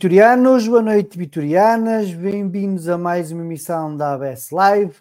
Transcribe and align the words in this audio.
vitorianos, 0.00 0.66
boa 0.66 0.80
noite, 0.80 1.18
vitorianas, 1.18 2.14
bem-vindos 2.14 2.88
a 2.88 2.96
mais 2.96 3.30
uma 3.30 3.42
emissão 3.42 3.94
da 3.94 4.14
ABS 4.14 4.50
Live. 4.50 4.96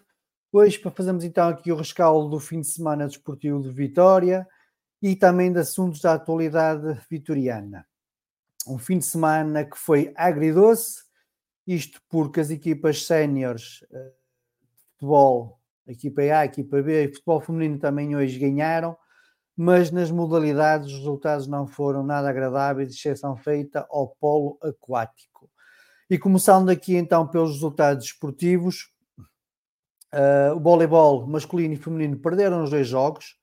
Hoje, 0.52 0.78
para 0.78 0.92
fazermos 0.92 1.24
então 1.24 1.48
aqui 1.48 1.72
o 1.72 1.78
rescaldo 1.78 2.28
do 2.28 2.38
fim 2.38 2.60
de 2.60 2.68
semana 2.68 3.08
desportivo 3.08 3.62
de 3.62 3.72
Vitória 3.72 4.46
e 5.02 5.16
também 5.16 5.54
de 5.54 5.60
assuntos 5.60 6.02
da 6.02 6.16
atualidade 6.16 7.00
vitoriana. 7.10 7.88
Um 8.68 8.78
fim 8.78 8.98
de 8.98 9.06
semana 9.06 9.64
que 9.64 9.78
foi 9.78 10.12
agridoce, 10.18 11.02
isto 11.66 12.02
porque 12.10 12.42
as 12.42 12.50
equipas 12.50 13.06
séniores 13.06 13.86
de 13.90 13.98
eh, 13.98 14.12
futebol, 14.96 15.62
a 15.88 15.94
equipa 15.94 16.24
A, 16.24 16.40
a 16.40 16.46
equipa 16.46 16.81
B 16.81 17.06
e 17.06 17.14
futebol 17.14 17.40
feminino 17.40 17.80
também 17.80 18.18
hoje 18.18 18.38
ganharam 18.38 18.98
mas 19.62 19.92
nas 19.92 20.09
modalidades 20.09 20.88
os 20.88 21.00
resultados 21.00 21.46
não 21.46 21.68
foram 21.68 22.02
nada 22.02 22.30
agradáveis, 22.30 22.94
exceção 22.94 23.36
feita 23.36 23.86
ao 23.90 24.08
polo 24.08 24.58
aquático. 24.64 25.52
E 26.09 26.18
começando 26.18 26.70
aqui 26.70 26.96
então 26.96 27.28
pelos 27.28 27.56
resultados 27.56 28.06
esportivos, 28.06 28.90
uh, 30.14 30.56
o 30.56 30.62
voleibol 30.62 31.28
masculino 31.28 31.74
e 31.74 31.78
feminino 31.78 32.18
perderam 32.18 32.64
os 32.64 32.69
dois 32.69 32.88
jogos. 32.88 33.36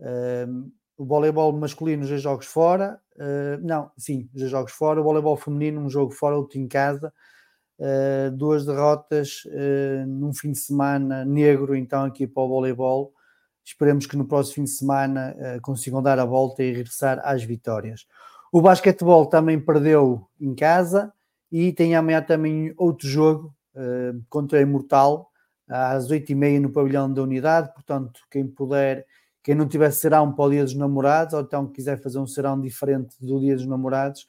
Uh, 0.00 0.72
o 0.96 1.06
voleibol 1.06 1.52
masculino, 1.52 2.02
os 2.02 2.08
dois 2.08 2.20
jogos 2.20 2.46
fora. 2.46 3.00
Uh, 3.14 3.64
não, 3.64 3.92
sim, 3.96 4.28
os 4.34 4.40
dois 4.40 4.50
jogos 4.50 4.72
fora. 4.72 5.00
O 5.00 5.04
voleibol 5.04 5.36
feminino, 5.36 5.80
um 5.80 5.88
jogo 5.88 6.10
fora, 6.10 6.36
outro 6.36 6.58
em 6.58 6.66
casa. 6.66 7.12
duas 8.36 8.66
derrotas 8.66 9.44
num 10.08 10.34
fim 10.34 10.50
de 10.50 10.58
semana 10.58 11.24
negro, 11.24 11.76
então, 11.76 12.04
aqui 12.04 12.26
para 12.26 12.42
o 12.42 12.48
voleibol 12.48 13.13
Esperemos 13.64 14.06
que 14.06 14.16
no 14.16 14.26
próximo 14.26 14.54
fim 14.54 14.64
de 14.64 14.70
semana 14.70 15.34
uh, 15.36 15.60
consigam 15.62 16.02
dar 16.02 16.18
a 16.18 16.24
volta 16.24 16.62
e 16.62 16.72
regressar 16.72 17.20
às 17.24 17.42
vitórias. 17.42 18.06
O 18.52 18.60
basquetebol 18.60 19.26
também 19.26 19.58
perdeu 19.58 20.28
em 20.40 20.54
casa 20.54 21.12
e 21.50 21.72
tem 21.72 21.96
amanhã 21.96 22.22
também 22.22 22.74
outro 22.76 23.08
jogo 23.08 23.54
uh, 23.74 24.22
contra 24.28 24.58
a 24.58 24.62
Imortal 24.62 25.30
às 25.68 26.10
oito 26.10 26.30
e 26.30 26.34
meia 26.34 26.60
no 26.60 26.70
pavilhão 26.70 27.12
da 27.12 27.22
unidade. 27.22 27.72
Portanto, 27.72 28.20
quem 28.30 28.46
puder, 28.46 29.06
quem 29.42 29.54
não 29.54 29.66
tiver 29.66 29.90
serão 29.90 30.32
para 30.32 30.44
o 30.44 30.50
dia 30.50 30.62
dos 30.62 30.74
namorados 30.74 31.34
ou 31.34 31.40
então 31.40 31.66
quiser 31.66 32.00
fazer 32.02 32.18
um 32.18 32.26
serão 32.26 32.60
diferente 32.60 33.16
do 33.20 33.40
dia 33.40 33.56
dos 33.56 33.66
namorados, 33.66 34.26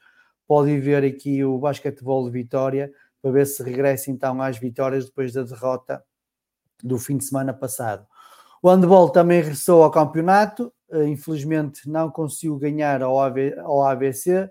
pode 0.48 0.80
ver 0.80 1.04
aqui 1.04 1.44
o 1.44 1.58
basquetebol 1.58 2.26
de 2.26 2.32
Vitória 2.32 2.92
para 3.22 3.32
ver 3.32 3.46
se 3.46 3.62
regressa 3.64 4.12
então 4.12 4.42
às 4.42 4.58
vitórias 4.58 5.06
depois 5.06 5.34
da 5.34 5.44
derrota 5.44 6.04
do 6.84 6.98
fim 6.98 7.18
de 7.18 7.26
semana 7.26 7.54
passado. 7.54 8.06
O 8.66 8.70
handball 8.72 9.12
também 9.12 9.42
regressou 9.42 9.84
ao 9.84 9.92
campeonato, 9.92 10.74
eh, 10.92 11.06
infelizmente 11.06 11.88
não 11.88 12.10
conseguiu 12.10 12.58
ganhar 12.58 13.04
ao, 13.04 13.20
AVC, 13.20 14.50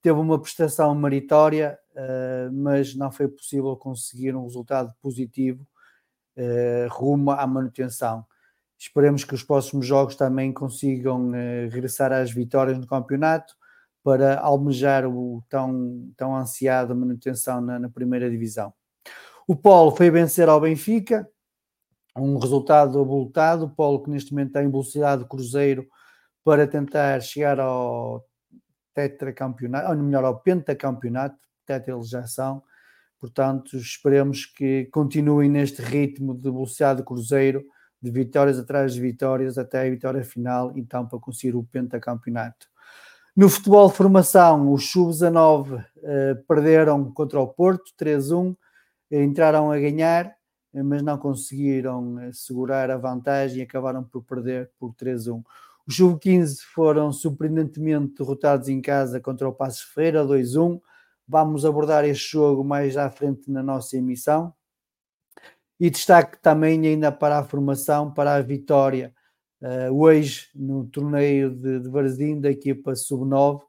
teve 0.00 0.18
uma 0.18 0.40
prestação 0.40 0.94
meritória, 0.94 1.78
eh, 1.94 2.48
mas 2.50 2.94
não 2.94 3.12
foi 3.12 3.28
possível 3.28 3.76
conseguir 3.76 4.34
um 4.34 4.44
resultado 4.44 4.94
positivo 5.02 5.68
eh, 6.36 6.88
rumo 6.90 7.32
à 7.32 7.46
manutenção. 7.46 8.24
Esperemos 8.78 9.24
que 9.24 9.34
os 9.34 9.42
próximos 9.42 9.84
jogos 9.84 10.16
também 10.16 10.54
consigam 10.54 11.30
regressar 11.70 12.12
às 12.12 12.30
vitórias 12.30 12.78
no 12.78 12.86
campeonato 12.86 13.52
para 14.02 14.40
almejar 14.40 15.06
o 15.06 15.44
tão, 15.50 16.10
tão 16.16 16.34
ansiado 16.34 16.96
manutenção 16.96 17.60
na, 17.60 17.78
na 17.78 17.90
primeira 17.90 18.30
divisão. 18.30 18.72
O 19.46 19.54
Polo 19.54 19.90
foi 19.90 20.10
vencer 20.10 20.48
ao 20.48 20.62
Benfica, 20.62 21.28
um 22.16 22.38
resultado 22.38 23.00
abultado. 23.00 23.72
O 23.76 24.02
que 24.02 24.10
neste 24.10 24.32
momento 24.32 24.48
está 24.48 24.62
em 24.62 24.70
velocidade 24.70 25.22
de 25.22 25.28
cruzeiro 25.28 25.86
para 26.44 26.66
tentar 26.66 27.20
chegar 27.20 27.60
ao 27.60 28.24
tetracampeonato, 28.94 29.90
ou 29.90 29.96
melhor, 29.96 30.24
ao 30.24 30.40
pentacampeonato, 30.40 31.38
tetralização. 31.66 32.62
Portanto, 33.18 33.76
esperemos 33.76 34.46
que 34.46 34.86
continuem 34.86 35.48
neste 35.48 35.82
ritmo 35.82 36.34
de 36.34 36.42
velocidade 36.42 37.00
de 37.00 37.06
cruzeiro, 37.06 37.62
de 38.00 38.10
vitórias 38.10 38.58
atrás 38.58 38.94
de 38.94 39.00
vitórias 39.00 39.58
até 39.58 39.86
a 39.86 39.90
vitória 39.90 40.24
final, 40.24 40.72
então 40.74 41.06
para 41.06 41.18
conseguir 41.18 41.54
o 41.54 41.62
pentacampeonato. 41.62 42.66
No 43.36 43.48
futebol 43.48 43.88
de 43.88 43.96
formação, 43.96 44.72
os 44.72 44.90
sub-19 44.90 45.84
eh, 46.02 46.34
perderam 46.48 47.12
contra 47.12 47.38
o 47.38 47.46
Porto, 47.46 47.92
3-1, 48.00 48.56
entraram 49.10 49.70
a 49.70 49.78
ganhar 49.78 50.26
eh, 50.26 50.32
mas 50.72 51.02
não 51.02 51.18
conseguiram 51.18 52.18
eh, 52.20 52.32
segurar 52.32 52.90
a 52.90 52.96
vantagem 52.96 53.58
e 53.58 53.62
acabaram 53.62 54.04
por 54.04 54.22
perder 54.22 54.70
por 54.78 54.94
3-1. 54.94 55.42
Os 55.86 55.96
sub-15 55.96 56.60
foram 56.72 57.12
surpreendentemente 57.12 58.14
derrotados 58.18 58.68
em 58.68 58.80
casa 58.80 59.20
contra 59.20 59.48
o 59.48 59.52
Passos 59.52 59.82
Ferreira 59.82 60.24
2-1. 60.24 60.80
Vamos 61.26 61.64
abordar 61.64 62.04
este 62.04 62.32
jogo 62.32 62.62
mais 62.62 62.96
à 62.96 63.10
frente 63.10 63.50
na 63.50 63.62
nossa 63.62 63.96
emissão. 63.96 64.54
E 65.80 65.90
destaque 65.90 66.38
também 66.40 66.86
ainda 66.86 67.10
para 67.10 67.38
a 67.38 67.44
formação, 67.44 68.12
para 68.12 68.34
a 68.34 68.42
vitória, 68.42 69.14
uh, 69.62 69.92
hoje 69.92 70.48
no 70.54 70.86
torneio 70.86 71.50
de, 71.50 71.80
de 71.80 71.88
Varzim 71.88 72.38
da 72.38 72.50
equipa 72.50 72.94
Sub-9, 72.94 73.62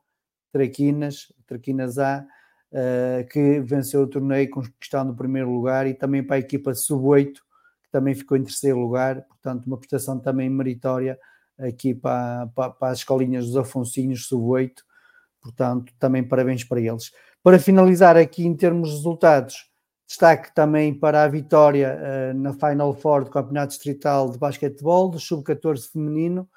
Traquinas, 0.51 1.31
Traquinas 1.47 1.97
A, 1.97 2.27
uh, 2.71 3.27
que 3.29 3.59
venceu 3.61 4.01
o 4.01 4.07
torneio 4.07 4.49
conquistando 4.49 5.13
o 5.13 5.15
primeiro 5.15 5.51
lugar, 5.51 5.87
e 5.87 5.93
também 5.93 6.23
para 6.23 6.37
a 6.37 6.39
equipa 6.39 6.73
Sub-8, 6.73 7.33
que 7.33 7.91
também 7.91 8.15
ficou 8.15 8.37
em 8.37 8.43
terceiro 8.43 8.79
lugar, 8.79 9.21
portanto 9.23 9.65
uma 9.65 9.77
prestação 9.77 10.19
também 10.19 10.49
meritória 10.49 11.19
aqui 11.59 11.93
para, 11.93 12.47
para, 12.55 12.69
para 12.71 12.91
as 12.91 12.99
escolinhas 12.99 13.45
dos 13.45 13.57
Afonsinhos 13.57 14.27
Sub-8, 14.27 14.73
portanto 15.41 15.93
também 15.99 16.23
parabéns 16.23 16.63
para 16.63 16.79
eles. 16.79 17.11
Para 17.43 17.59
finalizar 17.59 18.17
aqui 18.17 18.45
em 18.45 18.55
termos 18.55 18.89
de 18.89 18.95
resultados, 18.95 19.71
Destaque 20.11 20.53
também 20.53 20.93
para 20.93 21.23
a 21.23 21.27
vitória 21.29 21.97
uh, 21.97 22.37
na 22.37 22.51
Final 22.51 22.93
Four 22.93 23.23
do 23.23 23.29
Campeonato 23.29 23.69
Distrital 23.69 24.29
de 24.29 24.37
Basquetebol, 24.37 25.09
do 25.09 25.17
Sub-14 25.17 25.89
feminino. 25.89 26.49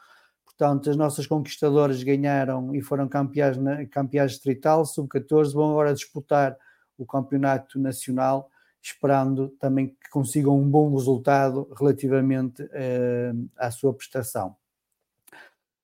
Portanto, 0.57 0.89
as 0.89 0.97
nossas 0.97 1.27
conquistadoras 1.27 2.03
ganharam 2.03 2.75
e 2.75 2.81
foram 2.81 3.09
campeãs, 3.09 3.57
campeãs 3.91 4.33
distrital, 4.33 4.85
Sub-14, 4.85 5.53
vão 5.53 5.71
agora 5.71 5.93
disputar 5.93 6.57
o 6.97 7.05
Campeonato 7.05 7.79
Nacional, 7.79 8.49
esperando 8.81 9.49
também 9.59 9.89
que 9.89 10.11
consigam 10.11 10.57
um 10.57 10.69
bom 10.69 10.95
resultado 10.95 11.69
relativamente 11.77 12.63
uh, 12.63 13.51
à 13.57 13.71
sua 13.71 13.93
prestação. 13.93 14.55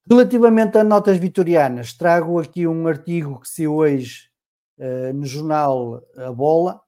Relativamente 0.08 0.78
a 0.78 0.84
notas 0.84 1.18
vitorianas, 1.18 1.92
trago 1.92 2.38
aqui 2.38 2.66
um 2.66 2.86
artigo 2.86 3.40
que 3.40 3.48
se 3.48 3.66
hoje 3.66 4.30
uh, 4.78 5.12
no 5.12 5.26
jornal 5.26 6.02
A 6.16 6.30
Bola, 6.30 6.80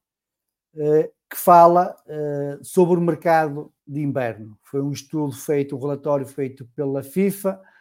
eh, 0.74 1.10
que 1.28 1.36
fala 1.36 1.96
eh, 2.06 2.58
sobre 2.62 2.98
o 2.98 3.00
mercado 3.00 3.72
de 3.86 4.00
inverno. 4.00 4.58
Foi 4.62 4.82
um 4.82 4.92
estudo 4.92 5.32
feito, 5.32 5.76
um 5.76 5.78
relatório 5.78 6.26
feito 6.26 6.66
pela 6.74 7.02
FIFA 7.02 7.58
eh, 7.58 7.71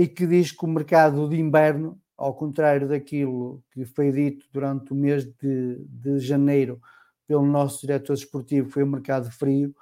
e 0.00 0.06
que 0.08 0.26
diz 0.26 0.52
que 0.52 0.64
o 0.64 0.68
mercado 0.68 1.28
de 1.28 1.38
inverno, 1.38 2.00
ao 2.16 2.34
contrário 2.34 2.88
daquilo 2.88 3.62
que 3.72 3.84
foi 3.84 4.10
dito 4.10 4.46
durante 4.52 4.92
o 4.92 4.96
mês 4.96 5.24
de, 5.24 5.84
de 5.86 6.18
janeiro 6.18 6.80
pelo 7.26 7.44
nosso 7.44 7.80
diretor 7.82 8.14
esportivo, 8.14 8.70
foi 8.70 8.84
um 8.84 8.90
mercado 8.90 9.30
frio, 9.30 9.74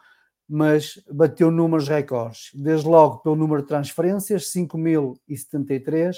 mas 0.48 1.02
bateu 1.10 1.50
números 1.50 1.88
recordes. 1.88 2.50
Desde 2.54 2.88
logo 2.88 3.18
pelo 3.18 3.36
número 3.36 3.62
de 3.62 3.68
transferências, 3.68 4.52
5.073, 4.52 6.16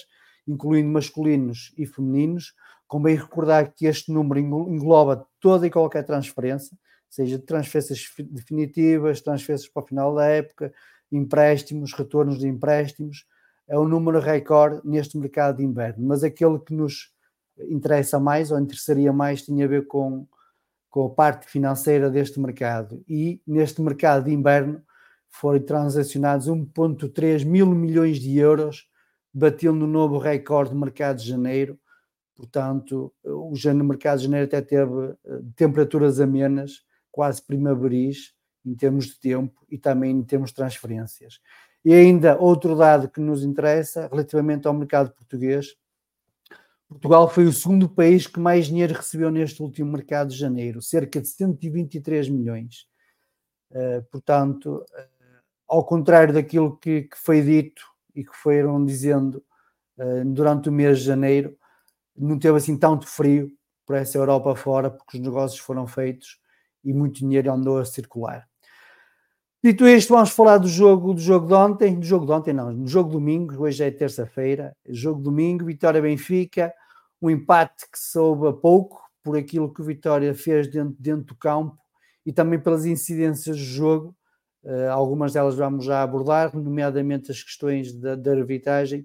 incluindo 0.49 0.89
masculinos 0.89 1.75
e 1.77 1.85
femininos, 1.85 2.55
Convém 2.87 3.17
recordar 3.17 3.73
que 3.73 3.87
este 3.87 4.13
número 4.13 4.39
engloba 4.39 5.27
toda 5.41 5.67
e 5.67 5.71
qualquer 5.71 6.05
transferência, 6.05 6.77
seja 7.11 7.39
transferências 7.39 8.09
definitivas, 8.31 9.21
transferências 9.21 9.69
para 9.69 9.83
o 9.83 9.87
final 9.87 10.15
da 10.15 10.27
época, 10.27 10.73
empréstimos, 11.11 11.93
retornos 11.93 12.39
de 12.39 12.47
empréstimos. 12.47 13.27
É 13.69 13.79
um 13.79 13.87
número 13.87 14.21
recorde 14.21 14.81
neste 14.85 15.19
mercado 15.19 15.59
de 15.59 15.65
inverno, 15.65 16.07
mas 16.07 16.23
aquele 16.23 16.59
que 16.59 16.75
nos 16.75 17.13
interessa 17.69 18.21
mais 18.21 18.51
ou 18.51 18.59
interessaria 18.59 19.13
mais 19.13 19.43
tinha 19.43 19.65
a 19.65 19.69
ver 19.69 19.87
com, 19.87 20.27
com 20.91 21.07
a 21.07 21.11
parte 21.11 21.47
financeira 21.47 22.11
deste 22.11 22.39
mercado. 22.39 23.03
E 23.09 23.41
neste 23.47 23.81
mercado 23.83 24.25
de 24.25 24.33
inverno 24.33 24.83
foram 25.29 25.61
transacionados 25.61 26.49
1,3 26.49 27.45
mil 27.45 27.67
milhões 27.67 28.19
de 28.19 28.39
euros, 28.39 28.89
batendo 29.33 29.85
um 29.85 29.89
novo 29.89 30.19
recorde 30.19 30.71
de 30.71 30.77
mercado 30.77 31.19
de 31.19 31.29
janeiro 31.29 31.79
Portanto, 32.37 33.13
o 33.25 33.55
mercado 33.83 34.19
de 34.19 34.25
janeiro 34.25 34.47
até 34.47 34.61
teve 34.61 35.17
eh, 35.25 35.41
temperaturas 35.57 36.21
amenas, 36.21 36.85
quase 37.11 37.43
primaveris, 37.43 38.35
em 38.65 38.75
termos 38.75 39.07
de 39.07 39.19
tempo 39.19 39.65
e 39.71 39.79
também 39.79 40.11
em 40.11 40.23
termos 40.23 40.51
de 40.51 40.57
transferências. 40.57 41.41
E 41.87 41.95
ainda 41.95 42.37
outro 42.37 42.75
dado 42.75 43.09
que 43.09 43.21
nos 43.21 43.45
interessa, 43.45 44.09
relativamente 44.09 44.67
ao 44.67 44.75
mercado 44.75 45.13
português, 45.13 45.77
Portugal 46.89 47.31
foi 47.31 47.45
o 47.45 47.53
segundo 47.53 47.89
país 47.89 48.27
que 48.27 48.41
mais 48.41 48.67
dinheiro 48.67 48.93
recebeu 48.93 49.31
neste 49.31 49.63
último 49.63 49.93
mercado 49.93 50.31
de 50.31 50.37
janeiro, 50.37 50.83
cerca 50.83 51.21
de 51.21 51.29
123 51.29 52.29
milhões. 52.29 52.89
Uh, 53.71 54.03
portanto, 54.11 54.85
uh, 54.85 55.43
ao 55.69 55.85
contrário 55.85 56.35
daquilo 56.35 56.77
que, 56.77 57.03
que, 57.03 57.17
foi 57.17 57.41
dito 57.41 57.83
e 58.17 58.25
que 58.25 58.35
foram 58.35 58.85
dizendo 58.85 59.41
uh, 59.97 60.25
durante 60.25 60.69
o 60.69 60.73
mês 60.73 60.99
de 60.99 61.05
janeiro, 61.05 61.57
não 62.17 62.37
teve 62.37 62.57
assim 62.57 62.77
tanto 62.77 63.07
frio 63.07 63.49
por 63.87 63.95
essa 63.95 64.19
Europa 64.19 64.57
fora, 64.57 64.91
porque 64.91 65.19
os 65.19 65.23
negócios 65.23 65.61
foram 65.61 65.87
feitos 65.87 66.41
e 66.83 66.93
muito 66.93 67.21
dinheiro 67.21 67.53
andou 67.53 67.79
a 67.79 67.85
circular. 67.85 68.49
Dito 69.67 69.85
isto, 69.85 70.15
vamos 70.15 70.31
falar 70.31 70.59
do 70.59 70.69
jogo 70.69 71.13
do 71.13 71.21
jogo 71.21 71.49
de 71.49 71.53
ontem, 71.53 71.99
do 71.99 72.07
jogo 72.07 72.25
de 72.25 72.31
ontem 72.31 72.53
não, 72.53 72.73
do 72.73 72.89
jogo 72.89 73.11
domingo, 73.11 73.65
hoje 73.65 73.83
é 73.83 73.91
terça-feira, 73.91 74.77
jogo 74.89 75.21
domingo, 75.21 75.65
Vitória 75.65 76.01
Benfica, 76.01 76.73
um 77.21 77.29
empate 77.29 77.85
que 77.91 77.99
soube 77.99 78.47
a 78.47 78.53
pouco 78.53 79.03
por 79.25 79.37
aquilo 79.37 79.75
que 79.75 79.81
o 79.83 79.85
Vitória 79.85 80.33
fez 80.37 80.71
dentro, 80.71 80.95
dentro 81.01 81.25
do 81.25 81.35
campo 81.35 81.77
e 82.25 82.33
também 82.33 82.61
pelas 82.61 82.87
incidências 82.87 83.57
do 83.57 83.65
jogo, 83.65 84.17
uh, 84.63 84.93
algumas 84.93 85.33
delas 85.33 85.57
vamos 85.57 85.85
já 85.85 86.01
abordar, 86.01 86.57
nomeadamente 86.57 87.33
as 87.33 87.43
questões 87.43 87.93
da, 87.93 88.15
da 88.15 88.31
arbitragem, 88.31 89.05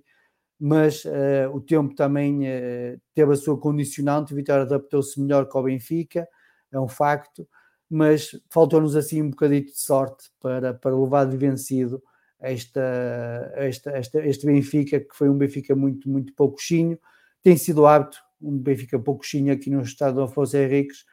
mas 0.59 1.03
uh, 1.05 1.49
o 1.55 1.59
tempo 1.59 1.95
também 1.95 2.41
uh, 2.41 3.01
teve 3.15 3.33
a 3.33 3.35
sua 3.35 3.57
condicionante, 3.59 4.31
o 4.31 4.35
Vitória 4.35 4.61
adaptou-se 4.61 5.19
melhor 5.19 5.49
que 5.49 5.57
o 5.57 5.63
Benfica, 5.63 6.27
é 6.71 6.79
um 6.79 6.87
facto, 6.87 7.47
mas 7.91 8.31
faltou-nos 8.49 8.95
assim 8.95 9.21
um 9.21 9.29
bocadito 9.31 9.73
de 9.73 9.79
sorte 9.81 10.31
para, 10.39 10.73
para 10.73 10.95
levar 10.95 11.25
de 11.25 11.35
vencido 11.35 12.01
esta, 12.39 13.51
esta, 13.55 13.91
esta, 13.91 14.25
este 14.25 14.45
Benfica, 14.45 15.01
que 15.01 15.13
foi 15.13 15.29
um 15.29 15.37
Benfica 15.37 15.75
muito, 15.75 16.09
muito 16.09 16.33
pouquinho, 16.33 16.97
tem 17.43 17.57
sido 17.57 17.85
hábito, 17.85 18.17
um 18.41 18.57
Benfica 18.57 18.97
pouquinho 18.97 19.51
aqui 19.51 19.69
no 19.69 19.81
estado 19.81 20.15
de 20.15 20.21
Afonso 20.21 20.55
Henriques, 20.55 21.03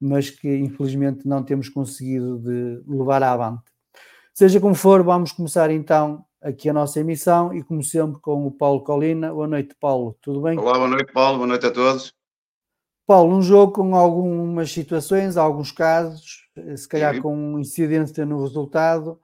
mas 0.00 0.28
que 0.28 0.52
infelizmente 0.56 1.28
não 1.28 1.44
temos 1.44 1.68
conseguido 1.68 2.40
de 2.40 2.82
levar 2.86 3.22
avante. 3.22 3.62
Seja 4.34 4.60
como 4.60 4.74
for, 4.74 5.04
vamos 5.04 5.30
começar 5.30 5.70
então 5.70 6.24
aqui 6.42 6.68
a 6.68 6.72
nossa 6.72 6.98
emissão 6.98 7.54
e 7.54 7.62
como 7.62 7.84
sempre 7.84 8.20
com 8.20 8.46
o 8.46 8.50
Paulo 8.50 8.82
Colina. 8.82 9.32
Boa 9.32 9.46
noite, 9.46 9.76
Paulo. 9.80 10.18
Tudo 10.20 10.42
bem? 10.42 10.58
Olá, 10.58 10.74
boa 10.74 10.88
noite, 10.88 11.12
Paulo. 11.12 11.38
Boa 11.38 11.46
noite 11.46 11.66
a 11.66 11.70
todos. 11.70 12.15
Paulo, 13.06 13.36
um 13.36 13.42
jogo 13.42 13.72
com 13.72 13.94
algumas 13.94 14.72
situações, 14.72 15.36
alguns 15.36 15.70
casos, 15.70 16.48
se 16.76 16.88
calhar 16.88 17.14
Sim. 17.14 17.22
com 17.22 17.58
incidência 17.58 18.26
no 18.26 18.42
resultado. 18.42 19.20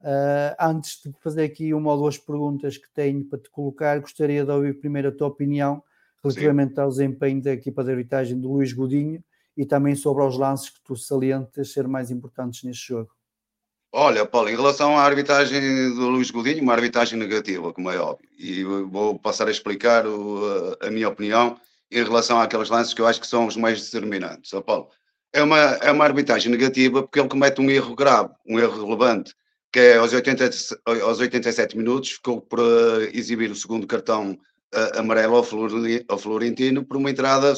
Uh, 0.00 0.54
antes 0.60 1.02
de 1.02 1.12
fazer 1.20 1.44
aqui 1.44 1.74
uma 1.74 1.92
ou 1.92 1.98
duas 1.98 2.16
perguntas 2.16 2.78
que 2.78 2.88
tenho 2.94 3.24
para 3.24 3.38
te 3.38 3.50
colocar, 3.50 3.98
gostaria 3.98 4.44
de 4.44 4.50
ouvir 4.50 4.78
primeiro 4.78 5.08
a 5.08 5.12
tua 5.12 5.28
opinião 5.28 5.82
relativamente 6.22 6.74
Sim. 6.74 6.80
ao 6.80 6.88
desempenho 6.88 7.42
da 7.42 7.52
equipa 7.52 7.84
de 7.84 7.90
arbitragem 7.90 8.40
do 8.40 8.52
Luís 8.52 8.72
Godinho 8.72 9.22
e 9.56 9.66
também 9.66 9.94
sobre 9.94 10.22
os 10.24 10.38
lances 10.38 10.70
que 10.70 10.80
tu 10.82 10.96
salientas 10.96 11.72
ser 11.72 11.86
mais 11.86 12.10
importantes 12.10 12.62
neste 12.62 12.88
jogo. 12.88 13.10
Olha, 13.92 14.24
Paulo, 14.26 14.48
em 14.48 14.56
relação 14.56 14.96
à 14.96 15.02
arbitragem 15.02 15.60
do 15.94 16.08
Luís 16.08 16.30
Godinho, 16.30 16.62
uma 16.62 16.74
arbitragem 16.74 17.18
negativa, 17.18 17.72
como 17.72 17.90
é 17.90 17.98
óbvio, 17.98 18.28
e 18.38 18.62
vou 18.64 19.18
passar 19.18 19.48
a 19.48 19.50
explicar 19.50 20.06
o, 20.06 20.76
a 20.80 20.90
minha 20.90 21.08
opinião 21.08 21.58
em 21.90 22.02
relação 22.02 22.40
àqueles 22.40 22.68
lances 22.68 22.94
que 22.94 23.00
eu 23.00 23.06
acho 23.06 23.20
que 23.20 23.26
são 23.26 23.46
os 23.46 23.56
mais 23.56 23.82
determinantes. 23.82 24.52
Ó, 24.52 24.60
Paulo, 24.60 24.88
é 25.32 25.42
uma, 25.42 25.58
é 25.58 25.90
uma 25.90 26.04
arbitragem 26.04 26.50
negativa 26.50 27.02
porque 27.02 27.20
ele 27.20 27.28
comete 27.28 27.60
um 27.60 27.70
erro 27.70 27.94
grave, 27.94 28.30
um 28.46 28.58
erro 28.58 28.84
relevante, 28.84 29.34
que 29.72 29.78
é 29.78 29.96
aos, 29.96 30.12
80, 30.12 30.50
aos 31.04 31.20
87 31.20 31.76
minutos, 31.76 32.12
ficou 32.12 32.40
por 32.40 32.60
uh, 32.60 33.02
exibir 33.12 33.50
o 33.50 33.56
segundo 33.56 33.86
cartão 33.86 34.32
uh, 34.74 34.98
amarelo 34.98 35.36
ao, 35.36 36.18
Florentino 36.18 36.84
por 36.84 36.96
uma 36.96 37.10
entrada 37.10 37.54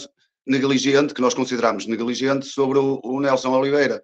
negligente, 0.46 1.14
que 1.14 1.20
nós 1.20 1.34
consideramos 1.34 1.86
negligente, 1.86 2.46
sobre 2.46 2.78
o, 2.78 3.00
o 3.04 3.20
Nelson 3.20 3.50
Oliveira 3.50 4.02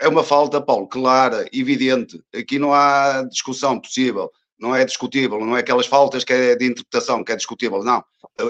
é 0.00 0.08
uma 0.08 0.22
falta, 0.22 0.60
Paulo, 0.60 0.86
clara, 0.86 1.46
evidente. 1.52 2.22
Aqui 2.34 2.58
não 2.58 2.72
há 2.72 3.22
discussão 3.22 3.80
possível, 3.80 4.30
não 4.58 4.74
é 4.74 4.84
discutível, 4.84 5.40
não 5.40 5.56
é 5.56 5.60
aquelas 5.60 5.86
faltas 5.86 6.24
que 6.24 6.32
é 6.32 6.56
de 6.56 6.66
interpretação, 6.66 7.22
que 7.22 7.32
é 7.32 7.36
discutível, 7.36 7.82
não. 7.82 8.04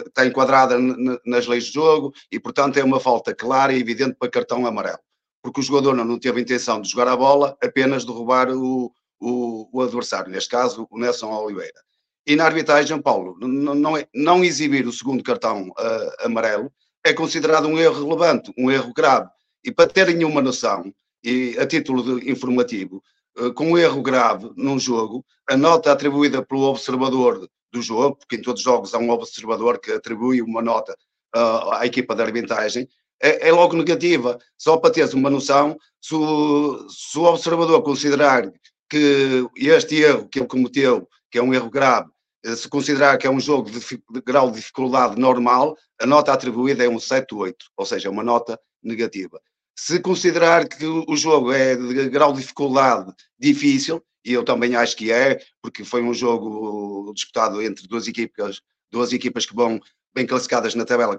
Está 0.06 0.26
enquadrada 0.26 0.76
nas 1.24 1.46
leis 1.46 1.64
de 1.64 1.72
jogo 1.72 2.12
e, 2.30 2.38
portanto, 2.38 2.78
é 2.78 2.84
uma 2.84 3.00
falta 3.00 3.34
clara 3.34 3.72
e 3.72 3.80
evidente 3.80 4.16
para 4.18 4.30
cartão 4.30 4.66
amarelo. 4.66 4.98
Porque 5.42 5.60
o 5.60 5.62
jogador 5.62 5.94
não 5.94 6.18
teve 6.18 6.38
a 6.38 6.42
intenção 6.42 6.80
de 6.80 6.88
jogar 6.88 7.08
a 7.08 7.16
bola, 7.16 7.56
apenas 7.62 8.04
de 8.04 8.10
roubar 8.10 8.50
o, 8.50 8.92
o, 9.20 9.68
o 9.72 9.82
adversário, 9.82 10.30
neste 10.30 10.50
caso, 10.50 10.86
o 10.90 10.98
Nelson 10.98 11.30
Oliveira. 11.30 11.80
E 12.26 12.34
na 12.34 12.44
arbitragem, 12.44 13.00
Paulo, 13.00 13.36
não, 13.40 13.96
é, 13.96 14.06
não 14.12 14.44
exibir 14.44 14.86
o 14.86 14.92
segundo 14.92 15.22
cartão 15.22 15.68
uh, 15.68 16.24
amarelo 16.24 16.72
é 17.04 17.14
considerado 17.14 17.68
um 17.68 17.78
erro 17.78 18.04
relevante, 18.04 18.52
um 18.58 18.68
erro 18.68 18.92
grave. 18.92 19.28
E 19.64 19.70
para 19.70 19.88
terem 19.88 20.24
uma 20.24 20.42
noção, 20.42 20.92
e 21.22 21.56
a 21.56 21.64
título 21.64 22.18
informativo, 22.28 23.00
eh, 23.38 23.50
com 23.50 23.72
um 23.72 23.78
erro 23.78 24.02
grave 24.02 24.50
num 24.56 24.78
jogo, 24.78 25.24
a 25.48 25.56
nota 25.56 25.92
atribuída 25.92 26.44
pelo 26.44 26.62
observador 26.62 27.48
do 27.72 27.82
jogo, 27.82 28.16
porque 28.16 28.36
em 28.36 28.42
todos 28.42 28.60
os 28.60 28.64
jogos 28.64 28.94
há 28.94 28.98
um 28.98 29.10
observador 29.10 29.78
que 29.78 29.92
atribui 29.92 30.42
uma 30.42 30.62
nota 30.62 30.96
uh, 31.34 31.72
à 31.72 31.86
equipa 31.86 32.14
de 32.14 32.22
arbitragem, 32.22 32.88
é, 33.22 33.48
é 33.48 33.52
logo 33.52 33.76
negativa. 33.76 34.38
Só 34.58 34.76
para 34.76 34.92
teres 34.92 35.14
uma 35.14 35.30
noção, 35.30 35.76
se 36.00 36.14
o, 36.14 36.88
se 36.88 37.18
o 37.18 37.24
observador 37.24 37.82
considerar 37.82 38.50
que 38.88 39.46
este 39.56 39.96
erro 39.96 40.28
que 40.28 40.38
ele 40.38 40.48
cometeu, 40.48 41.08
que 41.30 41.38
é 41.38 41.42
um 41.42 41.52
erro 41.52 41.70
grave, 41.70 42.08
eh, 42.44 42.54
se 42.54 42.68
considerar 42.68 43.18
que 43.18 43.26
é 43.26 43.30
um 43.30 43.40
jogo 43.40 43.70
de, 43.70 43.80
de 43.80 44.20
grau 44.24 44.50
de 44.50 44.56
dificuldade 44.56 45.18
normal, 45.18 45.76
a 46.00 46.06
nota 46.06 46.32
atribuída 46.32 46.84
é 46.84 46.88
um 46.88 46.96
7-8, 46.96 47.54
ou 47.76 47.86
seja, 47.86 48.10
uma 48.10 48.22
nota 48.22 48.58
negativa. 48.82 49.40
Se 49.78 50.00
considerar 50.00 50.68
que 50.68 50.86
o 50.86 51.16
jogo 51.16 51.52
é 51.52 51.76
de 51.76 52.08
grau 52.08 52.32
de 52.32 52.40
dificuldade 52.40 53.12
difícil, 53.38 54.02
e 54.26 54.32
eu 54.32 54.44
também 54.44 54.74
acho 54.74 54.96
que 54.96 55.12
é, 55.12 55.40
porque 55.62 55.84
foi 55.84 56.02
um 56.02 56.12
jogo 56.12 57.12
disputado 57.14 57.62
entre 57.62 57.86
duas 57.86 58.08
equipas, 58.08 58.60
duas 58.90 59.12
equipas 59.12 59.46
que 59.46 59.54
vão 59.54 59.80
bem 60.12 60.26
classificadas 60.26 60.74
na 60.74 60.84
tabela 60.84 61.16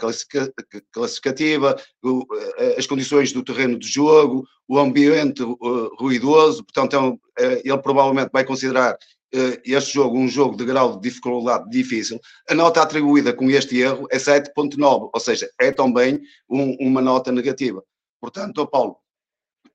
classificativa, 0.91 1.77
eh, 2.57 2.75
as 2.77 2.87
condições 2.87 3.31
do 3.31 3.43
terreno 3.43 3.77
de 3.79 3.87
jogo, 3.87 4.45
o 4.67 4.77
ambiente 4.77 5.41
eh, 5.41 5.45
ruidoso, 5.99 6.65
portanto, 6.65 7.19
é 7.39 7.61
ele 7.63 7.77
provavelmente 7.77 8.31
vai 8.33 8.43
considerar 8.43 8.97
este 9.65 9.93
jogo 9.93 10.17
um 10.17 10.27
jogo 10.27 10.55
de 10.55 10.63
grau 10.65 10.95
de 10.95 11.01
dificuldade 11.01 11.69
difícil. 11.69 12.17
A 12.49 12.55
nota 12.55 12.81
atribuída 12.81 13.33
com 13.33 13.49
este 13.51 13.77
erro 13.77 14.07
é 14.09 14.17
7.9, 14.17 15.09
ou 15.13 15.19
seja, 15.19 15.49
é 15.59 15.69
também 15.69 16.21
um, 16.49 16.75
uma 16.79 17.01
nota 17.01 17.29
negativa. 17.31 17.83
Portanto, 18.21 18.65
Paulo, 18.65 18.97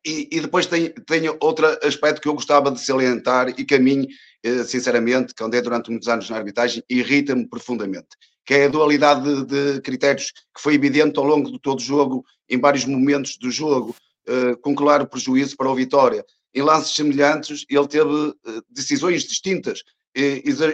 e, 0.05 0.29
e, 0.33 0.41
depois 0.41 0.67
tem, 0.67 0.91
tem 1.07 1.29
outro 1.41 1.67
aspecto 1.83 2.21
que 2.21 2.29
eu 2.29 2.35
gostava 2.35 2.71
de 2.71 2.81
salientar 2.81 3.49
e 3.51 3.65
que 3.65 3.75
a 3.75 3.79
mim, 3.79 4.07
eh, 4.43 4.65
sinceramente, 4.65 5.35
que 5.35 5.45
andei 5.45 5.61
durante 5.61 5.91
muitos 5.91 6.09
anos 6.09 6.29
na 6.29 6.37
arbitragem, 6.37 6.83
irrita-me 6.91 7.49
profundamente, 7.49 8.09
que 8.45 8.55
é 8.55 8.65
a 8.65 8.69
dualidade 8.69 9.45
de, 9.45 9.75
de, 9.75 9.81
critérios 9.81 10.33
que 10.33 10.61
foi 10.61 10.75
evidente 10.75 11.19
ao 11.19 11.25
longo 11.25 11.51
de 11.51 11.61
todo 11.61 11.79
o 11.79 11.83
jogo, 11.83 12.25
em 12.49 12.59
vários 12.59 12.85
momentos 12.85 13.37
do 13.39 13.51
jogo, 13.51 13.95
eh, 14.27 14.57
com 14.61 14.75
claro 14.75 15.07
prejuízo 15.07 15.57
para 15.57 15.71
o 15.71 15.75
Vitória. 15.75 16.25
Em 16.55 16.63
lances 16.63 16.95
semelhantes, 16.95 17.65
ele 17.69 17.87
teve 17.87 18.35
eh, 18.47 18.61
decisões 18.71 19.23
distintas, 19.23 19.83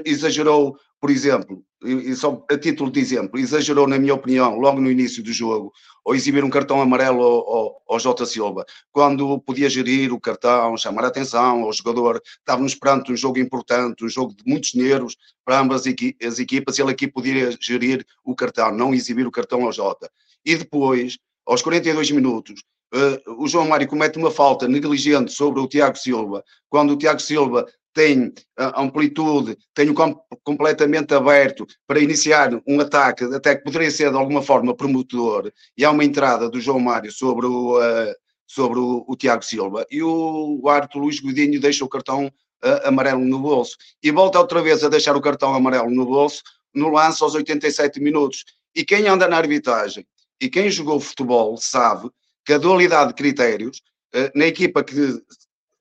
exagerou 0.04 0.76
por 1.00 1.10
exemplo, 1.10 1.64
e 1.82 2.14
só 2.16 2.44
a 2.50 2.58
título 2.58 2.90
de 2.90 2.98
exemplo, 2.98 3.38
exagerou, 3.38 3.86
na 3.86 3.98
minha 3.98 4.14
opinião, 4.14 4.58
logo 4.58 4.80
no 4.80 4.90
início 4.90 5.22
do 5.22 5.32
jogo, 5.32 5.72
ou 6.04 6.14
exibir 6.14 6.42
um 6.42 6.50
cartão 6.50 6.80
amarelo 6.80 7.22
ao, 7.22 7.54
ao, 7.54 7.82
ao 7.88 8.00
Jota 8.00 8.26
Silva, 8.26 8.64
quando 8.90 9.38
podia 9.40 9.70
gerir 9.70 10.12
o 10.12 10.20
cartão, 10.20 10.76
chamar 10.76 11.04
a 11.04 11.08
atenção 11.08 11.62
ao 11.62 11.72
jogador, 11.72 12.20
estávamos 12.38 12.74
perante 12.74 13.12
um 13.12 13.16
jogo 13.16 13.38
importante, 13.38 14.04
um 14.04 14.08
jogo 14.08 14.34
de 14.34 14.42
muitos 14.44 14.74
nervos 14.74 15.16
para 15.44 15.60
ambas 15.60 15.82
as 16.22 16.38
equipas, 16.38 16.78
ele 16.78 16.90
aqui 16.90 17.06
podia 17.06 17.56
gerir 17.60 18.04
o 18.24 18.34
cartão, 18.34 18.74
não 18.74 18.92
exibir 18.92 19.26
o 19.26 19.30
cartão 19.30 19.64
ao 19.64 19.72
Jota. 19.72 20.10
E 20.44 20.56
depois, 20.56 21.18
aos 21.46 21.62
42 21.62 22.10
minutos, 22.10 22.60
uh, 22.94 23.42
o 23.42 23.46
João 23.46 23.68
Mário 23.68 23.86
comete 23.86 24.18
uma 24.18 24.30
falta 24.30 24.66
negligente 24.66 25.32
sobre 25.32 25.60
o 25.60 25.68
Tiago 25.68 25.96
Silva, 25.96 26.42
quando 26.68 26.92
o 26.92 26.96
Tiago 26.96 27.20
Silva 27.20 27.66
tem 27.92 28.32
amplitude, 28.56 29.56
tem 29.74 29.90
o 29.90 29.94
campo 29.94 30.22
completamente 30.44 31.14
aberto 31.14 31.66
para 31.86 32.00
iniciar 32.00 32.50
um 32.66 32.80
ataque, 32.80 33.24
até 33.24 33.56
que 33.56 33.64
poderia 33.64 33.90
ser 33.90 34.10
de 34.10 34.16
alguma 34.16 34.42
forma 34.42 34.74
promotor, 34.74 35.52
e 35.76 35.84
há 35.84 35.90
uma 35.90 36.04
entrada 36.04 36.48
do 36.48 36.60
João 36.60 36.78
Mário 36.78 37.10
sobre 37.10 37.46
o, 37.46 37.78
uh, 37.78 38.14
sobre 38.46 38.78
o, 38.78 39.04
o, 39.06 39.16
Tiago 39.16 39.44
Silva, 39.44 39.86
e 39.90 40.02
o, 40.02 40.60
o 40.62 40.68
árbitro 40.68 41.00
Luís 41.00 41.18
Godinho 41.18 41.60
deixa 41.60 41.84
o 41.84 41.88
cartão 41.88 42.26
uh, 42.26 42.88
amarelo 42.88 43.24
no 43.24 43.38
bolso, 43.38 43.76
e 44.02 44.10
volta 44.10 44.38
outra 44.38 44.62
vez 44.62 44.84
a 44.84 44.88
deixar 44.88 45.16
o 45.16 45.20
cartão 45.20 45.54
amarelo 45.54 45.90
no 45.90 46.06
bolso, 46.06 46.42
no 46.74 46.90
lance 46.90 47.22
aos 47.22 47.34
87 47.34 48.00
minutos. 48.00 48.44
E 48.74 48.84
quem 48.84 49.08
anda 49.08 49.26
na 49.26 49.38
arbitragem 49.38 50.06
e 50.40 50.48
quem 50.48 50.70
jogou 50.70 51.00
futebol 51.00 51.56
sabe 51.56 52.08
que 52.44 52.52
a 52.52 52.58
dualidade 52.58 53.08
de 53.08 53.14
critérios, 53.14 53.82
uh, 54.14 54.30
na 54.34 54.46
equipa 54.46 54.84
que 54.84 55.20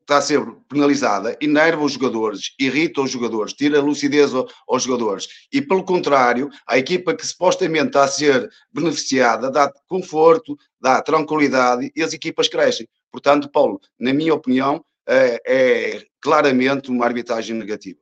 está 0.08 0.20
a 0.20 0.22
ser 0.22 0.42
penalizada, 0.70 1.38
enerva 1.42 1.84
os 1.84 1.92
jogadores, 1.92 2.56
irrita 2.58 3.02
os 3.02 3.12
jogadores, 3.12 3.52
tira 3.52 3.78
a 3.78 3.82
lucidez 3.82 4.32
aos 4.66 4.84
jogadores. 4.84 5.28
E, 5.52 5.62
pelo 5.62 5.84
contrário, 5.84 6.50
a 6.66 6.78
equipa 6.78 7.14
que 7.14 7.28
supostamente 7.28 7.88
está 7.88 8.06
a 8.06 8.08
ser 8.08 8.50
beneficiada 8.72 9.52
dá 9.52 9.70
conforto, 9.86 10.58
dá 10.80 11.02
tranquilidade 11.02 11.92
e 11.94 12.02
as 12.02 12.14
equipas 12.14 12.48
crescem. 12.48 12.88
Portanto, 13.12 13.50
Paulo, 13.52 13.82
na 14.00 14.14
minha 14.14 14.34
opinião, 14.34 14.82
é, 15.06 15.42
é 15.46 16.06
claramente 16.22 16.90
uma 16.90 17.06
arbitragem 17.06 17.58
negativa. 17.58 18.00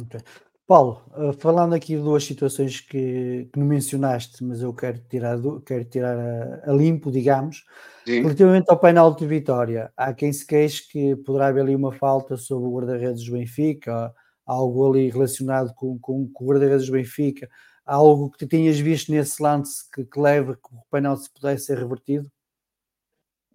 Okay. 0.00 0.20
Paulo, 0.68 1.02
eh, 1.16 1.32
falando 1.32 1.74
aqui 1.74 1.96
de 1.96 2.02
duas 2.02 2.22
situações 2.24 2.78
que, 2.78 3.48
que 3.50 3.58
não 3.58 3.64
mencionaste, 3.66 4.44
mas 4.44 4.60
eu 4.60 4.74
quero 4.74 4.98
tirar, 5.08 5.38
quero 5.64 5.82
tirar 5.86 6.18
a, 6.18 6.70
a 6.70 6.74
limpo, 6.74 7.10
digamos. 7.10 7.64
Sim. 8.06 8.20
Relativamente 8.20 8.70
ao 8.70 8.78
penal 8.78 9.14
de 9.14 9.26
vitória, 9.26 9.90
há 9.96 10.12
quem 10.12 10.30
se 10.30 10.46
queixe 10.46 10.86
que 10.86 11.16
poderá 11.16 11.46
haver 11.46 11.62
ali 11.62 11.74
uma 11.74 11.90
falta 11.90 12.36
sobre 12.36 12.68
o 12.68 12.72
guarda-redes 12.74 13.24
do 13.24 13.32
Benfica, 13.32 14.14
algo 14.44 14.90
ali 14.90 15.08
relacionado 15.08 15.72
com, 15.74 15.98
com, 15.98 16.28
com 16.30 16.44
o 16.44 16.48
guarda-redes 16.48 16.84
do 16.84 16.92
Benfica, 16.92 17.48
algo 17.86 18.30
que 18.30 18.36
tu 18.36 18.46
tenhas 18.46 18.78
visto 18.78 19.10
nesse 19.10 19.42
lance 19.42 19.90
que, 19.90 20.04
que 20.04 20.20
leva 20.20 20.54
que 20.54 20.68
o 20.70 20.82
penal 20.90 21.16
se 21.16 21.32
pudesse 21.32 21.64
ser 21.64 21.78
revertido? 21.78 22.30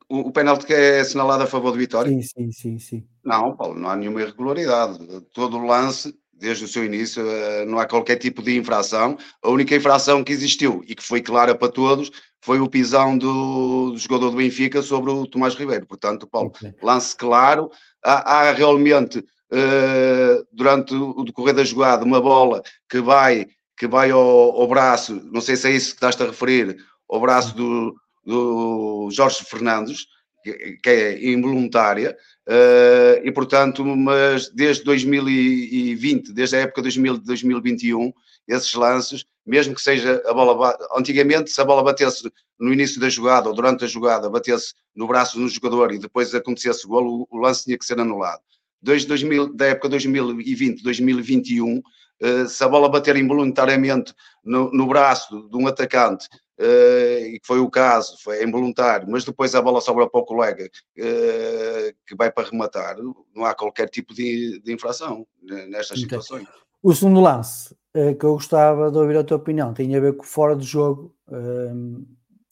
O, 0.10 0.30
o 0.30 0.32
penalti 0.32 0.66
que 0.66 0.74
é 0.74 1.02
assinalado 1.02 1.44
a 1.44 1.48
favor 1.48 1.74
de 1.74 1.78
Vitória? 1.78 2.12
Sim, 2.12 2.24
sim, 2.24 2.52
sim, 2.52 2.80
sim. 2.80 3.08
Não, 3.24 3.56
Paulo, 3.56 3.80
não 3.80 3.90
há 3.90 3.96
nenhuma 3.96 4.22
irregularidade. 4.22 4.98
Todo 5.32 5.58
o 5.58 5.66
lance 5.66 6.12
desde 6.34 6.66
o 6.66 6.68
seu 6.68 6.84
início, 6.84 7.26
eh, 7.28 7.66
não 7.66 7.80
há 7.80 7.86
qualquer 7.86 8.18
tipo 8.18 8.42
de 8.42 8.58
infração. 8.58 9.18
A 9.42 9.50
única 9.50 9.76
infração 9.76 10.24
que 10.24 10.32
existiu 10.32 10.84
e 10.88 10.96
que 10.96 11.04
foi 11.04 11.22
clara 11.22 11.56
para 11.56 11.72
todos 11.72 12.12
foi 12.42 12.60
o 12.60 12.70
pisão 12.70 13.18
do, 13.18 13.92
do 13.92 13.98
jogador 13.98 14.32
do 14.32 14.38
Benfica 14.38 14.82
sobre 14.82 15.12
o 15.12 15.26
Tomás 15.26 15.56
Ribeiro. 15.56 15.86
Portanto, 15.86 16.28
Paulo, 16.28 16.50
okay. 16.50 16.74
lance 16.82 17.16
claro. 17.16 17.72
Há, 18.04 18.50
há 18.50 18.52
realmente, 18.52 19.20
uh, 19.20 20.46
durante 20.52 20.94
o 20.94 21.24
decorrer 21.24 21.56
da 21.56 21.64
jogada, 21.64 22.04
uma 22.04 22.20
bola 22.20 22.62
que 22.90 23.00
vai, 23.00 23.48
que 23.78 23.88
vai 23.88 24.12
ao, 24.12 24.20
ao, 24.20 24.68
braço, 24.68 25.22
não 25.32 25.40
sei 25.40 25.56
se 25.56 25.70
é 25.70 25.72
isso 25.72 25.92
que 25.92 26.06
estás 26.06 26.20
a 26.20 26.26
referir, 26.26 26.76
ao 27.10 27.22
braço 27.22 27.56
do, 27.56 27.96
do 28.26 29.10
Jorge 29.10 29.46
Fernandes, 29.46 30.06
que, 30.44 30.90
é 30.90 31.32
involuntária. 31.32 32.18
Uh, 32.48 33.26
e 33.26 33.32
portanto, 33.32 33.86
mas 33.86 34.50
desde 34.50 34.84
2020, 34.84 36.34
desde 36.34 36.58
a 36.58 36.60
época 36.60 36.82
de 36.82 37.00
2021, 37.00 38.12
esses 38.48 38.74
lances, 38.74 39.26
mesmo 39.46 39.74
que 39.74 39.82
seja 39.82 40.22
a 40.26 40.34
bola, 40.34 40.78
antigamente 40.98 41.52
se 41.52 41.62
a 41.62 41.66
bola 41.66 41.84
batesse 41.84 42.30
no 42.60 42.74
início 42.74 43.00
da 43.00 43.10
jogada 43.10 43.50
ou 43.50 43.56
durante 43.56 43.86
a 43.86 43.88
jogada, 43.88 44.30
batesse 44.30 44.74
no 44.96 45.08
braço 45.08 45.38
do 45.38 45.48
jogador 45.48 45.94
e 45.94 46.00
depois 46.00 46.34
acontecesse 46.36 46.86
o 46.86 46.90
golo, 46.90 47.28
o 47.30 47.38
lance 47.38 47.66
tinha 47.66 47.78
que 47.78 47.86
ser 47.86 48.00
anulado. 48.00 48.42
Desde 48.84 49.08
2000, 49.08 49.56
da 49.56 49.68
época 49.68 49.88
2020, 49.88 50.84
2021, 50.84 51.78
uh, 51.78 52.48
se 52.48 52.64
a 52.64 52.68
bola 52.68 52.90
bater 52.90 53.16
involuntariamente 53.16 54.14
no, 54.44 54.70
no 54.72 54.86
braço 54.86 55.48
de 55.50 55.58
um 55.58 55.66
atacante 55.68 56.28
Uh, 56.56 57.26
e 57.34 57.40
que 57.40 57.48
foi 57.48 57.58
o 57.58 57.68
caso, 57.68 58.16
foi 58.24 58.44
involuntário, 58.44 59.10
mas 59.10 59.26
depois 59.26 59.56
a 59.56 59.62
bola 59.62 59.82
sobra 59.82 60.08
para 60.08 60.22
o 60.22 60.24
colega 60.24 60.66
uh, 60.66 61.96
que 62.06 62.16
vai 62.16 62.32
para 62.32 62.48
rematar, 62.48 62.96
não 63.36 63.44
há 63.44 63.56
qualquer 63.56 63.90
tipo 63.90 64.14
de, 64.14 64.62
de 64.64 64.72
infração 64.72 65.26
nestas 65.42 65.98
okay. 65.98 66.04
situações. 66.04 66.48
O 66.84 66.94
segundo 66.94 67.22
lance 67.22 67.76
que 67.92 68.24
eu 68.24 68.34
gostava 68.34 68.92
de 68.92 68.98
ouvir 69.00 69.18
a 69.18 69.24
tua 69.24 69.38
opinião 69.38 69.74
tem 69.74 69.96
a 69.96 70.00
ver 70.00 70.16
com 70.16 70.24
fora 70.24 70.56
de 70.56 70.64
jogo, 70.64 71.16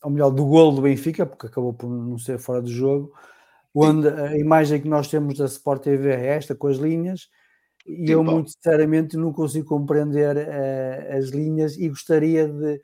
ou 0.04 0.10
melhor, 0.10 0.32
do 0.32 0.46
golo 0.46 0.78
do 0.78 0.82
Benfica, 0.82 1.26
porque 1.26 1.46
acabou 1.46 1.74
por 1.74 1.88
não 1.88 2.18
ser 2.18 2.40
fora 2.40 2.62
de 2.62 2.74
jogo, 2.74 3.14
onde 3.74 4.08
a 4.08 4.38
imagem 4.38 4.82
que 4.82 4.88
nós 4.88 5.08
temos 5.08 5.38
da 5.38 5.46
Sport 5.46 5.84
TV 5.84 6.12
é 6.12 6.28
esta, 6.28 6.56
com 6.56 6.68
as 6.68 6.78
linhas, 6.78 7.30
e 7.86 8.08
Sim, 8.08 8.12
eu 8.12 8.24
bom. 8.24 8.34
muito 8.34 8.52
sinceramente 8.52 9.18
não 9.18 9.34
consigo 9.34 9.68
compreender 9.68 10.38
as 11.18 11.30
linhas 11.30 11.78
e 11.78 11.90
gostaria 11.90 12.48
de 12.48 12.80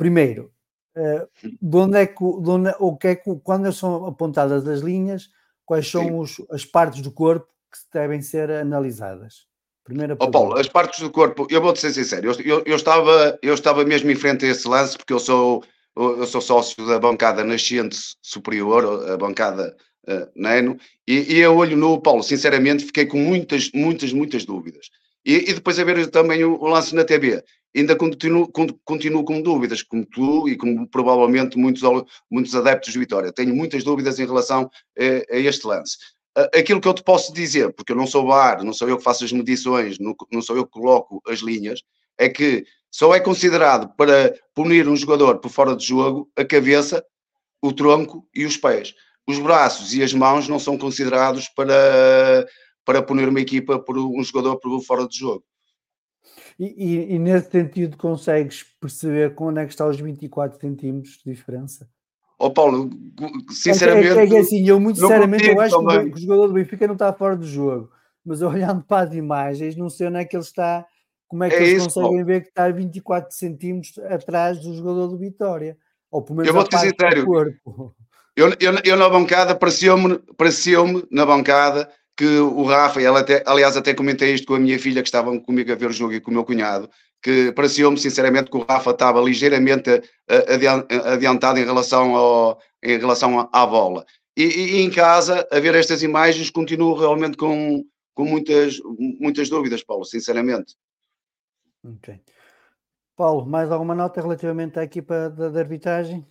Primeiro, 0.00 0.50
uh, 0.96 1.28
de 1.44 1.76
onde 1.76 1.98
é 1.98 2.06
que, 2.06 2.24
de 2.24 2.50
onde, 2.50 2.74
o 2.78 2.96
que 2.96 3.08
é 3.08 3.14
que, 3.14 3.36
quando 3.44 3.70
são 3.70 4.06
apontadas 4.06 4.66
as 4.66 4.80
linhas, 4.80 5.28
quais 5.66 5.90
são 5.90 6.18
os, 6.18 6.40
as 6.50 6.64
partes 6.64 7.02
do 7.02 7.12
corpo 7.12 7.46
que 7.70 7.78
devem 7.92 8.22
ser 8.22 8.50
analisadas? 8.50 9.46
Primeira 9.84 10.16
oh, 10.18 10.30
Paulo, 10.30 10.56
as 10.56 10.68
partes 10.68 11.00
do 11.00 11.10
corpo, 11.10 11.46
eu 11.50 11.60
vou-te 11.60 11.80
ser 11.80 11.92
sincero, 11.92 12.28
eu, 12.30 12.40
eu, 12.40 12.62
eu, 12.64 12.76
estava, 12.76 13.38
eu 13.42 13.52
estava 13.52 13.84
mesmo 13.84 14.10
em 14.10 14.14
frente 14.14 14.46
a 14.46 14.48
esse 14.48 14.66
lance 14.66 14.96
porque 14.96 15.12
eu 15.12 15.18
sou, 15.18 15.62
eu 15.94 16.26
sou 16.26 16.40
sócio 16.40 16.86
da 16.86 16.98
bancada 16.98 17.44
nascente 17.44 17.98
superior, 18.22 19.06
a 19.10 19.18
bancada 19.18 19.76
uh, 20.10 20.28
Nano, 20.34 20.78
e, 21.06 21.34
e 21.34 21.38
eu 21.38 21.56
olho 21.56 21.76
no 21.76 22.00
Paulo, 22.00 22.22
sinceramente, 22.22 22.84
fiquei 22.84 23.06
com 23.06 23.18
muitas, 23.18 23.70
muitas, 23.72 24.12
muitas 24.12 24.44
dúvidas. 24.44 24.88
E, 25.24 25.50
e 25.50 25.54
depois 25.54 25.78
a 25.78 25.84
ver 25.84 26.06
também 26.08 26.44
o, 26.44 26.54
o 26.54 26.66
lance 26.66 26.94
na 26.94 27.04
TV 27.04 27.42
ainda 27.76 27.94
continuo, 27.94 28.50
continuo 28.84 29.24
com 29.24 29.40
dúvidas, 29.40 29.82
como 29.82 30.04
tu 30.04 30.48
e 30.48 30.56
como 30.56 30.86
provavelmente 30.88 31.56
muitos, 31.56 31.82
muitos 32.30 32.54
adeptos 32.54 32.92
de 32.92 32.98
Vitória. 32.98 33.32
Tenho 33.32 33.54
muitas 33.54 33.84
dúvidas 33.84 34.18
em 34.18 34.26
relação 34.26 34.70
a, 34.98 35.34
a 35.34 35.38
este 35.38 35.66
lance. 35.66 35.96
Aquilo 36.54 36.80
que 36.80 36.88
eu 36.88 36.94
te 36.94 37.02
posso 37.02 37.32
dizer, 37.32 37.72
porque 37.72 37.92
eu 37.92 37.96
não 37.96 38.06
sou 38.06 38.26
VAR, 38.26 38.64
não 38.64 38.72
sou 38.72 38.88
eu 38.88 38.98
que 38.98 39.04
faço 39.04 39.24
as 39.24 39.32
medições, 39.32 39.98
não 39.98 40.42
sou 40.42 40.56
eu 40.56 40.64
que 40.64 40.72
coloco 40.72 41.20
as 41.26 41.40
linhas, 41.40 41.80
é 42.18 42.28
que 42.28 42.64
só 42.90 43.14
é 43.14 43.20
considerado 43.20 43.94
para 43.96 44.34
punir 44.54 44.88
um 44.88 44.96
jogador 44.96 45.38
por 45.38 45.50
fora 45.50 45.76
de 45.76 45.86
jogo 45.86 46.30
a 46.36 46.44
cabeça 46.44 47.04
o 47.62 47.72
tronco 47.72 48.26
e 48.34 48.44
os 48.44 48.56
pés. 48.56 48.94
Os 49.28 49.38
braços 49.38 49.94
e 49.94 50.02
as 50.02 50.12
mãos 50.12 50.48
não 50.48 50.58
são 50.58 50.76
considerados 50.76 51.48
para, 51.48 52.46
para 52.84 53.02
punir 53.02 53.28
uma 53.28 53.40
equipa 53.40 53.78
por 53.78 53.96
um 53.98 54.22
jogador 54.22 54.58
por 54.58 54.80
fora 54.82 55.06
de 55.06 55.18
jogo. 55.18 55.44
E, 56.58 56.64
e, 56.66 57.14
e, 57.14 57.18
nesse 57.18 57.50
sentido 57.50 57.96
consegues 57.96 58.64
perceber 58.78 59.34
quando 59.34 59.58
é 59.58 59.64
que 59.64 59.72
está 59.72 59.86
os 59.86 59.98
24 59.98 60.60
centímetros 60.60 61.18
de 61.24 61.32
diferença? 61.32 61.88
Oh, 62.38 62.50
Paulo, 62.50 62.90
sinceramente. 63.50 64.18
É, 64.18 64.26
é, 64.26 64.36
é, 64.36 64.38
assim, 64.38 64.66
eu 64.66 64.78
muito 64.78 65.00
sinceramente 65.00 65.46
eu 65.46 65.60
acho 65.60 65.76
também. 65.76 66.10
que 66.10 66.18
o 66.18 66.20
jogador 66.20 66.48
do 66.48 66.54
Benfica 66.54 66.86
não 66.86 66.94
está 66.94 67.12
fora 67.12 67.36
do 67.36 67.46
jogo, 67.46 67.90
mas 68.24 68.42
olhando 68.42 68.82
para 68.82 69.08
as 69.08 69.14
imagens, 69.14 69.76
não 69.76 69.88
sei 69.88 70.08
onde 70.08 70.18
é 70.18 70.24
que 70.24 70.36
ele 70.36 70.42
está, 70.42 70.86
como 71.28 71.44
é 71.44 71.48
que 71.48 71.56
é 71.56 71.62
eles 71.62 71.76
isso, 71.76 71.84
conseguem 71.86 72.10
Paulo. 72.10 72.24
ver 72.26 72.42
que 72.42 72.48
está 72.48 72.70
24 72.70 73.34
centímetros 73.34 73.98
atrás 73.98 74.58
do 74.58 74.74
jogador 74.74 75.08
do 75.08 75.18
Vitória. 75.18 75.78
Ou 76.10 76.22
pelo 76.22 76.38
menos 76.38 76.48
eu 76.48 76.54
vou 76.54 76.64
te 76.64 76.76
dizer 76.76 76.94
sério. 76.98 77.26
Eu, 78.40 78.48
eu, 78.58 78.72
eu, 78.82 78.96
na 78.96 79.06
bancada, 79.06 79.54
pareceu-me 79.54 80.18
pareceu 80.34 81.06
na 81.10 81.26
bancada 81.26 81.92
que 82.16 82.24
o 82.24 82.62
Rafa, 82.62 82.98
ela 82.98 83.20
até, 83.20 83.44
aliás, 83.46 83.76
até 83.76 83.92
comentei 83.92 84.32
isto 84.32 84.46
com 84.46 84.54
a 84.54 84.58
minha 84.58 84.78
filha 84.78 85.02
que 85.02 85.08
estavam 85.08 85.38
comigo 85.38 85.70
a 85.70 85.74
ver 85.74 85.90
o 85.90 85.92
jogo 85.92 86.14
e 86.14 86.20
com 86.22 86.30
o 86.30 86.34
meu 86.34 86.44
cunhado, 86.44 86.88
que 87.22 87.52
pareceu-me 87.52 87.98
sinceramente 87.98 88.50
que 88.50 88.56
o 88.56 88.64
Rafa 88.64 88.92
estava 88.92 89.20
ligeiramente 89.20 89.90
adiantado 91.12 91.58
em 91.58 91.66
relação, 91.66 92.16
ao, 92.16 92.58
em 92.82 92.98
relação 92.98 93.46
à 93.52 93.66
bola. 93.66 94.06
E, 94.34 94.44
e, 94.44 94.80
em 94.80 94.90
casa, 94.90 95.46
a 95.52 95.60
ver 95.60 95.74
estas 95.74 96.02
imagens, 96.02 96.48
continuo 96.48 96.94
realmente 96.94 97.36
com, 97.36 97.84
com 98.14 98.24
muitas, 98.24 98.78
muitas 99.20 99.50
dúvidas, 99.50 99.84
Paulo, 99.84 100.06
sinceramente. 100.06 100.76
Ok. 101.84 102.18
Paulo, 103.14 103.44
mais 103.44 103.70
alguma 103.70 103.94
nota 103.94 104.22
relativamente 104.22 104.78
à 104.78 104.82
equipa 104.82 105.28
da, 105.28 105.50
da 105.50 105.60
arbitragem? 105.60 106.26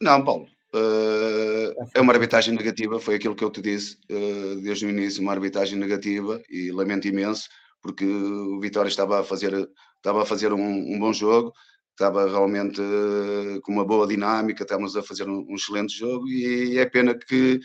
Não, 0.00 0.24
Paulo. 0.24 0.48
Uh, 0.72 1.74
é 1.94 2.00
uma 2.00 2.12
arbitragem 2.12 2.54
negativa, 2.54 3.00
foi 3.00 3.16
aquilo 3.16 3.34
que 3.34 3.42
eu 3.42 3.50
te 3.50 3.60
disse 3.60 3.98
uh, 4.08 4.60
desde 4.60 4.86
o 4.86 4.88
início, 4.88 5.20
uma 5.20 5.32
arbitragem 5.32 5.76
negativa 5.76 6.40
e 6.48 6.70
lamento 6.70 7.08
imenso 7.08 7.48
porque 7.82 8.04
o 8.04 8.60
Vitória 8.60 8.88
estava 8.88 9.20
a 9.20 9.24
fazer, 9.24 9.68
estava 9.96 10.22
a 10.22 10.26
fazer 10.26 10.52
um, 10.52 10.94
um 10.94 10.98
bom 10.98 11.12
jogo, 11.12 11.52
estava 11.90 12.28
realmente 12.28 12.80
uh, 12.80 13.60
com 13.62 13.72
uma 13.72 13.84
boa 13.84 14.06
dinâmica, 14.06 14.62
estávamos 14.62 14.96
a 14.96 15.02
fazer 15.02 15.28
um, 15.28 15.44
um 15.48 15.54
excelente 15.56 15.96
jogo 15.96 16.28
e, 16.28 16.78
é 16.78 16.86
pena 16.86 17.14
que 17.14 17.60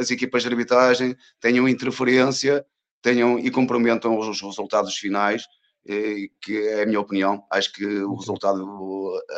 as 0.00 0.10
equipas 0.10 0.42
de 0.42 0.48
arbitragem 0.48 1.16
tenham 1.40 1.68
interferência 1.68 2.66
tenham 3.02 3.38
e 3.38 3.50
comprometam 3.50 4.18
os 4.18 4.40
resultados 4.40 4.96
finais, 4.96 5.44
que 5.84 6.58
é 6.68 6.82
a 6.82 6.86
minha 6.86 7.00
opinião. 7.00 7.44
Acho 7.50 7.72
que 7.72 7.84
o 7.84 8.14
resultado, 8.14 8.62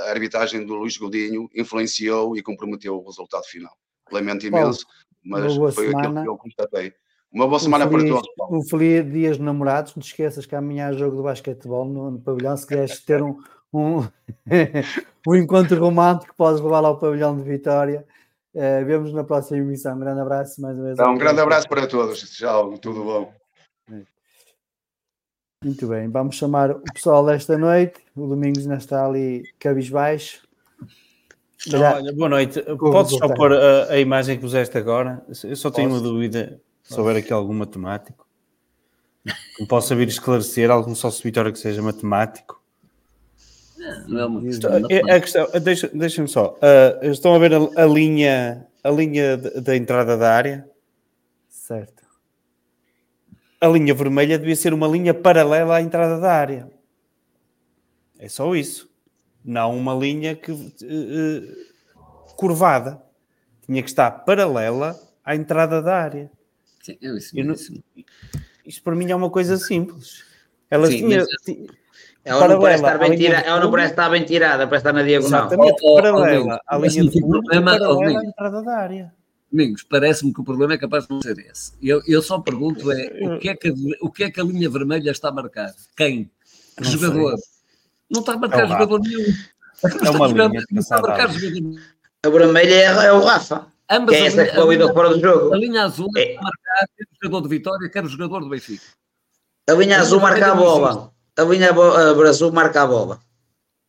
a 0.06 0.10
arbitragem 0.10 0.64
do 0.66 0.74
Luís 0.74 0.96
Godinho 0.96 1.48
influenciou 1.54 2.36
e 2.36 2.42
comprometeu 2.42 2.96
o 2.96 3.06
resultado 3.06 3.44
final. 3.44 3.72
Lamento 4.10 4.46
imenso, 4.46 4.84
mas 5.24 5.54
foi 5.54 5.72
semana. 5.72 6.08
aquilo 6.08 6.22
que 6.22 6.28
eu 6.28 6.36
constatei. 6.36 6.92
Uma 7.32 7.48
boa 7.48 7.58
semana 7.58 7.86
um 7.86 7.90
feliz, 7.90 8.10
para 8.10 8.20
todos. 8.20 8.58
Um 8.58 8.68
feliz 8.68 9.10
dia 9.10 9.30
dos 9.30 9.38
namorados. 9.38 9.96
Não 9.96 10.02
te 10.02 10.08
esqueças 10.08 10.44
que 10.44 10.54
amanhã 10.54 10.88
há 10.88 10.92
jogo 10.92 11.16
de 11.16 11.22
basquetebol 11.22 11.86
no, 11.86 12.10
no 12.10 12.20
pavilhão. 12.20 12.54
Se 12.56 12.66
queres 12.66 13.00
ter 13.00 13.22
um, 13.22 13.38
um, 13.72 14.06
um 15.26 15.34
encontro 15.34 15.80
romântico, 15.80 16.34
podes 16.36 16.60
levar 16.60 16.80
lá 16.80 16.88
ao 16.88 16.98
pavilhão 16.98 17.34
de 17.34 17.42
Vitória. 17.42 18.04
Uh, 18.54 18.84
vemos 18.84 19.14
na 19.14 19.24
próxima 19.24 19.56
emissão. 19.56 19.96
Um 19.96 20.00
grande 20.00 20.20
abraço 20.20 20.60
mais 20.60 20.76
uma 20.76 20.84
vez. 20.84 20.98
Então, 20.98 21.14
um 21.14 21.18
grande 21.18 21.40
abraço 21.40 21.66
para 21.66 21.86
todos. 21.86 22.20
Tchau, 22.36 22.76
tudo 22.76 23.02
bom. 23.02 23.41
Muito 25.62 25.86
bem, 25.86 26.08
vamos 26.08 26.36
chamar 26.36 26.72
o 26.72 26.80
pessoal 26.80 27.24
desta 27.24 27.56
noite. 27.56 28.00
O 28.16 28.26
Domingos 28.26 28.60
ainda 28.60 28.76
está 28.76 29.06
ali 29.06 29.44
cabisbaixo. 29.58 30.42
Já... 31.66 31.96
Olha, 31.96 32.12
boa 32.12 32.28
noite. 32.28 32.60
Podes 32.76 33.16
só 33.16 33.28
pôr 33.28 33.52
a, 33.52 33.92
a, 33.92 33.98
imagem 34.00 34.36
que 34.36 34.42
puseste 34.42 34.76
agora? 34.76 35.22
Eu 35.44 35.56
só 35.56 35.70
tenho 35.70 35.88
Posso? 35.88 36.00
uma 36.00 36.10
dúvida 36.10 36.60
se 36.82 36.98
houver 36.98 37.16
aqui 37.16 37.32
algum 37.32 37.54
matemático. 37.54 38.26
Não 39.60 39.66
posso 39.66 39.88
saber 39.88 40.08
esclarecer 40.08 40.68
algum 40.68 40.94
sócio 40.96 41.22
Vitória 41.22 41.52
que 41.52 41.58
seja 41.58 41.80
matemático. 41.80 42.60
Não 44.08 44.20
é 44.20 44.26
uma 44.26 44.40
questão. 44.40 44.70
É, 44.90 45.12
a 45.12 45.20
questão 45.20 45.48
deixa, 45.62 45.88
deixa-me 45.94 46.28
só. 46.28 46.58
Uh, 47.02 47.06
estão 47.10 47.34
a 47.34 47.38
ver 47.38 47.54
a, 47.54 47.58
a 47.82 47.86
linha, 47.86 48.66
a 48.82 48.90
linha 48.90 49.36
da 49.36 49.76
entrada 49.76 50.16
da 50.16 50.32
área? 50.32 50.68
Certo. 51.48 52.01
A 53.62 53.68
linha 53.68 53.94
vermelha 53.94 54.36
devia 54.36 54.56
ser 54.56 54.74
uma 54.74 54.88
linha 54.88 55.14
paralela 55.14 55.76
à 55.76 55.80
entrada 55.80 56.18
da 56.18 56.32
área. 56.32 56.68
É 58.18 58.28
só 58.28 58.56
isso. 58.56 58.90
Não 59.44 59.76
uma 59.76 59.94
linha 59.94 60.34
que, 60.34 60.50
uh, 60.50 62.34
curvada. 62.34 63.00
Tinha 63.64 63.80
que 63.80 63.88
estar 63.88 64.10
paralela 64.10 65.00
à 65.24 65.36
entrada 65.36 65.80
da 65.80 65.96
área. 65.96 66.28
Sim, 66.82 66.98
eu 67.00 67.16
isso, 67.16 67.38
eu 67.38 67.44
não, 67.44 67.54
isto 67.54 68.82
para 68.82 68.96
mim 68.96 69.08
é 69.08 69.14
uma 69.14 69.30
coisa 69.30 69.56
simples. 69.56 70.24
Ela 70.68 70.88
Sim, 70.88 70.96
tinha. 70.98 71.24
Ela 72.24 72.48
não, 72.48 72.60
parece 72.60 72.82
estar 72.82 72.98
bem 72.98 73.16
tirada, 73.16 73.46
ela 73.46 73.60
não 73.60 73.70
parece 73.70 73.92
estar 73.92 74.08
bem 74.10 74.24
tirada, 74.24 74.66
parece 74.66 74.88
estar 74.88 74.92
na 74.92 75.02
diagonal. 75.04 75.46
Exatamente, 75.46 75.80
oh, 75.82 75.92
oh, 75.92 76.02
paralela 76.02 76.60
à 76.66 76.78
linha 76.78 77.04
de 77.04 77.20
fundo, 77.20 77.40
problema, 77.42 77.78
paralela 77.78 78.20
à 78.20 78.24
entrada 78.24 78.62
da 78.62 78.76
área. 78.76 79.14
Domingos, 79.52 79.82
parece-me 79.82 80.32
que 80.32 80.40
o 80.40 80.44
problema 80.44 80.72
é 80.72 80.78
capaz 80.78 81.06
de 81.06 81.10
não 81.10 81.20
ser 81.20 81.38
esse. 81.38 81.72
Eu, 81.82 82.02
eu 82.06 82.22
só 82.22 82.38
pergunto 82.38 82.90
é, 82.90 83.18
o 83.20 83.38
que 83.38 83.50
é, 83.50 83.54
que 83.54 83.68
a, 83.68 83.72
o 84.00 84.10
que 84.10 84.24
é 84.24 84.30
que 84.30 84.40
a 84.40 84.44
linha 84.44 84.70
vermelha 84.70 85.10
está 85.10 85.28
a 85.28 85.32
marcar? 85.32 85.74
Quem? 85.94 86.30
Que 86.78 86.84
jogador? 86.84 87.36
Sei. 87.36 87.48
Não 88.10 88.20
está 88.20 88.32
a 88.32 88.38
marcar 88.38 88.64
é 88.64 88.66
jogador 88.66 89.00
nenhum. 89.00 89.34
É 89.84 90.10
uma 90.10 90.26
linha. 90.48 90.64
Não 90.70 90.80
está 90.80 90.96
a 90.98 91.02
marcar 91.02 91.30
jogador 91.30 91.52
nenhum. 91.52 91.76
A 92.24 92.28
vermelha 92.30 92.74
é, 92.74 93.06
é 93.06 93.12
o 93.12 93.20
Rafa. 93.20 93.66
Ambas 93.90 94.16
que 94.16 94.22
é 94.22 94.26
essa 94.26 94.44
que 94.46 94.54
foi 94.54 94.78
fora 94.92 95.10
do 95.10 95.20
jogo. 95.20 95.52
A 95.52 95.58
linha 95.58 95.82
azul 95.82 96.08
é 96.16 96.34
marcar 96.34 96.86
quer 96.96 97.04
o 97.04 97.16
jogador 97.22 97.42
de 97.42 97.48
Vitória, 97.48 97.90
quer 97.90 98.04
o 98.04 98.08
jogador 98.08 98.40
do 98.40 98.48
Benfica. 98.48 98.84
A 99.68 99.72
linha 99.74 100.00
azul 100.00 100.18
marca 100.18 100.52
a 100.52 100.54
bola. 100.54 101.12
A 101.36 101.42
linha 101.42 101.70
azul 102.28 102.52
marca 102.52 102.82
a 102.82 102.86
bola. 102.86 103.20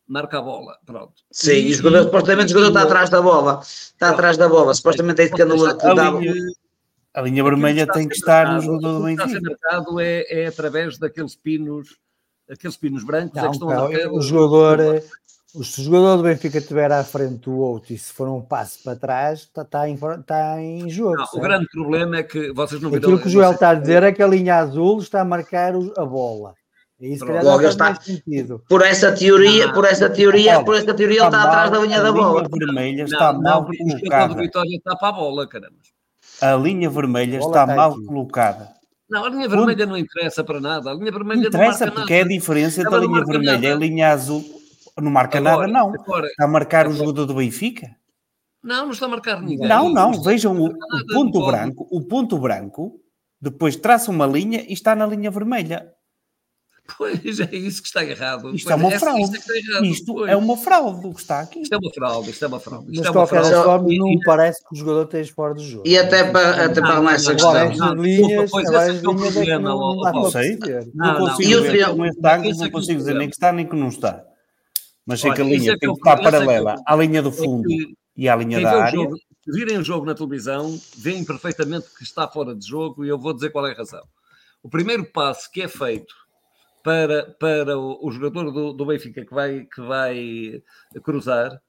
Marca 0.06 0.38
a 0.38 0.42
bola, 0.42 0.78
pronto. 0.84 1.14
Sim, 1.30 1.52
e, 1.52 1.70
o 1.70 1.74
jogador, 1.74 2.04
supostamente 2.04 2.46
o 2.52 2.58
jogador 2.58 2.68
está 2.68 2.82
atrás 2.82 3.10
da 3.10 3.22
bola. 3.22 3.60
Está 3.62 4.10
atrás 4.10 4.36
da 4.36 4.48
bola. 4.48 4.74
Supostamente 4.74 5.22
é 5.22 5.24
isso 5.24 5.34
que 5.34 5.42
a, 5.42 5.46
linha, 5.46 6.34
a 7.14 7.22
linha 7.22 7.42
vermelha 7.42 7.86
tem 7.86 8.06
que 8.06 8.14
estar 8.14 8.52
no 8.52 8.60
jogador 8.60 8.98
do 8.98 9.04
Benfica. 9.04 9.24
O 9.24 9.26
que 9.26 9.36
está 9.36 9.38
a 9.38 9.40
ser 9.40 9.72
marcado 9.72 10.00
é, 10.00 10.24
é 10.28 10.46
através 10.46 10.98
daqueles 10.98 11.34
pinos, 11.34 11.96
aqueles 12.50 12.76
pinos 12.76 13.02
brancos 13.02 13.34
não, 13.34 13.44
é 13.44 13.48
que 13.48 13.54
estão 13.54 13.68
não, 13.68 13.86
a 13.86 14.12
O 14.12 14.20
jogador, 14.20 15.02
se 15.62 15.80
o 15.80 15.84
jogador 15.84 16.16
do 16.18 16.22
Benfica 16.24 16.58
estiver 16.58 16.92
à 16.92 17.02
frente 17.02 17.36
do 17.36 17.56
outro 17.56 17.94
e 17.94 17.98
se 17.98 18.12
for 18.12 18.28
um 18.28 18.42
passo 18.42 18.82
para 18.82 18.96
trás, 18.96 19.40
está, 19.40 19.64
tá 19.64 19.88
em, 19.88 19.96
tá 20.26 20.60
em 20.60 20.90
jogo. 20.90 21.16
Não, 21.16 21.26
o 21.32 21.40
grande 21.40 21.66
problema 21.72 22.18
é 22.18 22.22
que 22.24 22.52
vocês 22.52 22.78
não 22.78 22.90
viram. 22.90 23.04
Aquilo 23.04 23.22
que 23.22 23.28
o 23.28 23.30
Joel 23.30 23.52
está 23.52 23.70
a 23.70 23.74
dizer 23.74 24.02
é 24.02 24.12
que 24.12 24.22
a 24.22 24.26
linha 24.26 24.56
azul 24.56 24.98
está 24.98 25.22
a 25.22 25.24
marcar 25.24 25.72
a 25.96 26.04
bola. 26.04 26.54
Isso 27.04 27.24
Logo 27.24 27.66
está, 27.66 27.98
por 28.68 28.82
essa 28.82 29.12
teoria, 29.12 29.72
por 29.72 29.84
essa 29.84 30.08
teoria, 30.08 30.64
por 30.64 30.74
essa 30.76 30.94
teoria 30.94 31.18
ele 31.18 31.26
está 31.26 31.42
atrás 31.42 31.70
da 31.70 31.78
linha 31.80 32.02
da 32.02 32.12
bola. 32.12 32.40
A 32.40 32.44
linha 32.44 32.66
vermelha 32.66 33.02
está 33.04 33.32
não, 33.32 33.42
mal 33.42 33.62
não, 33.62 33.76
colocada. 33.76 34.32
O 34.32 34.36
Vitória 34.36 34.76
está 34.76 34.96
para 34.96 35.08
a 35.08 35.12
bola, 35.12 35.46
caramba. 35.46 35.76
A 36.40 36.54
linha 36.54 36.88
vermelha 36.88 37.38
a 37.38 37.40
está, 37.40 37.62
está 37.62 37.74
mal 37.74 37.92
aqui. 37.92 38.04
colocada. 38.04 38.70
Não, 39.08 39.24
a 39.24 39.28
linha 39.28 39.48
vermelha 39.48 39.86
não 39.86 39.96
interessa 39.98 40.42
para 40.42 40.60
nada. 40.60 40.90
A 40.90 40.94
linha 40.94 41.12
vermelha 41.12 41.46
interessa 41.46 41.86
não 41.86 41.92
porque 41.92 42.14
nada. 42.14 42.22
é 42.22 42.34
a 42.34 42.36
diferença 42.38 42.80
entre 42.80 42.94
a 42.94 42.98
linha 42.98 43.24
vermelha 43.24 43.68
e 43.68 43.72
a 43.72 43.76
linha 43.76 44.12
azul 44.12 44.42
não 45.00 45.10
marca 45.10 45.38
agora, 45.38 45.66
nada, 45.66 45.72
não. 45.72 45.94
Agora, 45.94 46.26
está 46.26 46.44
a 46.44 46.48
marcar 46.48 46.86
agora. 46.86 46.94
o 46.94 46.98
jogador 46.98 47.26
do 47.26 47.34
Benfica? 47.34 47.96
Não, 48.62 48.86
não 48.86 48.92
está 48.92 49.06
a 49.06 49.08
marcar 49.08 49.42
ninguém. 49.42 49.68
Não, 49.68 49.88
não. 49.88 50.12
não 50.12 50.22
Vejam 50.22 50.56
o, 50.58 50.66
o, 50.66 51.06
ponto 51.12 51.44
branco. 51.44 51.86
O 51.90 52.02
ponto 52.02 52.38
branco, 52.38 53.00
depois 53.40 53.76
traça 53.76 54.10
uma 54.10 54.26
linha 54.26 54.64
e 54.66 54.72
está 54.72 54.94
na 54.94 55.06
linha 55.06 55.30
vermelha. 55.30 55.92
Pois 56.98 57.40
é 57.40 57.56
isso 57.56 57.80
que 57.80 57.88
está 57.88 58.04
errado. 58.04 58.54
Isto 58.54 58.70
é 58.70 58.74
uma 58.74 58.90
fraude. 58.90 59.36
É 59.80 59.86
isto 59.86 60.20
é 60.26 60.36
uma 60.36 60.56
fraude 60.56 61.06
o 61.06 61.14
que 61.14 61.20
está 61.20 61.40
aqui. 61.40 61.60
Isto 61.62 61.74
é 61.74 61.78
uma 61.78 61.90
fraude, 61.90 62.30
isto 62.30 62.44
é 62.44 62.48
uma 62.48 62.60
fraude. 62.60 62.84
Isto 62.84 62.96
Mas 62.98 63.06
é 63.06 63.10
uma 63.10 63.26
qualquer 63.26 63.44
fraude. 63.44 63.64
forma, 63.64 63.88
não 63.96 64.06
me 64.06 64.20
parece 64.22 64.60
que 64.62 64.74
o 64.74 64.76
jogador 64.76 65.04
esteja 65.04 65.32
fora 65.32 65.54
do 65.54 65.62
jogo. 65.62 65.82
E 65.86 65.96
até 65.96 66.30
para, 66.30 66.66
até 66.66 66.80
para 66.80 67.00
mais 67.00 67.22
essa 67.22 67.32
questão. 67.32 67.74
Não, 67.74 67.94
linhas, 67.94 68.50
pois 68.50 68.68
esse 68.68 69.04
é 69.04 69.08
o 69.08 69.16
problema. 69.16 69.68
Não, 69.70 69.96
não 69.96 70.30
sei. 70.30 70.58
Não, 70.94 71.18
consigo 71.18 71.62
ver 71.62 71.86
como 71.86 72.06
está, 72.06 72.38
não 72.38 72.70
consigo 72.70 72.98
dizer 72.98 73.14
nem 73.14 73.28
que 73.28 73.34
está 73.34 73.52
nem 73.52 73.66
que 73.66 73.76
não 73.76 73.88
está. 73.88 74.22
Mas 75.06 75.20
sei 75.20 75.32
que 75.32 75.40
a 75.40 75.44
linha 75.44 75.78
tem 75.78 75.90
que 75.90 75.98
estar 75.98 76.16
paralela 76.18 76.76
à 76.86 76.96
linha 76.96 77.22
do 77.22 77.32
fundo 77.32 77.68
e 78.16 78.28
à 78.28 78.36
linha 78.36 78.60
da 78.60 78.84
área. 78.84 79.08
Se 79.42 79.52
virem 79.52 79.78
o 79.78 79.84
jogo 79.84 80.06
na 80.06 80.14
televisão, 80.14 80.78
veem 80.96 81.24
perfeitamente 81.24 81.86
que 81.96 82.02
está 82.02 82.28
fora 82.28 82.54
de 82.54 82.66
jogo 82.66 83.04
e 83.04 83.08
eu 83.08 83.18
vou 83.18 83.34
dizer 83.34 83.50
qual 83.50 83.66
é 83.66 83.72
a 83.72 83.74
razão. 83.74 84.02
O 84.62 84.68
primeiro 84.70 85.04
passo 85.04 85.50
que 85.50 85.60
é 85.60 85.68
feito 85.68 86.23
para, 86.84 87.34
para 87.40 87.78
o, 87.78 88.06
o 88.06 88.12
jogador 88.12 88.52
do, 88.52 88.74
do, 88.74 88.86
Benfica 88.86 89.24
que 89.24 89.34
vai, 89.34 89.64
que 89.64 89.80
vai 89.80 90.62
cruzar, 91.02 91.60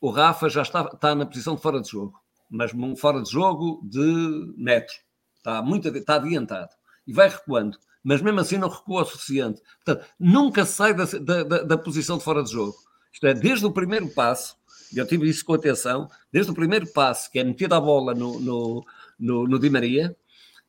o 0.00 0.10
Rafa 0.10 0.48
já 0.48 0.62
está, 0.62 0.88
está 0.94 1.12
na 1.12 1.26
posição 1.26 1.56
de 1.56 1.60
fora 1.60 1.80
de 1.80 1.90
jogo, 1.90 2.14
mas 2.48 2.70
fora 2.96 3.20
de 3.20 3.30
jogo 3.30 3.82
de 3.84 4.54
metro. 4.56 4.94
Está, 5.38 5.60
muito, 5.60 5.88
está 5.88 6.14
adiantado. 6.14 6.70
E 7.04 7.12
vai 7.12 7.28
recuando. 7.28 7.76
Mas 8.02 8.22
mesmo 8.22 8.38
assim 8.38 8.56
não 8.56 8.68
recua 8.68 9.02
o 9.02 9.04
suficiente. 9.04 9.60
Portanto, 9.84 10.06
nunca 10.20 10.64
sai 10.64 10.94
da, 10.94 11.04
da, 11.04 11.62
da, 11.62 11.78
posição 11.78 12.16
de 12.16 12.24
fora 12.24 12.44
de 12.44 12.52
jogo. 12.52 12.76
Isto 13.12 13.26
é, 13.26 13.34
desde 13.34 13.66
o 13.66 13.72
primeiro 13.72 14.08
passo, 14.08 14.56
eu 14.94 15.06
tive 15.06 15.28
isso 15.28 15.44
com 15.44 15.54
atenção, 15.54 16.08
desde 16.30 16.52
o 16.52 16.54
primeiro 16.54 16.86
passo, 16.92 17.30
que 17.30 17.38
é 17.38 17.44
metida 17.44 17.76
a 17.76 17.80
bola 17.80 18.14
no, 18.14 18.38
no, 18.40 18.84
no, 19.18 19.48
no 19.48 19.58
Di 19.58 19.68
Maria, 19.68 20.16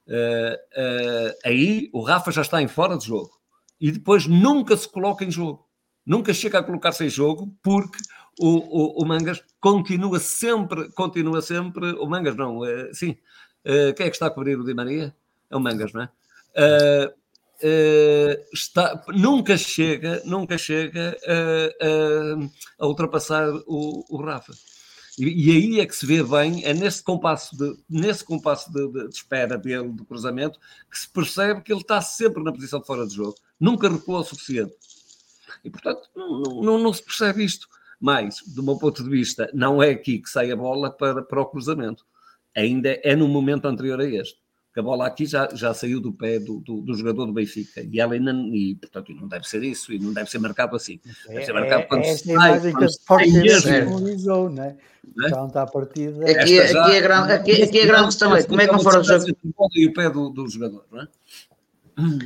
uh, 0.07 0.53
uh, 0.53 1.35
aí 1.43 1.89
o 1.93 2.01
Rafa 2.01 2.31
já 2.31 2.41
está 2.41 2.61
em 2.61 2.67
fora 2.67 2.97
de 2.97 3.05
jogo. 3.05 3.34
E 3.85 3.91
depois 3.91 4.25
nunca 4.25 4.75
se 4.75 4.89
coloca 4.89 5.23
em 5.23 5.29
jogo. 5.29 5.63
Nunca 6.03 6.33
chega 6.33 6.57
a 6.57 6.63
colocar-se 6.63 7.05
em 7.05 7.09
jogo, 7.09 7.55
porque 7.61 7.99
o, 8.39 8.47
o, 8.47 9.03
o, 9.03 9.05
Mangas 9.05 9.43
continua 9.61 10.19
sempre, 10.19 10.91
continua 10.93 11.39
sempre, 11.39 11.91
o 11.91 12.07
Mangas 12.07 12.35
não, 12.35 12.61
uh, 12.61 12.91
sim, 12.91 13.15
quem 13.95 14.07
é 14.07 14.09
que 14.09 14.15
está 14.15 14.25
a 14.25 14.31
cobrir 14.31 14.59
o 14.59 14.65
Di 14.65 14.73
Maria? 14.73 15.15
É 15.51 15.55
o 15.55 15.59
Mangas, 15.59 15.93
não 15.93 16.01
é? 16.01 16.09
Uh, 16.57 18.43
está, 18.51 19.05
nunca 19.09 19.55
chega, 19.55 20.19
nunca 20.25 20.57
chega 20.57 21.15
a, 21.27 22.83
a 22.83 22.87
ultrapassar 22.87 23.47
o, 23.67 24.03
o 24.09 24.17
Rafa. 24.17 24.53
E, 25.17 25.51
aí 25.51 25.79
é 25.79 25.85
que 25.85 25.95
se 25.95 26.05
vê 26.05 26.21
bem, 26.21 26.63
é 26.65 26.73
nesse 26.73 27.01
compasso 27.01 27.55
de, 27.57 27.77
nesse 27.89 28.23
compasso 28.23 28.71
de, 28.71 28.87
de, 28.87 29.07
de, 29.07 29.15
espera 29.15 29.57
dele, 29.57 29.89
do 29.89 30.03
cruzamento, 30.03 30.59
que 30.91 30.99
se 30.99 31.07
percebe 31.09 31.61
que 31.61 31.71
ele 31.71 31.81
está 31.81 32.01
sempre 32.01 32.43
na 32.43 32.51
posição 32.51 32.81
de 32.81 32.87
fora 32.87 33.07
de 33.07 33.15
jogo. 33.15 33.35
Nunca 33.59 33.89
recuou 33.89 34.19
o 34.19 34.23
suficiente. 34.23 34.73
E, 35.63 35.69
portanto, 35.69 36.09
não, 36.15 36.41
não, 36.61 36.79
não 36.79 36.93
se 36.93 37.01
percebe 37.01 37.43
isto. 37.43 37.67
Mas, 37.99 38.41
do 38.45 38.61
meu 38.61 38.77
ponto 38.77 39.03
de 39.03 39.09
vista, 39.09 39.49
não 39.53 39.81
é 39.81 39.91
aqui 39.91 40.19
que 40.19 40.29
sai 40.29 40.51
a 40.51 40.55
bola 40.55 40.91
para, 40.91 41.23
para 41.23 41.41
o 41.41 41.45
cruzamento. 41.45 42.05
Ainda 42.53 42.99
é 43.03 43.15
no 43.15 43.27
momento 43.27 43.65
anterior 43.65 43.99
a 44.01 44.05
este 44.05 44.44
que 44.75 44.79
a 44.81 44.83
bola 44.83 45.07
aqui 45.07 45.25
já, 45.25 45.47
já 45.53 45.73
saiu 45.73 46.01
do 46.01 46.11
pé 46.11 46.37
do, 46.37 46.59
do, 46.59 46.81
do 46.81 46.93
jogador 46.93 47.25
do 47.25 47.31
Benfica 47.31 47.81
e 47.89 47.97
ela 47.97 48.13
ainda, 48.13 48.33
e 48.33 48.75
portanto 48.75 49.13
não 49.13 49.25
deve 49.25 49.47
ser 49.47 49.63
isso 49.63 49.93
e 49.93 49.97
não 49.97 50.11
deve 50.11 50.29
ser 50.29 50.37
marcado 50.37 50.75
assim. 50.75 50.99
Deve 51.29 51.45
ser 51.45 51.53
marcado 51.53 51.83
é, 51.83 51.85
quando 51.85 52.03
é, 52.03 52.13
se 52.13 52.33
sai, 52.33 52.59
quando 52.59 52.79
que 52.79 52.89
se 52.89 53.61
simbolizou, 53.61 54.49
né? 54.49 54.75
É? 55.17 55.29
Já 55.29 55.45
está 55.45 55.61
a 55.61 55.65
partida. 55.65 56.29
Aqui, 56.29 56.59
aqui, 56.59 56.91
é 56.91 56.99
grande, 56.99 57.31
aqui, 57.31 57.63
aqui 57.63 57.79
é 57.79 57.85
grande 57.85 58.07
questão, 58.07 58.35
é 58.35 58.43
como 58.43 58.59
é 58.59 58.67
que 58.67 58.73
não 58.73 58.81
fora 58.81 58.99
o 58.99 59.03
jogo? 59.05 59.25
E 59.73 59.87
o 59.87 59.93
pé 59.93 60.09
do, 60.09 60.29
do 60.29 60.45
jogador, 60.49 60.83
não 60.91 61.03
é? 61.03 61.07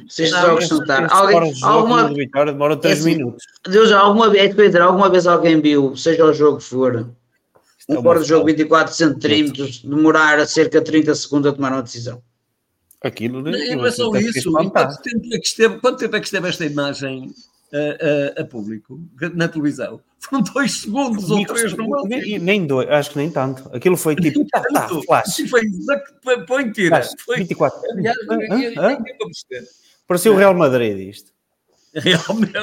Se 0.08 0.24
estes 0.24 0.42
jogos 0.42 0.68
juntar. 0.68 1.08
Alguém, 1.14 1.54
alguma, 1.62 2.12
vitória 2.12 2.52
demora 2.52 2.78
3 2.78 3.06
minutos. 3.06 3.44
Deus, 3.70 3.92
alguma 3.92 4.28
vez, 4.28 4.56
Pedro, 4.56 4.86
alguma 4.86 5.08
vez 5.08 5.28
alguém 5.28 5.62
viu, 5.62 5.96
seja 5.96 6.26
o 6.26 6.34
jogo 6.34 6.58
que 6.58 6.64
for, 6.64 7.12
um 7.88 8.02
fora 8.02 8.18
do 8.18 8.26
jogo 8.26 8.48
24 8.48 8.92
centímetros, 8.92 9.84
demorar 9.84 10.44
cerca 10.48 10.80
de 10.80 10.86
30 10.86 11.14
segundos 11.14 11.52
a 11.52 11.54
tomar 11.54 11.74
uma 11.74 11.84
decisão? 11.84 12.24
Aquilo 13.02 13.42
não, 13.42 13.52
não 13.52 13.86
é 13.86 13.92
só 13.92 14.14
isso. 14.16 14.52
Quanto 14.52 15.02
tempo, 15.02 15.34
é 15.34 15.40
que 15.40 15.48
esteve, 15.48 15.80
quanto 15.80 16.00
tempo 16.00 16.16
é 16.16 16.20
que 16.20 16.26
esteve 16.26 16.50
esta 16.50 16.66
imagem 16.66 17.34
a, 17.74 18.40
a, 18.40 18.42
a 18.42 18.46
público 18.46 19.00
na 19.34 19.48
televisão? 19.48 20.02
Foram 20.20 20.44
dois 20.44 20.74
segundos 20.74 21.32
ou 21.32 21.46
três 21.46 21.74
no 21.74 22.04
nem, 22.06 22.38
nem 22.40 22.68
dois, 22.68 22.90
acho 22.90 23.12
que 23.12 23.18
nem 23.18 23.32
tanto. 23.32 23.70
Aquilo 23.74 23.96
foi 23.96 24.16
tipo, 24.18 24.46
tá, 24.48 24.62
tá, 24.62 24.90
flash. 25.06 25.38
Foi, 25.50 26.46
põe 26.46 26.72
tira. 26.72 27.02
Foi 27.26 27.38
24. 27.38 27.82
Aliás, 27.92 28.18
Parecia 30.06 30.32
o 30.32 30.36
Real 30.36 30.54
Madrid 30.54 31.10
isto. 31.10 31.32
Realmente. 31.96 32.54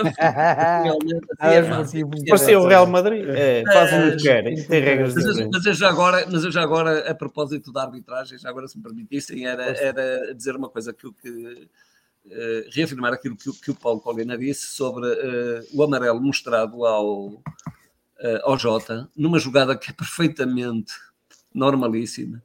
realmente 1.41 1.75
assim, 1.81 2.03
é 2.03 2.29
Parecia 2.29 2.61
o 2.61 2.67
Real 2.67 2.87
Madrid. 2.87 3.25
É, 3.29 3.65
fazem 3.65 4.09
o 4.09 4.17
que 4.17 4.23
querem, 4.23 4.63
tem 4.65 4.81
regras 4.81 5.15
mas. 5.15 5.49
Mas 5.53 5.67
eu, 5.67 5.75
já 5.75 5.89
agora, 5.89 6.27
mas 6.31 6.45
eu 6.45 6.53
já 6.53 6.63
agora, 6.63 7.11
a 7.11 7.15
propósito 7.15 7.73
da 7.73 7.83
arbitragem, 7.83 8.39
já 8.39 8.49
agora 8.49 8.69
se 8.69 8.77
me 8.77 8.85
permitissem, 8.85 9.47
era, 9.47 9.65
era 9.65 10.35
dizer 10.35 10.55
uma 10.55 10.69
coisa 10.69 10.93
que, 10.93 11.11
que 11.15 11.69
uh, 12.27 12.71
reafirmar 12.71 13.13
aquilo 13.13 13.37
que, 13.37 13.53
que, 13.61 13.71
o 13.71 13.75
Paulo 13.75 14.01
Colina 14.01 14.39
disse 14.39 14.69
sobre 14.69 15.07
uh, 15.07 15.67
o 15.75 15.83
amarelo 15.83 16.21
mostrado 16.21 16.85
ao, 16.85 17.27
uh, 17.27 17.43
ao 18.45 18.57
Jota, 18.57 19.09
numa 19.17 19.41
jogada 19.41 19.77
que 19.77 19.91
é 19.91 19.93
perfeitamente 19.93 20.93
normalíssima 21.53 22.43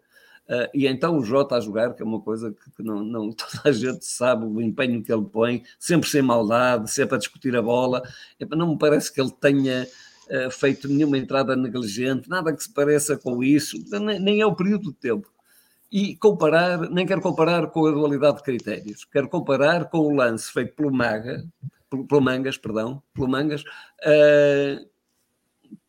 Uh, 0.52 0.68
e 0.74 0.86
então 0.86 1.18
o 1.18 1.24
Jota 1.24 1.56
a 1.56 1.62
jogar, 1.62 1.94
que 1.94 2.02
é 2.02 2.06
uma 2.06 2.20
coisa 2.20 2.52
que, 2.52 2.72
que 2.72 2.84
não, 2.84 3.02
não, 3.02 3.32
toda 3.32 3.62
a 3.64 3.72
gente 3.72 4.06
sabe 4.06 4.44
o 4.44 4.60
empenho 4.60 5.02
que 5.02 5.12
ele 5.12 5.24
põe, 5.24 5.64
sempre 5.80 6.10
sem 6.10 6.22
maldade, 6.22 6.92
sempre 6.92 7.16
a 7.16 7.18
discutir 7.18 7.56
a 7.56 7.62
bola. 7.62 8.04
não 8.50 8.72
me 8.72 8.78
parece 8.78 9.14
que 9.14 9.22
ele 9.22 9.32
tenha 9.32 9.88
uh, 10.30 10.52
feito 10.52 10.90
nenhuma 10.90 11.18
entrada 11.18 11.56
negligente, 11.56 12.30
nada 12.30 12.54
que 12.54 12.62
se 12.62 12.74
pareça 12.74 13.18
com 13.18 13.42
isso, 13.42 13.78
nem, 13.98 14.20
nem, 14.20 14.42
é 14.42 14.46
o 14.46 14.54
período 14.54 14.92
de 14.92 14.98
tempo. 14.98 15.32
E 15.90 16.18
comparar, 16.18 16.90
nem 16.90 17.06
quero 17.06 17.22
comparar 17.22 17.68
com 17.68 17.86
a 17.86 17.92
dualidade 17.92 18.38
de 18.38 18.44
critérios, 18.44 19.06
quero 19.06 19.30
comparar 19.30 19.90
com 19.90 20.00
o 20.00 20.14
lance 20.14 20.52
feito 20.52 20.76
pelo 20.76 20.92
Maga, 20.92 21.46
pelo, 21.90 22.06
pelo 22.06 22.22
Mangas, 22.22 22.58
perdão, 22.58 23.02
pelo 23.14 23.30
Mangas, 23.30 23.62
uh, 23.62 24.86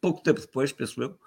pouco 0.01 0.23
tempo 0.23 0.41
depois, 0.41 0.71
penso 0.71 1.03
eu, 1.03 1.19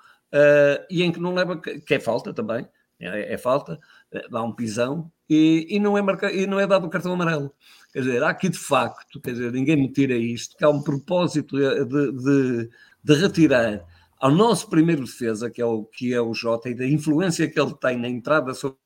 e 0.90 1.04
em 1.04 1.12
que 1.12 1.20
não 1.20 1.34
leva, 1.34 1.58
que 1.60 1.94
é 1.94 2.00
falta 2.00 2.34
também, 2.34 2.66
é, 3.00 3.34
é 3.34 3.38
falta, 3.38 3.80
eh, 4.12 4.28
dá 4.30 4.44
um 4.44 4.54
pisão 4.54 5.12
e, 5.30 5.68
e, 5.70 5.80
não 5.80 5.98
é 5.98 6.02
marca, 6.02 6.32
e 6.32 6.48
não 6.48 6.60
é 6.60 6.68
dado 6.68 6.86
o 6.88 6.90
cartão 6.90 7.14
amarelo. 7.14 7.54
Quer 7.92 8.00
dizer, 8.02 8.24
há 8.24 8.30
aqui 8.30 8.50
de 8.50 8.58
facto, 8.58 9.20
quer 9.22 9.32
dizer, 9.32 9.52
ninguém 9.52 9.76
me 9.76 9.92
tira 9.92 10.16
isto, 10.16 10.56
que 10.58 10.64
há 10.64 10.70
um 10.70 10.82
propósito 10.82 11.58
de, 11.58 11.86
de, 11.86 12.70
de 13.04 13.14
retirar 13.16 13.86
ao 14.20 14.32
nosso 14.32 14.70
primeiro 14.70 15.04
defesa, 15.04 15.50
que 15.50 15.62
é 15.62 15.66
o, 15.66 15.86
que 15.86 16.14
é 16.14 16.22
o 16.22 16.34
Jota, 16.34 16.70
e 16.70 16.76
da 16.76 16.86
influência 16.86 17.50
que 17.50 17.60
ele 17.60 17.76
tem 17.76 17.98
na 17.98 18.10
entrada 18.10 18.54
sobre 18.54 18.78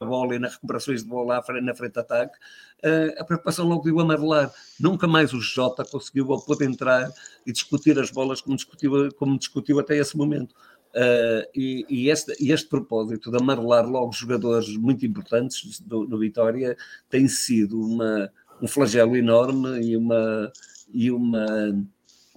a 0.00 0.04
bola 0.04 0.34
e 0.34 0.38
nas 0.38 0.54
recuperações 0.54 1.02
de 1.02 1.08
bola 1.08 1.42
na 1.62 1.74
frente 1.74 1.92
de 1.92 2.00
ataque, 2.00 2.36
eh, 2.82 3.14
a 3.18 3.24
preocupação 3.24 3.66
logo 3.66 3.84
de 3.84 3.92
o 3.92 4.00
amarelar. 4.00 4.52
Nunca 4.80 5.06
mais 5.06 5.32
o 5.32 5.40
Jota 5.40 5.84
conseguiu 5.84 6.28
ou 6.28 6.44
pôde 6.44 6.64
entrar 6.64 7.08
e 7.46 7.52
discutir 7.52 7.98
as 7.98 8.10
bolas 8.10 8.40
como 8.40 8.56
discutiu, 8.56 9.12
como 9.14 9.38
discutiu 9.38 9.78
até 9.78 9.96
esse 9.96 10.16
momento. 10.16 10.54
Uh, 10.94 11.48
e, 11.54 11.86
e, 11.88 12.10
este, 12.10 12.32
este 12.52 12.68
propósito 12.68 13.30
de 13.30 13.38
amarelar 13.38 13.88
logo 13.88 14.12
jogadores 14.12 14.76
muito 14.76 15.06
importantes 15.06 15.80
do, 15.80 16.04
do 16.04 16.18
Vitória 16.18 16.76
tem 17.08 17.26
sido 17.28 17.80
uma, 17.80 18.30
um 18.60 18.68
flagelo 18.68 19.16
enorme 19.16 19.80
e 19.80 19.96
uma, 19.96 20.52
e 20.92 21.10
uma, 21.10 21.86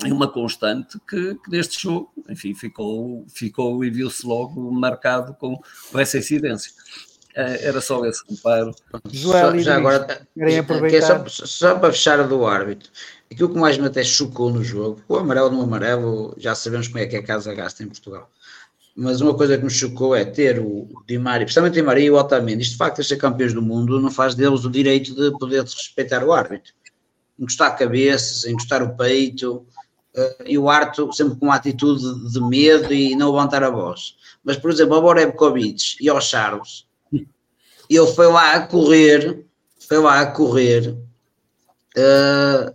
e 0.05 0.11
uma 0.11 0.31
constante 0.31 0.97
que, 1.05 1.35
que 1.35 1.51
neste 1.51 1.83
jogo, 1.83 2.13
enfim, 2.29 2.55
ficou, 2.55 3.25
ficou 3.27 3.83
e 3.83 3.89
viu-se 3.89 4.25
logo 4.25 4.71
marcado 4.71 5.33
com, 5.33 5.59
com 5.91 5.99
essa 5.99 6.17
incidência. 6.17 6.71
Uh, 7.31 7.59
era 7.59 7.81
só 7.81 8.05
esse 8.05 8.23
reparo. 8.29 8.73
Joel, 9.11 9.59
já 9.59 9.75
agora, 9.75 10.25
é 10.37 11.01
só, 11.01 11.27
só, 11.27 11.77
para 11.77 11.91
fechar 11.91 12.25
do 12.25 12.45
árbitro, 12.45 12.89
aquilo 13.29 13.49
que 13.49 13.59
mais 13.59 13.77
me 13.77 13.87
até 13.87 14.01
chocou 14.01 14.49
no 14.49 14.63
jogo, 14.63 15.03
o 15.09 15.17
amarelo 15.17 15.51
no 15.51 15.61
amarelo, 15.61 16.33
já 16.37 16.55
sabemos 16.55 16.87
como 16.87 16.99
é 16.99 17.05
que 17.05 17.17
é 17.17 17.19
a 17.19 17.23
casa 17.23 17.53
gasta 17.53 17.83
em 17.83 17.87
Portugal 17.87 18.31
mas 18.95 19.19
uma 19.19 19.35
coisa 19.35 19.57
que 19.57 19.63
me 19.63 19.69
chocou 19.69 20.15
é 20.15 20.23
ter 20.23 20.59
o, 20.59 20.87
Di 21.05 21.17
Maria, 21.17 21.45
principalmente 21.45 21.73
o 21.73 21.75
Di 21.75 21.81
Maria 21.81 22.05
e 22.05 22.11
o 22.11 22.15
Otamendi, 22.15 22.61
isto 22.61 22.71
de 22.71 22.77
facto 22.77 23.01
de 23.01 23.07
ser 23.07 23.17
campeões 23.17 23.53
do 23.53 23.61
mundo 23.61 23.99
não 23.99 24.09
faz 24.09 24.35
deles 24.35 24.63
o 24.63 24.69
direito 24.69 25.13
de 25.13 25.37
poder 25.37 25.63
respeitar 25.63 26.23
o 26.23 26.31
árbitro. 26.31 26.73
Encostar 27.37 27.77
cabeças, 27.77 28.45
encostar 28.45 28.81
o 28.81 28.95
peito, 28.95 29.65
uh, 30.15 30.43
e 30.45 30.57
o 30.57 30.69
Arto 30.69 31.11
sempre 31.11 31.37
com 31.37 31.47
uma 31.47 31.55
atitude 31.55 32.31
de 32.31 32.39
medo 32.39 32.93
e 32.93 33.15
não 33.15 33.31
levantar 33.31 33.63
a 33.63 33.69
voz. 33.69 34.15
Mas, 34.41 34.55
por 34.55 34.71
exemplo, 34.71 34.95
ao 34.95 35.01
Borebkovic 35.01 35.97
e 35.99 36.07
ao 36.07 36.21
Charles, 36.21 36.85
ele 37.89 38.07
foi 38.15 38.27
lá 38.27 38.53
a 38.53 38.65
correr, 38.65 39.45
foi 39.77 39.97
lá 39.97 40.21
a 40.21 40.25
correr, 40.27 40.97
uh, 41.97 42.74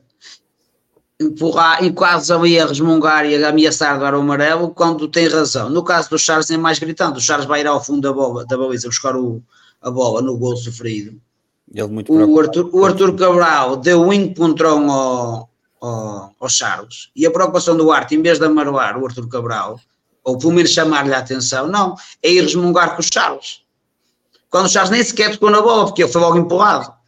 empurrar 1.20 1.84
e 1.84 1.92
quase 1.92 2.32
ali 2.32 2.58
a 2.58 2.66
resmungar 2.66 3.26
e 3.26 3.44
a 3.44 3.50
ameaçar 3.50 4.00
dar 4.00 4.14
o 4.14 4.20
amarelo 4.20 4.70
quando 4.70 5.06
tem 5.06 5.28
razão. 5.28 5.68
No 5.68 5.84
caso 5.84 6.08
do 6.08 6.18
Charles 6.18 6.50
é 6.50 6.56
mais 6.56 6.78
gritante, 6.78 7.18
o 7.18 7.20
Charles 7.20 7.46
vai 7.46 7.60
ir 7.60 7.66
ao 7.66 7.84
fundo 7.84 8.00
da, 8.00 8.12
bola, 8.12 8.46
da 8.46 8.56
baliza 8.56 8.88
buscar 8.88 9.14
o, 9.14 9.42
a 9.82 9.90
bola 9.90 10.22
no 10.22 10.38
gol 10.38 10.56
sofrido. 10.56 11.20
o, 12.08 12.40
Arthur, 12.40 12.70
o 12.72 12.86
Arthur 12.86 13.14
Cabral 13.14 13.76
deu 13.76 14.02
um 14.02 14.12
encontrão 14.12 14.90
ao, 14.90 15.50
ao, 15.78 16.34
ao, 16.40 16.48
Charles 16.48 17.10
e 17.14 17.26
a 17.26 17.30
preocupação 17.30 17.76
do 17.76 17.92
Arte, 17.92 18.14
em 18.14 18.22
vez 18.22 18.38
de 18.38 18.46
amarelar 18.46 18.96
o 18.96 19.06
Arthur 19.06 19.28
Cabral, 19.28 19.78
ou 20.24 20.38
pelo 20.38 20.52
menos 20.52 20.70
chamar-lhe 20.70 21.12
a 21.12 21.18
atenção, 21.18 21.68
não, 21.68 21.96
é 22.22 22.30
ir 22.30 22.40
resmungar 22.40 22.96
com 22.96 23.02
o 23.02 23.04
Charles. 23.04 23.60
Quando 24.48 24.66
o 24.66 24.68
Charles 24.70 24.90
nem 24.90 25.04
sequer 25.04 25.32
tocou 25.32 25.50
na 25.50 25.60
bola, 25.60 25.84
porque 25.84 26.02
ele 26.02 26.10
foi 26.10 26.20
logo 26.20 26.38
empurrado 26.38 26.99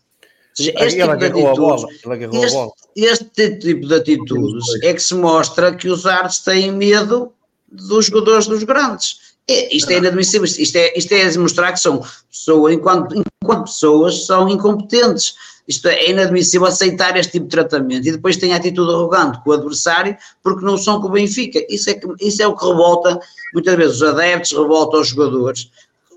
seja, 0.55 0.73
este 0.77 0.99
tipo 0.99 1.17
de 1.17 1.27
atitudes, 1.27 1.85
este, 2.97 3.43
este, 3.43 3.59
tipo 3.59 3.87
de 3.87 3.95
atitudes 3.95 4.65
é 4.83 4.95
que 4.95 5.03
se 5.03 5.15
mostra 5.15 5.75
que 5.75 5.89
os 5.89 6.07
artes 6.07 6.41
têm 6.41 6.73
medo 6.73 7.33
dos 7.71 8.07
jogadores 8.07 8.47
dos 8.47 8.63
grandes. 8.65 9.33
É, 9.49 9.75
isto 9.75 9.91
é 9.91 9.99
inadmissível, 9.99 10.45
isto 10.45 10.77
é, 10.77 10.97
isto 10.97 11.13
é 11.13 11.29
demonstrar 11.29 11.73
que 11.73 11.81
são 11.81 12.05
pessoas, 12.31 12.75
enquanto, 12.75 13.23
enquanto 13.43 13.65
pessoas, 13.65 14.27
são 14.27 14.49
incompetentes. 14.49 15.35
Isto 15.67 15.89
é 15.89 16.11
inadmissível 16.11 16.67
aceitar 16.67 17.17
este 17.17 17.33
tipo 17.33 17.45
de 17.47 17.53
tratamento 17.53 18.07
e 18.07 18.13
depois 18.13 18.37
tem 18.37 18.53
a 18.53 18.57
atitude 18.57 18.91
arrogante 18.91 19.41
com 19.43 19.51
o 19.51 19.53
adversário 19.53 20.17
porque 20.43 20.65
não 20.65 20.77
são 20.77 21.01
com 21.01 21.07
o 21.07 21.13
Benfica. 21.13 21.65
Isso 21.69 21.91
é, 21.91 21.95
que, 21.95 22.07
isso 22.21 22.43
é 22.43 22.47
o 22.47 22.57
que 22.57 22.67
revolta 22.67 23.21
muitas 23.55 23.77
vezes 23.77 23.97
os 23.97 24.03
adeptos, 24.03 24.53
revolta 24.53 24.99
os 24.99 25.09
jogadores. 25.09 25.71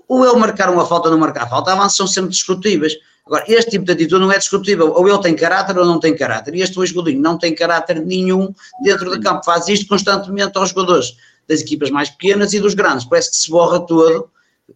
Ou 0.08 0.24
ele 0.24 0.38
marcar 0.38 0.70
uma 0.70 0.86
falta 0.86 1.08
ou 1.08 1.12
não 1.12 1.20
marcar 1.20 1.44
a 1.44 1.48
falta, 1.48 1.72
avanços 1.72 1.96
são 1.96 2.06
sempre 2.06 2.30
discutíveis. 2.30 2.94
Agora, 3.26 3.44
este 3.48 3.72
tipo 3.72 3.84
de 3.84 3.92
atitude 3.92 4.20
não 4.20 4.30
é 4.30 4.38
discutível. 4.38 4.92
Ou 4.92 5.08
ele 5.08 5.20
tem 5.20 5.34
caráter 5.34 5.76
ou 5.76 5.84
não 5.84 5.98
tem 5.98 6.16
caráter. 6.16 6.54
E 6.54 6.62
este 6.62 6.76
Luís 6.76 6.92
Godinho 6.92 7.20
não 7.20 7.36
tem 7.36 7.54
caráter 7.54 8.00
nenhum 8.00 8.54
dentro 8.82 9.10
do 9.10 9.20
campo. 9.20 9.44
Faz 9.44 9.66
isto 9.68 9.88
constantemente 9.88 10.56
aos 10.56 10.68
jogadores. 10.68 11.16
das 11.48 11.60
equipas 11.60 11.90
mais 11.90 12.10
pequenas 12.10 12.52
e 12.52 12.60
dos 12.60 12.74
grandes. 12.74 13.04
Parece 13.04 13.30
que 13.30 13.36
se 13.36 13.50
borra 13.50 13.80
todo, 13.80 14.28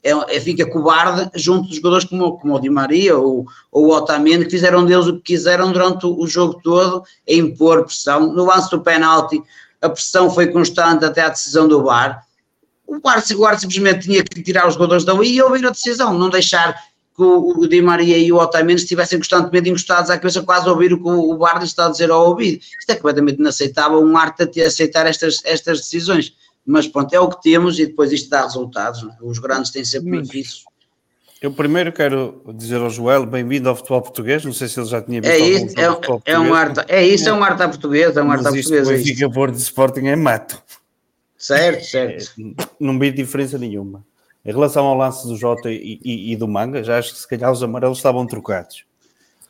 é, 0.03 0.11
é, 0.11 0.41
fica 0.41 0.65
cobarde 0.67 1.31
junto 1.35 1.67
dos 1.67 1.77
jogadores 1.77 2.05
como, 2.05 2.39
como 2.39 2.55
o 2.55 2.61
Di 2.61 2.71
Maria 2.71 3.19
ou, 3.19 3.45
ou 3.73 3.87
o 3.87 3.91
Otamendi, 3.91 4.45
que 4.45 4.53
fizeram 4.53 4.87
deles 4.87 5.07
o 5.07 5.15
que 5.15 5.33
quiseram 5.35 5.73
durante 5.73 6.07
o, 6.07 6.17
o 6.17 6.27
jogo 6.27 6.61
todo, 6.63 7.03
a 7.29 7.33
impor 7.33 7.85
pressão. 7.85 8.33
No 8.33 8.45
lance 8.45 8.71
do 8.71 8.81
penalti, 8.81 9.43
a 9.83 9.89
pressão 9.89 10.31
foi 10.31 10.47
constante 10.47 11.05
até 11.05 11.23
à 11.23 11.29
decisão 11.29 11.67
do 11.67 11.83
VAR. 11.83 12.25
O 12.87 13.01
VAR, 13.01 13.21
simplesmente 13.59 14.07
tinha 14.07 14.23
que 14.23 14.43
tirar 14.43 14.67
os 14.67 14.75
jogadores 14.75 15.05
da 15.05 15.13
e 15.25 15.41
ouvir 15.43 15.67
a 15.67 15.71
decisão, 15.71 16.17
não 16.17 16.29
deixar 16.29 16.77
que 17.21 17.25
o, 17.25 17.51
o 17.51 17.69
Di 17.69 17.83
Maria 17.83 18.17
e 18.17 18.33
o 18.33 18.37
Otamendi 18.37 18.81
estivessem 18.81 19.19
constantemente 19.19 19.69
encostados 19.69 20.11
à 20.11 20.17
cabeça, 20.17 20.43
quase 20.43 20.67
a 20.67 20.73
ouvir 20.73 20.95
o 20.95 21.03
que 21.03 21.07
o, 21.07 21.35
o 21.35 21.37
VAR 21.39 21.63
está 21.63 21.87
a 21.87 21.91
dizer 21.91 22.11
ao 22.11 22.31
ouvido. 22.31 22.63
Isto 22.79 22.91
é 22.91 22.95
completamente 22.95 23.39
inaceitável, 23.39 24.01
um 24.01 24.17
arte 24.17 24.63
a 24.63 24.67
aceitar 24.67 25.07
estas, 25.07 25.45
estas 25.45 25.81
decisões. 25.81 26.35
Mas 26.65 26.87
pronto, 26.87 27.13
é 27.13 27.21
o 27.21 27.29
que 27.29 27.43
temos 27.43 27.79
e 27.79 27.87
depois 27.87 28.11
isto 28.11 28.31
dá 28.31 28.43
resultados. 28.43 29.03
É? 29.03 29.09
Os 29.21 29.39
grandes 29.39 29.71
têm 29.71 29.85
sempre 29.85 30.13
benefícios. 30.13 30.65
Eu 31.43 31.53
primeiro 31.53 31.93
quero 31.93 32.43
dizer 32.55 32.81
ao 32.81 32.89
Joel, 32.89 33.27
bem-vindo 33.27 33.69
ao 33.69 33.77
futebol 33.77 34.01
português. 34.01 34.45
Não 34.45 34.53
sei 34.53 34.69
se 34.69 34.81
ele 34.81 34.89
já 34.89 35.03
tinha 35.03 35.21
visto. 35.21 35.33
É 35.33 35.39
isso, 35.39 35.75
é, 35.79 36.33
é, 36.33 36.39
um 36.39 36.55
arte, 36.55 36.81
é 36.89 37.07
isso, 37.07 37.29
é 37.29 37.33
um 37.33 37.43
arte 37.43 37.63
à 37.63 37.69
portuguesa, 37.69 38.21
é 38.21 38.23
um 38.23 38.31
arte 38.31 38.47
à 38.47 38.51
portuguesa. 38.51 38.93
Mas 38.93 39.07
isto, 39.07 39.27
o 39.27 39.47
de 39.47 39.59
Sporting 39.59 40.07
é 40.07 40.17
mato. 40.17 40.63
Certo, 41.37 41.85
certo. 41.85 42.33
É, 42.39 42.65
não 42.79 42.99
vi 42.99 43.11
diferença 43.11 43.59
nenhuma. 43.59 44.05
Em 44.45 44.53
relação 44.53 44.87
ao 44.87 44.97
lance 44.97 45.27
do 45.27 45.37
Jota 45.37 45.71
e, 45.71 46.01
e, 46.03 46.33
e, 46.33 46.37
do 46.37 46.49
Manga, 46.49 46.83
já 46.83 46.99
acho 46.99 47.13
que 47.13 47.19
se 47.19 47.29
calhar 47.29 47.53
os 47.53 47.63
amarelos 47.63 47.99
estavam 47.99 48.27
trocados. 48.27 48.85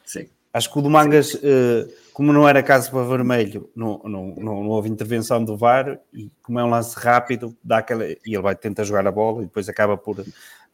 Sim. 0.04 0.26
Acho 0.52 0.72
que 0.72 0.78
o 0.78 0.82
do 0.82 0.90
Mangas, 0.90 1.34
uh, 1.34 1.88
como 2.12 2.32
não 2.32 2.48
era 2.48 2.60
caso 2.60 2.90
para 2.90 3.04
vermelho, 3.04 3.70
não, 3.74 4.00
não, 4.04 4.34
não, 4.36 4.68
houve 4.68 4.88
intervenção 4.88 5.44
do 5.44 5.56
VAR 5.56 6.00
e 6.12 6.28
como 6.42 6.58
é 6.58 6.64
um 6.64 6.70
lance 6.70 6.98
rápido, 6.98 7.56
dá 7.62 7.78
aquela, 7.78 8.04
e 8.04 8.18
ele 8.24 8.42
vai 8.42 8.56
tentar 8.56 8.82
jogar 8.82 9.06
a 9.06 9.12
bola 9.12 9.42
e 9.42 9.44
depois 9.44 9.68
acaba 9.68 9.96
por, 9.96 10.24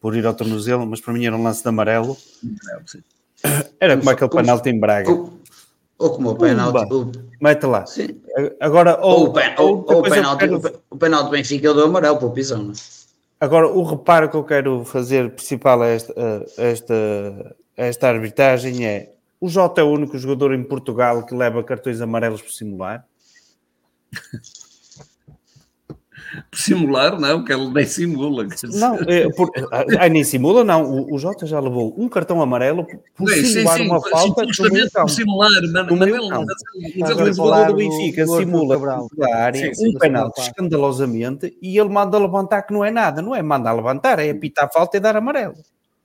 por 0.01 0.17
ir 0.17 0.25
ao 0.25 0.33
tornozelo, 0.33 0.87
mas 0.87 1.01
para 1.01 1.13
mim 1.13 1.27
era 1.27 1.37
um 1.37 1.43
lance 1.43 1.63
de 1.63 1.69
amarelo. 1.69 2.17
Era 3.79 3.99
como 3.99 4.09
aquele 4.09 4.31
penalti 4.31 4.71
em 4.71 4.81
Braga. 4.81 5.11
Ou 5.99 6.11
como 6.11 6.31
o 6.31 6.37
penalti. 6.37 7.19
Mete 7.39 7.67
lá. 7.67 7.85
Sim. 7.85 8.19
Agora, 8.61 8.99
ou, 9.03 9.29
ou, 9.29 9.35
ou, 9.59 9.85
ou 9.87 10.01
o 10.01 10.03
penalti, 10.03 10.39
quero... 10.41 10.83
o 10.89 10.97
penalti 10.97 11.31
Benfica 11.31 11.75
do 11.75 11.85
amarelo 11.85 12.17
para 12.17 12.27
o 12.27 12.33
pisão, 12.33 12.63
não 12.63 12.73
é? 12.73 12.96
Agora, 13.39 13.69
o 13.69 13.83
reparo 13.83 14.31
que 14.31 14.37
eu 14.37 14.45
quero 14.45 14.85
fazer 14.85 15.31
principal 15.35 15.83
a 15.83 15.89
esta, 15.89 16.15
a 16.59 16.63
esta, 16.63 17.57
a 17.77 17.83
esta 17.83 18.09
arbitragem 18.09 18.87
é 18.87 19.13
o 19.39 19.49
Jota 19.49 19.83
é 19.83 19.85
o 19.85 19.91
único 19.91 20.17
jogador 20.17 20.55
em 20.55 20.65
Portugal 20.65 21.25
que 21.27 21.35
leva 21.35 21.63
cartões 21.63 22.01
amarelos 22.01 22.41
por 22.41 22.53
simular? 22.53 23.07
por 26.51 26.59
simular, 26.59 27.19
não, 27.19 27.45
que 27.45 27.53
ele 27.53 27.69
nem 27.71 27.87
simula. 27.87 28.47
Não, 28.75 28.97
é, 29.07 29.29
por, 29.31 29.51
ah, 29.99 30.09
nem 30.09 30.25
simula, 30.25 30.65
não. 30.65 30.85
O, 30.85 31.15
o 31.15 31.19
Jota 31.19 31.47
já 31.47 31.61
levou 31.61 31.95
um 31.97 32.09
cartão 32.09 32.41
amarelo 32.41 32.87
por 33.15 33.31
sim, 33.31 33.45
simular 33.45 33.77
sim, 33.77 33.83
sim, 33.85 33.91
uma 33.91 34.01
falta 34.01 34.47
justamente 34.47 34.91
por 34.91 35.11
simular, 35.11 35.51
mas, 35.73 35.73
mas 35.73 36.09
ele, 36.09 36.29
mas, 36.29 36.47
mas 36.99 37.11
ele, 37.11 37.31
o 37.31 37.35
jogador 37.35 37.67
do 37.67 37.77
Benfica 37.77 38.25
do, 38.25 38.37
simula 38.37 39.07
da 39.17 39.37
área 39.37 39.75
sim, 39.75 39.89
um 39.89 39.99
penalti 39.99 40.41
escandalosamente 40.41 41.57
e 41.63 41.79
ele 41.79 41.89
manda 41.89 42.19
levantar 42.19 42.63
que 42.63 42.73
não 42.73 42.85
é 42.85 42.91
nada, 42.91 43.23
não 43.23 43.35
é 43.35 43.43
mandar 43.43 43.73
levantar, 43.73 44.19
é 44.19 44.31
apitar 44.31 44.67
a 44.67 44.69
falta 44.69 44.97
e 44.97 45.01
dar 45.01 45.17
amarelo. 45.17 45.55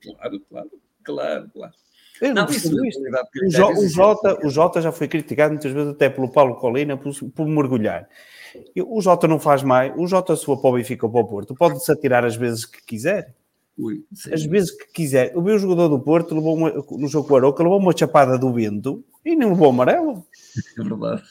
Claro, 0.01 0.41
claro, 0.49 0.71
claro, 1.03 1.49
claro. 1.53 1.73
Eu 2.21 2.35
não, 2.35 2.45
não 2.45 2.51
isto. 2.51 2.69
O, 2.69 3.49
J, 3.49 3.73
o, 3.73 3.87
Jota, 3.87 4.45
o 4.45 4.49
Jota 4.49 4.79
já 4.79 4.91
foi 4.91 5.07
criticado 5.07 5.53
muitas 5.53 5.71
vezes 5.71 5.91
até 5.91 6.07
pelo 6.07 6.29
Paulo 6.29 6.55
Colina 6.55 6.95
por, 6.95 7.11
por 7.35 7.47
mergulhar. 7.47 8.07
O 8.85 9.01
Jota 9.01 9.27
não 9.27 9.39
faz 9.39 9.63
mais. 9.63 9.93
O 9.97 10.07
Jota, 10.07 10.35
for 10.35 10.57
para 10.57 10.69
o 10.69 10.73
Benfica 10.73 11.05
ou 11.05 11.11
para 11.11 11.21
o 11.21 11.27
Porto, 11.27 11.55
pode-se 11.55 11.91
atirar 11.91 12.25
as 12.25 12.35
vezes 12.35 12.65
que 12.65 12.83
quiser. 12.85 13.33
Ui, 13.77 14.03
as 14.31 14.43
vezes 14.43 14.71
que 14.71 14.91
quiser. 14.91 15.35
O 15.35 15.41
meu 15.41 15.57
jogador 15.57 15.87
do 15.87 15.99
Porto 15.99 16.35
levou 16.35 16.55
uma, 16.55 16.71
no 16.71 17.07
jogo 17.07 17.27
com 17.27 17.33
o 17.33 17.37
Aroca, 17.37 17.63
levou 17.63 17.79
uma 17.79 17.95
chapada 17.95 18.37
do 18.37 18.53
vento 18.53 19.03
e 19.25 19.35
não 19.35 19.49
levou 19.49 19.69
amarelo. 19.69 20.25
É 20.77 20.83
verdade. 20.83 21.23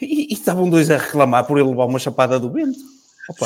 E, 0.00 0.32
e, 0.32 0.32
estavam 0.32 0.68
dois 0.68 0.90
a 0.90 0.96
reclamar 0.96 1.46
por 1.46 1.58
ele 1.58 1.68
levar 1.68 1.86
uma 1.86 1.98
chapada 1.98 2.38
do 2.38 2.50
vento. 2.50 2.78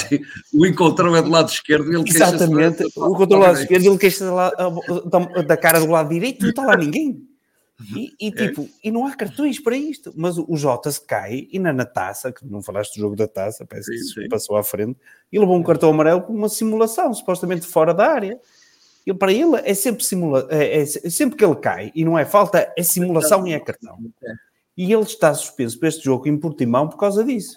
Sim, 0.08 0.20
o 0.54 0.66
encontrão 0.66 1.14
é 1.14 1.22
do 1.22 1.30
lado 1.30 1.48
esquerdo 1.48 1.92
e 1.92 1.96
ele 1.96 2.08
Exatamente, 2.08 2.82
o 2.96 3.06
encontrão 3.06 3.26
do 3.26 3.38
lado 3.38 3.60
esquerdo 3.60 3.84
e 3.84 3.86
ele 3.86 3.98
queixa 3.98 4.24
da, 4.24 5.42
da 5.42 5.56
cara 5.56 5.80
do 5.80 5.90
lado 5.90 6.08
direito, 6.08 6.42
não 6.42 6.50
está 6.50 6.64
lá 6.64 6.76
ninguém. 6.76 7.27
E, 7.80 8.12
e, 8.20 8.28
é. 8.28 8.30
tipo, 8.30 8.68
e 8.82 8.90
não 8.90 9.06
há 9.06 9.14
cartões 9.14 9.60
para 9.60 9.76
isto. 9.76 10.12
Mas 10.16 10.36
o 10.36 10.56
Jota 10.56 10.90
se 10.90 11.00
cai 11.00 11.46
e 11.50 11.58
na, 11.58 11.72
na 11.72 11.84
taça, 11.84 12.32
que 12.32 12.44
não 12.44 12.62
falaste 12.62 12.94
do 12.94 13.00
jogo 13.00 13.16
da 13.16 13.28
taça, 13.28 13.64
parece 13.64 13.96
sim, 13.96 14.14
que 14.14 14.22
sim. 14.22 14.28
passou 14.28 14.56
à 14.56 14.64
frente, 14.64 14.98
e 15.32 15.38
levou 15.38 15.56
um 15.56 15.62
cartão 15.62 15.90
amarelo 15.90 16.22
com 16.22 16.32
uma 16.32 16.48
simulação, 16.48 17.14
supostamente 17.14 17.66
fora 17.66 17.94
da 17.94 18.06
área. 18.10 18.40
E 19.06 19.14
para 19.14 19.32
ele 19.32 19.56
é 19.64 19.72
sempre 19.72 20.04
simula 20.04 20.46
é, 20.50 20.82
é, 20.82 20.86
sempre 20.86 21.38
que 21.38 21.44
ele 21.44 21.56
cai 21.56 21.90
e 21.94 22.04
não 22.04 22.18
é 22.18 22.26
falta, 22.26 22.70
é 22.76 22.82
simulação 22.82 23.46
e 23.46 23.54
é 23.54 23.60
cartão. 23.60 23.96
É. 24.22 24.32
E 24.76 24.92
ele 24.92 25.02
está 25.02 25.32
suspenso 25.32 25.78
para 25.78 25.88
este 25.88 26.04
jogo 26.04 26.28
em 26.28 26.36
Portimão 26.36 26.88
por 26.88 26.98
causa 26.98 27.24
disso. 27.24 27.56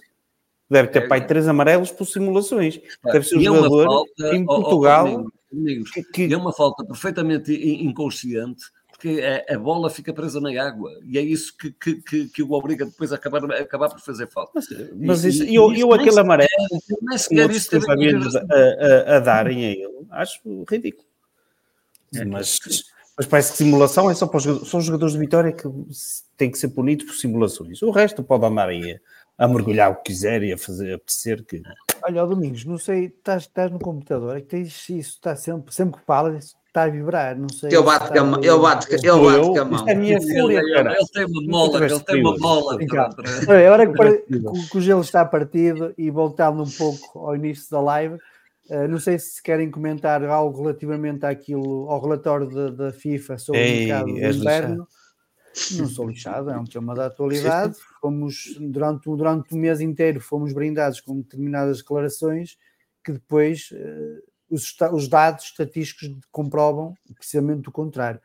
Deve 0.69 0.87
ter 0.87 1.03
é, 1.03 1.07
pai 1.07 1.27
três 1.27 1.47
amarelos 1.49 1.91
por 1.91 2.05
simulações. 2.05 2.79
Deve 3.03 3.27
ser 3.27 3.37
um 3.37 3.41
jogador 3.41 3.85
falta, 3.85 4.35
em 4.35 4.45
Portugal. 4.45 5.25
Oh, 5.25 5.83
que, 5.93 6.03
que... 6.03 6.33
É 6.33 6.37
uma 6.37 6.53
falta 6.53 6.85
perfeitamente 6.85 7.53
inconsciente 7.53 8.63
porque 9.01 9.19
a, 9.19 9.55
a, 9.55 9.57
bola 9.57 9.89
fica 9.89 10.13
presa 10.13 10.39
na 10.39 10.49
água 10.61 10.91
e 11.03 11.17
é 11.17 11.21
isso 11.21 11.57
que, 11.57 11.71
que, 11.71 11.95
que, 11.95 12.27
que 12.29 12.43
o 12.43 12.51
obriga 12.51 12.85
depois 12.85 13.11
a 13.11 13.15
acabar, 13.15 13.43
a 13.51 13.61
acabar 13.61 13.89
por 13.89 13.99
fazer 13.99 14.27
falta. 14.27 14.51
Mas, 14.53 14.67
mas 14.93 15.23
isso, 15.25 15.43
e, 15.43 15.55
eu, 15.55 15.73
eu 15.73 15.91
aquele 15.91 16.19
amarelo 16.19 16.47
que 17.27 17.41
outros 17.41 17.67
pensamentos 17.67 18.35
a, 18.35 18.41
a, 18.41 19.17
a 19.17 19.19
darem 19.19 19.65
a 19.65 19.71
ele, 19.71 20.05
acho 20.11 20.39
ridículo. 20.69 21.07
É, 22.13 22.23
mas, 22.23 22.59
mas 23.17 23.25
parece 23.25 23.53
que 23.53 23.57
simulação 23.57 24.07
é 24.07 24.13
só 24.13 24.27
para 24.27 24.37
os 24.37 24.43
jogadores, 24.43 24.69
são 24.69 24.79
os 24.79 24.85
jogadores 24.85 25.13
de 25.13 25.19
Vitória 25.19 25.51
que 25.51 25.67
têm 26.37 26.51
que 26.51 26.59
ser 26.59 26.67
punidos 26.67 27.05
por 27.05 27.15
simulações. 27.15 27.81
O 27.81 27.89
resto 27.89 28.21
pode 28.21 28.45
andar 28.45 28.69
aí 28.69 28.99
a, 29.37 29.45
a 29.45 29.47
mergulhar 29.47 29.89
o 29.89 29.95
que 29.95 30.11
quiser 30.11 30.43
e 30.43 30.53
a 30.53 30.57
fazer 30.59 30.91
a 30.91 30.95
apetecer 30.97 31.43
que. 31.43 31.63
Olha, 32.03 32.23
Domingos, 32.27 32.65
não 32.65 32.77
sei, 32.77 33.05
estás, 33.05 33.43
estás 33.43 33.71
no 33.71 33.79
computador, 33.79 34.37
é 34.37 34.41
que 34.41 34.47
tens 34.47 34.89
isso, 34.89 35.15
está 35.15 35.35
sempre, 35.35 35.73
sempre 35.73 35.99
que 35.99 36.05
falas, 36.05 36.55
está 36.71 36.83
a 36.83 36.89
vibrar, 36.89 37.37
não 37.37 37.49
sei. 37.49 37.69
Eu 37.75 37.83
bato 37.83 38.11
com 38.11 38.19
a 38.19 38.23
mão, 38.23 38.43
eu 38.43 38.61
bato, 38.61 38.87
eu 39.03 39.23
bato 39.23 39.53
com 39.53 39.59
a 39.59 39.65
mão. 39.65 39.87
É 39.87 39.91
a 39.91 39.95
minha 39.95 40.21
fúria, 40.21 40.59
Ele 40.59 41.07
tem 41.13 41.25
uma 41.25 41.45
bola, 41.47 41.85
ele 41.85 41.99
tem 41.99 42.21
uma 42.21 42.37
bola. 42.37 42.77
É 43.49 43.69
hora 43.69 43.85
que, 43.85 44.23
que, 44.69 44.77
o 44.77 44.81
gelo 44.81 45.01
está 45.01 45.25
partido 45.25 45.93
e 45.97 46.09
voltando 46.09 46.63
um 46.63 46.69
pouco 46.69 47.19
ao 47.19 47.35
início 47.35 47.69
da 47.69 47.81
live, 47.81 48.15
uh, 48.15 48.87
não 48.89 48.99
sei 48.99 49.19
se 49.19 49.43
querem 49.43 49.69
comentar 49.69 50.23
algo 50.23 50.61
relativamente 50.61 51.25
àquilo, 51.25 51.89
ao 51.89 52.01
relatório 52.01 52.71
da 52.71 52.91
FIFA 52.93 53.37
sobre 53.37 53.61
Ei, 53.61 53.75
o 53.75 53.79
mercado 53.79 54.05
do 54.05 54.19
inverno. 54.19 54.87
Não 55.73 55.87
sou 55.87 56.07
lixado, 56.07 56.49
é 56.49 56.57
um 56.57 56.63
tema 56.63 56.95
da 56.95 57.07
atualidade. 57.07 57.75
Fomos, 57.99 58.55
durante, 58.57 59.03
durante 59.03 59.53
o 59.53 59.57
mês 59.57 59.81
inteiro, 59.81 60.21
fomos 60.21 60.53
brindados 60.53 61.01
com 61.01 61.19
determinadas 61.19 61.79
declarações 61.79 62.57
que 63.03 63.11
depois 63.11 63.69
uh, 63.73 64.30
os, 64.51 64.75
os 64.91 65.07
dados 65.07 65.45
estatísticos 65.45 66.15
comprovam 66.31 66.95
precisamente 67.15 67.69
o 67.69 67.71
contrário. 67.71 68.19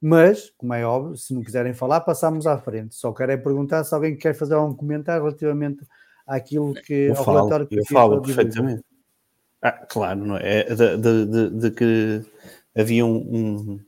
Mas, 0.00 0.50
como 0.56 0.72
é 0.72 0.84
óbvio, 0.84 1.16
se 1.16 1.34
não 1.34 1.42
quiserem 1.42 1.74
falar, 1.74 2.00
passamos 2.00 2.46
à 2.46 2.56
frente. 2.58 2.94
Só 2.94 3.12
quero 3.12 3.32
é 3.32 3.36
perguntar 3.36 3.84
se 3.84 3.94
alguém 3.94 4.16
quer 4.16 4.34
fazer 4.34 4.54
algum 4.54 4.74
comentário 4.74 5.22
relativamente 5.22 5.84
àquilo 6.26 6.72
que 6.72 6.92
eu 6.92 7.16
ao 7.16 7.24
falo, 7.24 7.36
relatório 7.38 7.66
que 7.66 7.78
eu 7.78 7.84
falo 7.84 8.22
perfeitamente. 8.22 8.84
Ah, 9.60 9.72
claro, 9.72 10.24
não 10.24 10.36
é? 10.38 10.60
é 10.60 10.74
de, 10.74 10.96
de, 10.96 11.26
de, 11.26 11.50
de 11.50 11.70
que 11.70 12.24
havia 12.74 13.04
um, 13.04 13.16
um, 13.16 13.80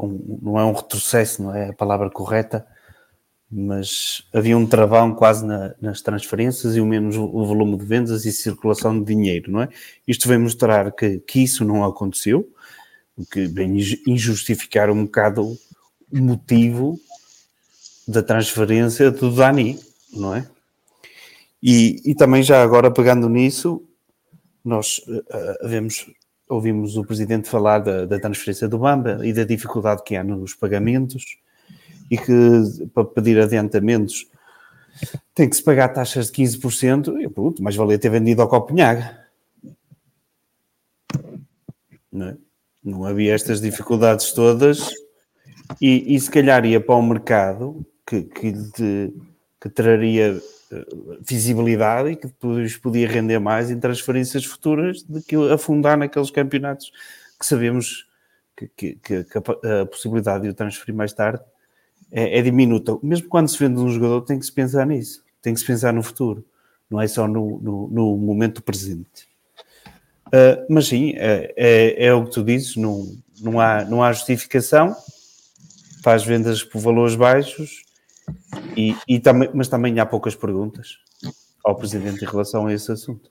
um, 0.00 0.38
não 0.42 0.58
é 0.58 0.64
um 0.64 0.72
retrocesso, 0.72 1.42
não 1.42 1.54
é 1.54 1.68
a 1.68 1.74
palavra 1.74 2.08
correta, 2.08 2.66
mas 3.50 4.26
havia 4.32 4.58
um 4.58 4.66
travão 4.66 5.14
quase 5.14 5.46
na, 5.46 5.74
nas 5.80 6.02
transferências 6.02 6.74
e 6.74 6.80
o 6.80 6.86
menos 6.86 7.16
o 7.16 7.46
volume 7.46 7.76
de 7.76 7.84
vendas 7.84 8.24
e 8.24 8.32
circulação 8.32 8.98
de 8.98 9.04
dinheiro, 9.04 9.52
não 9.52 9.62
é? 9.62 9.68
Isto 10.06 10.28
vem 10.28 10.38
mostrar 10.38 10.90
que, 10.92 11.18
que 11.20 11.40
isso 11.40 11.64
não 11.64 11.84
aconteceu, 11.84 12.50
o 13.16 13.24
que 13.24 13.46
vem 13.46 13.78
injustificar 14.06 14.90
um 14.90 15.04
bocado 15.04 15.56
o 16.12 16.18
motivo 16.18 17.00
da 18.06 18.22
transferência 18.22 19.10
do 19.10 19.34
Dani, 19.34 19.78
não 20.12 20.34
é? 20.34 20.48
E, 21.62 22.00
e 22.04 22.14
também 22.14 22.42
já 22.42 22.62
agora 22.62 22.90
pegando 22.90 23.28
nisso, 23.28 23.82
nós 24.64 24.98
uh, 24.98 25.68
vemos, 25.68 26.06
ouvimos 26.48 26.96
o 26.96 27.04
Presidente 27.04 27.48
falar 27.48 27.78
da, 27.80 28.06
da 28.06 28.20
transferência 28.20 28.68
do 28.68 28.78
Bamba 28.78 29.20
e 29.26 29.32
da 29.32 29.44
dificuldade 29.44 30.02
que 30.04 30.14
há 30.14 30.22
nos 30.22 30.54
pagamentos, 30.54 31.24
e 32.10 32.16
que 32.16 32.88
para 32.94 33.04
pedir 33.04 33.40
adiantamentos 33.40 34.26
tem 35.34 35.48
que 35.48 35.56
se 35.56 35.62
pagar 35.62 35.88
taxas 35.88 36.30
de 36.30 36.42
15%, 36.42 37.20
e 37.20 37.28
pronto, 37.28 37.62
mas 37.62 37.76
valia 37.76 37.98
ter 37.98 38.08
vendido 38.08 38.42
ao 38.42 38.48
Copenhague. 38.48 39.04
Não, 42.10 42.28
é? 42.28 42.36
não 42.82 43.04
havia 43.04 43.34
estas 43.34 43.60
dificuldades 43.60 44.32
todas 44.32 44.90
e, 45.80 46.14
e, 46.14 46.20
se 46.20 46.30
calhar 46.30 46.64
ia 46.64 46.80
para 46.80 46.94
o 46.94 47.02
mercado 47.02 47.84
que, 48.06 48.22
que 48.22 48.52
lhe 48.52 49.12
que 49.60 49.68
traria 49.68 50.40
eh, 50.70 50.86
visibilidade 51.20 52.10
e 52.10 52.16
que 52.16 52.26
depois 52.26 52.76
podia 52.76 53.08
render 53.08 53.38
mais 53.38 53.70
em 53.70 53.80
transferências 53.80 54.44
futuras 54.44 55.02
do 55.02 55.22
que 55.22 55.34
afundar 55.50 55.96
naqueles 55.96 56.30
campeonatos 56.30 56.92
que 57.38 57.46
sabemos 57.46 58.06
que, 58.56 58.68
que, 58.68 59.24
que 59.24 59.38
a, 59.38 59.82
a, 59.82 59.86
possibilidade 59.86 60.44
de 60.44 60.50
o 60.50 60.54
transferir 60.54 60.94
mais 60.94 61.12
tarde 61.12 61.42
é, 62.16 62.38
é, 62.38 62.42
diminuta. 62.42 62.98
Mesmo 63.02 63.28
quando 63.28 63.46
se 63.46 63.58
vende 63.58 63.78
um 63.78 63.90
jogador, 63.90 64.22
tem 64.22 64.38
que 64.38 64.46
se 64.46 64.52
pensar 64.52 64.86
nisso, 64.86 65.22
tem 65.42 65.52
que 65.52 65.60
se 65.60 65.66
pensar 65.66 65.92
no 65.92 66.02
futuro, 66.02 66.42
não 66.88 66.98
é 66.98 67.06
só 67.06 67.28
no, 67.28 67.60
no, 67.60 67.88
no 67.88 68.16
momento 68.16 68.62
presente. 68.62 69.28
Uh, 70.28 70.64
mas 70.70 70.86
sim, 70.86 71.12
é, 71.14 71.52
é, 71.54 72.06
é, 72.06 72.14
o 72.14 72.24
que 72.24 72.30
tu 72.30 72.42
dizes, 72.42 72.74
não, 72.74 73.06
não, 73.38 73.60
há, 73.60 73.84
não 73.84 74.02
há 74.02 74.10
justificação, 74.14 74.96
faz 76.02 76.24
vendas 76.24 76.64
por 76.64 76.80
valores 76.80 77.14
baixos, 77.14 77.82
e, 78.74 78.96
e 79.06 79.20
também, 79.20 79.50
mas 79.52 79.68
também 79.68 80.00
há 80.00 80.06
poucas 80.06 80.34
perguntas 80.34 80.98
ao 81.62 81.76
Presidente 81.76 82.24
em 82.24 82.26
relação 82.26 82.66
a 82.66 82.72
esse 82.72 82.90
assunto. 82.90 83.30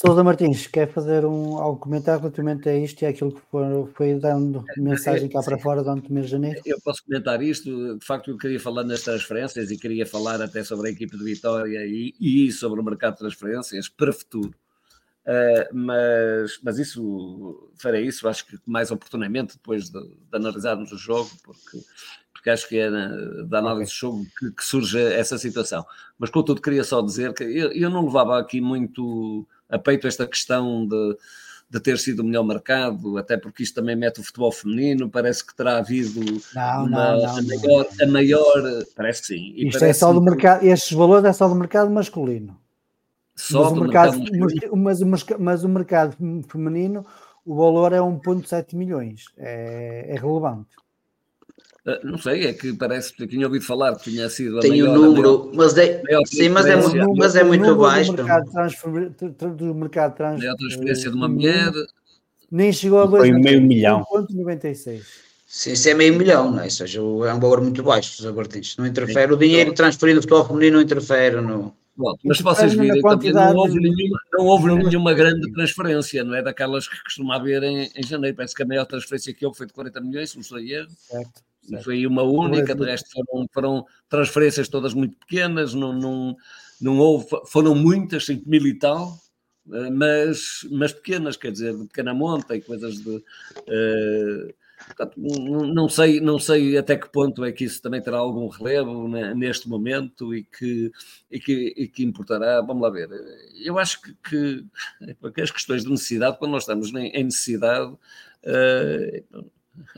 Sousa 0.00 0.22
Martins, 0.22 0.68
quer 0.68 0.86
fazer 0.92 1.24
um, 1.24 1.58
algum 1.58 1.80
comentário 1.80 2.20
relativamente 2.20 2.68
a 2.68 2.76
isto 2.76 3.02
e 3.02 3.06
àquilo 3.06 3.32
que 3.32 3.40
foi, 3.50 3.64
foi 3.94 4.14
dando 4.14 4.64
mensagem 4.76 5.28
cá 5.28 5.42
para 5.42 5.58
fora 5.58 5.82
durante 5.82 6.08
o 6.08 6.12
mês 6.12 6.26
de 6.26 6.32
janeiro? 6.32 6.60
Eu 6.64 6.80
posso 6.80 7.04
comentar 7.04 7.42
isto, 7.42 7.98
de 7.98 8.06
facto 8.06 8.30
eu 8.30 8.38
queria 8.38 8.60
falar 8.60 8.84
nas 8.84 9.02
transferências 9.02 9.72
e 9.72 9.76
queria 9.76 10.06
falar 10.06 10.40
até 10.40 10.62
sobre 10.62 10.88
a 10.88 10.92
equipe 10.92 11.18
de 11.18 11.24
Vitória 11.24 11.84
e, 11.84 12.14
e 12.20 12.52
sobre 12.52 12.80
o 12.80 12.84
mercado 12.84 13.14
de 13.14 13.18
transferências 13.18 13.88
para 13.88 14.12
futuro. 14.12 14.54
Uh, 15.26 15.74
mas, 15.74 16.60
mas 16.62 16.78
isso, 16.78 17.68
farei 17.76 18.06
isso, 18.06 18.28
acho 18.28 18.46
que 18.46 18.56
mais 18.64 18.92
oportunamente 18.92 19.54
depois 19.54 19.90
de, 19.90 20.00
de 20.00 20.16
analisarmos 20.32 20.92
o 20.92 20.96
jogo, 20.96 21.28
porque, 21.42 21.84
porque 22.32 22.50
acho 22.50 22.68
que 22.68 22.78
é 22.78 22.88
na, 22.88 23.08
da 23.48 23.58
análise 23.58 23.90
do 23.90 23.96
jogo 23.96 24.26
que, 24.38 24.52
que, 24.52 24.64
surge 24.64 24.96
essa 24.96 25.36
situação. 25.36 25.84
Mas 26.16 26.30
contudo, 26.30 26.62
queria 26.62 26.84
só 26.84 27.02
dizer 27.02 27.34
que 27.34 27.42
eu, 27.42 27.72
eu 27.72 27.90
não 27.90 28.04
levava 28.04 28.38
aqui 28.38 28.60
muito 28.60 29.44
a 29.68 29.78
peito 29.78 30.06
esta 30.06 30.26
questão 30.26 30.86
de, 30.86 31.16
de 31.70 31.80
ter 31.80 31.98
sido 31.98 32.20
o 32.20 32.24
melhor 32.24 32.44
mercado, 32.44 33.18
até 33.18 33.36
porque 33.36 33.62
isto 33.62 33.74
também 33.74 33.94
mete 33.94 34.20
o 34.20 34.24
futebol 34.24 34.50
feminino, 34.50 35.10
parece 35.10 35.46
que 35.46 35.54
terá 35.54 35.78
havido 35.78 36.20
não, 36.54 36.86
uma, 36.86 36.86
não, 36.86 37.18
não, 37.20 37.36
a, 37.36 37.42
maior, 37.42 37.86
a 38.00 38.06
maior, 38.06 38.84
parece 38.96 39.20
que 39.20 39.26
sim. 39.28 39.52
E 39.54 39.68
isto 39.68 39.84
é 39.84 39.92
só 39.92 40.12
do 40.12 40.22
mercado, 40.22 40.64
estes 40.64 40.92
valores 40.92 41.24
é 41.24 41.32
só 41.32 41.48
do 41.48 41.54
mercado 41.54 41.90
masculino. 41.90 42.58
Só 43.36 43.64
mas, 43.64 43.72
o 43.72 43.80
mercado, 43.80 44.18
mercado 44.18 44.76
mas, 44.76 45.00
mas, 45.00 45.26
mas, 45.38 45.64
o 45.64 45.68
mercado 45.68 46.16
feminino, 46.48 47.06
o 47.44 47.54
valor 47.54 47.92
é 47.92 47.98
1,7 47.98 48.74
milhões. 48.74 49.26
É, 49.36 50.06
é 50.08 50.18
relevante. 50.18 50.70
Uh, 51.88 52.06
não 52.06 52.18
sei, 52.18 52.48
é 52.48 52.52
que 52.52 52.72
parece 52.74 53.14
que 53.14 53.26
tinha 53.26 53.46
ouvido 53.46 53.64
falar 53.64 53.96
que 53.96 54.10
tinha 54.10 54.28
sido 54.28 54.58
a 54.58 54.60
Tem 54.60 54.82
o 54.82 54.92
número, 54.92 55.38
maior, 55.38 55.54
mas, 55.54 55.78
é, 55.78 56.02
sim, 56.26 56.50
mas 56.50 56.66
é, 56.66 56.76
muito, 56.76 57.14
mas 57.16 57.34
é 57.34 57.42
muito 57.42 57.76
baixo. 57.76 58.12
Do 58.12 58.24
mercado, 58.24 58.50
transfer, 58.50 59.10
do 59.56 59.74
mercado 59.74 60.16
trans, 60.16 60.44
a 60.44 60.54
transferência 60.54 61.10
de 61.10 61.16
uma 61.16 61.28
mulher 61.28 61.72
nem 62.50 62.70
chegou 62.72 63.00
a 63.00 63.06
2 63.06 63.28
Foi 63.28 63.38
meio 63.38 63.62
milhão. 63.62 64.04
1,96. 64.12 65.02
Sim, 65.46 65.72
isso 65.72 65.88
é 65.88 65.94
meio 65.94 66.14
milhão, 66.14 66.50
não 66.50 66.60
é? 66.60 66.64
Ou 66.64 66.70
seja, 66.70 66.98
é 66.98 67.02
um 67.02 67.40
valor 67.40 67.62
muito 67.62 67.82
baixo, 67.82 68.22
os 68.22 68.34
Martins. 68.34 68.76
Não 68.76 68.86
interfere, 68.86 69.32
o 69.32 69.36
dinheiro 69.36 69.72
transferido 69.72 70.20
do 70.20 70.22
futebol 70.22 70.44
feminino 70.46 70.76
não 70.76 70.82
interfere 70.82 71.40
no. 71.40 71.74
Pronto, 71.96 72.20
mas 72.22 72.36
se 72.36 72.42
vocês 72.44 72.74
virem, 72.74 73.00
não 73.00 73.56
houve, 73.56 73.80
nenhuma, 73.80 74.20
não 74.32 74.46
houve 74.46 74.74
nenhuma 74.74 75.14
grande 75.14 75.50
transferência, 75.52 76.22
não 76.22 76.34
é 76.34 76.42
daquelas 76.42 76.86
que 76.86 77.02
costuma 77.02 77.36
haver 77.36 77.62
em, 77.64 77.90
em 77.96 78.02
janeiro. 78.04 78.36
Parece 78.36 78.54
que 78.54 78.62
a 78.62 78.66
maior 78.66 78.84
transferência 78.84 79.34
que 79.34 79.44
houve 79.44 79.56
foi 79.56 79.66
de 79.66 79.72
40 79.72 80.00
milhões, 80.02 80.30
se 80.30 80.36
não 80.36 80.42
estou 80.42 80.58
a 80.58 80.62
erro. 80.62 80.88
Certo, 80.96 81.42
certo. 81.68 81.84
Foi 81.84 82.06
uma 82.06 82.22
única, 82.22 82.74
de 82.74 82.84
resto 82.84 83.10
foram, 83.10 83.46
foram 83.52 83.86
transferências 84.08 84.68
todas 84.68 84.94
muito 84.94 85.16
pequenas, 85.18 85.74
não, 85.74 85.92
não, 85.92 86.36
não 86.80 86.98
houve, 86.98 87.26
foram 87.46 87.74
muitas, 87.74 88.26
5 88.26 88.48
mil 88.48 88.66
e 88.66 88.78
tal, 88.78 89.18
eh, 89.72 89.90
mas, 89.90 90.66
mas 90.70 90.92
pequenas, 90.92 91.36
quer 91.36 91.52
dizer, 91.52 91.76
de 91.76 91.86
pequena 91.86 92.14
monta 92.14 92.56
e 92.56 92.60
coisas 92.60 92.96
de. 92.96 93.16
Uh, 93.16 94.54
Portanto, 94.86 95.20
não 95.20 95.88
sei, 95.88 96.20
não 96.20 96.38
sei 96.38 96.76
até 96.78 96.96
que 96.96 97.08
ponto 97.08 97.44
é 97.44 97.52
que 97.52 97.64
isso 97.64 97.82
também 97.82 98.00
terá 98.00 98.18
algum 98.18 98.48
relevo 98.48 99.08
neste 99.34 99.68
momento 99.68 100.34
e 100.34 100.44
que, 100.44 100.92
e, 101.30 101.40
que, 101.40 101.74
e 101.76 101.88
que 101.88 102.04
importará. 102.04 102.60
Vamos 102.60 102.82
lá 102.82 102.90
ver. 102.90 103.08
Eu 103.62 103.78
acho 103.78 104.00
que, 104.00 104.14
que, 104.28 104.64
que 105.34 105.40
as 105.40 105.50
questões 105.50 105.82
de 105.84 105.90
necessidade, 105.90 106.38
quando 106.38 106.52
nós 106.52 106.62
estamos 106.62 106.94
em 106.94 107.24
necessidade, 107.24 107.92
uh, 107.92 109.50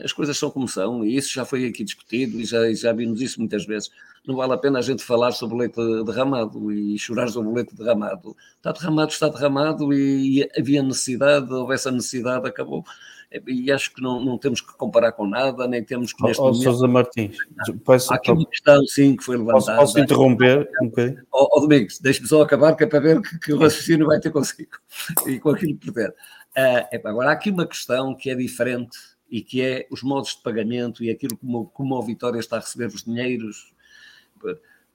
as 0.03 0.11
coisas 0.13 0.37
são 0.37 0.49
como 0.49 0.67
são, 0.67 1.05
e 1.05 1.15
isso 1.15 1.33
já 1.33 1.45
foi 1.45 1.65
aqui 1.65 1.83
discutido 1.83 2.39
e 2.39 2.45
já, 2.45 2.71
já 2.73 2.93
vimos 2.93 3.21
isso 3.21 3.39
muitas 3.39 3.65
vezes. 3.65 3.89
Não 4.25 4.35
vale 4.35 4.53
a 4.53 4.57
pena 4.57 4.79
a 4.79 4.81
gente 4.81 5.03
falar 5.03 5.31
sobre 5.31 5.55
o 5.55 5.57
leite 5.57 5.75
derramado 6.05 6.71
e 6.71 6.97
chorar 6.99 7.27
sobre 7.27 7.49
o 7.49 7.53
leite 7.53 7.75
derramado. 7.75 8.35
Está 8.57 8.71
derramado, 8.71 9.11
está 9.11 9.27
derramado 9.27 9.93
e, 9.93 10.47
havia 10.57 10.83
necessidade, 10.83 11.51
houve 11.51 11.73
essa 11.73 11.89
necessidade, 11.89 12.47
acabou 12.47 12.83
e 13.47 13.71
acho 13.71 13.93
que 13.93 14.01
não, 14.01 14.23
não 14.23 14.37
temos 14.37 14.59
que 14.59 14.73
comparar 14.73 15.13
com 15.13 15.25
nada, 15.25 15.65
nem 15.65 15.83
temos 15.83 16.11
que 16.11 16.21
neste 16.23 16.41
oh, 16.41 16.47
momento... 16.47 16.63
Sousa 16.63 16.87
Martins, 16.87 17.37
posso, 17.85 18.11
há 18.11 18.17
aqui 18.17 18.31
uma 18.31 18.45
questão, 18.45 18.85
sim, 18.85 19.15
que 19.15 19.23
foi 19.23 19.37
levantada. 19.37 19.77
Posso, 19.77 19.93
posso 19.93 19.99
interromper 19.99 20.69
um 20.81 20.89
bocadinho? 20.89 21.23
Oh, 21.31 21.47
oh, 21.53 21.61
Domingos, 21.61 21.97
deixe-me 21.99 22.27
só 22.27 22.41
acabar, 22.41 22.75
que 22.75 22.83
é 22.83 22.87
para 22.87 22.99
ver 22.99 23.21
que, 23.21 23.39
que 23.39 23.53
o 23.53 23.57
raciocínio 23.57 24.07
vai 24.07 24.19
ter 24.19 24.31
consigo 24.31 24.71
e 25.27 25.39
com 25.39 25.49
aquilo 25.49 25.77
que 25.77 25.85
puder. 25.87 26.09
Uh, 26.09 27.07
agora, 27.07 27.29
há 27.29 27.33
aqui 27.33 27.49
uma 27.49 27.65
questão 27.65 28.13
que 28.13 28.29
é 28.29 28.35
diferente 28.35 28.97
e 29.31 29.41
que 29.41 29.61
é 29.61 29.87
os 29.89 30.03
modos 30.03 30.35
de 30.35 30.43
pagamento 30.43 31.03
e 31.03 31.09
aquilo 31.09 31.37
como, 31.37 31.65
como 31.67 31.97
a 31.97 32.05
Vitória 32.05 32.39
está 32.39 32.57
a 32.57 32.59
receber 32.59 32.87
os 32.87 33.03
dinheiros. 33.03 33.73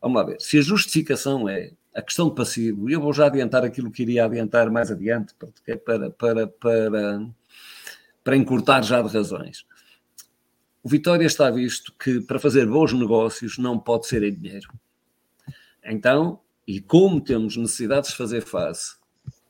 Vamos 0.01 0.17
lá 0.17 0.25
ver. 0.25 0.41
Se 0.41 0.59
a 0.59 0.63
justificação 0.63 1.49
é 1.49 1.73
a 1.95 2.03
questão 2.03 2.29
de 2.29 2.35
passivo, 2.35 2.89
e 2.89 2.93
eu 2.93 3.01
vou 3.01 3.13
já 3.13 3.27
adiantar 3.27 3.65
aquilo 3.65 3.91
que 3.91 4.03
iria 4.03 4.27
adiantar 4.27 4.71
mais 4.71 4.91
adiante, 4.91 5.35
é 5.67 5.77
para, 5.77 6.11
para, 6.11 6.47
para 6.47 7.27
para 8.27 8.37
encurtar 8.37 8.83
já 8.83 9.01
de 9.01 9.09
razões. 9.09 9.65
O 10.83 10.89
Vitória 10.89 11.25
está 11.25 11.49
visto 11.49 11.95
que 11.97 12.21
para 12.21 12.41
fazer 12.41 12.67
bons 12.67 12.93
negócios 12.93 13.57
não 13.57 13.79
pode 13.79 14.09
ser 14.09 14.25
em 14.25 14.35
dinheiro. 14.35 14.69
Então, 15.85 16.41
e 16.67 16.81
como 16.81 17.21
temos 17.21 17.57
necessidades 17.57 18.11
de 18.11 18.17
fazer 18.17 18.41
face 18.41 18.97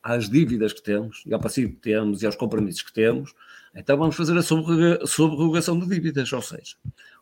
às 0.02 0.28
dívidas 0.28 0.74
que 0.74 0.82
temos, 0.82 1.22
e 1.24 1.32
ao 1.32 1.40
passivo 1.40 1.72
que 1.72 1.80
temos, 1.80 2.22
e 2.22 2.26
aos 2.26 2.36
compromissos 2.36 2.82
que 2.82 2.92
temos, 2.92 3.34
então 3.76 3.96
vamos 3.96 4.16
fazer 4.16 4.36
a 4.36 4.42
subrogação 5.06 5.78
de 5.78 5.86
dívidas. 5.86 6.32
Ou 6.32 6.42
seja, 6.42 6.76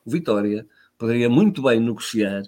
o 0.05 0.11
Vitória 0.11 0.67
poderia 0.97 1.29
muito 1.29 1.62
bem 1.62 1.81
negociar 1.81 2.43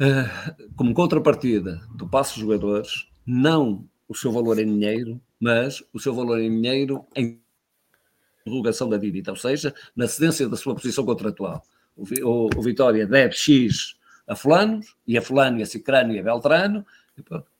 uh, 0.00 0.72
como 0.76 0.92
contrapartida 0.92 1.80
do 1.94 2.08
passo 2.08 2.34
de 2.34 2.40
jogadores, 2.40 3.08
não 3.24 3.88
o 4.08 4.14
seu 4.14 4.32
valor 4.32 4.58
em 4.58 4.66
dinheiro, 4.66 5.20
mas 5.40 5.82
o 5.92 6.00
seu 6.00 6.14
valor 6.14 6.40
em 6.40 6.50
dinheiro 6.50 7.06
em 7.14 7.40
prorrogação 8.44 8.88
da 8.88 8.96
dívida, 8.96 9.30
ou 9.30 9.36
seja, 9.36 9.72
na 9.94 10.08
cedência 10.08 10.48
da 10.48 10.56
sua 10.56 10.74
posição 10.74 11.04
contratual. 11.04 11.62
O, 11.96 12.02
o, 12.24 12.50
o 12.56 12.62
Vitória 12.62 13.06
deve 13.06 13.34
X 13.34 13.96
a 14.26 14.34
fulanos, 14.34 14.96
e 15.06 15.16
a 15.16 15.22
fulano, 15.22 15.58
e 15.58 15.62
a 15.62 15.66
cicrano, 15.66 16.12
e 16.12 16.18
a 16.18 16.22
beltrano, 16.22 16.84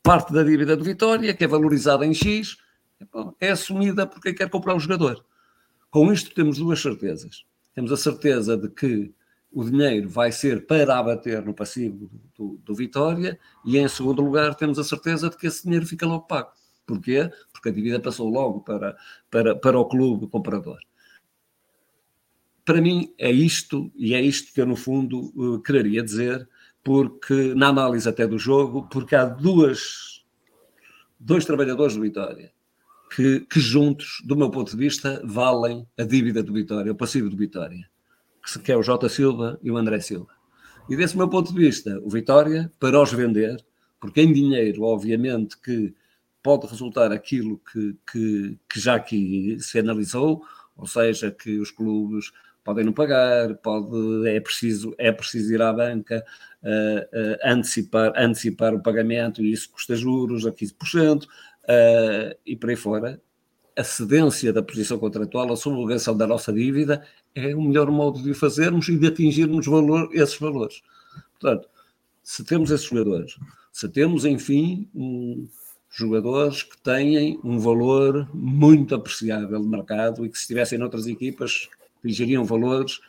parte 0.03 0.33
da 0.33 0.43
dívida 0.43 0.77
do 0.77 0.85
Vitória, 0.85 1.35
que 1.35 1.45
é 1.45 1.47
valorizada 1.47 2.07
em 2.07 2.15
X, 2.15 2.57
é 3.41 3.51
assumida 3.51 4.07
por 4.07 4.21
quem 4.21 4.35
quer 4.35 4.49
comprar 4.51 4.75
o 4.75 4.81
jogador. 4.81 5.25
Com 5.91 6.13
isto 6.13 6.35
temos 6.35 6.59
duas 6.59 6.81
certezas. 6.81 7.45
Temos 7.75 7.93
a 7.93 7.97
certeza 7.97 8.57
de 8.57 8.69
que 8.69 9.13
o 9.53 9.63
dinheiro 9.63 10.09
vai 10.09 10.33
ser 10.33 10.67
para 10.67 10.99
abater 10.99 11.45
no 11.45 11.53
passivo 11.53 12.09
do, 12.09 12.21
do, 12.35 12.59
do 12.65 12.75
Vitória 12.75 13.39
e, 13.65 13.77
em 13.77 13.87
segundo 13.87 14.23
lugar, 14.23 14.55
temos 14.55 14.79
a 14.79 14.85
certeza 14.85 15.29
de 15.29 15.37
que 15.37 15.47
esse 15.47 15.65
dinheiro 15.65 15.87
fica 15.87 16.07
logo 16.07 16.27
pago. 16.27 16.51
Porquê? 16.87 17.31
Porque 17.53 17.69
a 17.69 17.73
dívida 17.73 18.01
passou 18.01 18.29
logo 18.31 18.63
para, 18.63 18.97
para, 19.31 19.55
para 19.55 19.79
o 19.79 19.85
clube 19.85 20.27
comprador. 20.29 20.79
Para 22.65 22.81
mim 22.81 23.13
é 23.19 23.31
isto, 23.31 23.93
e 23.95 24.15
é 24.15 24.21
isto 24.21 24.53
que 24.55 24.61
eu 24.61 24.67
no 24.67 24.77
fundo 24.77 25.33
uh, 25.37 25.61
quereria 25.61 26.03
dizer, 26.03 26.49
porque 26.83 27.55
na 27.55 27.69
análise 27.69 28.09
até 28.09 28.27
do 28.27 28.39
jogo, 28.39 28.89
porque 28.89 29.15
há 29.15 29.25
duas, 29.25 30.25
dois 31.19 31.45
trabalhadores 31.45 31.95
do 31.97 32.03
Vitória 32.03 32.53
que, 33.15 33.41
que 33.41 33.61
juntos, 33.61 34.23
do 34.25 34.37
meu 34.37 34.51
ponto 34.51 34.71
de 34.71 34.77
vista, 34.77 35.21
valem 35.25 35.87
a 35.99 36.03
dívida 36.03 36.43
do 36.43 36.53
Vitória, 36.53 36.93
o 36.93 36.95
passivo 36.95 37.29
do 37.29 37.37
Vitória, 37.37 37.87
que 38.65 38.73
é 38.73 38.77
o 38.77 38.83
Jota 38.83 39.09
Silva 39.09 39.59
e 39.63 39.71
o 39.71 39.77
André 39.77 40.01
Silva. 40.01 40.31
E 40.89 40.97
desse 40.97 41.17
meu 41.17 41.29
ponto 41.29 41.53
de 41.53 41.59
vista, 41.59 42.01
o 42.03 42.09
Vitória, 42.09 42.73
para 42.81 43.01
os 43.01 43.13
vender, 43.13 43.63
porque 44.01 44.23
em 44.23 44.33
dinheiro, 44.33 44.83
obviamente, 44.83 45.57
que 45.61 45.95
pode 46.43 46.67
resultar 46.67 47.13
aquilo 47.13 47.61
que, 47.71 47.97
que, 48.11 48.59
que, 48.69 48.81
já 48.81 48.97
aqui 48.97 49.57
se 49.61 49.79
analisou, 49.79 50.43
ou 50.77 50.87
seja, 50.87 51.31
que 51.31 51.59
os 51.59 51.71
clubes 51.71 52.33
podem 52.65 52.85
não 52.85 52.93
pagar, 52.93 53.55
pode, 53.57 54.29
é, 54.29 54.41
preciso, 54.41 54.95
é 54.99 55.13
preciso 55.13 55.53
ir 55.53 55.61
à 55.63 55.73
banca 55.73 56.25
uh, 56.63 57.19
uh, 57.19 57.39
antecipar, 57.45 58.13
antecipar 58.17 58.75
o 58.75 58.83
pagamento 58.83 59.43
e 59.43 59.53
isso 59.53 59.71
custa 59.71 59.95
juros 59.95 60.47
a 60.47 60.53
15%, 60.53 61.27
uh, 61.65 62.37
e 62.45 62.57
por 62.57 62.71
aí 62.71 62.77
fora. 62.77 63.21
A 63.75 63.83
cedência 63.83 64.53
da 64.53 64.63
posição 64.63 64.99
contratual, 64.99 65.51
a 65.51 65.57
subrogação 65.57 66.15
da 66.15 66.27
nossa 66.27 66.53
dívida 66.53 67.03
é 67.35 67.55
o 67.55 67.63
melhor 67.63 67.91
modo 67.91 68.23
de 68.23 68.31
o 68.31 68.35
fazermos 68.35 68.87
e 68.89 68.99
de 68.99 69.07
atingirmos 69.07 69.67
valor, 69.67 70.11
esses 70.13 70.39
valores. 70.39 70.83
Portanto, 71.41 71.69
se 72.23 72.45
temos 72.45 72.71
esses 72.71 72.87
jogadores, 72.87 73.37
se 73.73 73.89
temos, 73.89 74.27
enfim, 74.27 74.89
um, 74.95 75.49
jogadores 75.91 76.63
que 76.63 76.77
têm 76.83 77.41
um 77.43 77.59
valor 77.59 78.29
muito 78.35 78.95
apreciável 78.95 79.61
de 79.61 79.67
mercado 79.67 80.25
e 80.25 80.29
que 80.29 80.37
se 80.37 80.43
estivessem 80.43 80.79
noutras 80.79 81.07
equipas 81.07 81.69
atingiriam 81.99 82.45
valores 82.45 83.01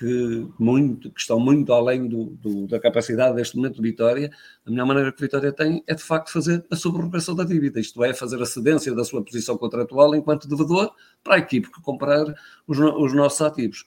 que, 0.00 0.48
muito, 0.58 1.10
que 1.10 1.20
estão 1.20 1.38
muito 1.38 1.70
além 1.74 2.08
do, 2.08 2.30
do, 2.30 2.66
da 2.66 2.80
capacidade 2.80 3.36
deste 3.36 3.54
momento 3.54 3.74
de 3.74 3.82
Vitória, 3.82 4.30
a 4.64 4.70
melhor 4.70 4.86
maneira 4.86 5.12
que 5.12 5.20
Vitória 5.20 5.52
tem 5.52 5.84
é 5.86 5.94
de 5.94 6.02
facto 6.02 6.32
fazer 6.32 6.64
a 6.70 6.74
subrogação 6.74 7.34
da 7.34 7.44
dívida, 7.44 7.78
isto 7.78 8.02
é, 8.02 8.14
fazer 8.14 8.40
a 8.40 8.46
cedência 8.46 8.94
da 8.94 9.04
sua 9.04 9.22
posição 9.22 9.58
contratual 9.58 10.14
enquanto 10.14 10.48
devedor 10.48 10.90
para 11.22 11.34
a 11.34 11.38
equipe 11.38 11.70
que 11.70 11.82
comprar 11.82 12.24
os, 12.66 12.78
os 12.78 13.12
nossos 13.12 13.42
ativos. 13.42 13.84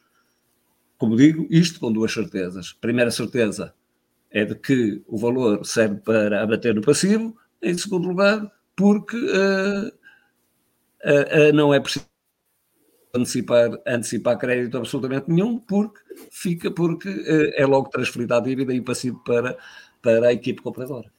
Como 0.99 1.15
digo, 1.15 1.47
isto 1.49 1.79
com 1.79 1.91
duas 1.91 2.13
certezas. 2.13 2.73
Primeira 2.73 3.09
certeza 3.09 3.73
é 4.29 4.45
de 4.45 4.53
que 4.53 5.01
o 5.07 5.17
valor 5.17 5.65
serve 5.65 5.95
para 6.01 6.43
abater 6.43 6.75
no 6.75 6.81
passivo, 6.81 7.35
em 7.59 7.75
segundo 7.75 8.07
lugar, 8.07 8.51
porque 8.75 9.17
uh, 9.17 9.87
uh, 9.87 11.49
uh, 11.49 11.53
não 11.55 11.73
é 11.73 11.79
preciso 11.79 12.05
antecipar, 13.13 13.71
antecipar 13.85 14.37
crédito 14.37 14.77
absolutamente 14.77 15.29
nenhum, 15.29 15.59
porque 15.59 15.99
fica 16.31 16.71
porque 16.71 17.09
uh, 17.09 17.53
é 17.55 17.65
logo 17.65 17.89
transferida 17.89 18.37
a 18.37 18.39
dívida 18.39 18.73
e 18.73 18.81
passivo 18.81 19.21
para, 19.23 19.57
para 20.01 20.27
a 20.27 20.33
equipe 20.33 20.61
compradora. 20.61 21.11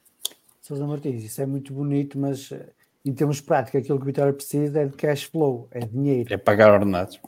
Sousa 0.61 0.85
Martins, 0.85 1.23
isso 1.23 1.41
é 1.41 1.45
muito 1.45 1.73
bonito, 1.73 2.17
mas 2.17 2.51
eh, 2.51 2.69
em 3.05 3.13
termos 3.13 3.39
práticos, 3.39 3.81
aquilo 3.81 3.99
que 3.99 4.03
o 4.03 4.07
Vitória 4.07 4.33
precisa 4.33 4.81
é 4.81 4.85
de 4.85 4.93
cash 4.93 5.23
flow, 5.23 5.67
é 5.69 5.85
dinheiro. 5.85 6.33
É 6.33 6.37
pagar 6.37 6.73
ordenados. 6.73 7.19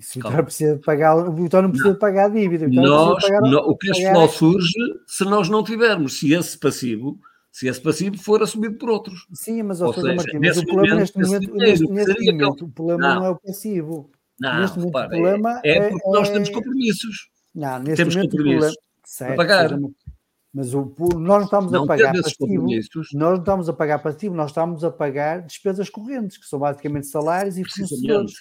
Se 0.00 0.18
o 0.18 0.22
Vitória 0.22 0.42
precisa 0.42 0.76
de 0.76 0.82
pagar, 0.82 1.16
o 1.16 1.32
Vitória 1.32 1.64
não 1.64 1.70
precisa 1.70 1.88
não. 1.88 1.94
de 1.94 2.00
pagar 2.00 2.26
a 2.26 2.28
dívida. 2.30 2.66
Nós, 2.68 3.22
pagar, 3.22 3.40
não, 3.42 3.60
o 3.60 3.76
cash 3.76 3.98
flow 3.98 4.28
surge 4.28 4.72
se 5.06 5.24
nós 5.24 5.50
não 5.50 5.62
tivermos, 5.62 6.18
se 6.18 6.32
esse 6.32 6.58
passivo 6.58 7.18
se 7.56 7.66
esse 7.68 7.80
passivo 7.80 8.18
for 8.18 8.42
assumido 8.42 8.76
por 8.76 8.90
outros. 8.90 9.26
Sim, 9.32 9.62
mas, 9.62 9.80
Ou 9.80 9.90
seja, 9.90 10.14
Martins, 10.14 10.38
mas 10.38 10.58
o 10.58 10.66
problema 10.66 10.96
neste 10.96 11.18
momento, 11.18 11.54
neste, 11.54 11.86
neste 11.86 12.30
momento 12.30 12.64
o 12.66 12.68
problema 12.68 13.00
não. 13.00 13.14
não. 13.14 13.24
é 13.24 13.30
o 13.30 13.36
passivo. 13.36 14.10
Não, 14.38 14.60
neste 14.60 14.78
momento, 14.78 14.94
repara, 14.94 15.06
o 15.06 15.10
problema 15.10 15.60
é, 15.64 15.70
é 15.70 15.88
porque 15.88 16.06
é, 16.06 16.12
nós 16.12 16.28
temos 16.28 16.50
compromissos. 16.50 17.30
Não, 17.54 17.78
neste 17.78 17.96
temos 17.96 18.14
momento 18.14 18.32
compromissos 18.32 18.76
certo, 19.06 19.36
pagar. 19.36 19.70
Mas 20.52 20.74
o, 20.74 20.94
nós 21.14 21.18
não 21.18 21.42
estamos 21.44 21.72
não 21.72 21.84
a 21.84 21.86
pagar 21.86 22.12
passivo, 22.12 22.62
nós 22.62 23.14
não 23.14 23.34
estamos 23.36 23.68
a 23.70 23.72
pagar 23.72 23.98
passivo, 24.00 24.34
nós 24.34 24.50
estamos 24.50 24.84
a 24.84 24.90
pagar 24.90 25.40
despesas 25.40 25.88
correntes, 25.88 26.36
que 26.36 26.44
são 26.44 26.58
basicamente 26.58 27.06
salários 27.06 27.56
e 27.56 27.64
fornecedores. 27.64 28.34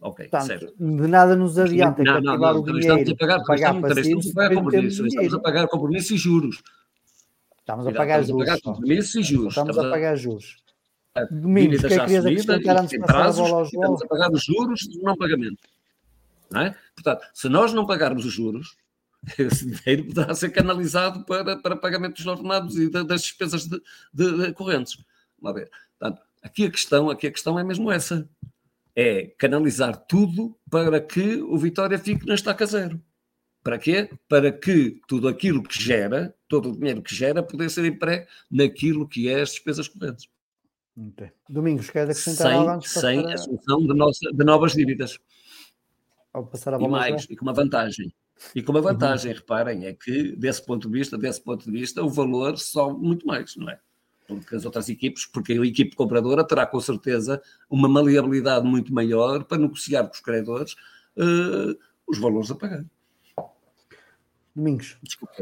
Ok, 0.00 0.28
Portanto, 0.28 0.46
certo. 0.48 0.74
De 0.76 1.06
nada 1.06 1.36
nos 1.36 1.56
adianta 1.56 2.02
não, 2.02 2.20
não, 2.20 2.36
não, 2.36 2.60
o 2.60 2.64
dinheiro 2.64 2.98
estamos 2.98 3.10
a 3.10 3.16
pagar, 3.16 3.44
pagar 3.44 3.80
passivo, 3.80 4.18
estamos 4.18 4.30
a 4.30 4.34
pagar 4.34 4.54
compromissos, 4.56 5.06
estamos 5.06 5.34
a 5.34 5.38
pagar 5.38 5.68
compromissos 5.68 6.10
e 6.10 6.16
juros. 6.16 6.62
Estamos 7.60 7.86
a 7.86 7.92
pagar 7.92 8.24
juros. 8.24 8.48
Estamos 8.48 8.78
a 8.78 8.80
pagar 8.80 9.22
juros. 9.22 9.48
Estamos, 9.48 9.78
a 9.78 9.90
pagar 9.90 10.16
juros. 10.16 10.56
Domingos, 11.30 11.84
o 11.84 11.88
que 11.88 11.94
é 11.94 11.98
que 11.98 12.04
querias 12.04 12.24
antes 12.24 12.90
de 12.90 12.98
passar 12.98 13.26
a 13.26 13.32
bola 13.32 13.56
aos 13.56 13.72
Estamos 13.72 14.02
a 14.02 14.06
pagar 14.06 14.30
os 14.32 14.44
juros 14.44 14.86
do 14.86 15.02
não 15.02 15.16
pagamento. 15.16 15.68
Não 16.50 16.60
é? 16.62 16.74
Portanto, 16.94 17.26
se 17.34 17.48
nós 17.48 17.72
não 17.72 17.86
pagarmos 17.86 18.24
os 18.24 18.32
juros, 18.32 18.76
esse 19.38 19.66
dinheiro 19.66 20.06
poderá 20.06 20.34
ser 20.34 20.50
canalizado 20.50 21.24
para, 21.24 21.56
para 21.56 21.76
pagamentos 21.76 22.24
ordenados 22.26 22.76
e 22.76 22.88
das 22.88 23.22
despesas 23.22 23.66
de, 23.66 23.80
de, 24.12 24.46
de 24.46 24.52
correntes. 24.52 24.96
Vamos 25.40 25.60
ver. 25.60 25.70
Portanto, 25.98 26.22
aqui 26.42 26.66
a 26.66 26.70
questão, 26.70 27.10
aqui 27.10 27.26
a 27.26 27.30
questão 27.30 27.58
é 27.58 27.64
mesmo 27.64 27.90
essa. 27.90 28.28
É 28.94 29.32
canalizar 29.38 29.96
tudo 29.96 30.56
para 30.68 31.00
que 31.00 31.36
o 31.42 31.56
Vitória 31.56 31.98
fique 31.98 32.26
na 32.26 32.34
estaca 32.34 32.66
zero. 32.66 33.00
Para 33.62 33.78
quê? 33.78 34.10
Para 34.28 34.50
que 34.50 35.00
tudo 35.06 35.28
aquilo 35.28 35.62
que 35.62 35.82
gera, 35.82 36.34
todo 36.48 36.70
o 36.70 36.76
dinheiro 36.76 37.02
que 37.02 37.14
gera, 37.14 37.42
pudesse 37.42 37.76
ser 37.76 37.84
emprego 37.84 38.26
naquilo 38.50 39.06
que 39.06 39.28
é 39.28 39.40
as 39.40 39.50
despesas 39.50 39.86
correntes. 39.86 40.28
Okay. 40.96 41.30
Domingos, 41.48 41.90
quer 41.90 42.02
acrescentar 42.02 42.48
sem, 42.48 42.56
algo 42.56 42.70
antes 42.70 42.90
Sem 42.90 43.32
a 43.32 43.38
solução 43.38 43.80
de, 43.86 43.94
nossa, 43.94 44.32
de 44.32 44.44
novas 44.44 44.72
dívidas. 44.72 45.18
Ao 46.32 46.46
passar 46.46 46.74
a 46.74 46.78
bola 46.78 46.88
e 46.88 46.90
mais, 46.90 47.26
e 47.28 47.36
com 47.36 47.44
uma 47.44 47.52
vantagem. 47.52 48.12
E 48.54 48.62
com 48.62 48.72
uma 48.72 48.80
vantagem, 48.80 49.32
uhum. 49.32 49.36
reparem, 49.38 49.86
é 49.86 49.92
que 49.92 50.34
desse 50.36 50.64
ponto 50.64 50.88
de 50.88 50.98
vista, 50.98 51.18
desse 51.18 51.42
ponto 51.42 51.64
de 51.64 51.70
vista, 51.70 52.02
o 52.02 52.08
valor 52.08 52.58
sobe 52.58 52.98
muito 53.00 53.26
mais, 53.26 53.56
não 53.56 53.68
é? 53.68 53.78
Porque 54.26 54.54
as 54.54 54.64
outras 54.64 54.88
equipes, 54.88 55.26
porque 55.26 55.52
a 55.52 55.66
equipe 55.66 55.96
compradora 55.96 56.46
terá 56.46 56.64
com 56.64 56.80
certeza 56.80 57.42
uma 57.68 57.88
maleabilidade 57.88 58.66
muito 58.66 58.92
maior 58.94 59.44
para 59.44 59.58
negociar 59.58 60.04
com 60.04 60.14
os 60.14 60.20
credores 60.20 60.74
uh, 61.16 61.76
os 62.06 62.18
valores 62.18 62.50
a 62.50 62.54
pagar. 62.54 62.84
Domingos. 64.54 64.96
Desculpa, 65.02 65.34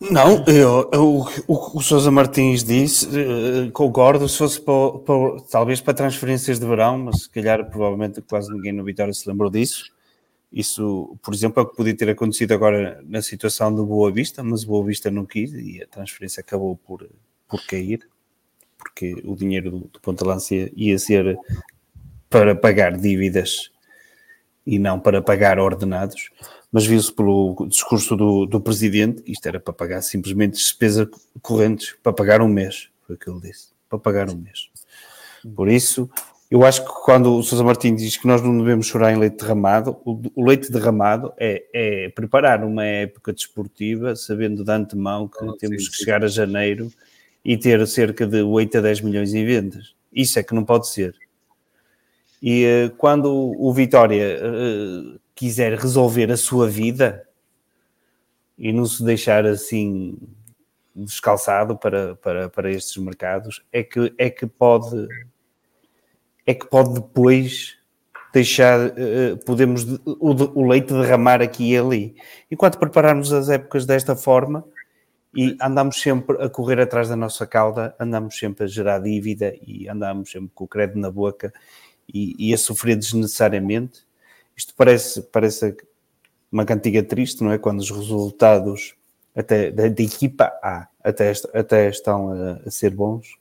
não, 0.00 0.44
eu, 0.46 0.88
eu, 0.92 1.26
o, 1.48 1.78
o 1.78 1.82
Sousa 1.82 2.08
Martins 2.08 2.62
disse, 2.62 3.06
uh, 3.06 3.70
concordo, 3.72 4.28
se 4.28 4.38
fosse 4.38 4.60
para, 4.60 4.98
para, 5.00 5.42
talvez 5.50 5.80
para 5.80 5.92
transferências 5.92 6.60
de 6.60 6.66
verão, 6.66 6.98
mas 6.98 7.22
se 7.22 7.30
calhar 7.30 7.68
provavelmente 7.68 8.22
quase 8.22 8.52
ninguém 8.52 8.72
no 8.72 8.84
Vitória 8.84 9.12
se 9.12 9.28
lembrou 9.28 9.50
disso. 9.50 9.92
Isso, 10.52 11.18
por 11.20 11.34
exemplo, 11.34 11.60
é 11.60 11.64
o 11.64 11.68
que 11.68 11.76
podia 11.76 11.96
ter 11.96 12.08
acontecido 12.10 12.52
agora 12.52 13.02
na 13.08 13.20
situação 13.20 13.74
do 13.74 13.84
Boa 13.84 14.12
Vista, 14.12 14.42
mas 14.42 14.62
o 14.62 14.68
Boa 14.68 14.86
Vista 14.86 15.10
não 15.10 15.26
quis 15.26 15.52
e 15.52 15.82
a 15.82 15.86
transferência 15.88 16.42
acabou 16.42 16.76
por, 16.76 17.04
por 17.48 17.66
cair, 17.66 18.08
porque 18.78 19.16
o 19.24 19.34
dinheiro 19.34 19.70
do, 19.70 19.78
do 19.80 20.00
Ponta 20.00 20.24
Lança 20.24 20.54
ia 20.76 20.96
ser 20.96 21.36
para 22.30 22.54
pagar 22.54 22.96
dívidas 22.96 23.72
e 24.64 24.78
não 24.78 25.00
para 25.00 25.20
pagar 25.20 25.58
ordenados 25.58 26.30
mas 26.72 26.86
viu-se 26.86 27.12
pelo 27.12 27.66
discurso 27.68 28.14
do, 28.16 28.46
do 28.46 28.60
presidente, 28.60 29.22
isto 29.26 29.46
era 29.46 29.58
para 29.58 29.72
pagar 29.72 30.02
simplesmente 30.02 30.54
despesas 30.54 31.08
correntes, 31.40 31.94
para 32.02 32.12
pagar 32.12 32.42
um 32.42 32.48
mês, 32.48 32.90
foi 33.06 33.16
o 33.16 33.18
que 33.18 33.30
ele 33.30 33.40
disse, 33.40 33.68
para 33.88 33.98
pagar 33.98 34.30
um 34.30 34.36
mês. 34.36 34.68
Por 35.54 35.68
isso, 35.68 36.10
eu 36.50 36.64
acho 36.64 36.82
que 36.82 36.90
quando 37.04 37.36
o 37.36 37.42
Sousa 37.42 37.62
Martins 37.62 38.00
diz 38.00 38.16
que 38.16 38.26
nós 38.26 38.42
não 38.42 38.56
devemos 38.56 38.86
chorar 38.86 39.12
em 39.12 39.18
leite 39.18 39.36
derramado, 39.36 39.98
o, 40.04 40.44
leite 40.44 40.72
derramado 40.72 41.32
é, 41.36 41.64
é, 41.72 42.08
preparar 42.08 42.64
uma 42.64 42.84
época 42.84 43.32
desportiva 43.32 44.16
sabendo 44.16 44.64
de 44.64 44.70
antemão 44.70 45.28
que 45.28 45.44
oh, 45.44 45.52
temos 45.56 45.84
sim, 45.84 45.90
que 45.90 45.96
sim. 45.96 46.04
chegar 46.04 46.24
a 46.24 46.28
janeiro 46.28 46.90
e 47.44 47.56
ter 47.56 47.86
cerca 47.86 48.26
de 48.26 48.42
8 48.42 48.78
a 48.78 48.80
10 48.80 49.02
milhões 49.02 49.34
em 49.34 49.44
vendas. 49.44 49.94
Isso 50.12 50.38
é 50.38 50.42
que 50.42 50.54
não 50.54 50.64
pode 50.64 50.88
ser. 50.88 51.14
E 52.42 52.64
uh, 52.64 52.96
quando 52.96 53.30
o 53.30 53.72
Vitória 53.72 54.38
uh, 54.40 55.20
quiser 55.38 55.78
resolver 55.78 56.32
a 56.32 56.36
sua 56.36 56.68
vida 56.68 57.24
e 58.58 58.72
não 58.72 58.84
se 58.84 59.04
deixar 59.04 59.46
assim 59.46 60.18
descalçado 60.94 61.78
para, 61.78 62.16
para, 62.16 62.48
para 62.48 62.70
estes 62.72 62.96
mercados, 62.96 63.64
é 63.72 63.84
que, 63.84 64.12
é 64.18 64.28
que 64.28 64.46
pode 64.46 65.06
é 66.44 66.54
que 66.54 66.66
pode 66.66 66.94
depois 66.94 67.76
deixar, 68.32 68.80
uh, 68.80 69.36
podemos 69.46 69.84
o, 70.04 70.60
o, 70.60 70.66
leite 70.66 70.92
derramar 70.92 71.40
aqui 71.40 71.72
e 71.72 71.78
ali. 71.78 72.16
Enquanto 72.50 72.78
prepararmos 72.78 73.32
as 73.32 73.48
épocas 73.48 73.86
desta 73.86 74.16
forma 74.16 74.64
e 75.36 75.56
andamos 75.60 76.00
sempre 76.00 76.42
a 76.42 76.48
correr 76.48 76.80
atrás 76.80 77.08
da 77.08 77.14
nossa 77.14 77.46
cauda, 77.46 77.94
andamos 78.00 78.36
sempre 78.36 78.64
a 78.64 78.66
gerar 78.66 78.98
dívida 78.98 79.54
e 79.64 79.88
andamos 79.88 80.32
sempre 80.32 80.50
com 80.52 80.64
o 80.64 80.68
crédito 80.68 80.98
na 80.98 81.10
boca 81.10 81.52
e, 82.12 82.34
e 82.48 82.54
a 82.54 82.58
sofrer 82.58 82.96
desnecessariamente, 82.96 84.07
isto 84.58 84.74
parece, 84.76 85.22
parece 85.22 85.76
uma 86.50 86.64
cantiga 86.64 87.02
triste, 87.02 87.44
não 87.44 87.52
é? 87.52 87.58
Quando 87.58 87.78
os 87.78 87.90
resultados 87.90 88.96
até 89.34 89.70
da, 89.70 89.88
da 89.88 90.02
equipa 90.02 90.44
A 90.60 90.88
até, 91.02 91.32
até 91.54 91.88
estão 91.88 92.32
a, 92.32 92.60
a, 92.66 92.70
ser 92.70 92.90
bons, 92.90 93.38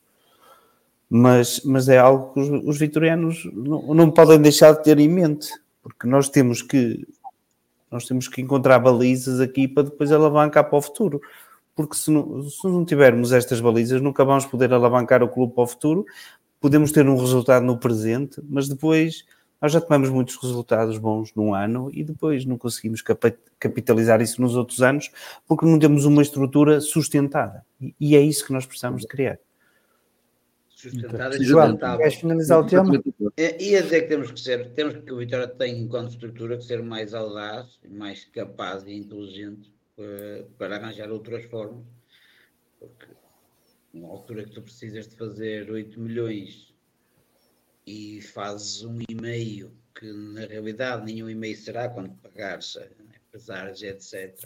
mas, 1.09 1.59
mas 1.65 1.89
é 1.89 1.97
algo 1.97 2.33
que 2.33 2.39
os, 2.39 2.63
os 2.63 2.77
vitorianos 2.77 3.49
não, 3.51 3.95
não 3.95 4.11
podem 4.11 4.39
deixar 4.39 4.73
de 4.73 4.83
ter 4.83 4.99
em 4.99 5.09
mente, 5.09 5.51
porque 5.81 6.05
nós 6.07 6.29
temos 6.29 6.61
que 6.61 7.05
nós 7.89 8.05
temos 8.05 8.27
que 8.27 8.41
encontrar 8.41 8.79
balizas 8.79 9.39
aqui 9.39 9.67
para 9.67 9.83
depois 9.83 10.11
alavancar 10.11 10.69
para 10.69 10.77
o 10.77 10.81
futuro. 10.81 11.21
Porque 11.73 11.95
se 11.95 12.11
não, 12.11 12.43
se 12.43 12.67
não 12.67 12.83
tivermos 12.83 13.31
estas 13.31 13.61
balizas, 13.61 14.01
nunca 14.01 14.25
vamos 14.25 14.45
poder 14.45 14.73
alavancar 14.73 15.23
o 15.23 15.29
clube 15.29 15.53
para 15.53 15.63
o 15.63 15.67
futuro. 15.67 16.05
Podemos 16.59 16.91
ter 16.91 17.07
um 17.07 17.15
resultado 17.15 17.65
no 17.65 17.77
presente, 17.77 18.41
mas 18.49 18.67
depois 18.67 19.23
nós 19.61 19.71
já 19.71 19.81
tomamos 19.81 20.09
muitos 20.09 20.35
resultados 20.35 20.97
bons 20.97 21.33
num 21.33 21.53
ano 21.53 21.89
e 21.91 22.03
depois 22.03 22.45
não 22.45 22.57
conseguimos 22.57 23.01
capitalizar 23.59 24.21
isso 24.21 24.41
nos 24.41 24.55
outros 24.55 24.81
anos 24.81 25.11
porque 25.47 25.65
não 25.65 25.79
temos 25.79 26.05
uma 26.05 26.21
estrutura 26.21 26.79
sustentada. 26.79 27.65
E 27.99 28.15
é 28.15 28.21
isso 28.21 28.45
que 28.45 28.53
nós 28.53 28.65
precisamos 28.65 29.01
de 29.01 29.07
criar. 29.07 29.39
Sustentada 30.69 31.35
e 31.35 31.43
sustentável. 31.43 31.97
Queres 31.97 32.15
finalizar 32.15 32.59
o 32.59 32.67
tema? 32.67 33.01
Ia 33.59 33.81
dizer 33.81 34.01
que 34.01 34.07
temos 34.07 34.31
que 34.31 34.39
ser, 34.39 34.69
temos 34.73 34.95
que 34.95 35.11
o 35.11 35.17
Vitória 35.17 35.47
tem 35.47 35.79
enquanto 35.79 36.11
estrutura 36.11 36.55
que 36.55 36.63
ser 36.63 36.83
mais 36.83 37.15
audaz, 37.15 37.79
mais 37.89 38.25
capaz 38.25 38.83
e 38.85 38.93
inteligente 38.93 39.73
para, 39.95 40.05
eh, 40.05 40.45
para 40.55 40.75
arranjar 40.75 41.09
outras 41.09 41.45
formas. 41.45 41.83
Porque 42.79 43.07
numa 43.91 44.09
altura 44.09 44.43
que 44.43 44.51
tu 44.51 44.61
precisas 44.61 45.07
de 45.07 45.15
fazer 45.15 45.71
8 45.71 45.99
milhões 45.99 46.76
e 47.87 48.21
fazes 48.21 48.83
um 48.83 48.99
e-mail 49.07 49.71
que 49.95 50.11
na 50.11 50.45
realidade 50.45 51.05
nenhum 51.05 51.29
e-mail 51.29 51.55
será 51.55 51.87
quando 51.87 52.11
pagares 52.17 52.77
pesares, 53.31 53.81
etc. 53.81 54.45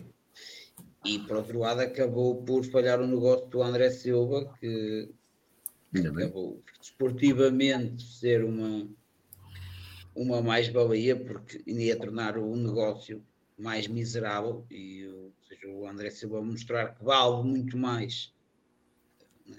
e 1.03 1.17
por 1.19 1.37
outro 1.37 1.59
lado 1.59 1.81
acabou 1.81 2.43
por 2.43 2.63
falhar 2.65 3.01
o 3.01 3.07
negócio 3.07 3.47
do 3.47 3.63
André 3.63 3.89
Silva, 3.89 4.53
que, 4.59 5.09
que 5.91 6.07
acabou 6.07 6.61
desportivamente 6.79 8.03
ser 8.03 8.43
uma, 8.43 8.87
uma 10.15 10.41
mais-valia, 10.41 11.15
porque 11.15 11.63
ia 11.65 11.97
tornar 11.97 12.37
o 12.37 12.55
negócio 12.55 13.23
mais 13.57 13.87
miserável 13.87 14.65
e 14.69 15.07
ou 15.07 15.33
seja, 15.47 15.67
o 15.67 15.87
André 15.87 16.11
Silva 16.11 16.41
mostrar 16.41 16.95
que 16.95 17.03
vale 17.03 17.43
muito 17.43 17.75
mais. 17.75 18.33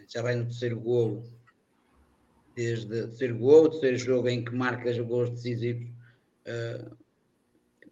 Já 0.09 0.23
vai 0.23 0.37
no 0.37 0.45
terceiro 0.45 0.81
golo, 0.81 1.25
desde 2.55 3.03
o 3.03 3.09
terceiro 3.09 3.39
golo, 3.39 3.71
terceiro 3.71 3.99
jogo 3.99 4.29
em 4.29 4.45
que 4.45 4.55
marca 4.55 4.91
os 4.91 4.99
gols 4.99 5.31
decisivos 5.31 5.89
uh, 6.47 6.97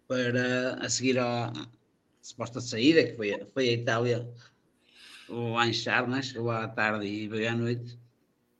para 0.07 0.75
a 0.75 0.89
seguir 0.89 1.17
à, 1.19 1.51
suposta 2.21 2.61
saída, 2.61 3.03
que 3.03 3.15
foi, 3.15 3.45
foi 3.53 3.69
a 3.69 3.73
Itália 3.73 4.29
lá 5.29 5.67
em 5.67 5.73
Charnas, 5.73 6.33
lá 6.33 6.65
à 6.65 6.67
tarde 6.67 7.05
e 7.05 7.27
veio 7.27 7.49
à 7.49 7.55
noite, 7.55 7.97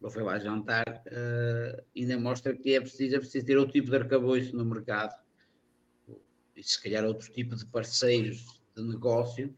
ou 0.02 0.10
foi 0.10 0.24
lá 0.24 0.40
jantar, 0.40 0.86
uh, 0.88 1.84
ainda 1.96 2.18
mostra 2.18 2.56
que 2.56 2.74
é 2.74 2.82
preciso, 2.82 3.16
é 3.16 3.20
preciso 3.20 3.46
ter 3.46 3.58
outro 3.58 3.74
tipo 3.74 3.90
de 3.90 3.98
arcabouço 3.98 4.56
no 4.56 4.66
mercado. 4.66 5.14
E 6.56 6.64
se 6.64 6.82
calhar 6.82 7.06
outro 7.06 7.32
tipo 7.32 7.56
de 7.56 7.66
parceiros 7.66 8.62
de 8.76 8.84
negócio 8.84 9.54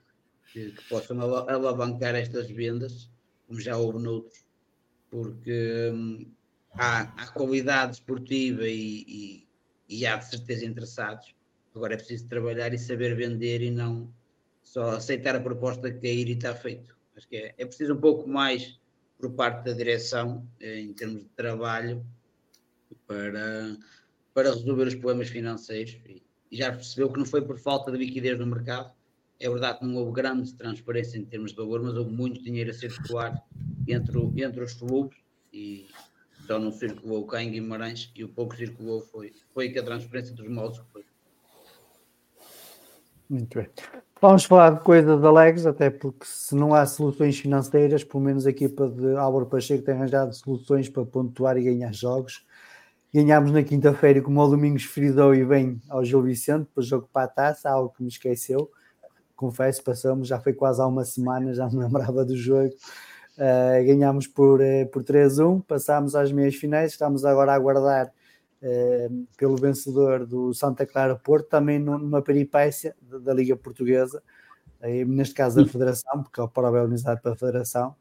que, 0.52 0.72
que 0.72 0.84
possam 0.90 1.20
alavancar 1.22 2.16
estas 2.16 2.50
vendas, 2.50 3.10
como 3.48 3.60
já 3.60 3.78
houve 3.78 4.00
noutros, 4.00 4.43
porque 5.14 5.92
hum, 5.94 6.32
há, 6.74 7.02
há, 7.02 7.28
qualidade 7.28 7.94
esportiva 7.94 8.68
e, 8.68 9.06
e, 9.08 9.48
e 9.88 10.06
há 10.08 10.18
de 10.18 10.28
certeza 10.28 10.66
interessados 10.66 11.36
Agora 11.76 11.96
é 11.96 11.98
preciso 11.98 12.28
trabalhar 12.28 12.74
e 12.74 12.78
saber 12.78 13.16
vender 13.16 13.62
e 13.62 13.72
não 13.72 14.14
só 14.62 14.92
aceitar 14.92 15.36
a 15.36 15.40
proposta 15.40 15.92
que 15.92 16.00
cair 16.00 16.30
e 16.30 16.34
está 16.34 16.54
feito. 16.54 16.96
Acho 17.18 17.28
que 17.28 17.36
é, 17.36 17.56
é 17.58 17.66
preciso 17.66 17.96
um 17.96 18.00
pouco 18.00 18.30
mais 18.30 18.80
por 19.18 19.32
parte 19.32 19.66
da 19.66 19.74
direção, 19.74 20.48
eh, 20.60 20.82
em 20.82 20.94
termos 20.94 21.24
de 21.24 21.30
trabalho, 21.30 22.06
para, 23.08 23.78
para 24.34 24.50
resolver 24.50 24.88
os 24.88 24.96
problemas 24.96 25.30
financeiros. 25.30 25.98
E, 26.06 26.22
e 26.52 26.58
já 26.58 26.72
percebeu 26.72 27.12
que 27.12 27.18
não 27.18 27.26
foi 27.26 27.42
por 27.42 27.58
falta 27.58 27.92
de 27.92 27.98
liquidez 27.98 28.38
no 28.38 28.46
mercado. 28.46 28.94
É 29.40 29.50
verdade 29.50 29.80
que 29.80 29.86
não 29.86 29.96
houve 29.96 30.14
grande 30.14 30.54
transparência 30.54 31.18
em 31.18 31.26
termos 31.26 31.52
de 31.52 31.58
valor, 31.58 31.82
mas 31.82 31.96
houve 31.96 32.12
muito 32.12 32.42
dinheiro 32.42 32.70
a 32.70 32.74
circular 32.74 33.44
entre, 33.88 34.20
entre 34.42 34.64
os 34.64 34.74
clubes 34.74 35.18
e 35.52 35.88
só 36.48 36.60
não 36.60 36.72
circulou 36.72 37.26
cá 37.26 37.42
em 37.42 37.52
Guimarães 37.52 38.12
e 38.16 38.24
o 38.24 38.30
pouco 38.30 38.56
circulou 38.56 39.02
foi, 39.02 39.34
foi 39.54 39.70
que 39.70 39.80
a 39.80 39.84
transferência 39.84 40.34
dos 40.34 40.48
moldes 40.48 40.82
foi. 40.92 41.04
Muito 43.30 43.58
bem. 43.58 43.70
Vamos 44.22 44.46
falar 44.46 44.70
de 44.72 44.80
coisas 44.82 45.24
alegres, 45.24 45.66
até 45.66 45.90
porque 45.90 46.26
se 46.26 46.56
não 46.56 46.74
há 46.74 46.86
soluções 46.86 47.38
financeiras, 47.40 48.04
pelo 48.04 48.24
menos 48.24 48.46
a 48.46 48.52
equipa 48.52 48.88
de 48.88 49.16
Álvaro 49.16 49.46
Pacheco 49.46 49.84
tem 49.84 49.96
arranjado 49.96 50.34
soluções 50.34 50.88
para 50.88 51.06
pontuar 51.06 51.58
e 51.58 51.64
ganhar 51.64 51.94
jogos. 51.94 52.46
Ganhámos 53.14 53.52
na 53.52 53.64
quinta-feira, 53.64 54.22
como 54.22 54.40
o 54.40 54.48
Domingos 54.48 54.84
fridou 54.84 55.36
e 55.36 55.46
bem 55.46 55.82
ao 55.90 56.06
Gil 56.06 56.22
Vicente, 56.22 56.70
para 56.74 56.82
o 56.82 56.84
jogo 56.84 57.10
para 57.12 57.26
a 57.26 57.28
taça, 57.28 57.70
algo 57.70 57.94
que 57.96 58.02
me 58.02 58.10
esqueceu. 58.10 58.72
Confesso, 59.44 59.84
passamos, 59.84 60.30
já 60.30 60.40
foi 60.40 60.54
quase 60.54 60.82
há 60.82 60.88
uma 60.88 61.04
semana, 61.04 61.54
já 61.54 61.68
me 61.68 61.76
lembrava 61.84 62.24
do 62.24 62.34
jogo. 62.34 62.74
Uh, 63.34 63.84
ganhámos 63.86 64.26
por, 64.26 64.62
uh, 64.62 64.88
por 64.90 65.04
3-1, 65.04 65.62
passámos 65.66 66.16
às 66.16 66.32
meias 66.32 66.56
finais, 66.56 66.94
estamos 66.94 67.26
agora 67.26 67.52
a 67.52 67.56
aguardar 67.56 68.14
eh, 68.62 69.10
pelo 69.36 69.58
vencedor 69.58 70.26
do 70.26 70.54
Santa 70.54 70.86
Clara 70.86 71.18
Porto, 71.18 71.50
também 71.50 71.78
numa 71.78 72.22
peripécia 72.22 72.96
da, 73.02 73.34
Liga 73.34 73.58
Portuguesa, 73.58 74.24
neste 75.06 75.36
caso 75.36 75.62
da 75.62 75.70
Federação, 75.70 76.24
porque 76.24 76.40
é 76.40 76.44
o 76.44 76.48
parabelizado 76.48 77.20
pela 77.22 77.36
Federação, 77.36 77.94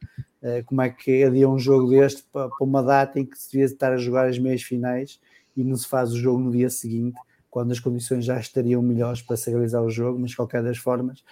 como 0.66 0.82
é 0.82 0.90
que 0.90 1.24
adia 1.24 1.49
um 1.49 1.59
jogo 1.59 1.90
deste 1.90 2.22
para, 2.32 2.49
uma 2.61 2.80
data 2.80 3.18
em 3.18 3.26
que 3.26 3.36
se 3.36 3.51
devia 3.51 3.64
estar 3.64 3.93
a 3.93 3.97
jogar 3.97 4.28
as 4.28 4.38
meias 4.38 4.62
finais 4.62 5.18
e 5.57 5.64
não 5.64 5.74
se 5.74 5.88
faz 5.88 6.12
o 6.12 6.16
jogo 6.16 6.38
no 6.38 6.53
dia 6.53 6.70
seguinte, 6.70 7.18
quando 7.53 7.70
as 7.70 7.78
condições 7.78 8.24
já 8.24 8.40
estariam 8.40 8.80
melhores 8.80 9.20
para 9.20 9.36
se 9.36 9.50
realizar 9.50 9.82
o 9.82 9.90
jogo, 9.90 10.18
mas 10.18 10.30
de 10.30 10.36
qualquer 10.36 10.62
das 10.62 10.78
formas, 10.78 11.22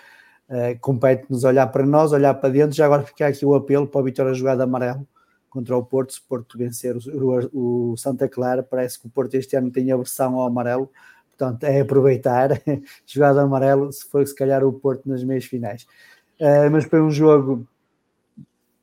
eh, 0.50 0.74
compete-nos 0.74 1.44
olhar 1.44 1.66
para 1.68 1.86
nós, 1.86 2.12
olhar 2.12 2.34
para 2.34 2.50
dentro, 2.50 2.76
já 2.76 2.84
agora 2.84 3.02
fica 3.04 3.26
aqui 3.26 3.46
o 3.46 3.54
apelo 3.54 3.86
para 3.88 4.02
a 4.02 4.04
vitória 4.04 4.34
jogada 4.34 4.64
amarelo, 4.64 5.08
contra 5.48 5.74
o 5.74 5.82
Porto, 5.82 6.12
se 6.12 6.20
o 6.20 6.22
Porto 6.28 6.58
vencer 6.58 6.94
o, 6.94 7.92
o, 7.92 7.96
Santa 7.96 8.28
Clara, 8.28 8.62
parece 8.62 9.00
que 9.00 9.06
o 9.06 9.10
Porto 9.10 9.34
este 9.34 9.56
ano 9.56 9.70
tem 9.70 9.90
aversão 9.90 10.34
ao 10.36 10.46
amarelo, 10.46 10.90
portanto 11.30 11.64
é 11.64 11.80
aproveitar, 11.80 12.50
jogar 13.06 13.32
de 13.32 13.38
amarelo, 13.38 13.90
se 13.90 14.04
for 14.04 14.26
se 14.26 14.34
calhar 14.34 14.62
o 14.62 14.74
Porto 14.74 15.08
nas 15.08 15.24
meias 15.24 15.46
finais. 15.46 15.86
Uh, 16.38 16.70
mas 16.70 16.84
foi 16.84 17.00
um 17.00 17.10
jogo 17.10 17.66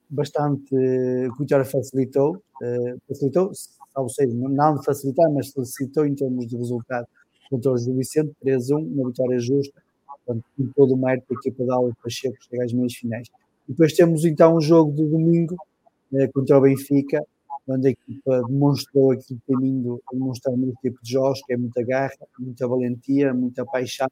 bastante 0.09 0.63
que 0.63 1.29
o 1.29 1.35
Vitória 1.37 1.65
facilitou, 1.65 2.37
uh, 2.63 2.99
facilitou, 3.07 3.51
ou 3.95 4.09
seja, 4.09 4.33
não 4.33 4.75
de 4.75 4.83
facilitar, 4.83 5.31
mas 5.31 5.51
facilitou 5.51 6.03
em 6.03 6.15
termos 6.15 6.47
de 6.47 6.57
resultado 6.57 7.07
o 7.51 7.77
Gil 7.77 7.95
Vicente, 7.95 8.31
3-1, 8.43 8.77
uma 8.77 9.09
vitória 9.09 9.39
justa, 9.39 9.81
portanto, 10.25 10.45
com 10.55 10.67
todo 10.75 10.93
o 10.93 10.97
mérito 10.97 11.27
da 11.29 11.39
equipa 11.39 11.65
da 11.65 11.75
Aula 11.75 11.93
Pacheco 12.03 12.37
chegar 12.41 12.65
às 12.65 12.73
meias 12.73 12.93
finais. 12.93 13.27
Depois 13.67 13.93
temos 13.93 14.25
então 14.25 14.57
um 14.57 14.61
jogo 14.61 14.91
de 14.93 15.05
domingo, 15.05 15.55
eh, 16.13 16.27
contra 16.27 16.57
o 16.57 16.61
Benfica, 16.61 17.23
onde 17.67 17.87
a 17.89 17.91
equipa 17.91 18.43
demonstrou 18.47 19.11
aquilo 19.11 19.39
que 19.39 19.45
tem 19.45 19.59
vindo 19.59 20.01
a 20.09 20.15
demonstrar 20.15 20.55
muito 20.55 20.77
tipo 20.81 20.97
de 21.03 21.11
jogos, 21.11 21.41
que 21.45 21.53
é 21.53 21.57
muita 21.57 21.83
garra, 21.83 22.15
muita 22.39 22.67
valentia, 22.67 23.33
muita 23.33 23.65
paixão 23.65 24.07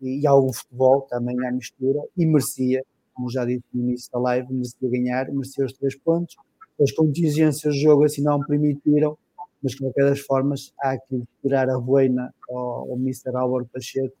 e, 0.00 0.20
e 0.20 0.26
algum 0.26 0.52
futebol 0.52 1.02
também 1.02 1.36
à 1.46 1.52
mistura, 1.52 2.00
e 2.16 2.26
merecia, 2.26 2.82
como 3.14 3.30
já 3.30 3.44
disse 3.44 3.64
no 3.72 3.82
início 3.82 4.10
da 4.12 4.18
live, 4.18 4.52
merecia 4.52 4.90
ganhar, 4.90 5.30
merecia 5.30 5.64
os 5.64 5.72
três 5.72 5.96
pontos. 5.96 6.34
As 6.80 6.90
contingências 6.90 7.74
do 7.74 7.80
jogo 7.80 8.04
assim 8.04 8.22
não 8.22 8.40
permitiram, 8.40 9.16
mas 9.64 9.72
de 9.72 9.78
qualquer 9.78 10.04
das 10.04 10.20
formas 10.20 10.74
há 10.78 10.98
que 10.98 11.24
tirar 11.40 11.70
a 11.70 11.78
boina 11.78 12.32
ao, 12.50 12.90
ao 12.90 12.96
Mr. 12.98 13.34
Álvaro 13.34 13.66
Pacheco, 13.72 14.14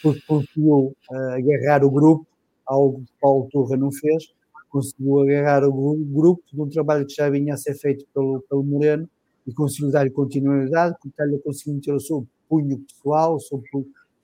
porque 0.00 0.22
conseguiu 0.26 0.94
uh, 1.10 1.16
agarrar 1.32 1.84
o 1.84 1.90
grupo, 1.90 2.26
algo 2.64 3.00
que 3.00 3.12
Paulo 3.20 3.48
Turra 3.50 3.76
não 3.76 3.90
fez, 3.90 4.32
conseguiu 4.70 5.20
agarrar 5.20 5.64
o 5.64 5.96
grupo 5.96 6.42
de 6.52 6.60
um 6.60 6.68
trabalho 6.68 7.06
que 7.06 7.14
já 7.14 7.28
vinha 7.28 7.54
a 7.54 7.56
ser 7.56 7.74
feito 7.74 8.06
pelo, 8.14 8.40
pelo 8.48 8.62
Moreno 8.62 9.08
e 9.46 9.52
conseguiu 9.52 9.90
dar 9.90 10.08
continuidade, 10.10 10.96
ele 11.20 11.38
conseguiu 11.38 11.74
meter 11.74 11.92
o 11.92 12.00
seu 12.00 12.26
punho 12.48 12.78
pessoal, 12.78 13.34
o 13.34 13.40
seu, 13.40 13.62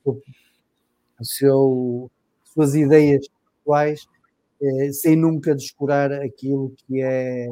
o 0.05 0.21
seu, 1.25 2.11
suas 2.45 2.75
ideias 2.75 3.27
pessoais, 3.59 4.07
eh, 4.63 4.93
sem 4.93 5.17
nunca 5.17 5.55
descurar 5.55 6.13
aquilo 6.13 6.73
que 6.77 7.01
é, 7.01 7.47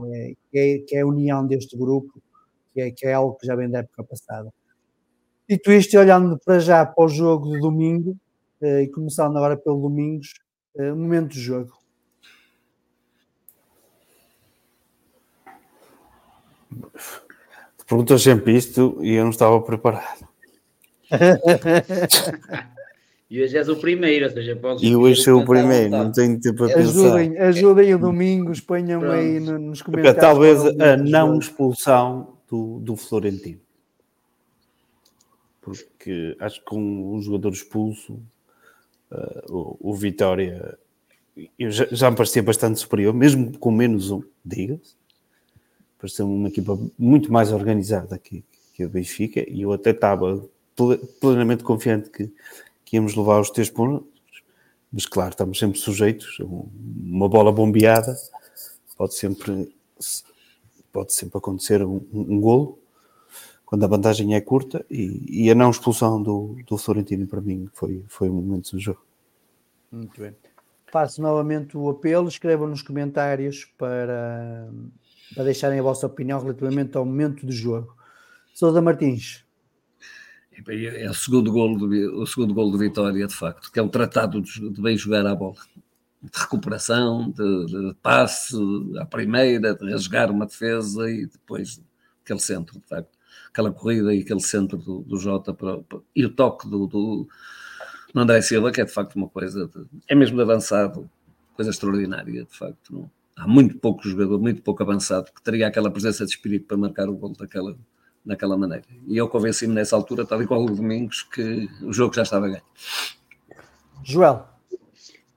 que 0.51 0.59
é, 0.59 0.79
que 0.79 0.97
é, 0.97 1.01
a 1.01 1.07
união 1.07 1.47
deste 1.47 1.77
grupo, 1.77 2.21
que 2.79 2.81
é, 2.81 2.91
que 2.93 3.07
é 3.07 3.15
algo 3.15 3.35
que 3.35 3.47
já 3.47 3.57
vem 3.57 3.69
da 3.69 3.81
época 3.81 4.05
passada. 4.05 4.53
Dito 5.49 5.73
isto, 5.73 5.99
olhando 5.99 6.39
para 6.39 6.61
já 6.61 6.87
para 6.87 7.05
o 7.05 7.09
jogo 7.09 7.51
de 7.51 7.61
domingo, 7.61 8.17
eh, 8.61 8.83
e 8.83 8.89
começando 8.89 9.37
agora 9.37 9.57
pelo 9.57 9.81
Domingos, 9.81 10.35
eh, 10.77 10.93
momento 10.93 11.33
de 11.33 11.41
jogo. 11.41 11.77
Perguntas 17.89 18.23
sempre 18.23 18.57
isto 18.57 18.99
e 19.01 19.15
eu 19.15 19.25
não 19.25 19.31
estava 19.31 19.61
preparado. 19.63 20.29
e 23.31 23.43
hoje 23.43 23.57
és 23.57 23.69
o 23.69 23.77
primeiro, 23.77 24.27
ou 24.27 24.31
seja, 24.31 24.55
podes. 24.55 24.83
E 24.83 24.95
hoje 24.95 25.23
sou 25.23 25.41
o 25.41 25.47
primeiro, 25.47 25.91
não 25.91 26.13
tenho 26.13 26.39
tempo 26.39 26.65
a 26.65 26.67
ajudem, 26.67 27.31
pensar. 27.31 27.47
Ajudem 27.47 27.95
o 27.95 27.99
Domingos, 27.99 28.61
ponham 28.61 29.01
Pronto. 29.01 29.15
aí 29.15 29.41
nos 29.41 29.81
comentários. 29.81 30.21
Talvez 30.21 30.61
a 30.79 30.99
não 30.99 31.39
expulsão 31.39 32.38
do, 32.49 32.79
do 32.81 32.97
Florentino. 32.97 33.61
Porque 35.61 36.37
acho 36.41 36.61
que 36.61 36.67
com 36.67 37.15
um 37.15 37.21
jogador 37.21 37.53
expulso, 37.53 38.15
uh, 39.11 39.53
o, 39.53 39.91
o, 39.91 39.95
Vitória 39.95 40.79
já, 41.59 41.87
já 41.91 42.11
me 42.11 42.17
parecia 42.17 42.43
bastante 42.43 42.81
superior, 42.81 43.13
mesmo 43.15 43.59
com 43.59 43.71
menos 43.71 44.11
um, 44.11 44.23
diga-se 44.45 44.99
pareceu 45.99 46.27
uma 46.27 46.49
equipa 46.49 46.79
muito 46.99 47.31
mais 47.33 47.53
organizada 47.53 48.19
que, 48.19 48.45
que 48.73 48.85
o 48.85 48.89
Benfica 48.89 49.45
e 49.49 49.63
eu 49.63 49.73
até 49.73 49.91
estava 49.91 50.43
plenamente 51.21 51.65
confiante 51.65 52.09
que, 52.09 52.33
que 52.85 52.97
íamos 52.97 53.17
levar 53.17 53.41
os 53.41 53.51
três 53.51 53.69
pontos, 53.69 54.07
mas 54.93 55.05
claro, 55.05 55.31
estamos 55.31 55.59
sempre 55.59 55.79
sujeitos 55.79 56.39
a 56.41 56.45
uma 56.45 57.29
bola 57.29 57.51
bombeada, 57.51 58.17
pode 58.97 59.15
sempre, 59.15 59.75
pode 60.99 61.13
sempre 61.13 61.39
acontecer 61.39 61.85
um, 61.85 62.05
um 62.13 62.41
golo 62.41 62.77
quando 63.65 63.85
a 63.85 63.87
vantagem 63.87 64.35
é 64.35 64.41
curta 64.41 64.85
e, 64.91 65.45
e, 65.45 65.51
a 65.51 65.55
não 65.55 65.71
expulsão 65.71 66.21
do, 66.21 66.57
do 66.67 66.77
Florentino 66.77 67.27
para 67.27 67.41
mim 67.41 67.69
foi, 67.73 68.05
foi 68.09 68.29
um 68.29 68.35
momento 68.35 68.73
do 68.73 68.81
jogo. 68.81 69.05
Muito 69.93 70.21
bem. 70.21 70.35
Faço 70.91 71.23
novamente 71.23 71.77
o 71.77 71.89
apelo, 71.89 72.29
escrevam 72.29 72.67
nos 72.67 72.83
comentários 72.83 73.67
para 73.77 74.69
para 75.35 75.45
deixarem 75.45 75.79
a 75.79 75.83
vossa 75.83 76.07
opinião 76.07 76.41
relativamente 76.41 76.97
ao 76.97 77.05
momento 77.05 77.45
do 77.45 77.53
jogo. 77.53 77.95
Sousa 78.55 78.81
Martins. 78.81 79.45
É 80.67 81.11
o 81.11 81.15
segundo 81.15 81.53
gol 81.53 81.77
do, 81.77 82.23
o 82.23 82.27
segundo 82.27 82.55
gol 82.55 82.71
do 82.71 82.79
Vitória, 82.79 83.27
de 83.27 83.35
facto, 83.35 83.71
que 83.71 83.79
é 83.79 83.83
um 83.83 83.91
tratado 83.91 84.41
de, 84.41 84.71
de 84.71 84.81
bem 84.81 84.97
jogar 84.97 85.27
a 85.27 85.35
bola. 85.35 85.57
De 86.21 86.41
recuperação, 86.41 87.31
de, 87.31 87.67
de 87.67 87.95
passe 88.03 88.57
à 88.99 89.07
primeira, 89.07 89.75
de 89.75 89.91
rasgar 89.91 90.31
uma 90.31 90.47
defesa 90.47 91.09
e 91.11 91.27
depois 91.27 91.81
aquele 92.25 92.41
centro, 92.41 92.81
de 92.81 92.87
facto. 92.87 93.17
Aquela 93.51 93.73
corrida 93.73 94.15
e 94.15 94.21
aquele 94.21 94.41
centro 94.41 94.77
do, 94.79 95.01
do 95.03 95.17
Jota 95.17 95.55
para, 95.55 95.79
para, 95.79 96.01
e 96.15 96.25
o 96.25 96.31
toque 96.31 96.69
do, 96.69 96.87
do, 96.87 97.29
do 98.13 98.21
André 98.21 98.43
Silva, 98.43 98.71
que 98.71 98.81
é 98.81 98.85
de 98.85 98.93
facto 98.93 99.17
uma 99.17 99.29
coisa, 99.29 99.67
de, 99.67 99.87
é 100.09 100.15
mesmo 100.15 100.37
de 100.37 100.43
avançado, 100.43 101.09
coisa 101.55 101.71
extraordinária, 101.71 102.45
de 102.45 102.57
facto. 102.57 102.93
Não? 102.93 103.11
Há 103.37 103.47
muito 103.47 103.79
pouco 103.79 104.03
jogador, 104.09 104.41
muito 104.41 104.63
pouco 104.63 104.83
avançado, 104.83 105.31
que 105.33 105.43
teria 105.43 105.69
aquela 105.69 105.91
presença 105.91 106.25
de 106.25 106.33
espírito 106.33 106.67
para 106.67 106.77
marcar 106.77 107.09
o 107.09 107.15
gol 107.15 107.33
daquela, 107.33 107.77
daquela 108.27 108.57
maneira. 108.59 108.85
E 109.07 109.17
eu 109.17 109.29
convenci-me 109.29 109.73
nessa 109.73 109.95
altura, 109.95 110.27
tal 110.27 110.43
e 110.43 110.47
qual 110.47 110.65
o 110.65 110.67
Domingos, 110.67 111.23
que 111.23 111.69
o 111.83 111.93
jogo 111.93 112.15
já 112.15 112.23
estava 112.23 112.49
ganho. 112.49 112.63
Joel. 114.03 114.58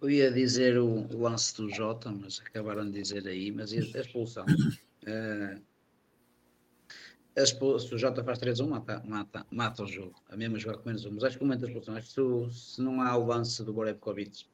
Eu 0.02 0.10
ia 0.10 0.32
dizer 0.32 0.80
o, 0.80 1.16
lance 1.16 1.56
do 1.56 1.70
Jota, 1.70 2.12
mas 2.12 2.40
acabaram 2.40 2.90
de 2.90 3.00
dizer 3.00 3.28
aí, 3.28 3.52
mas 3.52 3.72
a 3.72 3.76
expulsão. 3.76 4.46
Uh, 5.04 5.62
a 7.38 7.44
expulsão, 7.44 7.88
se 7.88 7.96
o 7.96 7.98
Jota 8.00 8.24
faz 8.24 8.40
3-1, 8.40 8.68
mata, 8.68 9.04
mata, 9.06 9.46
mata 9.52 9.84
o 9.84 9.88
jogo. 9.88 10.20
A 10.28 10.36
mesma 10.36 10.58
jogar 10.58 10.80
com 10.80 10.90
menos 10.90 11.06
1. 11.06 11.12
Mas 11.12 11.24
acho 11.24 11.38
que 11.38 11.44
o 11.44 11.46
momento 11.46 11.62
da 11.62 11.68
expulsão, 11.68 11.96
acho 11.96 12.08
que 12.08 12.14
se, 12.14 12.74
se 12.74 12.82
não 12.82 13.00
há 13.00 13.16
o 13.16 13.28
lance 13.28 13.64
do 13.64 13.72
Borevkovic, 13.72 14.46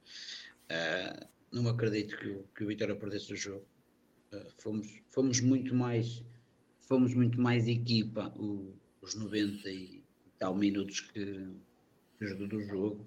uh, 0.70 1.28
não 1.50 1.70
acredito 1.70 2.18
que 2.18 2.28
o, 2.28 2.44
que 2.54 2.64
o 2.66 2.68
Vitória 2.68 2.96
perdesse 2.96 3.32
o 3.32 3.38
jogo. 3.38 3.66
Uh, 4.34 4.52
fomos, 4.58 5.02
fomos 5.10 5.40
muito 5.40 5.74
mais 5.74 6.22
fomos 6.88 7.14
muito 7.14 7.40
mais 7.40 7.68
equipa 7.68 8.34
o, 8.38 8.74
os 9.02 9.14
90 9.16 9.70
e 9.70 10.04
tal 10.40 10.56
minutos 10.56 11.02
que, 11.02 11.48
que 12.18 12.34
do 12.34 12.62
jogo 12.62 13.06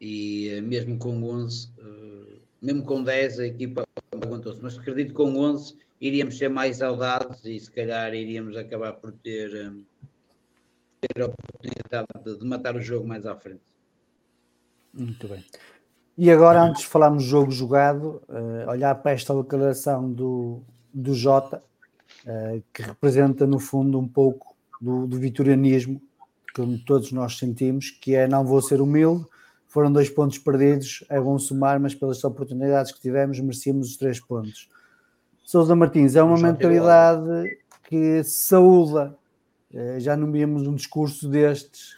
e 0.00 0.58
uh, 0.58 0.62
mesmo 0.62 0.98
com 0.98 1.22
11 1.22 1.68
uh, 1.78 2.40
mesmo 2.60 2.82
com 2.84 3.02
10 3.02 3.40
a 3.40 3.46
equipa 3.46 3.84
aguentou-se, 4.12 4.62
mas 4.62 4.78
acredito 4.78 5.08
que 5.08 5.14
com 5.14 5.36
11 5.36 5.76
iríamos 6.00 6.38
ser 6.38 6.48
mais 6.48 6.78
saudados 6.78 7.44
e 7.44 7.58
se 7.58 7.70
calhar 7.70 8.14
iríamos 8.14 8.56
acabar 8.56 8.94
por 8.94 9.12
ter, 9.12 9.70
um, 9.70 9.84
ter 11.00 11.22
a 11.22 11.26
oportunidade 11.26 12.06
de, 12.24 12.38
de 12.38 12.46
matar 12.46 12.76
o 12.76 12.80
jogo 12.80 13.06
mais 13.06 13.26
à 13.26 13.36
frente. 13.36 13.60
Muito 14.92 15.28
bem. 15.28 15.44
E 16.16 16.30
agora, 16.30 16.62
antes 16.62 16.82
de 16.82 16.88
falarmos 16.88 17.24
do 17.24 17.28
jogo 17.28 17.50
jogado, 17.50 18.22
uh, 18.28 18.70
olhar 18.70 18.94
para 18.94 19.12
esta 19.12 19.34
declaração 19.34 20.12
do, 20.12 20.62
do 20.92 21.12
Jota, 21.12 21.62
uh, 22.24 22.62
que 22.72 22.82
representa, 22.82 23.46
no 23.46 23.58
fundo, 23.58 23.98
um 23.98 24.06
pouco 24.06 24.54
do, 24.80 25.06
do 25.06 25.18
vitorianismo 25.18 26.00
que 26.54 26.78
todos 26.86 27.10
nós 27.10 27.36
sentimos, 27.36 27.90
que 27.90 28.14
é 28.14 28.28
não 28.28 28.44
vou 28.44 28.62
ser 28.62 28.80
humilde, 28.80 29.26
foram 29.74 29.92
dois 29.92 30.08
pontos 30.08 30.38
perdidos, 30.38 31.04
é 31.08 31.20
bom 31.20 31.36
somar, 31.36 31.80
mas 31.80 31.96
pelas 31.96 32.22
oportunidades 32.22 32.92
que 32.92 33.00
tivemos, 33.00 33.40
merecíamos 33.40 33.88
os 33.88 33.96
três 33.96 34.20
pontos. 34.20 34.68
Sousa 35.42 35.74
Martins, 35.74 36.14
é 36.14 36.22
uma 36.22 36.38
mentalidade 36.38 37.58
que 37.88 38.22
saúda, 38.22 39.16
uh, 39.74 39.98
já 39.98 40.16
não 40.16 40.30
víamos 40.30 40.64
um 40.68 40.76
discurso 40.76 41.28
destes 41.28 41.96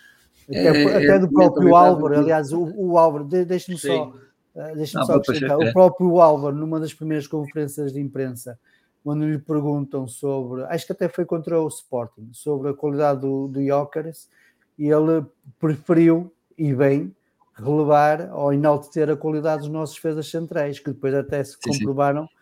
até, 0.49 0.85
é, 0.85 0.97
até 0.97 1.19
do 1.19 1.29
próprio 1.31 1.77
Álvaro, 1.77 2.19
aliás, 2.19 2.51
o, 2.51 2.65
o 2.75 2.97
Álvaro, 2.97 3.25
deixe-me 3.25 3.77
só, 3.77 4.09
uh, 4.09 4.75
deixe 4.75 4.93
só 4.93 5.17
acrescentar, 5.17 5.59
o 5.59 5.71
próprio 5.75 6.19
Álvaro, 6.19 6.57
numa 6.57 6.81
das 6.81 6.95
primeiras 6.95 7.27
conferências 7.27 7.93
de 7.93 8.01
imprensa, 8.01 8.59
quando 9.05 9.27
lhe 9.27 9.39
perguntam 9.39 10.09
sobre, 10.09 10.65
acho 10.65 10.87
que 10.87 10.93
até 10.93 11.11
foi 11.11 11.27
contra 11.27 11.61
o 11.61 11.69
Sporting, 11.69 12.31
sobre 12.33 12.71
a 12.71 12.75
qualidade 12.75 13.21
do, 13.21 13.49
do 13.49 13.63
Jócares, 13.63 14.31
e 14.79 14.89
ele 14.89 15.27
preferiu, 15.61 16.33
e 16.57 16.73
bem, 16.73 17.15
relevar 17.57 18.31
ou 18.33 18.53
enaltecer 18.53 19.09
a 19.11 19.17
qualidade 19.17 19.63
dos 19.63 19.71
nossos 19.71 19.97
defesas 19.97 20.29
centrais, 20.31 20.79
que 20.79 20.91
depois 20.93 21.15
até 21.15 21.43
se 21.43 21.53
sim, 21.53 21.59
comprovaram 21.79 22.27
sim. 22.27 22.37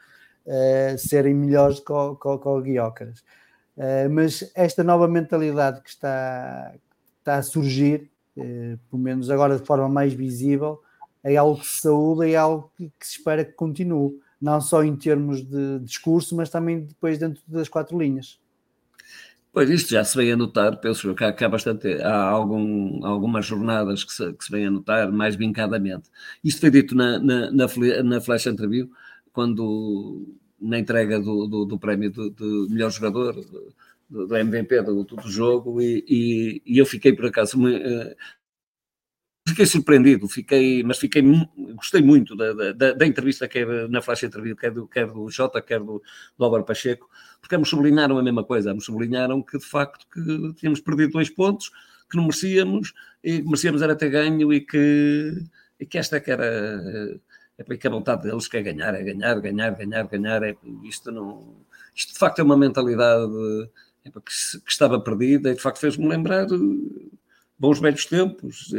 Uh, 0.46 0.98
serem 0.98 1.32
melhores 1.34 1.80
que 1.80 1.90
o, 1.90 2.16
que, 2.16 2.38
que 2.38 2.48
o 2.48 2.60
Guiócaras. 2.60 3.20
Uh, 3.76 4.10
mas 4.10 4.50
esta 4.54 4.84
nova 4.84 5.08
mentalidade 5.08 5.80
que 5.80 5.88
está, 5.88 6.74
está 7.18 7.36
a 7.36 7.42
surgir, 7.42 8.10
eh, 8.36 8.76
pelo 8.90 9.02
menos 9.02 9.30
agora 9.30 9.58
de 9.58 9.64
forma 9.64 9.88
mais 9.88 10.12
visível, 10.12 10.82
é 11.22 11.36
algo 11.36 11.58
que 11.58 11.66
se 11.66 11.80
saúda 11.80 12.28
e 12.28 12.34
é 12.34 12.36
algo 12.36 12.70
que, 12.76 12.92
que, 12.98 13.06
se 13.06 13.18
espera 13.18 13.44
que 13.44 13.52
continue, 13.52 14.20
não 14.40 14.60
só 14.60 14.84
em 14.84 14.94
termos 14.94 15.42
de 15.42 15.78
discurso, 15.80 16.36
mas 16.36 16.50
também 16.50 16.80
depois 16.80 17.18
dentro 17.18 17.42
das 17.46 17.68
quatro 17.68 17.98
linhas. 17.98 18.38
Pois 19.54 19.70
isto 19.70 19.90
já 19.90 20.02
se 20.04 20.16
vem 20.16 20.32
a 20.32 20.36
notar, 20.36 20.80
penso 20.80 21.14
que 21.14 21.22
há, 21.22 21.32
que 21.32 21.44
há 21.44 21.48
bastante, 21.48 21.86
há 22.02 22.22
algum, 22.22 23.06
algumas 23.06 23.46
jornadas 23.46 24.02
que 24.02 24.12
se, 24.12 24.32
que 24.32 24.44
se 24.44 24.50
vem 24.50 24.66
a 24.66 24.70
notar 24.70 25.12
mais 25.12 25.36
vincadamente. 25.36 26.10
Isto 26.42 26.62
foi 26.62 26.70
dito 26.72 26.96
na, 26.96 27.20
na, 27.20 27.52
na, 27.52 27.66
na 28.02 28.20
Flash 28.20 28.46
Interview, 28.46 28.90
quando 29.32 30.26
na 30.60 30.76
entrega 30.76 31.20
do, 31.20 31.46
do, 31.46 31.64
do 31.66 31.78
prémio 31.78 32.10
de, 32.10 32.30
de 32.30 32.66
melhor 32.68 32.90
jogador, 32.90 33.34
do, 34.10 34.26
do 34.26 34.36
MVP 34.36 34.82
do, 34.82 35.04
do 35.04 35.30
jogo 35.30 35.80
e, 35.80 36.04
e, 36.08 36.62
e, 36.66 36.78
eu 36.78 36.86
fiquei 36.86 37.12
por 37.12 37.26
acaso 37.26 37.56
uh, 37.56 38.14
fiquei 39.46 39.66
surpreendido, 39.66 40.26
fiquei, 40.26 40.82
mas 40.82 40.98
fiquei 40.98 41.22
gostei 41.74 42.02
muito 42.02 42.34
da, 42.34 42.72
da, 42.72 42.92
da 42.92 43.06
entrevista 43.06 43.46
que 43.46 43.58
é 43.58 43.88
na 43.88 44.00
flash 44.00 44.22
entrevista, 44.22 44.60
quer 44.60 44.70
do, 44.70 44.86
quer 44.88 45.06
do 45.06 45.28
Jota, 45.30 45.60
quer 45.60 45.80
do, 45.80 46.02
do 46.36 46.44
Álvaro 46.44 46.64
Pacheco, 46.64 47.08
porque 47.40 47.56
me 47.58 47.66
sublinharam 47.66 48.16
a 48.18 48.22
mesma 48.22 48.42
coisa, 48.42 48.72
me 48.72 48.80
sublinharam 48.80 49.42
que 49.42 49.58
de 49.58 49.64
facto 49.64 50.06
que 50.12 50.54
tínhamos 50.54 50.80
perdido 50.80 51.12
dois 51.12 51.28
pontos, 51.28 51.70
que 52.10 52.16
não 52.16 52.24
merecíamos, 52.24 52.94
e 53.22 53.42
merecíamos 53.42 53.82
era 53.82 53.94
ter 53.94 54.08
ganho 54.08 54.52
e 54.52 54.60
que, 54.60 55.44
e 55.78 55.86
que 55.86 55.98
esta 55.98 56.20
que 56.20 56.30
era 56.30 57.20
é 57.56 57.76
que 57.76 57.86
a 57.86 57.90
vontade 57.90 58.24
deles 58.24 58.48
que 58.48 58.56
é 58.56 58.62
ganhar, 58.62 58.94
é 58.94 59.02
ganhar, 59.02 59.38
ganhar, 59.40 59.70
ganhar, 59.76 60.08
ganhar, 60.08 60.42
é, 60.42 60.56
isto 60.84 61.12
não 61.12 61.64
isto 61.94 62.12
de 62.14 62.18
facto 62.18 62.40
é 62.40 62.42
uma 62.42 62.56
mentalidade 62.56 63.32
que, 64.02 64.60
que 64.60 64.70
estava 64.70 65.00
perdida 65.00 65.50
e 65.50 65.54
de 65.54 65.60
facto 65.60 65.78
fez-me 65.78 66.08
lembrar 66.08 66.46
bons 67.58 67.80
velhos 67.80 68.06
tempos. 68.06 68.72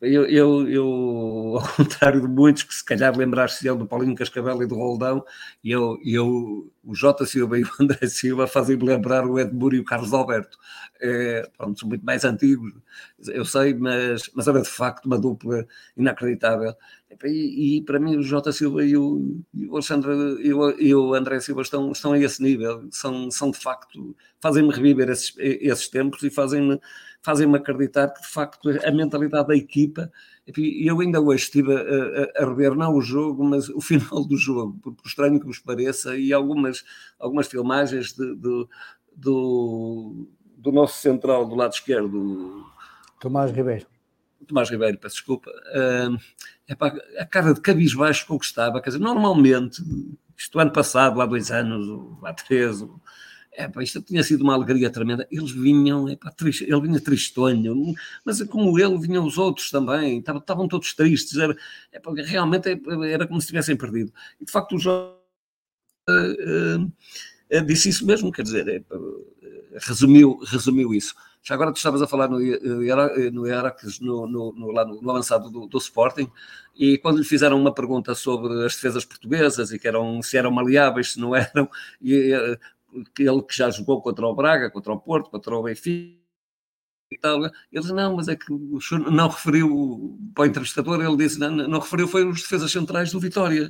Eu, 0.00 0.26
eu, 0.26 0.68
eu, 0.68 1.58
ao 1.60 1.76
contrário 1.76 2.20
de 2.20 2.26
muitos 2.26 2.62
que 2.62 2.74
se 2.74 2.84
calhar 2.84 3.16
lembrar-se 3.16 3.64
do 3.68 3.86
Paulinho 3.86 4.14
Cascavel 4.14 4.62
e 4.62 4.66
do 4.66 4.74
Roldão, 4.74 5.24
eu, 5.62 5.98
eu, 6.04 6.72
o 6.82 6.94
Jota 6.94 7.26
Silva 7.26 7.58
e 7.58 7.62
o 7.62 7.68
André 7.80 8.06
Silva 8.08 8.46
fazem-me 8.46 8.84
lembrar 8.84 9.26
o 9.26 9.38
Edmuro 9.38 9.76
e 9.76 9.80
o 9.80 9.84
Carlos 9.84 10.12
Alberto. 10.12 10.58
É, 11.00 11.48
pronto, 11.56 11.78
são 11.78 11.88
muito 11.88 12.04
mais 12.04 12.24
antigos, 12.24 12.72
eu 13.28 13.44
sei, 13.44 13.74
mas, 13.74 14.30
mas 14.34 14.46
era 14.48 14.62
de 14.62 14.68
facto 14.68 15.06
uma 15.06 15.18
dupla 15.18 15.66
inacreditável. 15.96 16.74
E, 17.24 17.76
e 17.78 17.82
para 17.82 18.00
mim 18.00 18.16
o 18.16 18.22
Jota 18.22 18.52
Silva 18.52 18.84
e 18.84 18.96
o, 18.96 19.42
e 19.52 19.66
o 19.66 19.72
Alexandre 19.74 20.10
e 20.40 20.48
e 20.86 20.94
o, 20.94 21.14
André 21.14 21.40
Silva 21.40 21.62
estão, 21.62 21.92
estão 21.92 22.12
a 22.12 22.18
esse 22.18 22.42
nível, 22.42 22.88
são, 22.90 23.30
são 23.30 23.50
de 23.50 23.58
facto, 23.58 24.16
fazem-me 24.40 24.72
reviver 24.72 25.10
esses, 25.10 25.34
esses 25.38 25.88
tempos 25.88 26.22
e 26.22 26.30
fazem-me 26.30 26.80
fazem 27.22 27.54
acreditar 27.54 28.08
que 28.08 28.20
de 28.20 28.28
facto 28.28 28.68
a 28.68 28.90
mentalidade 28.90 29.48
da 29.48 29.56
equipa 29.56 30.10
e 30.56 30.90
eu 30.90 31.00
ainda 31.00 31.20
hoje 31.20 31.44
estive 31.44 31.72
a, 31.72 31.78
a, 31.78 32.42
a, 32.42 32.48
rever 32.48 32.74
não 32.74 32.94
o 32.94 33.00
jogo, 33.00 33.44
mas 33.44 33.68
o 33.68 33.80
final 33.80 34.24
do 34.24 34.36
jogo, 34.36 34.76
por, 34.82 34.92
por 34.94 35.06
estranho 35.06 35.38
que 35.38 35.46
vos 35.46 35.58
pareça, 35.58 36.16
e 36.16 36.32
algumas, 36.32 36.84
algumas 37.18 37.46
filmagens 37.46 38.12
de, 38.12 38.34
de, 38.34 38.66
do, 39.14 40.26
do 40.56 40.72
nosso 40.72 41.00
central 41.00 41.46
do 41.46 41.54
lado 41.54 41.72
esquerdo. 41.72 42.66
Tomás 43.20 43.52
Ribeiro. 43.52 43.86
Tomás 44.46 44.68
Ribeiro, 44.68 44.98
peço 44.98 45.16
desculpa. 45.16 45.50
Uh, 45.50 46.76
para 46.76 47.00
a 47.18 47.24
cara 47.24 47.54
de 47.54 47.60
cabisbaixo 47.60 48.26
com 48.26 48.34
o 48.34 48.38
que 48.38 48.46
estava. 48.46 48.80
Quer 48.80 48.90
dizer, 48.90 49.02
normalmente, 49.02 49.80
isto 50.36 50.58
ano 50.58 50.72
passado, 50.72 51.20
há 51.20 51.26
dois 51.26 51.52
anos, 51.52 52.18
há 52.24 52.32
três, 52.32 52.84
é, 53.54 53.68
pá, 53.68 53.82
isto 53.82 54.00
tinha 54.00 54.22
sido 54.22 54.42
uma 54.42 54.54
alegria 54.54 54.90
tremenda. 54.90 55.26
Eles 55.30 55.50
vinham, 55.50 56.08
é, 56.08 56.16
pá, 56.16 56.30
triste, 56.30 56.64
ele 56.64 56.80
vinha 56.80 57.00
tristonho, 57.00 57.94
mas 58.24 58.42
como 58.44 58.78
ele, 58.78 58.98
vinham 58.98 59.26
os 59.26 59.36
outros 59.36 59.70
também, 59.70 60.18
estavam, 60.18 60.40
estavam 60.40 60.68
todos 60.68 60.94
tristes. 60.94 61.36
Era, 61.36 61.56
é, 61.92 62.00
pá, 62.00 62.12
realmente 62.14 62.80
era 63.10 63.26
como 63.26 63.40
se 63.40 63.48
tivessem 63.48 63.76
perdido. 63.76 64.12
E 64.40 64.44
de 64.44 64.50
facto, 64.50 64.76
o 64.76 64.78
Jorge 64.78 65.14
uh, 66.08 66.80
uh, 66.80 67.66
disse 67.66 67.90
isso 67.90 68.06
mesmo, 68.06 68.32
quer 68.32 68.42
dizer, 68.42 68.84
resumiu, 69.86 70.38
resumiu 70.46 70.94
isso. 70.94 71.14
Já 71.42 71.56
agora 71.56 71.72
tu 71.72 71.76
estavas 71.76 72.00
a 72.00 72.06
falar 72.06 72.28
no, 72.28 72.38
no 72.38 73.46
Heracles, 73.46 73.98
no, 73.98 74.28
no, 74.28 74.52
no, 74.52 74.70
lá 74.70 74.84
no 74.84 75.10
avançado 75.10 75.50
do, 75.50 75.66
do, 75.66 75.78
Sporting, 75.78 76.30
e 76.74 76.96
quando 76.98 77.18
lhe 77.18 77.24
fizeram 77.24 77.60
uma 77.60 77.74
pergunta 77.74 78.14
sobre 78.14 78.64
as 78.64 78.76
defesas 78.76 79.04
portuguesas 79.04 79.72
e 79.72 79.78
que 79.78 79.88
eram, 79.88 80.22
se 80.22 80.36
eram 80.36 80.52
maleáveis, 80.52 81.14
se 81.14 81.20
não 81.20 81.34
eram, 81.34 81.68
e 82.00 82.32
ele 83.18 83.42
que 83.42 83.56
já 83.56 83.70
jogou 83.70 84.00
contra 84.02 84.26
o 84.26 84.34
Braga, 84.34 84.70
contra 84.70 84.92
o 84.92 85.00
Porto, 85.00 85.30
contra 85.30 85.56
o 85.56 85.62
Benfica, 85.62 86.22
e 87.12 87.18
tal. 87.18 87.44
Ele 87.44 87.52
disse, 87.72 87.92
não, 87.92 88.16
mas 88.16 88.28
é 88.28 88.36
que 88.36 88.50
não 89.10 89.28
referiu 89.28 90.18
para 90.34 90.42
o 90.42 90.46
entrevistador, 90.46 91.02
ele 91.04 91.16
disse, 91.16 91.38
não, 91.38 91.50
não 91.50 91.80
referiu, 91.80 92.08
foi 92.08 92.24
os 92.24 92.42
defesas 92.42 92.70
centrais 92.70 93.12
do 93.12 93.20
Vitória. 93.20 93.68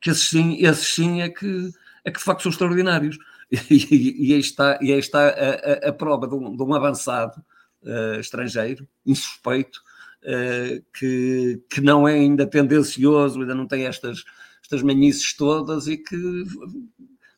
Que 0.00 0.10
esses 0.10 0.28
sim, 0.28 0.56
esses 0.64 0.94
sim 0.94 1.22
é 1.22 1.28
que, 1.28 1.70
é 2.04 2.10
que 2.10 2.18
de 2.18 2.24
facto 2.24 2.42
são 2.42 2.50
extraordinários. 2.50 3.18
E, 3.48 4.30
e 4.30 4.34
aí 4.34 4.40
está, 4.40 4.76
e 4.82 4.92
aí 4.92 4.98
está 4.98 5.28
a, 5.28 5.86
a, 5.86 5.88
a 5.90 5.92
prova 5.92 6.26
de 6.26 6.34
um, 6.34 6.56
de 6.56 6.62
um 6.64 6.74
avançado 6.74 7.40
uh, 7.82 8.18
estrangeiro, 8.18 8.88
insuspeito, 9.06 9.80
uh, 10.24 10.84
que, 10.92 11.62
que 11.70 11.80
não 11.80 12.08
é 12.08 12.14
ainda 12.14 12.44
tendencioso, 12.44 13.40
ainda 13.40 13.54
não 13.54 13.64
tem 13.64 13.86
estas, 13.86 14.24
estas 14.60 14.82
manices 14.82 15.32
todas 15.36 15.86
e 15.86 15.96
que 15.96 16.16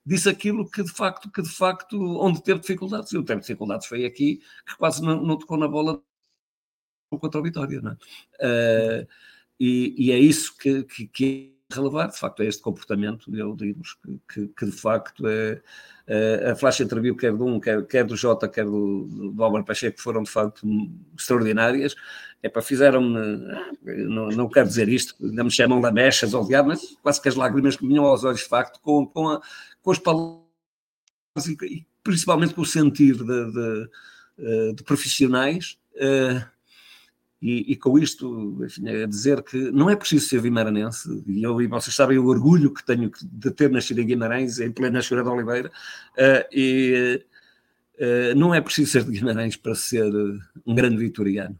disse 0.08 0.28
aquilo 0.28 0.68
que 0.68 0.82
de 0.82 0.90
facto, 0.90 1.30
que 1.30 1.42
de 1.42 1.50
facto, 1.50 2.00
onde 2.18 2.42
teve 2.42 2.60
dificuldades, 2.60 3.12
eu 3.12 3.22
teve 3.22 3.42
dificuldades 3.42 3.86
foi 3.86 4.06
aqui, 4.06 4.40
que 4.66 4.76
quase 4.78 5.02
não, 5.02 5.22
não 5.22 5.36
tocou 5.36 5.58
na 5.58 5.68
bola 5.68 6.02
contra 7.10 7.40
a 7.40 7.42
Vitória, 7.42 7.80
não 7.82 7.92
é? 7.92 9.02
Uh, 9.04 9.08
e, 9.60 9.94
e, 9.98 10.12
é 10.12 10.18
isso 10.18 10.56
que, 10.56 10.84
que, 10.84 11.06
que 11.08 11.54
é 11.70 11.74
relevar, 11.74 12.08
de 12.08 12.18
facto, 12.18 12.42
é 12.42 12.46
este 12.46 12.62
comportamento, 12.62 13.34
eu 13.36 13.54
digo 13.54 13.82
que, 14.02 14.20
que, 14.32 14.48
que, 14.48 14.66
de 14.66 14.72
facto 14.72 15.26
é, 15.26 15.60
é, 16.06 16.50
a 16.52 16.56
flash 16.56 16.80
interview, 16.80 17.14
quer 17.14 17.32
do 17.32 17.44
um, 17.44 17.60
quer, 17.60 17.84
quer 17.86 18.04
do 18.04 18.16
Jota, 18.16 18.48
quer 18.48 18.64
do, 18.64 19.32
do 19.34 19.44
Álvaro 19.44 19.64
Pacheco, 19.64 20.00
foram 20.00 20.22
de 20.22 20.30
facto 20.30 20.66
extraordinárias, 21.18 21.94
é 22.42 22.48
para 22.48 22.62
fizeram-me, 22.62 23.18
não, 23.82 24.28
não 24.28 24.48
quero 24.48 24.68
dizer 24.68 24.88
isto, 24.88 25.14
ainda 25.20 25.42
me 25.42 25.50
chamam 25.50 25.80
da 25.80 25.90
mechas 25.90 26.34
ou 26.34 26.46
diabo, 26.46 26.68
mas 26.68 26.96
quase 27.02 27.20
que 27.20 27.28
as 27.28 27.34
lágrimas 27.34 27.76
que 27.76 27.82
me 27.82 27.90
vinham 27.90 28.04
aos 28.04 28.22
olhos, 28.22 28.40
de 28.40 28.48
facto, 28.48 28.80
com, 28.80 29.04
com, 29.06 29.28
a, 29.28 29.42
com 29.82 29.90
as 29.90 29.98
palavras 29.98 30.48
e 31.62 31.86
principalmente 32.02 32.54
com 32.54 32.62
o 32.62 32.66
sentir 32.66 33.16
de, 33.16 33.24
de, 33.24 33.90
eh, 34.38 34.72
de 34.72 34.82
profissionais. 34.82 35.78
Uh, 35.94 36.44
e, 37.40 37.72
e, 37.72 37.76
com 37.76 37.96
isto, 37.98 38.58
enfim, 38.64 38.88
a 38.88 39.06
dizer 39.06 39.42
que 39.42 39.70
não 39.70 39.88
é 39.88 39.94
preciso 39.94 40.26
ser 40.26 40.40
vimaranense, 40.40 41.22
e 41.24 41.42
eu 41.42 41.60
e 41.62 41.68
vocês 41.68 41.94
sabem 41.94 42.18
o 42.18 42.26
orgulho 42.26 42.74
que 42.74 42.84
tenho 42.84 43.12
de 43.22 43.50
ter 43.52 43.70
nascido 43.70 44.00
em 44.00 44.06
Guimarães, 44.06 44.58
em 44.58 44.72
plena 44.72 45.00
Chora 45.06 45.22
de 45.22 45.28
Oliveira, 45.28 45.68
uh, 45.68 46.48
e 46.52 47.24
não 48.36 48.54
é 48.54 48.60
preciso 48.60 48.92
ser 48.92 49.04
de 49.04 49.10
Guimarães 49.10 49.56
para 49.56 49.74
ser 49.74 50.08
um 50.64 50.74
grande 50.74 50.96
vitoriano 50.96 51.58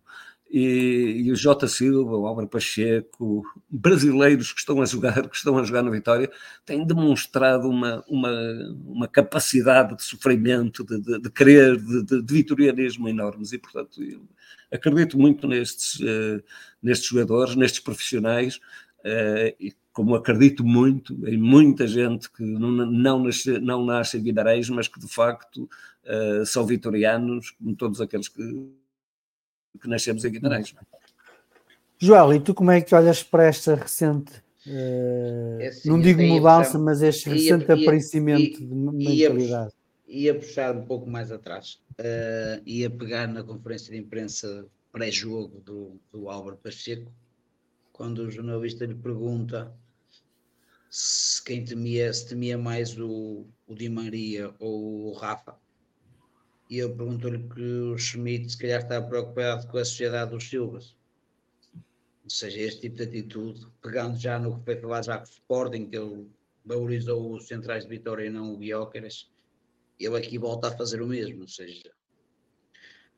e, 0.51 1.25
e 1.27 1.33
o 1.33 1.37
Jota 1.37 1.69
Silva, 1.69 2.17
o 2.17 2.27
Álvaro 2.27 2.49
Pacheco, 2.49 3.45
brasileiros 3.69 4.53
que 4.53 4.61
estão 4.61 4.81
a 4.81 4.87
jogar, 4.87 5.29
que 5.29 5.37
estão 5.37 5.59
a 5.59 5.65
jogar 5.65 5.83
na 5.83 5.91
Vitória, 5.91 6.31
têm 6.65 6.87
demonstrado 6.87 7.69
uma, 7.69 8.03
uma, 8.09 8.33
uma 8.87 9.09
capacidade 9.09 9.97
de 9.97 10.03
sofrimento, 10.03 10.85
de, 10.85 11.01
de, 11.01 11.21
de 11.21 11.31
querer, 11.31 11.77
de, 11.77 12.03
de, 12.03 12.23
de, 12.23 12.35
vitorianismo 12.35 13.09
enormes, 13.09 13.53
e 13.53 13.59
portanto 13.59 14.01
acredito 14.73 15.19
muito 15.19 15.47
nestes, 15.47 16.01
uh, 16.01 16.43
nestes 16.83 17.09
jogadores, 17.09 17.55
nestes 17.55 17.81
profissionais, 17.81 18.57
uh, 19.01 19.55
e 19.61 19.75
como 19.93 20.15
acredito 20.15 20.65
muito 20.65 21.27
em 21.27 21.37
muita 21.37 21.87
gente 21.87 22.31
que 22.31 22.43
não, 22.43 22.71
não, 22.71 23.25
nasce, 23.25 23.59
não 23.59 23.85
nasce 23.85 24.17
em 24.17 24.23
Guimarães, 24.23 24.71
mas 24.71 24.89
que 24.89 25.01
de 25.01 25.09
facto 25.09 25.69
uh, 26.05 26.47
são 26.47 26.65
vitorianos, 26.65 27.51
como 27.51 27.75
todos 27.75 28.01
aqueles 28.01 28.29
que 28.29 28.43
que 29.81 29.89
nascemos 29.89 30.25
em 30.25 30.31
Guimarães. 30.31 30.75
É? 30.75 30.99
Joel, 31.99 32.35
e 32.35 32.41
tu 32.41 32.55
como 32.55 32.71
é 32.71 32.81
que 32.81 32.95
olhas 32.95 33.23
para 33.23 33.47
esta 33.47 33.75
recente, 33.75 34.33
uh, 34.67 35.61
é 35.61 35.69
assim, 35.69 35.89
não 35.89 36.01
digo 36.01 36.23
mudança, 36.23 36.73
puxar, 36.73 36.79
mas 36.79 37.03
este 37.03 37.29
recente 37.29 37.67
ia, 37.67 37.75
aparecimento 37.75 38.61
ia, 38.63 38.69
de 38.69 38.75
mentalidade? 38.75 39.73
Ia, 40.07 40.33
ia, 40.33 40.35
puxar 40.35 40.77
um 40.77 40.87
pouco 40.87 41.11
mais 41.11 41.33
atrás, 41.33 41.81
uh, 41.99 42.63
ia 42.65 42.89
pegar 42.89 43.27
na 43.27 43.43
conferência 43.43 43.93
de 43.93 43.99
imprensa 43.99 44.67
pré-jogo 44.93 45.61
do, 45.61 46.01
do 46.13 46.29
Álvaro 46.29 46.57
Pacheco, 46.57 47.11
quando 47.93 48.19
o 48.19 48.31
jornalista 48.31 48.87
lhe 48.87 48.95
pergunta 48.95 49.75
se 50.91 51.43
quem 51.45 51.65
temia, 51.65 52.13
se 52.13 52.29
temia 52.29 52.57
mais 52.57 52.99
o, 52.99 53.47
o 53.67 53.75
Di 53.75 53.89
Maria 53.89 54.55
ou 54.59 55.07
o 55.07 55.13
Rafa, 55.13 55.57
e 56.69 56.79
eu 56.79 56.95
pergunto-lhe 56.95 57.49
que 57.49 57.63
o 57.63 57.97
Schmidt 57.97 58.51
se 58.51 58.59
calhar 58.59 58.83
está 58.83 59.01
preocupado 59.01 59.67
com 59.69 59.79
a 59.79 59.85
sociedade 59.85 60.33
dos 60.33 60.49
Silvas. 60.49 60.95
Ou 62.25 62.31
seja, 62.31 62.61
este 62.61 62.83
tipo 62.83 62.97
de 62.97 63.05
atitude, 63.05 63.67
pegando 63.83 64.19
já 64.19 64.39
no 64.39 64.59
que 64.59 64.65
foi 64.67 64.77
falado 64.77 65.05
já 65.05 65.17
com 65.17 65.25
o 65.25 65.29
Sporting, 65.29 65.89
que 65.89 65.97
ele 65.97 66.29
valorizou 66.65 67.33
os 67.35 67.49
centrais 67.49 67.85
de 67.85 67.91
Vitória 67.91 68.27
e 68.27 68.31
não 68.31 68.53
o 68.53 68.59
Guióqueres, 68.59 69.31
ele 69.99 70.17
aqui 70.19 70.37
volta 70.37 70.69
a 70.69 70.77
fazer 70.77 71.01
o 71.01 71.07
mesmo, 71.07 71.41
ou 71.41 71.49
seja, 71.49 71.91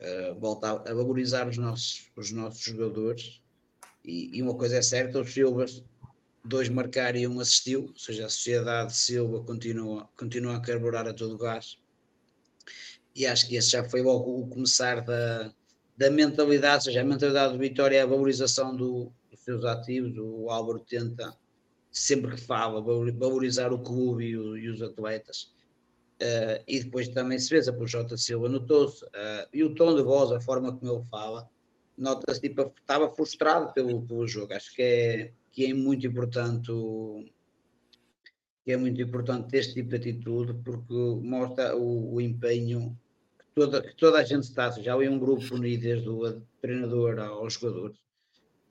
uh, 0.00 0.38
volta 0.38 0.70
a, 0.70 0.94
valorizar 0.94 1.48
os 1.48 1.58
nossos, 1.58 2.08
os 2.16 2.30
nossos 2.30 2.62
jogadores. 2.62 3.42
E, 4.04 4.38
e 4.38 4.42
uma 4.42 4.54
coisa 4.54 4.76
é 4.76 4.82
certa, 4.82 5.20
os 5.20 5.32
Silvas, 5.32 5.82
dois 6.44 6.68
marcaram 6.68 7.18
e 7.18 7.26
um 7.26 7.40
assistiu, 7.40 7.88
ou 7.88 7.98
seja, 7.98 8.26
a 8.26 8.28
sociedade 8.28 8.92
de 8.92 8.96
Silva 8.96 9.42
continua, 9.42 10.08
continua 10.16 10.56
a 10.56 10.60
carburar 10.60 11.08
a 11.08 11.12
todo 11.12 11.36
gás 11.36 11.80
e 13.14 13.26
acho 13.26 13.48
que 13.48 13.56
esse 13.56 13.70
já 13.70 13.84
foi 13.84 14.02
logo 14.02 14.40
o 14.40 14.48
começar 14.48 15.00
da, 15.00 15.52
da 15.96 16.10
mentalidade, 16.10 16.76
ou 16.76 16.80
seja, 16.82 17.00
a 17.00 17.04
mentalidade 17.04 17.52
do 17.52 17.58
Vitória 17.58 17.96
é 17.98 18.02
a 18.02 18.06
valorização 18.06 18.74
do, 18.74 19.12
dos 19.30 19.40
seus 19.40 19.64
ativos, 19.64 20.16
o 20.16 20.48
Álvaro 20.50 20.80
tenta, 20.80 21.34
sempre 21.90 22.36
que 22.36 22.40
fala, 22.40 22.80
valorizar 22.80 23.72
o 23.72 23.82
clube 23.82 24.26
e, 24.26 24.36
o, 24.36 24.56
e 24.56 24.68
os 24.68 24.80
atletas. 24.80 25.52
Uh, 26.22 26.62
e 26.68 26.84
depois 26.84 27.08
também 27.08 27.38
se 27.38 27.48
vê, 27.48 27.72
por 27.72 27.88
Jota 27.88 28.16
Silva 28.16 28.48
notou-se, 28.48 29.04
uh, 29.04 29.48
e 29.52 29.64
o 29.64 29.74
tom 29.74 29.96
de 29.96 30.02
voz, 30.02 30.30
a 30.32 30.40
forma 30.40 30.76
como 30.76 30.92
ele 30.92 31.04
fala, 31.10 31.48
nota-se 31.96 32.40
tipo, 32.40 32.72
estava 32.78 33.10
frustrado 33.14 33.72
pelo, 33.72 34.02
pelo 34.02 34.26
jogo. 34.26 34.52
Acho 34.52 34.74
que 34.74 34.82
é, 34.82 35.32
que 35.52 35.66
é 35.66 35.74
muito 35.74 36.06
importante 36.06 36.70
o, 36.70 37.24
que 38.64 38.72
é 38.72 38.76
muito 38.76 39.00
importante 39.00 39.56
este 39.56 39.74
tipo 39.74 39.90
de 39.90 39.96
atitude, 39.96 40.54
porque 40.64 40.94
mostra 41.22 41.76
o, 41.76 42.14
o 42.14 42.20
empenho 42.20 42.96
que 43.38 43.44
toda, 43.54 43.82
que 43.82 43.96
toda 43.96 44.18
a 44.18 44.24
gente 44.24 44.44
está, 44.44 44.70
já 44.70 44.92
é 44.92 45.10
um 45.10 45.18
grupo 45.18 45.54
unido, 45.54 45.82
desde 45.82 46.08
o 46.08 46.42
treinador 46.60 47.18
aos 47.20 47.54
jogadores, 47.54 47.96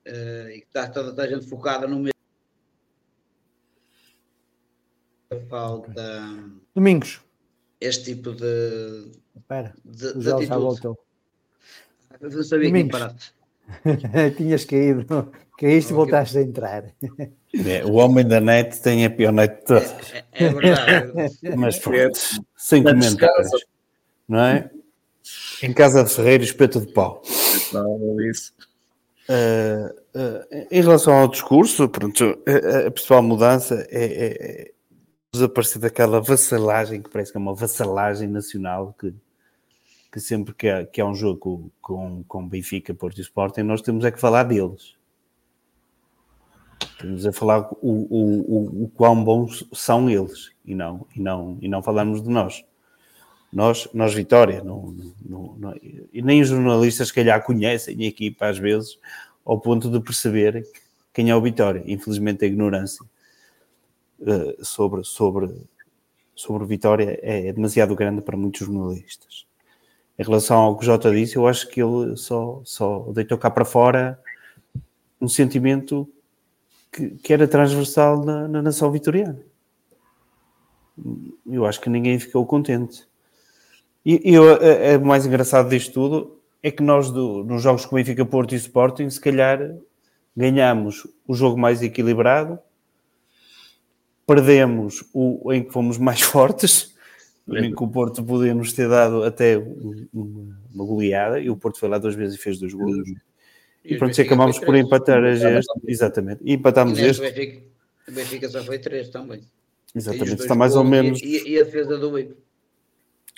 uh, 0.06 0.48
e 0.50 0.60
que 0.60 0.66
está 0.66 0.88
toda 0.88 1.22
a 1.22 1.28
gente 1.28 1.46
focada 1.46 1.86
no 1.86 1.96
mesmo. 1.98 2.10
Falta. 5.48 6.50
Domingos. 6.74 7.20
Este 7.80 8.14
tipo 8.14 8.32
de. 8.32 9.12
Espera, 9.36 9.74
de, 9.84 10.12
de 10.18 10.28
atitude. 10.28 10.46
já 10.46 10.58
voltou. 10.58 10.98
não 12.20 12.42
sabia 12.42 12.68
Domingos. 12.68 13.00
que. 13.00 13.39
Tinhas 14.36 14.64
caído, 14.64 15.30
caíste 15.58 15.92
e 15.92 15.94
voltaste 15.94 16.38
a 16.38 16.42
entrar. 16.42 16.84
É, 17.66 17.84
o 17.84 17.94
homem 17.94 18.26
da 18.26 18.40
net 18.40 18.80
tem 18.80 19.04
a 19.04 19.10
pior 19.10 19.32
net 19.32 19.56
de 19.56 19.64
todas. 19.64 19.94
É, 20.12 20.24
é, 20.32 20.44
é 20.44 20.48
verdade. 20.50 21.56
Mas 21.56 21.78
pronto, 21.78 22.18
sem 22.56 22.82
comentários. 22.82 23.50
Não 24.28 24.40
é? 24.40 24.70
Em 25.62 25.72
casa 25.72 26.04
de 26.04 26.10
Ferreira, 26.10 26.44
espeto 26.44 26.80
de 26.80 26.92
pau. 26.92 27.22
Não, 27.72 28.20
isso. 28.22 28.52
Uh, 29.28 30.18
uh, 30.18 30.66
em 30.70 30.80
relação 30.80 31.12
ao 31.14 31.28
discurso, 31.28 31.88
pronto, 31.88 32.38
a, 32.46 32.86
a 32.86 32.90
principal 32.90 33.22
mudança 33.22 33.86
é, 33.90 34.04
é, 34.04 34.62
é 34.62 34.70
desaparecer 35.32 35.80
daquela 35.80 36.20
vassalagem, 36.20 37.02
que 37.02 37.10
parece 37.10 37.30
que 37.30 37.38
é 37.38 37.40
uma 37.40 37.54
vassalagem 37.54 38.28
nacional 38.28 38.94
que 38.98 39.14
que 40.10 40.18
sempre 40.18 40.52
que 40.52 40.68
há, 40.68 40.84
que 40.84 41.00
há 41.00 41.06
um 41.06 41.14
jogo 41.14 41.70
com, 41.80 42.24
com 42.24 42.48
Benfica, 42.48 42.92
Porto 42.92 43.18
e 43.18 43.20
Sporting, 43.20 43.62
nós 43.62 43.80
temos 43.80 44.04
é 44.04 44.10
que 44.10 44.18
falar 44.18 44.44
deles. 44.44 44.96
Temos 46.98 47.24
a 47.24 47.32
falar 47.32 47.70
o, 47.80 48.06
o, 48.10 48.40
o, 48.40 48.84
o 48.84 48.88
quão 48.88 49.22
bons 49.22 49.66
são 49.72 50.10
eles 50.10 50.50
e 50.64 50.74
não, 50.74 51.06
e 51.14 51.20
não, 51.20 51.58
e 51.60 51.68
não 51.68 51.82
falarmos 51.82 52.22
de 52.22 52.28
nós. 52.28 52.64
Nós, 53.52 53.88
nós 53.92 54.14
Vitória, 54.14 54.62
não, 54.62 54.94
não, 55.24 55.56
não, 55.58 55.74
e 56.12 56.22
nem 56.22 56.40
os 56.40 56.48
jornalistas, 56.48 57.08
se 57.08 57.14
calhar, 57.14 57.42
conhecem 57.44 57.96
a 58.00 58.06
equipa 58.06 58.46
às 58.46 58.58
vezes, 58.58 58.98
ao 59.44 59.60
ponto 59.60 59.90
de 59.90 60.00
perceber 60.00 60.64
quem 61.12 61.30
é 61.30 61.36
o 61.36 61.42
Vitória. 61.42 61.82
Infelizmente, 61.86 62.44
a 62.44 62.48
ignorância 62.48 63.04
uh, 64.20 64.64
sobre, 64.64 65.02
sobre, 65.04 65.52
sobre 66.34 66.66
Vitória 66.66 67.18
é 67.22 67.52
demasiado 67.52 67.96
grande 67.96 68.22
para 68.22 68.36
muitos 68.36 68.60
jornalistas 68.60 69.49
em 70.20 70.22
relação 70.22 70.58
ao 70.58 70.76
que 70.76 70.82
o 70.82 70.84
Jota 70.84 71.10
disse, 71.10 71.36
eu 71.36 71.46
acho 71.46 71.66
que 71.66 71.82
ele 71.82 72.14
só, 72.14 72.60
só 72.62 73.10
deitou 73.10 73.38
cá 73.38 73.50
para 73.50 73.64
fora 73.64 74.20
um 75.18 75.26
sentimento 75.26 76.06
que, 76.92 77.12
que 77.12 77.32
era 77.32 77.48
transversal 77.48 78.22
na, 78.22 78.46
na, 78.46 78.60
nação 78.60 78.92
vitoriana. 78.92 79.40
Eu 81.50 81.64
acho 81.64 81.80
que 81.80 81.88
ninguém 81.88 82.18
ficou 82.18 82.44
contente. 82.44 83.08
E, 84.04 84.32
e 84.32 84.38
o 84.38 84.50
é, 84.62 84.98
mais 84.98 85.24
engraçado 85.24 85.70
disto 85.70 85.94
tudo 85.94 86.38
é 86.62 86.70
que 86.70 86.82
nós, 86.82 87.10
do, 87.10 87.42
nos 87.42 87.62
jogos 87.62 87.86
com 87.86 87.96
Benfica, 87.96 88.26
Porto 88.26 88.52
e 88.52 88.56
Sporting, 88.56 89.08
se 89.08 89.20
calhar 89.22 89.74
ganhamos 90.36 91.06
o 91.26 91.32
jogo 91.32 91.58
mais 91.58 91.80
equilibrado, 91.80 92.58
perdemos 94.26 95.02
o 95.14 95.50
em 95.50 95.64
que 95.64 95.72
fomos 95.72 95.96
mais 95.96 96.20
fortes 96.20 96.94
em 97.58 97.74
que 97.74 97.82
o 97.82 97.88
Porto 97.88 98.22
podia 98.22 98.54
nos 98.54 98.72
ter 98.72 98.88
dado 98.88 99.24
até 99.24 99.58
uma, 100.12 100.58
uma 100.72 100.84
goleada 100.84 101.40
e 101.40 101.50
o 101.50 101.56
Porto 101.56 101.78
foi 101.78 101.88
lá 101.88 101.98
duas 101.98 102.14
vezes 102.14 102.36
e 102.36 102.38
fez 102.38 102.58
dois 102.58 102.72
golos. 102.72 103.08
E, 103.84 103.94
e 103.94 103.98
pronto, 103.98 104.14
se 104.14 104.22
acabámos 104.22 104.58
por 104.58 104.74
empatar 104.76 105.22
a 105.24 105.30
este, 105.30 105.70
exatamente, 105.86 106.40
e 106.44 106.52
empatámos 106.52 106.98
e 106.98 107.02
este. 107.02 107.22
Benfica, 107.22 107.62
o 108.08 108.12
Benfica 108.12 108.48
só 108.48 108.62
foi 108.62 108.78
três 108.78 109.08
também. 109.08 109.40
Exatamente, 109.94 110.42
está 110.42 110.54
mais 110.54 110.76
ou 110.76 110.84
menos. 110.84 111.20
E, 111.22 111.48
e, 111.48 111.60
a 111.60 111.64
defesa 111.64 111.98
do 111.98 112.12
Benfica. 112.12 112.36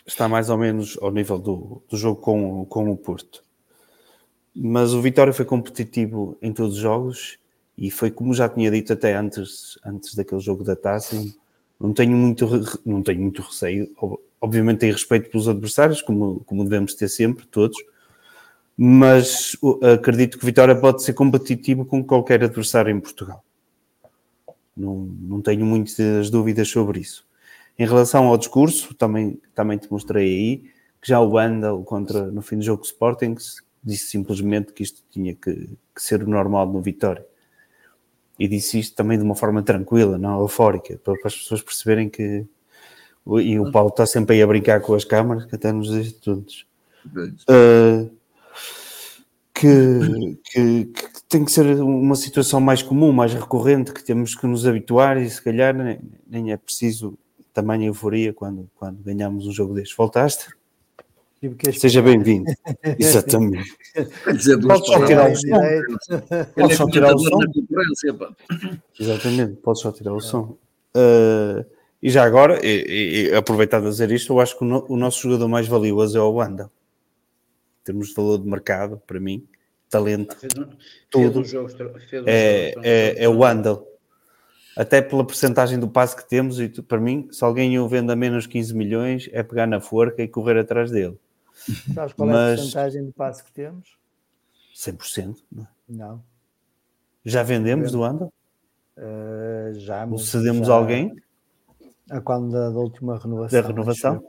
Está 0.07 0.29
mais 0.29 0.51
ou 0.51 0.59
menos 0.59 0.99
ao 1.01 1.13
nível 1.13 1.39
do, 1.39 1.83
do 1.89 1.97
jogo 1.97 2.21
com, 2.21 2.65
com 2.67 2.91
o 2.91 2.97
Porto. 2.97 3.45
mas 4.55 4.93
o 4.93 5.01
Vitória 5.01 5.33
foi 5.33 5.45
competitivo 5.45 6.37
em 6.43 6.53
todos 6.53 6.75
os 6.75 6.81
jogos 6.81 7.39
e 7.79 7.91
foi 7.91 8.11
como 8.11 8.35
já 8.35 8.49
tinha 8.49 8.71
dito 8.71 8.93
até 8.93 9.15
antes, 9.15 9.79
antes 9.85 10.15
daquele 10.15 10.41
jogo 10.41 10.65
da 10.65 10.77
taça. 10.77 11.17
Não 11.83 11.93
tenho 11.93 12.16
muito, 12.16 12.49
não 12.87 13.03
tenho 13.03 13.20
muito 13.20 13.43
receio. 13.43 13.91
Obviamente 14.41 14.78
tenho 14.78 14.93
respeito 14.93 15.28
pelos 15.28 15.49
adversários, 15.49 16.01
como, 16.01 16.41
como 16.47 16.62
devemos 16.62 16.95
ter 16.95 17.09
sempre, 17.09 17.45
todos. 17.47 17.76
Mas 18.76 19.57
acredito 19.93 20.39
que 20.39 20.47
Vitória 20.47 20.76
pode 20.76 21.03
ser 21.03 21.12
competitivo 21.12 21.85
com 21.85 22.05
qualquer 22.05 22.45
adversário 22.45 22.95
em 22.95 23.01
Portugal. 23.01 23.45
Não, 24.76 24.97
não 24.97 25.43
tenho 25.43 25.66
muitas 25.66 26.30
dúvidas 26.30 26.68
sobre 26.68 27.01
isso. 27.01 27.26
Em 27.76 27.85
relação 27.85 28.28
ao 28.28 28.39
discurso, 28.39 28.95
também, 28.95 29.41
também 29.53 29.76
te 29.76 29.91
mostrei 29.91 30.24
aí 30.24 30.59
que 31.01 31.09
já 31.09 31.18
o 31.18 31.33
Wandel 31.33 31.83
contra, 31.83 32.30
no 32.30 32.43
fim 32.43 32.59
do 32.59 32.62
jogo 32.62 32.85
Sporting 32.85 33.35
disse 33.83 34.07
simplesmente 34.07 34.72
que 34.72 34.85
isto 34.85 35.03
tinha 35.11 35.35
que, 35.35 35.76
que 35.93 36.01
ser 36.01 36.22
o 36.22 36.28
normal 36.28 36.72
no 36.72 36.80
Vitória. 36.80 37.26
E 38.39 38.49
disse 38.49 38.78
isto 38.78 38.97
também 38.97 39.18
de 39.18 39.24
uma 39.24 39.35
forma 39.35 39.62
tranquila, 39.62 40.18
não 40.18 40.41
eufórica, 40.41 40.99
para, 41.03 41.14
para 41.14 41.28
as 41.28 41.37
pessoas 41.37 41.62
perceberem 41.62 42.09
que. 42.09 42.47
E 43.41 43.59
o 43.59 43.70
Paulo 43.70 43.91
está 43.91 44.05
sempre 44.05 44.35
aí 44.35 44.43
a 44.43 44.47
brincar 44.47 44.80
com 44.80 44.95
as 44.95 45.05
câmaras, 45.05 45.45
que 45.45 45.55
até 45.55 45.70
nos 45.70 45.89
diz 45.89 46.12
todos. 46.12 46.66
Uh, 47.07 48.11
que, 49.55 50.39
que, 50.45 50.85
que, 50.87 51.24
tem 51.28 51.45
que 51.45 51.53
ser 51.53 51.80
uma 51.80 52.16
situação 52.16 52.61
mais 52.61 52.83
comum, 52.83 53.12
mais 53.12 53.33
recorrente, 53.33 53.93
que 53.93 54.03
temos 54.03 54.35
que 54.35 54.47
nos 54.47 54.66
habituar 54.66 55.18
e 55.18 55.30
se 55.30 55.41
calhar 55.41 55.72
nem, 55.72 56.01
nem 56.28 56.53
é 56.53 56.57
preciso 56.57 57.16
tamanha 57.53 57.87
euforia 57.87 58.33
quando, 58.33 58.68
quando 58.74 59.03
ganhamos 59.03 59.47
um 59.47 59.53
jogo 59.53 59.74
deste. 59.74 59.97
Voltaste? 59.97 60.49
Seja 61.74 62.01
bem-vindo. 62.01 62.49
Exatamente. 62.99 63.76
Podes 64.24 64.86
só 64.86 65.05
tirar 65.05 65.30
o 65.30 65.36
som. 65.36 65.61
Podes 66.55 66.76
só 66.76 66.86
tirar 66.88 67.14
o 67.14 67.18
som. 67.18 67.40
Exatamente, 68.99 69.57
podes 69.57 69.82
só 69.82 69.90
tirar 69.90 70.12
o 70.12 70.20
som. 70.20 70.57
Uh, 70.97 71.64
e 72.01 72.11
já 72.11 72.24
agora, 72.24 72.64
e, 72.64 73.30
e, 73.30 73.34
aproveitando 73.34 73.86
a 73.88 73.90
dizer 73.90 74.12
isto, 74.12 74.32
eu 74.32 74.40
acho 74.40 74.57
que 74.57 74.62
o, 74.62 74.66
no, 74.66 74.86
o 74.88 74.97
nosso 74.97 75.20
jogador 75.22 75.49
mais 75.49 75.66
valioso 75.66 76.16
é 76.16 76.20
o 76.20 76.32
Wanda. 76.32 76.70
Temos 77.82 78.09
de 78.09 78.14
valor 78.14 78.38
de 78.38 78.49
mercado, 78.49 79.03
para 79.05 79.18
mim, 79.18 79.45
talento, 79.90 80.36
fez 80.36 80.53
um, 80.57 80.68
tudo. 81.11 81.32
Fez 81.32 81.36
um 81.36 81.45
jogo, 81.45 81.68
fez 81.68 82.22
um 82.22 82.28
é, 82.28 82.72
jogo, 82.74 82.86
é, 82.86 83.24
é 83.24 83.28
o 83.28 83.38
Wandel. 83.38 83.88
Até 84.76 85.03
pela 85.03 85.24
porcentagem 85.24 85.78
do 85.78 85.88
passe 85.88 86.14
que 86.14 86.28
temos, 86.28 86.61
e 86.61 86.68
para 86.68 87.01
mim, 87.01 87.28
se 87.32 87.43
alguém 87.45 87.78
o 87.80 87.88
vende 87.88 88.12
a 88.12 88.16
menos 88.16 88.47
15 88.47 88.74
milhões, 88.74 89.28
é 89.32 89.43
pegar 89.43 89.66
na 89.66 89.80
forca 89.80 90.22
e 90.22 90.28
correr 90.28 90.57
atrás 90.57 90.90
dele. 90.90 91.18
Sabes 91.95 92.13
qual 92.15 92.29
Mas... 92.29 92.37
é 92.37 92.53
a 92.53 92.57
porcentagem 92.57 93.07
de 93.07 93.13
passe 93.13 93.45
que 93.45 93.53
temos? 93.53 93.97
100%. 94.75 95.37
Não. 95.51 95.67
não. 95.89 96.25
Já 97.25 97.43
vendemos 97.43 97.93
do 97.93 98.03
Anda? 98.03 98.33
Uh, 98.97 99.75
já. 99.75 100.07
Ou 100.07 100.19
cedemos 100.19 100.67
já... 100.67 100.75
alguém? 100.75 101.15
A 102.11 102.21
quando 102.21 102.51
da, 102.51 102.71
da 102.71 102.79
última 102.79 103.19
renovação. 103.19 103.63
Da 103.63 103.69
renovação? 103.69 104.25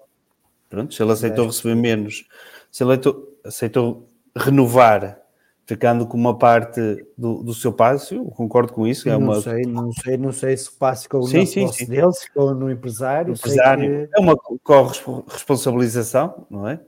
Pronto, 0.70 0.94
se 0.94 1.04
ele 1.04 1.12
aceitou 1.12 1.48
receber 1.48 1.76
menos, 1.76 2.26
se 2.72 2.84
ele 2.84 3.00
aceitou, 3.44 4.08
renovar 4.36 5.24
ficando 5.66 6.06
com 6.06 6.18
uma 6.18 6.38
parte 6.38 7.06
do, 7.18 7.44
do 7.44 7.54
seu 7.54 7.72
passe, 7.72 8.16
eu 8.16 8.26
concordo 8.26 8.74
com 8.74 8.86
isso. 8.86 9.10
É 9.10 9.18
não 9.18 9.42
sei, 9.42 9.62
não 9.64 9.92
sei, 9.92 10.18
não 10.18 10.32
sei 10.32 10.58
se 10.58 10.70
o 10.70 10.74
passe 10.74 11.04
ficou 11.04 11.24
sim, 11.24 11.40
no 11.40 11.48
sim, 11.48 11.68
sim. 11.68 11.86
dele, 11.86 12.12
se 12.14 12.26
ficou 12.26 12.54
no 12.54 12.70
empresário. 12.70 13.34
empresário. 13.34 14.08
Que... 14.08 14.16
É 14.16 14.20
uma 14.20 14.36
corresponsabilização, 14.36 16.46
não 16.50 16.68
é? 16.68 16.80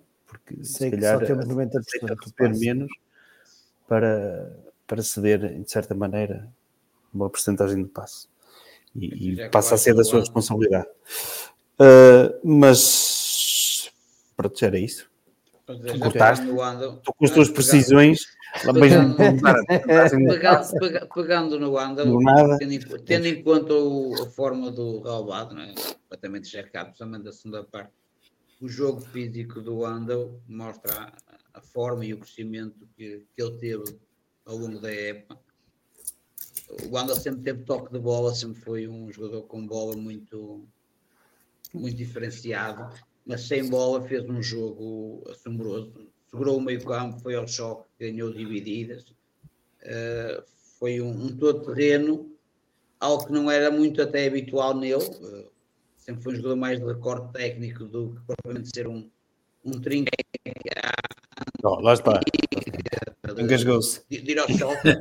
Porque 0.45 0.63
Sei 0.63 0.89
se 0.89 0.95
calhar 0.95 1.19
só 1.19 1.25
temos 1.25 1.45
90% 1.47 2.17
receber 2.23 2.59
menos 2.59 2.91
para, 3.87 4.55
para 4.85 5.01
ceder, 5.01 5.59
de 5.61 5.69
certa 5.71 5.95
maneira, 5.95 6.47
uma 7.13 7.29
porcentagem 7.29 7.83
de 7.83 7.89
passe. 7.89 8.27
E, 8.95 9.31
e 9.31 9.49
passa 9.49 9.75
a 9.75 9.77
ser 9.77 9.95
da 9.95 10.03
sua 10.03 10.19
responsabilidade. 10.19 10.87
Uh, 11.79 12.39
mas 12.43 13.91
pronto, 14.37 14.57
já 14.57 14.67
era 14.67 14.79
isso. 14.79 15.09
Tu 15.65 15.99
cortaste, 15.99 16.45
tu 16.45 17.13
com 17.13 17.25
as 17.25 17.31
tuas 17.31 17.49
precisões, 17.49 18.27
pegando, 18.71 19.17
pegando, 19.17 21.07
pegando 21.11 21.59
no 21.59 21.75
Andal, 21.75 22.05
tendo, 22.59 22.99
tendo 22.99 23.25
em 23.25 23.43
conta 23.43 23.73
o, 23.73 24.13
a 24.21 24.29
forma 24.29 24.69
do 24.69 25.01
Galvado, 25.01 25.59
é? 25.59 25.73
completamente 26.03 26.47
cercado, 26.47 26.87
principalmente 26.87 27.23
da 27.23 27.31
segunda 27.31 27.63
parte 27.63 27.91
o 28.61 28.67
jogo 28.67 29.01
físico 29.01 29.61
do 29.61 29.79
Wandel 29.79 30.41
mostra 30.47 31.13
a, 31.27 31.59
a, 31.59 31.61
forma 31.61 32.05
e 32.05 32.13
o 32.13 32.19
crescimento 32.19 32.87
que, 32.95 33.25
que 33.35 33.41
ele 33.41 33.57
teve 33.57 33.99
ao 34.45 34.57
longo 34.57 34.79
da 34.79 34.93
época. 34.93 35.39
O 36.83 36.95
Wandel 36.95 37.15
sempre 37.15 37.43
teve 37.43 37.63
toque 37.63 37.91
de 37.91 37.99
bola, 37.99 38.33
sempre 38.33 38.61
foi 38.61 38.87
um 38.87 39.11
jogador 39.11 39.43
com 39.43 39.65
bola 39.65 39.95
muito, 39.95 40.65
muito 41.73 41.95
diferenciado, 41.95 42.89
mas 43.25 43.41
sem 43.41 43.69
bola 43.69 44.01
fez 44.07 44.27
um 44.29 44.41
jogo 44.41 45.23
assombroso. 45.29 46.07
Segurou 46.27 46.57
o 46.57 46.61
meio 46.61 46.83
campo, 46.83 47.19
foi 47.19 47.35
ao 47.35 47.47
choque, 47.47 47.87
ganhou 47.99 48.33
divididas. 48.33 49.13
Uh, 49.83 50.43
foi 50.79 50.99
um, 51.01 51.27
um 51.27 51.37
todo 51.37 51.73
terreno, 51.73 52.31
algo 52.99 53.27
que 53.27 53.31
não 53.31 53.49
era 53.49 53.69
muito 53.69 54.01
até 54.01 54.25
habitual 54.25 54.75
nele. 54.75 54.95
Uh, 54.95 55.54
sempre 56.05 56.23
foi 56.23 56.33
um 56.33 56.35
jogador 56.35 56.55
mais 56.55 56.79
de 56.79 56.85
recorde 56.85 57.33
técnico 57.33 57.85
do 57.85 58.13
que 58.13 58.21
propriamente 58.27 58.69
ser 58.73 58.87
um, 58.87 59.09
um 59.63 59.71
trinca. 59.71 60.11
Oh, 61.63 61.81
lá 61.81 61.93
está. 61.93 62.21
Engasgou-se. 63.37 64.01
De 64.07 64.37
ao 64.37 64.47
choque. 64.47 64.95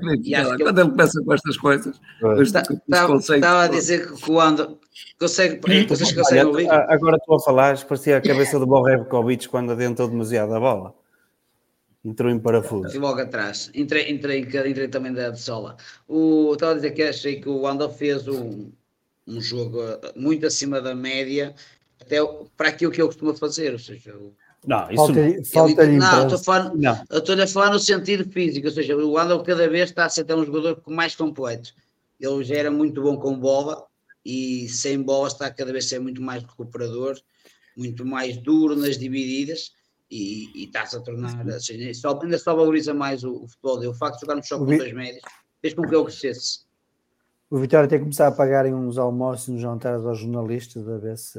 Quando 0.63 0.81
ele 0.81 0.91
começa 0.91 1.23
com 1.23 1.35
estas 1.35 1.57
coisas, 1.59 2.01
estava 2.41 3.65
a 3.65 3.69
dizer 3.69 4.09
que 4.11 4.21
quando 4.23 4.81
consegue. 5.19 5.61
Vocês 5.87 6.13
conseguem 6.13 6.47
ouvir? 6.47 6.71
Agora 6.71 7.17
estou 7.17 7.37
a 7.37 7.41
falar, 7.41 7.85
parecia 7.85 8.17
a 8.17 8.23
cabeça 8.23 8.59
do 8.59 8.67
Borrevkovic 8.67 9.47
quando 9.49 9.73
adentrou 9.73 10.09
demasiado 10.09 10.55
a 10.55 10.61
bola. 10.61 10.95
Entrou 12.03 12.31
em 12.31 12.39
parafuso. 12.39 12.95
E 12.95 12.99
logo 12.99 13.21
atrás. 13.21 13.71
Entrei, 13.75 14.11
entrei, 14.11 14.41
entrei 14.41 14.89
também 14.89 15.13
da 15.13 15.35
Sola. 15.35 15.77
O, 16.07 16.53
estava 16.53 16.73
a 16.73 16.75
dizer 16.75 16.91
que 16.91 17.03
achei 17.03 17.41
que 17.41 17.49
o 17.49 17.67
Andal 17.67 17.91
fez 17.91 18.29
um 18.29 18.71
um 19.27 19.41
jogo 19.41 19.83
eh, 19.83 20.13
muito 20.17 20.47
acima 20.47 20.81
da 20.81 20.95
média, 20.95 21.55
até 22.01 22.19
para 22.57 22.69
aquilo 22.69 22.93
que 22.93 23.01
ele 23.01 23.09
costuma 23.09 23.35
fazer, 23.35 23.73
ou 23.73 23.79
seja, 23.79 24.15
não, 24.67 24.91
isso 24.91 24.97
falta, 24.97 25.13
não. 25.15 25.45
Falta 25.45 25.83
ele, 25.83 25.97
não, 25.97 26.23
estou, 26.25 26.39
falando, 26.39 26.77
não. 26.77 27.03
estou 27.11 27.41
a 27.41 27.47
falar 27.47 27.71
no 27.71 27.79
sentido 27.79 28.31
físico, 28.31 28.67
ou 28.67 28.73
seja, 28.73 28.97
o 28.97 29.19
Andal 29.19 29.43
cada 29.43 29.69
vez 29.69 29.91
está 29.91 30.07
a 30.07 30.09
ser 30.09 30.23
até 30.23 30.35
um 30.35 30.45
jogador 30.45 30.83
mais 30.87 31.15
completo. 31.15 31.75
Ele 32.19 32.45
já 32.45 32.57
era 32.57 32.71
muito 32.71 33.03
bom 33.03 33.17
com 33.17 33.39
bola 33.39 33.85
e 34.25 34.69
sem 34.69 35.03
bola 35.03 35.29
está 35.29 35.51
cada 35.51 35.73
vez 35.73 35.85
a 35.85 35.89
ser 35.89 35.99
muito 35.99 36.23
mais 36.23 36.43
recuperador, 36.43 37.19
muito 37.77 38.07
mais 38.07 38.37
duro 38.39 38.75
nas 38.75 38.97
divididas 38.97 39.73
e, 40.11 40.49
e 40.55 40.65
está-se 40.65 40.97
a 40.97 41.01
tornar, 41.01 41.45
ou 41.47 41.61
seja, 41.61 41.93
só, 41.95 42.19
ainda 42.23 42.39
só 42.39 42.55
valoriza 42.55 42.95
mais 42.95 43.23
o, 43.25 43.45
o 43.45 43.49
futebol 43.49 43.79
dele. 43.79 43.93
O 43.93 43.95
facto 43.95 44.15
de 44.15 44.21
jogar 44.23 44.37
no 44.37 44.45
choque 44.45 44.65
com 44.65 44.77
dois 44.79 44.93
médios 44.95 45.23
fez 45.61 45.75
com 45.75 45.83
que 45.83 45.95
ele 45.95 46.05
crescesse. 46.05 46.61
O 47.51 47.59
Vitória 47.59 47.89
tem 47.89 47.99
que 47.99 48.05
começar 48.05 48.27
a 48.27 48.33
pagarem 48.33 48.75
uns 48.75 48.99
almoços, 48.99 49.49
uns 49.49 49.61
jantares 49.61 50.05
aos 50.05 50.19
jornalistas, 50.19 50.89
a 50.89 50.97
ver 50.97 51.19
se 51.19 51.39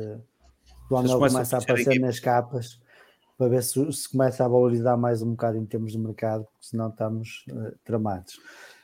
o 0.89 0.97
Anel 0.97 1.18
começa 1.18 1.58
a 1.58 1.60
aparecer 1.60 1.99
nas 1.99 2.20
capas, 2.20 2.80
para 3.38 3.49
ver 3.49 3.64
se, 3.64 3.91
se 3.91 4.10
começa 4.10 4.45
a 4.45 4.47
valorizar 4.47 4.95
mais 4.95 5.22
um 5.22 5.32
bocado 5.32 5.58
em 5.58 5.66
termos 5.66 5.91
de 5.91 5.97
mercado, 5.97 6.45
porque 6.45 6.68
senão 6.68 6.89
estamos 6.89 7.45
uh, 7.49 7.76
tramados. 7.84 8.39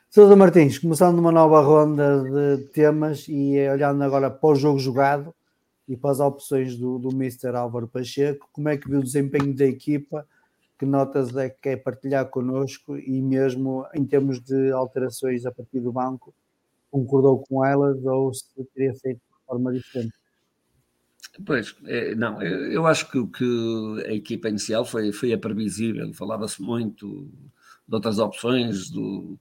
Sousa 0.09 0.35
Martins, 0.35 0.77
começando 0.77 1.19
uma 1.19 1.31
nova 1.31 1.61
ronda 1.61 2.21
de 2.23 2.65
temas 2.73 3.27
e 3.29 3.57
olhando 3.69 4.03
agora 4.03 4.29
para 4.29 4.49
o 4.49 4.55
jogo 4.55 4.77
jogado 4.77 5.33
e 5.87 5.95
para 5.95 6.11
as 6.11 6.19
opções 6.19 6.75
do, 6.75 6.99
do 6.99 7.09
Mr. 7.11 7.55
Álvaro 7.55 7.87
Pacheco, 7.87 8.49
como 8.51 8.67
é 8.67 8.75
que 8.75 8.89
viu 8.89 8.99
o 8.99 9.03
desempenho 9.03 9.55
da 9.55 9.65
equipa? 9.65 10.27
Que 10.77 10.85
notas 10.85 11.33
é 11.37 11.49
que 11.49 11.61
quer 11.61 11.77
partilhar 11.77 12.25
connosco 12.29 12.97
e 12.97 13.21
mesmo 13.21 13.85
em 13.93 14.03
termos 14.03 14.41
de 14.41 14.71
alterações 14.73 15.45
a 15.45 15.51
partir 15.51 15.79
do 15.79 15.93
banco, 15.93 16.33
concordou 16.91 17.39
com 17.47 17.65
elas 17.65 18.03
ou 18.05 18.33
se 18.33 18.45
teria 18.75 18.93
feito 18.95 19.17
de 19.17 19.45
forma 19.47 19.73
diferente? 19.73 20.13
Pois, 21.45 21.75
é, 21.85 22.13
não, 22.13 22.41
eu 22.41 22.85
acho 22.85 23.09
que, 23.09 23.25
que 23.27 24.03
a 24.05 24.13
equipa 24.13 24.49
inicial 24.49 24.83
foi, 24.83 25.13
foi 25.13 25.31
a 25.31 25.37
previsível, 25.37 26.13
falava-se 26.13 26.61
muito 26.61 27.31
de 27.87 27.95
outras 27.95 28.19
opções, 28.19 28.89
do, 28.89 29.39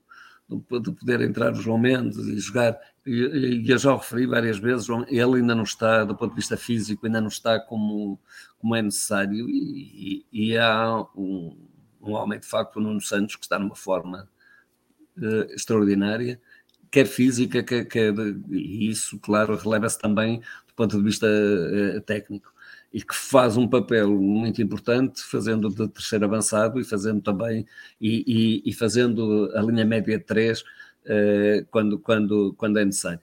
do, 0.48 0.80
de 0.80 0.92
poder 0.92 1.20
entrar 1.20 1.52
o 1.52 1.56
João 1.56 1.78
Mendes 1.78 2.16
e 2.18 2.38
jogar, 2.38 2.78
e, 3.04 3.64
e 3.64 3.70
eu 3.70 3.78
já 3.78 3.92
o 3.92 3.96
referi 3.96 4.26
várias 4.26 4.58
vezes, 4.58 4.88
ele 5.08 5.36
ainda 5.38 5.54
não 5.54 5.64
está, 5.64 6.04
do 6.04 6.14
ponto 6.14 6.30
de 6.30 6.36
vista 6.36 6.56
físico, 6.56 7.06
ainda 7.06 7.20
não 7.20 7.28
está 7.28 7.58
como, 7.58 8.20
como 8.58 8.76
é 8.76 8.82
necessário, 8.82 9.48
e, 9.48 10.24
e, 10.32 10.50
e 10.52 10.58
há 10.58 11.00
um, 11.16 11.56
um 12.00 12.12
homem, 12.12 12.38
de 12.38 12.46
facto, 12.46 12.76
o 12.76 12.80
Nuno 12.80 13.00
Santos, 13.00 13.34
que 13.34 13.44
está 13.44 13.58
numa 13.58 13.76
forma 13.76 14.28
uh, 15.18 15.52
extraordinária, 15.52 16.40
quer 16.90 17.06
física, 17.06 17.62
quer, 17.62 17.84
quer 17.84 18.12
e 18.50 18.88
isso, 18.88 19.18
claro, 19.20 19.56
releva-se 19.56 19.98
também 19.98 20.40
do 20.66 20.74
ponto 20.74 20.96
de 20.96 21.02
vista 21.02 21.26
uh, 21.26 22.00
técnico. 22.02 22.52
e 22.92 23.02
que 23.02 23.14
faz 23.14 23.56
um 23.56 23.68
papel 23.68 24.10
muito 24.10 24.60
importante, 24.60 25.22
fazendo 25.22 25.68
de 25.68 25.88
terceiro 25.88 26.24
avançado 26.24 26.80
e 26.80 26.84
fazendo 26.84 27.20
também 27.22 27.64
e, 28.00 28.24
e, 28.66 28.70
e 28.70 28.72
fazendo 28.72 29.50
a 29.54 29.62
linha 29.62 29.84
média 29.84 30.18
de 30.18 30.24
3 30.24 30.60
uh, 30.60 30.64
quando, 31.70 31.98
quando, 31.98 32.54
quando 32.54 32.78
é 32.78 32.84
necessário. 32.84 33.20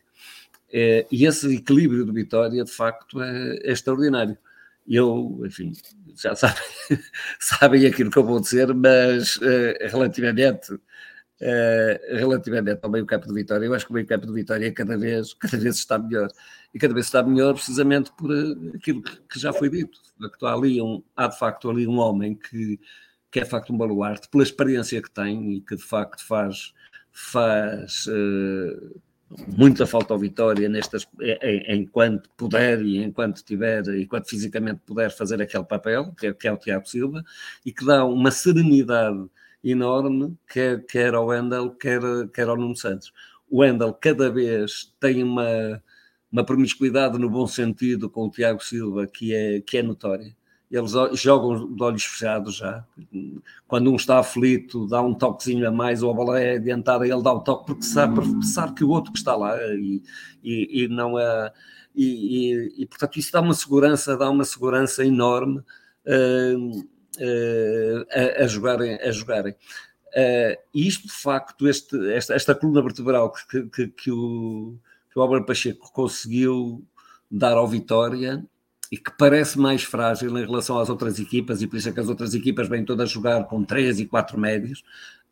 Uh, 0.70 1.08
e 1.12 1.26
esse 1.26 1.56
equilíbrio 1.56 2.06
de 2.06 2.12
Vitória, 2.12 2.64
de 2.64 2.72
facto, 2.72 3.22
é, 3.22 3.58
é 3.64 3.72
extraordinário. 3.72 4.38
Eu, 4.88 5.42
enfim, 5.46 5.74
já 6.16 6.34
sabem, 6.36 6.64
sabem 7.40 7.86
aquilo 7.86 8.10
que 8.10 8.18
eu 8.18 8.24
vou 8.24 8.40
dizer, 8.40 8.74
mas 8.74 9.38
relativamente 9.92 10.80
Uh, 11.40 12.18
relativamente 12.18 12.80
ao 12.82 12.90
meio 12.90 13.06
campo 13.06 13.28
de 13.28 13.34
Vitória, 13.34 13.68
eu 13.68 13.74
acho 13.76 13.86
que 13.86 13.92
o 13.92 13.94
meio 13.94 14.08
campo 14.08 14.26
de 14.26 14.34
Vitória 14.34 14.72
cada 14.74 14.98
vez, 14.98 15.34
cada 15.36 15.58
vez 15.58 15.76
está 15.76 16.00
melhor. 16.00 16.30
E 16.74 16.80
cada 16.80 16.94
vez 16.94 17.06
está 17.06 17.22
melhor 17.22 17.54
precisamente 17.54 18.12
por 18.18 18.32
uh, 18.32 18.76
aquilo 18.76 19.04
que, 19.04 19.40
já 19.40 19.54
foi 19.54 19.70
dito. 19.70 20.00
Que 20.18 20.46
há, 20.46 20.54
ali 20.54 20.82
um, 20.82 21.04
há 21.16 21.28
de 21.28 21.38
facto 21.38 21.70
ali 21.70 21.88
um 21.88 22.00
homem 22.00 22.34
que, 22.34 22.80
que 23.30 23.40
é 23.40 23.44
de 23.44 23.50
facto 23.50 23.72
um 23.72 23.78
baluarte, 23.78 24.28
pela 24.30 24.44
experiência 24.44 25.02
que 25.02 25.12
tem 25.12 25.54
e 25.54 25.62
que 25.62 25.76
de 25.76 25.84
facto 25.84 26.26
faz, 26.26 26.74
faz 27.12 28.08
uh, 28.08 29.00
muita 29.56 29.86
falta 29.86 30.14
ao 30.14 30.20
Vitória 30.20 30.68
nestas, 30.68 31.08
enquanto 31.68 32.30
puder 32.32 32.82
e 32.82 32.98
enquanto 32.98 33.44
tiver, 33.44 33.84
enquanto 33.96 34.28
fisicamente 34.28 34.82
puder 34.86 35.12
fazer 35.12 35.40
aquele 35.42 35.66
papel, 35.66 36.14
que 36.14 36.28
é, 36.28 36.34
que 36.34 36.48
é 36.48 36.52
o 36.52 36.58
Tiago 36.58 36.88
Silva, 36.88 37.24
e 37.66 37.72
que 37.72 37.86
dá 37.86 38.06
uma 38.06 38.32
serenidade 38.32 39.30
enorme, 39.64 40.38
quer, 40.48 40.86
quer 40.86 41.14
ao 41.14 41.28
Wendel, 41.28 41.72
quer, 41.72 42.02
quer 42.34 42.48
ao 42.48 42.58
Nuno 42.58 42.76
Santos. 42.76 43.12
O 43.50 43.60
Wendel 43.60 43.94
cada 43.94 44.30
vez 44.30 44.94
tem 45.00 45.24
uma, 45.24 45.82
uma 46.32 46.44
promiscuidade 46.44 47.18
no 47.18 47.30
bom 47.30 47.48
sentido 47.48 48.10
com 48.10 48.26
o 48.26 48.32
Tiago 48.32 48.64
Silva 48.64 49.08
que 49.08 49.34
é, 49.34 49.62
que 49.62 49.78
é 49.78 49.84
notória. 49.84 50.36
Eles 50.70 50.92
jogam 51.14 51.74
de 51.74 51.82
olhos 51.82 52.04
fechados 52.04 52.58
já. 52.58 52.86
Quando 53.68 53.90
um 53.90 53.96
está 53.96 54.20
aflito, 54.20 54.86
dá 54.86 55.02
um 55.02 55.14
toquezinho 55.14 55.66
a 55.66 55.72
mais, 55.72 56.04
ou 56.04 56.12
a 56.12 56.14
bola 56.14 56.42
é 56.42 56.58
adiantada, 56.58 57.08
ele 57.08 57.24
dá 57.24 57.32
o 57.34 57.40
toque 57.40 57.68
porque 57.68 57.84
sabe, 57.84 58.20
sabe 58.46 58.74
que 58.74 58.84
o 58.84 58.90
outro 58.90 59.14
que 59.14 59.18
está 59.18 59.34
lá 59.34 59.58
e, 59.76 60.02
e, 60.44 60.84
e 60.84 60.88
não 60.90 61.18
é. 61.18 61.54
E, 61.96 62.74
e, 62.78 62.86
portanto, 62.86 63.18
isso 63.18 63.32
dá 63.32 63.42
uma 63.42 63.54
segurança, 63.54 64.18
dá 64.18 64.30
uma 64.30 64.44
segurança 64.44 65.06
enorme. 65.06 65.60
Uh, 66.06 66.88
a, 67.20 68.44
a, 68.44 68.48
jogarem. 68.48 68.96
A 69.02 69.12
jogarem. 69.12 69.54
Uh, 70.08 70.58
e 70.74 70.88
isto, 70.88 71.08
de 71.08 71.14
facto, 71.14 71.68
este, 71.68 72.12
esta, 72.12 72.34
esta 72.34 72.56
coluna 72.56 72.82
vertebral 72.82 73.32
que, 73.32 73.64
que, 73.70 73.88
que, 73.88 74.12
o, 74.12 74.76
que 75.12 75.20
o 75.20 75.22
Álvaro 75.22 75.46
Pacheco 75.46 75.92
conseguiu 75.92 76.84
dar 77.30 77.54
ao 77.54 77.68
Vitória 77.68 78.44
e 78.92 78.98
que 78.98 79.12
parece 79.18 79.60
mais 79.60 79.84
frágil 79.84 80.38
em 80.38 80.46
relação 80.46 80.80
às 80.80 80.90
outras 80.90 81.20
equipas, 81.20 81.62
e 81.62 81.68
por 81.68 81.76
isso 81.76 81.90
é 81.90 81.92
que 81.92 82.00
as 82.00 82.08
outras 82.08 82.34
equipas 82.34 82.70
vêm 82.70 82.86
todas 82.86 83.10
jogar 83.10 83.44
com 83.46 83.64
3 83.64 84.00
e 84.00 84.06
4 84.06 84.40
médios, 84.40 84.80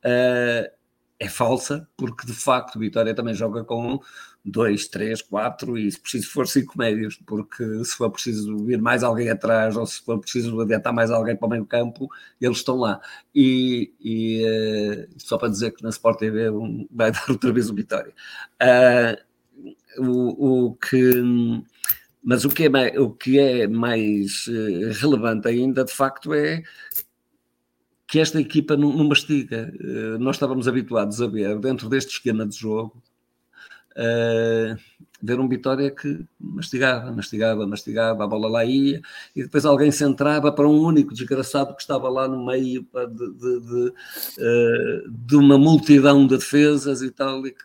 uh, 0.04 0.70
é 1.18 1.30
falsa, 1.30 1.88
porque 1.96 2.28
de 2.28 2.34
facto 2.34 2.76
o 2.76 2.80
Vitória 2.80 3.16
também 3.16 3.34
joga 3.34 3.64
com 3.64 4.00
dois, 4.46 4.88
três, 4.88 5.24
quatro 5.24 5.76
e 5.78 5.92
se 5.92 6.00
preciso 6.00 6.30
for 6.30 6.48
cinco 6.48 6.78
médios, 6.78 7.20
porque 7.26 7.84
se 7.84 7.96
for 7.96 8.12
preciso 8.12 8.56
vir 8.60 8.80
mais 8.80 9.04
alguém 9.04 9.30
atrás 9.30 9.76
ou 9.76 9.86
se 9.88 10.00
for 10.02 10.20
preciso 10.20 10.62
adiantar 10.62 10.94
mais 10.94 11.10
alguém 11.10 11.36
para 11.36 11.48
o 11.48 11.50
meio 11.50 11.66
campo, 11.66 12.08
eles 12.40 12.58
estão 12.58 12.78
lá. 12.78 13.02
E, 13.34 13.92
e 14.00 14.46
uh, 14.46 15.08
só 15.18 15.38
para 15.38 15.50
dizer 15.50 15.72
que 15.72 15.82
na 15.82 15.90
Sport 15.90 16.20
TV 16.20 16.52
vai 16.92 17.10
dar 17.12 17.26
outra 17.28 17.52
vez 17.52 17.70
o 17.70 17.74
Vitória. 17.74 18.14
Uh, 18.62 19.66
o, 19.98 20.66
o, 20.68 20.76
que, 20.76 21.24
mas 22.24 22.46
o 22.46 22.50
que 22.50 22.66
é 22.66 23.00
o 23.00 23.10
que 23.10 23.40
é 23.40 23.68
mais 23.68 24.46
uh, 24.48 25.02
relevante 25.02 25.48
ainda, 25.48 25.84
de 25.84 25.92
facto, 25.92 26.34
é 26.36 26.62
que 28.08 28.20
esta 28.20 28.40
equipa 28.40 28.78
não, 28.78 28.94
não 28.94 29.08
mastiga. 29.08 29.74
nós 30.20 30.36
estávamos 30.36 30.68
habituados 30.68 31.20
a 31.24 31.28
ver, 31.28 31.58
dentro 31.58 31.90
deste 31.90 32.12
esquema 32.12 32.46
de 32.46 32.56
jogo, 32.56 33.02
uh, 33.96 34.78
ver 35.22 35.40
um 35.40 35.48
Vitória 35.48 35.90
que 35.90 36.26
mastigava, 36.40 37.12
mastigava, 37.12 37.66
mastigava, 37.66 38.24
a 38.24 38.28
bola 38.28 38.48
lá 38.48 38.66
ia, 38.66 39.02
e 39.36 39.44
depois 39.44 39.66
alguém 39.66 39.92
se 39.92 40.04
entrava 40.04 40.52
para 40.52 40.68
um 40.68 40.80
único 40.80 41.14
desgraçado 41.14 41.76
que 41.76 41.82
estava 41.82 42.10
lá 42.10 42.28
no 42.28 42.46
meio 42.46 42.82
de, 42.84 43.08
de, 43.08 43.60
de, 43.62 43.94
uh, 44.40 45.10
de 45.10 45.36
uma 45.36 45.58
multidão 45.58 46.28
de 46.28 46.38
defesas 46.38 47.02
e 47.02 47.12
tal, 47.12 47.46
e 47.48 47.52
que, 47.52 47.64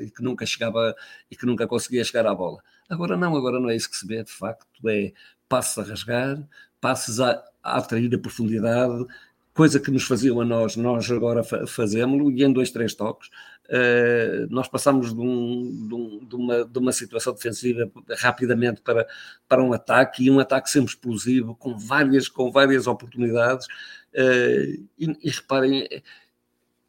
e 0.00 0.10
que, 0.10 0.22
nunca 0.22 0.46
chegava 0.46 0.94
e 1.30 1.36
que 1.36 1.46
nunca 1.46 1.66
conseguia 1.66 2.04
chegar 2.04 2.26
à 2.26 2.34
bola. 2.34 2.58
Agora 2.88 3.16
não, 3.16 3.36
agora 3.36 3.58
não 3.58 3.70
é 3.70 3.76
isso 3.76 3.90
que 3.90 3.96
se 3.96 4.06
vê, 4.06 4.22
de 4.22 4.32
facto, 4.32 4.66
é 4.88 5.12
passos 5.48 5.78
a 5.78 5.88
rasgar, 5.88 6.48
passos 6.80 7.20
a, 7.20 7.42
a 7.62 7.78
atrair 7.78 8.14
a 8.14 8.18
profundidade, 8.18 9.06
coisa 9.54 9.78
que 9.78 9.90
nos 9.90 10.04
faziam 10.04 10.40
a 10.40 10.44
nós, 10.44 10.76
nós 10.76 11.10
agora 11.10 11.42
fazemos 11.66 12.32
e 12.34 12.42
em 12.42 12.52
dois, 12.52 12.70
três 12.70 12.94
toques. 12.94 13.28
Uh, 13.72 14.46
nós 14.50 14.68
passamos 14.68 15.14
de, 15.14 15.20
um, 15.20 15.88
de, 15.88 15.94
um, 15.94 16.24
de, 16.26 16.36
uma, 16.36 16.64
de, 16.66 16.78
uma, 16.78 16.92
situação 16.92 17.32
defensiva 17.32 17.90
rapidamente 18.18 18.82
para, 18.82 19.06
para 19.48 19.64
um 19.64 19.72
ataque 19.72 20.24
e 20.24 20.30
um 20.30 20.38
ataque 20.38 20.68
sempre 20.68 20.90
explosivo, 20.90 21.54
com 21.54 21.78
várias, 21.78 22.28
com 22.28 22.52
várias 22.52 22.86
oportunidades. 22.86 23.66
Uh, 24.12 24.86
e, 24.98 25.16
e, 25.22 25.30
reparem, 25.30 25.88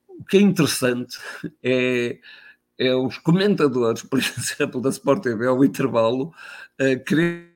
o 0.10 0.26
que 0.26 0.36
é 0.36 0.42
interessante 0.42 1.18
é, 1.64 2.20
é 2.78 2.94
os 2.94 3.18
comentadores, 3.18 4.02
por 4.02 4.20
exemplo, 4.38 4.82
da 4.82 4.90
Sport 4.90 5.24
TV, 5.24 5.48
ao 5.48 5.64
intervalo, 5.64 6.34
uh, 6.82 7.04
querer 7.06 7.54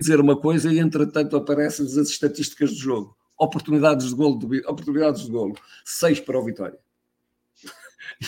dizer 0.00 0.18
uma 0.20 0.40
coisa 0.40 0.72
e 0.72 0.78
entretanto 0.78 1.36
aparecem-lhes 1.36 1.98
as 1.98 2.08
estatísticas 2.08 2.70
do 2.70 2.78
jogo 2.78 3.16
oportunidades 3.38 4.08
de 4.08 4.14
golo, 4.14 4.38
oportunidades 4.66 5.22
de 5.22 5.30
golo, 5.30 5.54
seis 5.84 6.20
para 6.20 6.38
o 6.38 6.44
Vitória. 6.44 6.78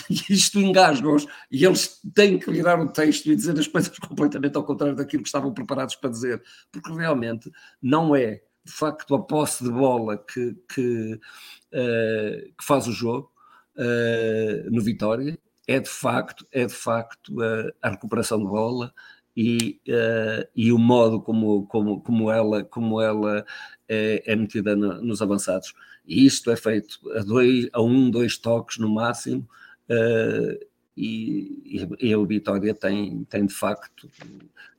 E 0.09 0.13
isto 0.33 0.59
engasga-os 0.59 1.27
e 1.51 1.65
eles 1.65 1.99
têm 2.13 2.39
que 2.39 2.51
virar 2.51 2.79
o 2.79 2.87
texto 2.87 3.27
e 3.27 3.35
dizer 3.35 3.57
as 3.57 3.67
coisas 3.67 3.97
completamente 3.99 4.55
ao 4.55 4.63
contrário 4.63 4.95
daquilo 4.95 5.23
que 5.23 5.29
estavam 5.29 5.53
preparados 5.53 5.95
para 5.95 6.09
dizer, 6.09 6.41
porque 6.71 6.91
realmente 6.93 7.51
não 7.81 8.15
é 8.15 8.41
de 8.63 8.71
facto 8.71 9.13
a 9.13 9.21
posse 9.21 9.63
de 9.63 9.69
bola 9.69 10.17
que, 10.17 10.55
que, 10.73 11.13
uh, 11.13 12.53
que 12.57 12.63
faz 12.63 12.87
o 12.87 12.91
jogo 12.91 13.31
uh, 13.75 14.71
no 14.71 14.81
Vitória, 14.81 15.37
é 15.67 15.79
de 15.79 15.89
facto, 15.89 16.47
é 16.51 16.65
de 16.65 16.73
facto 16.73 17.29
uh, 17.39 17.71
a 17.81 17.89
recuperação 17.89 18.39
de 18.39 18.45
bola, 18.45 18.93
e, 19.35 19.81
uh, 19.89 20.47
e 20.55 20.71
o 20.71 20.77
modo 20.77 21.21
como, 21.21 21.67
como, 21.67 22.01
como 22.01 22.31
ela, 22.31 22.63
como 22.63 23.01
ela 23.01 23.45
é, 23.87 24.23
é 24.25 24.35
metida 24.35 24.75
no, 24.75 25.01
nos 25.01 25.21
avançados. 25.21 25.73
E 26.05 26.25
isto 26.25 26.49
é 26.51 26.55
feito 26.55 26.99
a, 27.11 27.21
dois, 27.21 27.67
a 27.73 27.81
um, 27.81 28.09
dois 28.09 28.37
toques 28.37 28.77
no 28.77 28.89
máximo, 28.89 29.47
uh, 29.89 30.65
e, 30.97 31.85
e, 31.99 32.13
a 32.13 32.17
Vitória 32.25 32.73
tem, 32.73 33.25
tem 33.25 33.45
de 33.45 33.53
facto, 33.53 34.09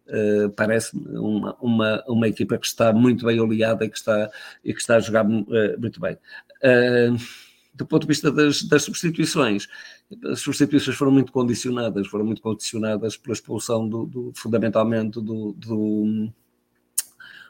uh, 0.09 0.51
parece 0.57 0.97
uma, 0.97 1.55
uma, 1.61 2.05
uma 2.07 2.29
equipa 2.29 2.57
que 2.59 2.67
está 2.67 2.93
muito 2.93 3.27
bem 3.27 3.39
oleada 3.39 3.85
e 3.85 3.91
que 3.91 3.99
está, 3.99 4.31
e 4.65 4.73
que 4.73 4.81
está 4.81 4.97
a 4.97 5.01
jogar 5.01 5.25
muito 5.25 6.01
bem. 6.01 6.17
do 7.75 7.87
ponto 7.87 8.03
de 8.03 8.09
vista 8.09 8.33
das, 8.33 8.63
das 8.63 8.83
substituições, 8.83 9.69
as 10.25 10.41
substituições 10.41 10.97
foram 10.97 11.11
muito 11.13 11.33
condicionadas, 11.33 12.07
foram 12.07 12.25
muito 12.25 12.41
condicionadas 12.41 13.17
pela 13.17 13.35
expulsão 13.35 13.89
do, 13.89 14.07
do 14.07 14.33
fundamentalmente 14.35 15.21
do, 15.21 15.53
do, 15.53 16.33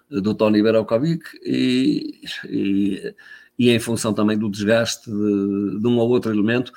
do 0.08 0.34
Tony 0.34 0.62
Berokovic 0.62 1.22
e, 1.44 2.20
e, 2.48 3.14
e, 3.58 3.70
em 3.70 3.78
função 3.78 4.14
também 4.14 4.38
do 4.38 4.48
desgaste 4.48 5.10
de, 5.10 5.80
de 5.80 5.86
um 5.86 5.98
ou 5.98 6.08
outro 6.08 6.32
elemento 6.32 6.72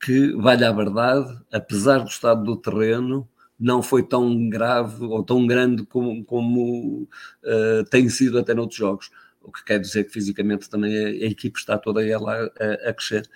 que, 0.00 0.32
vale 0.32 0.64
a 0.64 0.72
verdade, 0.72 1.38
apesar 1.52 1.98
do 1.98 2.08
estado 2.08 2.44
do 2.44 2.56
terreno, 2.56 3.28
não 3.58 3.82
foi 3.82 4.02
tão 4.02 4.48
grave 4.48 5.04
ou 5.04 5.22
tão 5.24 5.46
grande 5.46 5.84
como, 5.84 6.24
como 6.24 7.02
uh, 7.44 7.84
tem 7.90 8.08
sido 8.08 8.38
até 8.38 8.54
noutros 8.54 8.78
jogos. 8.78 9.10
O 9.42 9.50
que 9.50 9.64
quer 9.64 9.80
dizer 9.80 10.04
que 10.04 10.12
fisicamente 10.12 10.70
também 10.70 10.96
a, 10.96 11.08
a 11.08 11.30
equipe 11.30 11.58
está 11.58 11.78
toda 11.78 12.06
ela 12.06 12.50
a, 12.60 12.90
a 12.90 12.94
crescer. 12.94 13.28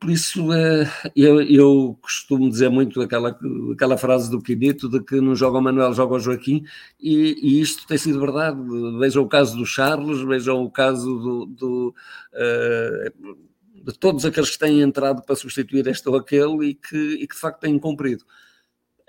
Por 0.00 0.10
isso, 0.10 0.52
eh, 0.52 0.90
eu, 1.14 1.40
eu, 1.42 1.98
costumo 2.00 2.48
dizer 2.48 2.70
muito 2.70 3.00
aquela, 3.02 3.38
aquela 3.72 3.98
frase 3.98 4.30
do 4.30 4.40
Quinito 4.40 4.88
de 4.88 5.00
que 5.00 5.20
não 5.20 5.34
joga 5.36 5.58
o 5.58 5.62
Manuel, 5.62 5.92
joga 5.92 6.14
o 6.14 6.18
Joaquim, 6.18 6.64
e, 6.98 7.36
e, 7.42 7.60
isto 7.60 7.86
tem 7.86 7.98
sido 7.98 8.18
verdade. 8.18 8.58
Vejam 8.98 9.22
o 9.22 9.28
caso 9.28 9.56
do 9.56 9.66
Charles, 9.66 10.20
vejam 10.22 10.64
o 10.64 10.70
caso 10.70 11.06
do, 11.18 11.46
do 11.46 11.94
uh, 12.32 13.36
de 13.82 13.92
todos 13.98 14.24
aqueles 14.24 14.50
que 14.50 14.58
têm 14.58 14.80
entrado 14.80 15.22
para 15.22 15.36
substituir 15.36 15.86
este 15.86 16.08
ou 16.08 16.16
aquele 16.16 16.70
e 16.70 16.74
que, 16.74 16.96
e 16.96 17.26
que 17.26 17.34
de 17.34 17.40
facto 17.40 17.60
têm 17.60 17.78
cumprido. 17.78 18.24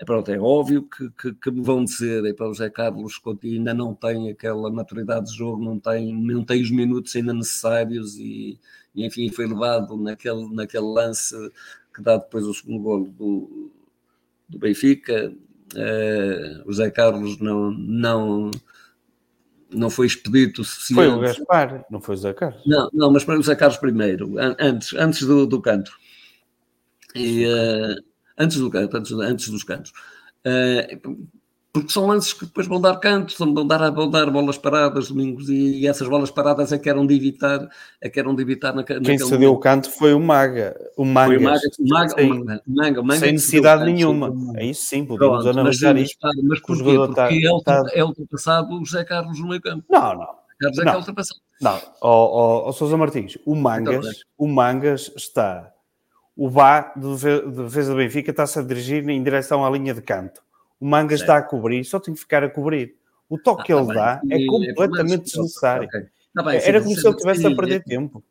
É, 0.00 0.04
pronto, 0.04 0.30
é 0.30 0.38
óbvio 0.38 0.84
que, 0.84 1.10
que, 1.10 1.32
que, 1.34 1.50
me 1.50 1.60
vão 1.60 1.82
dizer, 1.84 2.24
é 2.24 2.32
para 2.32 2.46
o 2.46 2.54
José 2.54 2.70
Carlos 2.70 3.18
Coutinho 3.18 3.58
ainda 3.58 3.74
não 3.74 3.94
tem 3.94 4.30
aquela 4.30 4.70
maturidade 4.70 5.26
de 5.26 5.36
jogo, 5.36 5.62
não 5.64 5.78
tem, 5.78 6.14
não 6.14 6.44
tem 6.44 6.62
os 6.62 6.70
minutos 6.70 7.16
ainda 7.16 7.34
necessários 7.34 8.16
e, 8.16 8.60
e 8.94 9.04
enfim, 9.04 9.28
foi 9.30 9.46
levado 9.46 9.96
naquele, 9.96 10.54
naquele 10.54 10.86
lance 10.86 11.34
que 11.92 12.00
dá 12.00 12.16
depois 12.16 12.44
o 12.44 12.54
segundo 12.54 12.80
golo 12.80 13.10
do, 13.10 13.72
do 14.48 14.58
Benfica. 14.58 15.32
Uh, 15.74 16.62
o 16.64 16.72
José 16.72 16.90
Carlos 16.90 17.38
não, 17.40 17.72
não, 17.72 18.50
não 19.70 19.90
foi 19.90 20.06
expedito 20.06 20.62
o 20.62 20.64
suficiente. 20.64 20.96
Foi 20.96 21.08
o 21.08 21.20
Gaspar, 21.20 21.84
não 21.90 22.00
foi 22.00 22.14
o 22.14 22.18
Zé 22.18 22.32
Carlos. 22.32 22.62
Não, 22.66 22.90
não, 22.92 23.10
mas 23.12 23.24
para 23.24 23.38
o 23.38 23.42
Zé 23.42 23.54
Carlos 23.54 23.78
primeiro, 23.78 24.34
antes, 24.58 24.94
antes 24.94 25.22
do, 25.22 25.46
do 25.46 25.60
canto. 25.60 25.92
E, 27.14 27.46
uh, 27.46 28.02
antes 28.38 28.58
do 28.58 28.70
canto, 28.70 28.96
antes, 28.96 29.12
antes 29.12 29.48
dos 29.48 29.64
cantos. 29.64 29.92
Uh, 30.46 31.28
porque 31.72 31.92
são 31.92 32.06
lances 32.06 32.32
que 32.32 32.46
depois 32.46 32.66
vão 32.66 32.80
dar 32.80 32.96
cantos, 32.96 33.36
vão 33.36 33.66
dar, 33.66 33.90
vão 33.90 34.10
dar 34.10 34.30
bolas 34.30 34.56
paradas 34.56 35.08
domingos 35.08 35.48
e, 35.48 35.86
essas 35.86 36.08
bolas 36.08 36.30
paradas 36.30 36.72
é 36.72 36.78
que 36.78 36.88
eram 36.88 37.06
de 37.06 37.14
evitar, 37.14 37.68
é 38.00 38.08
que 38.08 38.18
eram 38.18 38.34
de 38.34 38.42
evitar 38.42 38.74
na, 38.74 38.82
Quem 38.82 39.18
se 39.18 39.36
deu 39.36 39.52
o 39.52 39.58
canto 39.58 39.90
foi 39.90 40.14
o 40.14 40.20
Maga, 40.20 40.74
o 40.96 41.04
Mangas, 41.04 41.28
foi 41.28 41.36
o 41.36 41.42
Maga, 41.42 41.62
o 41.78 41.88
Maga, 41.88 42.08
sem, 42.08 42.32
o 42.32 42.44
Maga, 42.66 43.00
o 43.00 43.04
Maga 43.04 43.20
sem 43.20 43.32
necessidade 43.32 43.84
nenhuma. 43.84 44.34
É 44.56 44.64
isso 44.64 44.86
sim, 44.86 45.04
podemos 45.04 45.42
Pronto, 45.42 45.58
analisar 45.58 45.94
mas, 45.94 46.04
isto. 46.04 46.18
Mas 46.42 46.60
porquê? 46.60 46.94
Porque 46.94 47.46
está, 47.46 47.84
é, 47.92 48.02
ultrapassado 48.02 48.74
o 48.74 48.84
José 48.84 49.04
Carlos 49.04 49.38
no 49.38 49.48
meio 49.48 49.60
campo. 49.60 49.84
Não, 49.90 50.14
não. 50.14 50.28
Carlos 50.60 50.78
é 50.78 50.84
não. 50.84 50.92
que 50.92 50.96
é 50.96 50.98
ultrapassado. 50.98 51.40
Não, 51.60 51.80
ó 52.00 52.64
oh, 52.64 52.68
oh, 52.68 52.72
Sousa 52.72 52.96
Martins, 52.96 53.36
o 53.44 53.54
Mangas, 53.54 54.06
então, 54.06 54.12
o 54.38 54.48
Mangas 54.48 55.12
está, 55.16 55.72
o 56.36 56.48
Vá 56.48 56.92
de 56.96 57.42
defesa 57.64 57.92
do 57.92 57.96
Benfica 57.96 58.30
está-se 58.30 58.58
a 58.58 58.62
dirigir 58.62 59.08
em 59.08 59.22
direção 59.22 59.66
à 59.66 59.70
linha 59.70 59.92
de 59.92 60.00
canto 60.00 60.40
o 60.80 60.86
manga 60.86 61.16
certo. 61.16 61.22
está 61.22 61.36
a 61.38 61.42
cobrir, 61.42 61.84
só 61.84 61.98
tem 61.98 62.14
que 62.14 62.20
ficar 62.20 62.44
a 62.44 62.48
cobrir. 62.50 62.94
O 63.28 63.38
toque 63.38 63.60
ah, 63.60 63.64
que 63.64 63.72
ele 63.72 63.86
tá 63.86 63.92
dá 63.94 64.20
é 64.30 64.46
completamente 64.46 65.24
desnecessário. 65.24 65.86
Okay. 65.88 66.06
Tá 66.34 66.42
bem, 66.42 66.60
era 66.62 66.80
como 66.80 66.94
se 66.94 67.06
ele 67.06 67.14
estivesse 67.14 67.46
a 67.46 67.54
perder 67.54 67.84
tempo. 67.84 68.22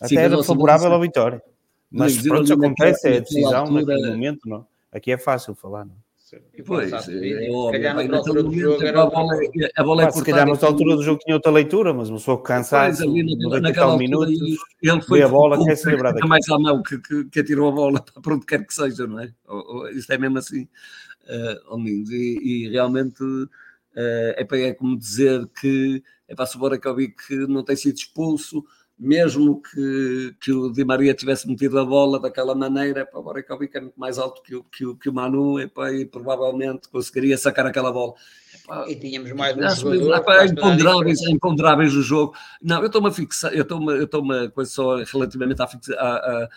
Até 0.00 0.14
era 0.16 0.42
favorável 0.42 0.92
à 0.92 0.98
vitória. 0.98 1.42
Mas 1.90 2.20
pronto, 2.20 2.44
isso 2.44 2.54
acontece, 2.54 3.08
é 3.08 3.16
a 3.16 3.20
decisão 3.20 3.70
naquele 3.70 4.10
momento, 4.10 4.48
não? 4.48 4.66
Aqui 4.92 5.12
é 5.12 5.18
fácil 5.18 5.54
falar, 5.54 5.84
não? 5.84 5.96
Pois, 6.66 6.92
é 6.92 7.50
óbvio. 7.50 7.88
A 9.76 9.82
bola 9.82 10.04
é 10.04 10.10
Se 10.10 10.22
calhar 10.22 10.46
na 10.46 10.52
altura 10.52 10.96
do 10.96 11.02
jogo 11.02 11.20
tinha 11.24 11.34
outra 11.34 11.50
leitura, 11.50 11.94
mas 11.94 12.10
uma 12.10 12.18
pessoa 12.18 12.42
cansado, 12.42 12.98
naquela 13.62 13.96
minutos, 13.96 14.38
ele 14.82 15.00
foi 15.02 15.22
a 15.22 15.28
bola, 15.28 15.64
quer 15.64 15.76
celebrar 15.76 16.12
daqui. 16.12 16.28
mais 16.28 16.46
à 16.50 16.58
mão 16.58 16.82
que, 16.82 16.98
que, 16.98 17.24
que 17.24 17.40
atirou 17.40 17.70
a 17.70 17.72
bola 17.72 18.04
para 18.22 18.34
onde 18.34 18.44
quer 18.44 18.66
que 18.66 18.74
seja, 18.74 19.06
não 19.06 19.20
é? 19.20 19.32
Isto 19.94 20.12
é 20.12 20.18
mesmo 20.18 20.36
assim 20.36 20.68
uh, 21.28 21.72
ao 21.72 21.78
menos. 21.78 22.10
E, 22.10 22.38
e 22.42 22.68
realmente 22.68 23.22
uh, 23.22 23.48
é, 24.36 24.44
para, 24.44 24.58
é 24.58 24.72
como 24.72 24.98
dizer 24.98 25.46
que 25.60 26.02
é 26.26 26.34
para 26.34 26.48
o 26.54 26.58
Borakovic 26.58 27.26
que 27.26 27.36
não 27.46 27.62
tem 27.62 27.76
sido 27.76 27.96
expulso, 27.96 28.64
mesmo 28.98 29.62
que, 29.62 30.34
que 30.40 30.52
o 30.52 30.72
Di 30.72 30.84
Maria 30.84 31.14
tivesse 31.14 31.46
metido 31.46 31.78
a 31.78 31.84
bola 31.84 32.18
daquela 32.18 32.54
maneira, 32.54 33.06
para 33.06 33.20
o 33.20 33.22
Borakovic 33.22 33.76
é 33.76 33.80
muito 33.80 33.98
mais 33.98 34.18
alto 34.18 34.42
que 34.42 34.56
o, 34.56 34.64
que 34.64 34.84
o, 34.84 34.96
que 34.96 35.08
o 35.08 35.12
Manu 35.12 35.60
epá, 35.60 35.92
e 35.92 36.04
provavelmente 36.04 36.88
conseguiria 36.88 37.38
sacar 37.38 37.64
aquela 37.64 37.92
bola. 37.92 38.14
Epá, 38.52 38.84
e 38.88 38.96
tínhamos 38.96 39.30
mais 39.32 39.56
um 39.56 39.92
jogador. 39.92 40.16
Epá, 40.16 40.46
imponderáveis, 40.46 41.22
imponderáveis 41.22 41.92
do 41.92 42.02
jogo. 42.02 42.34
Não, 42.60 42.80
eu 42.80 42.86
estou-me 42.86 43.08
a 43.08 43.12
fixar, 43.12 43.54
eu 43.54 43.62
estou-me, 43.62 43.92
eu 43.92 44.04
estou-me 44.04 44.48
coisa 44.50 44.70
só 44.70 44.96
relativamente 44.96 45.62
à, 45.62 45.66
à, 45.96 46.48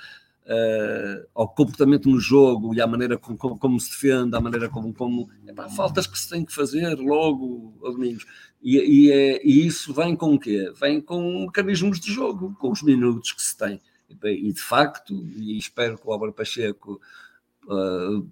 uh, 0.45 1.27
ao 1.33 1.47
comportamento 1.47 2.09
no 2.09 2.19
jogo 2.19 2.73
e 2.73 2.81
à 2.81 2.87
maneira 2.87 3.17
como, 3.17 3.57
como, 3.57 3.79
se 3.79 3.89
defende, 3.89 4.35
à 4.35 4.41
maneira 4.41 4.69
como. 4.69 4.93
como 4.93 5.29
faltas 5.75 6.07
que 6.07 6.17
se 6.17 6.29
tem 6.29 6.45
que 6.45 6.53
fazer 6.53 6.95
logo, 6.97 7.73
Domingos. 7.81 8.25
E, 8.61 8.77
e, 8.77 9.11
é, 9.11 9.41
e, 9.45 9.65
isso 9.65 9.93
vem 9.93 10.15
com 10.15 10.35
o 10.35 10.39
quê? 10.39 10.71
Vem 10.79 11.01
com 11.01 11.45
mecanismos 11.45 11.99
de 11.99 12.11
jogo, 12.11 12.55
com 12.59 12.71
os 12.71 12.83
minutos 12.83 13.31
que 13.31 13.41
se 13.41 13.57
tem. 13.57 13.81
E, 14.23 14.51
de 14.51 14.61
facto, 14.61 15.13
e 15.37 15.57
espero 15.57 15.97
que 15.97 16.07
o 16.07 16.11
Álvaro 16.11 16.33
Pacheco 16.33 17.01
uh, 17.65 18.29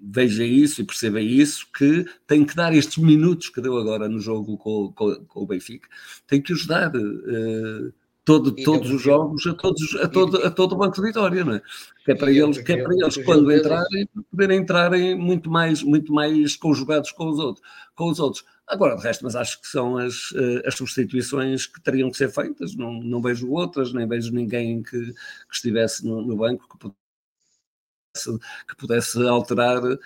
veja 0.00 0.44
isso 0.44 0.80
e 0.80 0.84
perceba 0.84 1.20
isso, 1.20 1.66
que 1.76 2.06
tem 2.26 2.44
que 2.44 2.54
dar 2.54 2.72
estes 2.72 2.98
minutos 2.98 3.48
que 3.48 3.60
deu 3.60 3.76
agora 3.76 4.08
no 4.08 4.20
jogo 4.20 4.56
com, 4.56 4.92
com, 4.92 5.14
com 5.26 5.42
o 5.42 5.46
Benfica, 5.46 5.88
tem 6.26 6.40
que 6.40 6.52
os 6.52 6.66
dar. 6.66 6.94
Uh, 6.94 7.92
todo, 8.24 8.54
todos 8.54 8.90
os 8.90 9.02
jogos 9.02 9.46
a, 9.46 9.54
todos, 9.54 9.96
a, 9.96 10.08
todo, 10.08 10.46
a 10.46 10.50
todo 10.50 10.72
o 10.72 10.78
Banco 10.78 10.96
de 10.96 11.02
Vitória, 11.02 11.44
não 11.44 11.54
é? 11.54 11.62
Que 12.04 12.12
é 12.12 12.14
para 12.14 12.30
eles, 12.30 12.58
que 12.58 12.72
é 12.72 12.82
para 12.82 12.94
eles 12.94 13.16
quando 13.24 13.52
entrarem, 13.52 14.08
poderem 14.30 14.58
entrarem 14.60 15.18
muito 15.18 15.50
mais, 15.50 15.82
muito 15.82 16.12
mais 16.12 16.56
conjugados 16.56 17.10
com 17.12 17.28
os 17.28 17.38
outros. 17.38 17.66
Com 17.94 18.10
os 18.10 18.20
outros. 18.20 18.44
Agora, 18.66 18.96
de 18.96 19.02
resto, 19.02 19.24
mas 19.24 19.36
acho 19.36 19.60
que 19.60 19.66
são 19.66 19.98
as, 19.98 20.32
eh, 20.34 20.62
as 20.66 20.74
substituições 20.74 21.66
que 21.66 21.80
teriam 21.82 22.10
que 22.10 22.16
ser 22.16 22.30
feitas, 22.30 22.74
não, 22.74 22.92
não 23.02 23.20
vejo 23.20 23.50
outras, 23.50 23.92
nem 23.92 24.08
vejo 24.08 24.32
ninguém 24.32 24.82
que, 24.82 24.98
que 24.98 25.14
estivesse 25.52 26.06
no, 26.06 26.22
no 26.22 26.36
banco 26.36 26.66
que 26.68 26.78
pudesse, 26.78 28.38
que 28.68 28.76
pudesse 28.76 29.26
alterar 29.26 29.82
uh, 29.82 29.98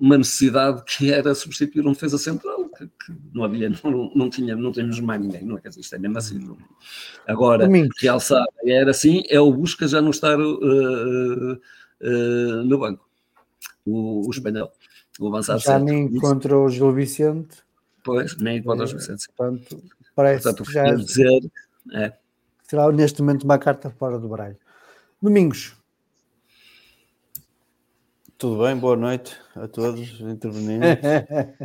uma 0.00 0.16
necessidade 0.16 0.82
que 0.84 1.12
era 1.12 1.34
substituir 1.34 1.86
um 1.86 1.92
defesa 1.92 2.18
central, 2.18 2.68
que, 2.68 2.86
que 2.86 3.12
não 3.34 3.44
havia, 3.44 3.68
não, 3.84 4.12
não, 4.14 4.30
tinha, 4.30 4.54
não 4.54 4.72
tínhamos 4.72 5.00
mais 5.00 5.20
ninguém, 5.20 5.44
não 5.44 5.56
é? 5.56 5.60
Quer 5.60 5.68
dizer, 5.68 5.80
isto 5.80 5.94
é 5.94 5.98
mesmo 5.98 6.18
assim. 6.18 6.38
Não. 6.38 6.56
Agora, 7.26 7.66
Domingos. 7.66 8.00
realçar 8.00 8.46
era 8.64 8.90
assim, 8.90 9.22
é 9.28 9.40
o 9.40 9.52
Busca 9.52 9.86
já 9.86 10.00
não 10.00 10.10
estar 10.10 10.38
uh, 10.38 11.52
uh, 11.52 12.64
no 12.64 12.78
banco, 12.78 13.08
o, 13.84 14.26
o 14.26 14.30
espanhol, 14.30 14.72
o 15.18 15.28
avançado 15.28 15.60
Já 15.60 15.78
nem 15.78 16.12
contra 16.18 16.56
o 16.56 16.68
Gil 16.68 16.92
Vicente. 16.92 17.58
Pois, 18.04 18.36
nem 18.36 18.62
contra 18.62 18.84
o 18.84 18.86
Gil 18.86 18.98
Vicente. 18.98 19.26
Portanto, 19.36 19.82
parece 20.14 20.44
Portanto, 20.44 20.66
que 20.66 20.72
já 20.72 20.94
dizer, 20.94 21.50
é. 21.92 22.12
será 22.62 22.90
neste 22.92 23.20
momento 23.20 23.44
uma 23.44 23.58
carta 23.58 23.90
fora 23.90 24.18
do 24.18 24.28
baralho. 24.28 24.56
Domingos, 25.20 25.77
tudo 28.38 28.62
bem? 28.62 28.76
Boa 28.76 28.96
noite 28.96 29.36
a 29.56 29.66
todos 29.66 30.20
intervenientes. 30.20 31.04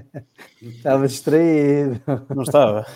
estava 0.60 1.08
distraído. 1.08 2.02
Não 2.36 2.42
estava. 2.42 2.88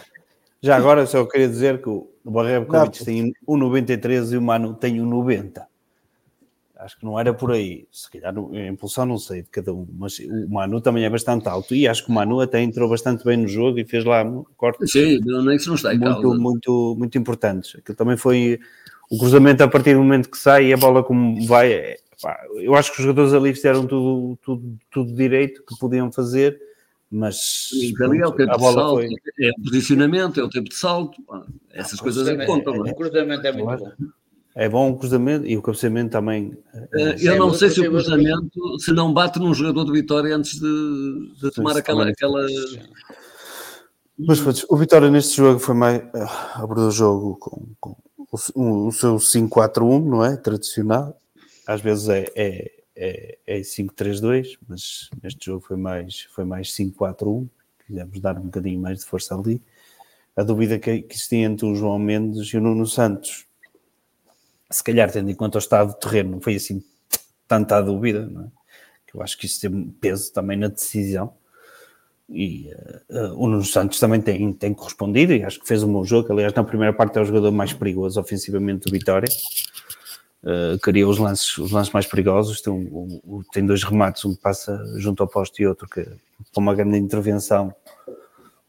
Já 0.59 0.75
agora 0.75 1.05
só 1.05 1.23
queria 1.25 1.47
dizer 1.47 1.79
que 1.79 1.87
o 1.87 2.09
Barreiro 2.25 2.65
tem 3.05 3.31
1,93 3.47 4.33
e 4.33 4.37
o 4.37 4.41
Manu 4.41 4.73
tem 4.73 4.97
1,90. 4.97 5.61
Acho 6.75 6.97
que 6.97 7.05
não 7.05 7.19
era 7.19 7.31
por 7.35 7.51
aí. 7.51 7.87
Se 7.91 8.09
calhar 8.09 8.33
a 8.35 8.67
impulsão 8.67 9.05
não 9.05 9.19
sei 9.19 9.43
de 9.43 9.49
cada 9.49 9.71
um, 9.71 9.87
mas 9.95 10.17
o 10.17 10.49
Manu 10.49 10.81
também 10.81 11.05
é 11.05 11.09
bastante 11.09 11.47
alto 11.47 11.75
e 11.75 11.87
acho 11.87 12.03
que 12.03 12.09
o 12.09 12.13
Manu 12.13 12.41
até 12.41 12.59
entrou 12.59 12.89
bastante 12.89 13.23
bem 13.23 13.37
no 13.37 13.47
jogo 13.47 13.77
e 13.77 13.85
fez 13.85 14.03
lá 14.03 14.25
cortes 14.55 14.91
Sim, 14.91 15.19
não, 15.23 15.51
isso 15.51 15.69
não 15.69 15.75
está 15.75 15.93
muito, 15.93 16.27
muito, 16.29 16.39
muito, 16.39 16.95
muito 16.97 17.17
importantes. 17.19 17.75
Aquilo 17.75 17.95
também 17.95 18.17
foi 18.17 18.59
o 19.11 19.19
cruzamento 19.19 19.63
a 19.63 19.67
partir 19.67 19.93
do 19.93 20.01
momento 20.01 20.31
que 20.31 20.37
sai 20.37 20.65
e 20.65 20.73
a 20.73 20.77
bola 20.77 21.03
como 21.03 21.45
vai 21.45 21.95
eu 22.55 22.75
acho 22.75 22.91
que 22.91 22.99
os 22.99 23.03
jogadores 23.03 23.33
ali 23.33 23.53
fizeram 23.53 23.85
tudo, 23.85 24.37
tudo, 24.41 24.77
tudo 24.89 25.13
direito 25.13 25.63
que 25.63 25.77
podiam 25.77 26.11
fazer, 26.11 26.59
mas 27.11 27.69
ali 28.01 28.19
é 28.19 28.27
o 28.27 28.31
tempo 28.31 28.51
a 28.51 28.57
bola 28.57 28.75
de 28.75 28.81
salto, 28.81 28.95
foi... 28.95 29.45
é 29.45 29.49
o 29.51 29.63
posicionamento, 29.63 30.39
é 30.39 30.43
o 30.43 30.49
tempo 30.49 30.69
de 30.69 30.75
salto, 30.75 31.23
essas 31.71 31.99
ah, 31.99 32.03
coisas 32.03 32.27
é 32.27 32.45
contam. 32.45 32.85
É, 32.85 32.91
o 32.91 32.95
cruzamento 32.95 33.47
é 33.47 33.51
muito 33.51 33.77
bom. 33.77 33.91
É 34.55 34.67
bom 34.67 34.89
o 34.89 34.97
cruzamento 34.97 35.45
e 35.45 35.55
o 35.55 35.61
cabeceamento 35.61 36.11
também. 36.13 36.57
Eh, 36.95 37.15
eu 37.19 37.37
não 37.37 37.53
sei 37.53 37.69
se 37.69 37.79
o 37.79 37.91
cruzamento 37.91 38.79
se 38.79 38.91
não 38.91 39.13
bate 39.13 39.37
num 39.37 39.53
jogador 39.53 39.85
de 39.85 39.91
Vitória 39.91 40.35
antes 40.35 40.59
de, 40.59 41.31
de 41.39 41.51
tomar 41.51 41.77
aquela, 41.77 42.09
aquela. 42.09 42.43
Mas 44.17 44.39
o 44.67 44.75
Vitória 44.75 45.11
neste 45.11 45.37
jogo 45.37 45.59
foi 45.59 45.75
mais. 45.75 46.01
Uh, 46.01 46.27
abordou 46.55 46.87
o 46.87 46.91
jogo 46.91 47.37
com, 47.39 47.67
com 47.79 47.95
o, 48.55 48.87
o 48.87 48.91
seu 48.91 49.17
5-4-1, 49.17 50.03
não 50.03 50.25
é? 50.25 50.35
Tradicional 50.35 51.15
às 51.67 51.81
vezes 51.81 52.07
é, 52.07 52.25
é, 52.33 52.71
é, 52.95 53.37
é 53.45 53.59
5-3-2, 53.59 54.57
mas 54.67 55.09
neste 55.21 55.45
jogo 55.45 55.65
foi 55.67 55.75
mais, 55.75 56.21
foi 56.31 56.45
mais 56.45 56.69
5-4-1. 56.73 57.47
Quisemos 57.85 58.19
dar 58.21 58.37
um 58.37 58.43
bocadinho 58.43 58.79
mais 58.79 58.99
de 58.99 59.05
força 59.05 59.35
ali. 59.35 59.61
A 60.35 60.43
dúvida 60.43 60.79
que, 60.79 61.01
que 61.01 61.15
existia 61.15 61.45
entre 61.45 61.65
o 61.65 61.75
João 61.75 61.99
Mendes 61.99 62.47
e 62.53 62.57
o 62.57 62.61
Nuno 62.61 62.85
Santos, 62.85 63.45
se 64.71 64.81
calhar 64.81 65.11
tendo 65.11 65.29
em 65.29 65.35
conta 65.35 65.57
o 65.57 65.59
estado 65.59 65.93
do 65.93 65.99
terreno, 65.99 66.31
não 66.31 66.41
foi 66.41 66.55
assim 66.55 66.81
tanta 67.47 67.81
dúvida, 67.81 68.25
não 68.25 68.43
é? 68.43 68.47
eu 69.13 69.21
acho 69.21 69.37
que 69.37 69.45
isso 69.45 69.59
tem 69.59 69.89
peso 69.99 70.31
também 70.31 70.57
na 70.57 70.67
decisão. 70.67 71.33
E 72.29 72.69
uh, 73.09 73.33
o 73.35 73.47
Nuno 73.47 73.63
Santos 73.63 73.99
também 73.99 74.21
tem, 74.21 74.53
tem 74.53 74.73
correspondido 74.73 75.33
e 75.33 75.43
acho 75.43 75.59
que 75.59 75.67
fez 75.67 75.81
um 75.81 75.91
bom 75.91 76.03
jogo. 76.03 76.31
Aliás, 76.31 76.53
na 76.53 76.63
primeira 76.63 76.93
parte 76.93 77.17
é 77.17 77.21
o 77.21 77.25
jogador 77.25 77.51
mais 77.51 77.73
perigoso 77.73 78.19
ofensivamente 78.19 78.85
do 78.85 78.91
Vitória 78.91 79.29
uh, 80.47 80.79
cria 80.79 81.07
os 81.07 81.17
lances, 81.17 81.57
os 81.57 81.71
lances 81.71 81.91
mais 81.91 82.07
perigosos. 82.07 82.61
Tem, 82.61 82.71
um, 82.73 83.43
tem 83.51 83.65
dois 83.65 83.83
remates, 83.83 84.23
um 84.23 84.33
que 84.33 84.41
passa 84.41 84.81
junto 84.95 85.21
ao 85.21 85.29
posto 85.29 85.61
e 85.61 85.67
outro 85.67 85.87
que 85.87 86.03
com 86.53 86.61
uma 86.61 86.73
grande 86.73 86.97
intervenção 86.97 87.73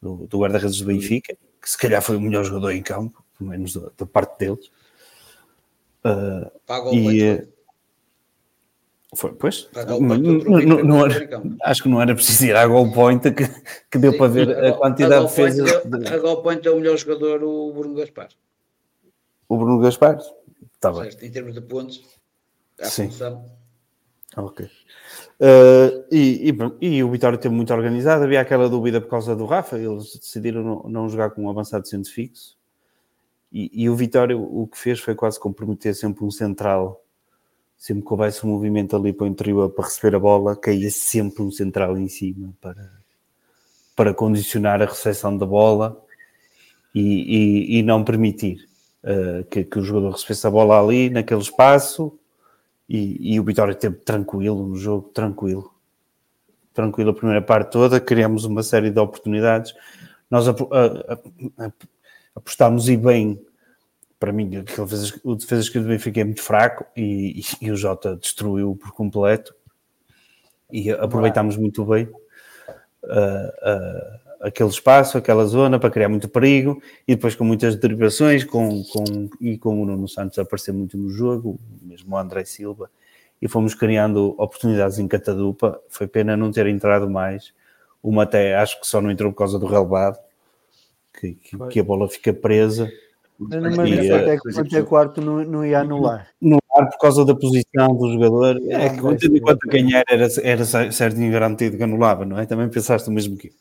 do, 0.03 0.27
do 0.27 0.39
guarda-redes 0.39 0.79
do 0.79 0.87
Benfica, 0.87 1.37
que 1.63 1.71
se 1.71 1.79
calhar 1.79 2.03
foi 2.03 2.17
o 2.17 2.21
melhor 2.21 2.45
jogador 2.45 2.73
em 2.73 2.83
campo, 2.83 3.23
pelo 3.37 3.51
menos 3.51 3.75
da, 3.75 3.91
da 3.97 4.07
parte 4.07 4.39
deles. 4.39 4.71
Uh, 6.05 6.51
Paga 6.67 6.89
o 6.89 6.95
e, 6.95 7.23
eh, 7.23 7.47
foi, 9.15 9.33
pois, 9.33 9.69
não, 9.75 10.01
não, 10.01 10.85
não 10.85 11.07
era, 11.07 11.43
acho 11.65 11.83
que 11.83 11.89
não 11.89 12.01
era 12.01 12.15
preciso 12.15 12.45
ir 12.45 12.55
à 12.55 12.67
goal 12.67 12.93
point 12.93 13.31
que, 13.33 13.49
que 13.91 13.99
deu 13.99 14.13
Sim, 14.13 14.19
para 14.19 14.29
ver 14.29 14.57
a, 14.57 14.69
a 14.69 14.73
quantidade 14.75 15.25
de 15.25 15.31
defesas. 15.31 15.71
É, 16.05 16.15
a 16.15 16.19
goal 16.19 16.43
point 16.43 16.67
é 16.67 16.71
o 16.71 16.77
melhor 16.77 16.97
jogador, 16.97 17.43
o 17.43 17.73
Bruno 17.73 17.95
Gaspar. 17.95 18.29
O 19.49 19.57
Bruno 19.57 19.81
Gaspar, 19.81 20.19
Tá 20.81 20.93
bem. 20.93 21.11
Em 21.23 21.31
termos 21.31 21.55
de 21.55 21.61
pontos, 21.61 22.03
a 22.81 22.87
Sim. 22.87 23.11
função. 23.11 23.45
Ok. 24.37 24.67
Uh, 25.41 26.05
e, 26.13 26.51
e, 26.81 26.97
e, 26.97 27.03
o 27.03 27.11
Vitória 27.11 27.39
teve 27.39 27.55
muito 27.55 27.73
organizado. 27.73 28.25
Havia 28.25 28.41
aquela 28.41 28.69
dúvida 28.69 29.01
por 29.01 29.09
causa 29.09 29.35
do 29.35 29.47
Rafa, 29.47 29.79
eles 29.79 30.17
decidiram 30.17 30.63
não, 30.63 30.83
não 30.89 31.09
jogar 31.09 31.31
com 31.31 31.45
um 31.45 31.51
avançado 31.51 31.89
centro 31.89 32.11
fixo. 32.13 32.57
E, 33.51 33.85
e, 33.85 33.89
o 33.89 33.97
Vitória 33.97 34.37
o 34.37 34.67
que 34.67 34.79
fez 34.79 35.01
foi 35.01 35.15
quase 35.15 35.41
comprometer 35.41 35.95
sempre 35.95 36.25
um 36.25 36.31
central. 36.31 37.05
Sempre 37.77 38.05
que 38.05 38.13
houvesse 38.13 38.45
um 38.45 38.51
movimento 38.51 38.97
ali 38.97 39.13
para 39.13 39.25
o 39.25 39.29
interior 39.29 39.71
para 39.71 39.85
receber 39.85 40.17
a 40.17 40.19
bola, 40.19 40.57
caía 40.57 40.91
sempre 40.91 41.43
um 41.43 41.51
central 41.51 41.97
em 41.97 42.09
cima 42.09 42.53
para, 42.61 42.93
para 43.95 44.13
condicionar 44.13 44.83
a 44.83 44.87
recepção 44.87 45.37
da 45.37 45.47
bola 45.47 46.05
e, 46.93 47.79
e 47.79 47.83
não 47.85 48.03
permitir 48.03 48.68
uh, 49.05 49.45
que, 49.45 49.65
que 49.65 49.79
o 49.79 49.83
jogador 49.83 50.13
recebesse 50.13 50.47
a 50.47 50.51
bola 50.51 50.81
ali, 50.81 51.11
naquele 51.11 51.41
espaço, 51.41 52.19
e, 52.89 53.35
e 53.35 53.41
o 53.41 53.45
Vitória 53.45 53.75
teve 53.75 53.97
tranquilo 53.97 54.67
no 54.67 54.77
jogo, 54.77 55.11
tranquilo. 55.11 55.73
Tranquilo 56.73 57.11
a 57.11 57.15
primeira 57.15 57.43
parte 57.43 57.73
toda, 57.73 58.01
criamos 58.01 58.45
uma 58.45 58.63
série 58.63 58.91
de 58.91 58.99
oportunidades. 58.99 59.75
Nós 60.31 60.47
apostámos 62.35 62.89
e 62.89 62.97
bem, 62.97 63.45
para 64.19 64.33
mim, 64.33 64.51
o 65.25 65.35
defesa 65.35 65.63
esquerda 65.63 65.89
do 65.89 65.93
Benfica 65.93 66.21
é 66.21 66.25
muito 66.25 66.43
fraco 66.43 66.87
e, 66.97 67.41
e, 67.41 67.67
e 67.67 67.71
o 67.71 67.77
Jota 67.77 68.17
destruiu 68.17 68.77
por 68.77 68.93
completo 68.93 69.55
e 70.71 70.91
aproveitámos 70.91 71.57
muito 71.57 71.85
bem 71.85 72.05
uh, 73.05 74.28
aquele 74.41 74.69
espaço, 74.69 75.19
aquela 75.19 75.45
zona 75.47 75.79
para 75.79 75.91
criar 75.91 76.09
muito 76.09 76.29
perigo 76.29 76.81
e 77.07 77.15
depois 77.15 77.35
com 77.35 77.45
muitas 77.45 77.77
derivações 77.77 78.45
com, 78.45 78.83
com, 78.85 79.29
e 79.41 79.59
com 79.59 79.83
o 79.83 79.87
Nuno 79.87 80.09
Santos 80.09 80.39
a 80.39 80.43
aparecer 80.43 80.73
muito 80.73 80.97
no 80.97 81.11
jogo, 81.11 81.59
mesmo 81.83 82.15
o 82.15 82.19
André 82.19 82.45
Silva, 82.45 82.91
e 83.41 83.49
fomos 83.49 83.75
criando 83.75 84.35
oportunidades 84.39 84.99
em 84.99 85.09
catadupa. 85.09 85.81
Foi 85.89 86.07
pena 86.07 86.37
não 86.37 86.51
ter 86.51 86.67
entrado 86.67 87.09
mais. 87.09 87.53
Uma 88.03 88.25
até 88.25 88.57
acho 88.57 88.81
que 88.81 88.87
só 88.87 89.01
não 89.01 89.11
entrou 89.11 89.33
por 89.33 89.39
causa 89.39 89.59
do 89.59 89.67
relevado, 89.67 90.19
que, 91.19 91.35
que, 91.35 91.59
que 91.69 91.81
a 91.81 91.85
bola 91.85 92.09
fica 92.09 92.33
presa. 92.33 92.91
Mas 93.39 93.77
não 93.77 93.85
me 93.85 94.11
até, 94.11 94.37
até 94.61 94.83
quarto 94.83 95.21
não, 95.21 95.45
não 95.45 95.65
ia 95.65 95.81
anular. 95.81 96.29
No 96.41 96.59
ar, 96.75 96.89
por 96.89 96.99
causa 96.99 97.25
da 97.25 97.37
posição 97.37 97.95
do 97.97 98.13
jogador, 98.13 98.61
é 98.69 98.89
que 98.89 99.17
tendo 99.17 99.37
em 99.37 99.41
conta 99.41 99.69
ganhar 99.69 100.03
era, 100.09 100.27
era 100.43 100.65
certo 100.65 101.21
e 101.21 101.31
garantido 101.31 101.77
que 101.77 101.83
anulava, 101.83 102.25
não 102.25 102.37
é? 102.37 102.47
Também 102.47 102.69
pensaste 102.69 103.09
o 103.09 103.13
mesmo 103.13 103.37
que 103.37 103.49
eu. 103.49 103.53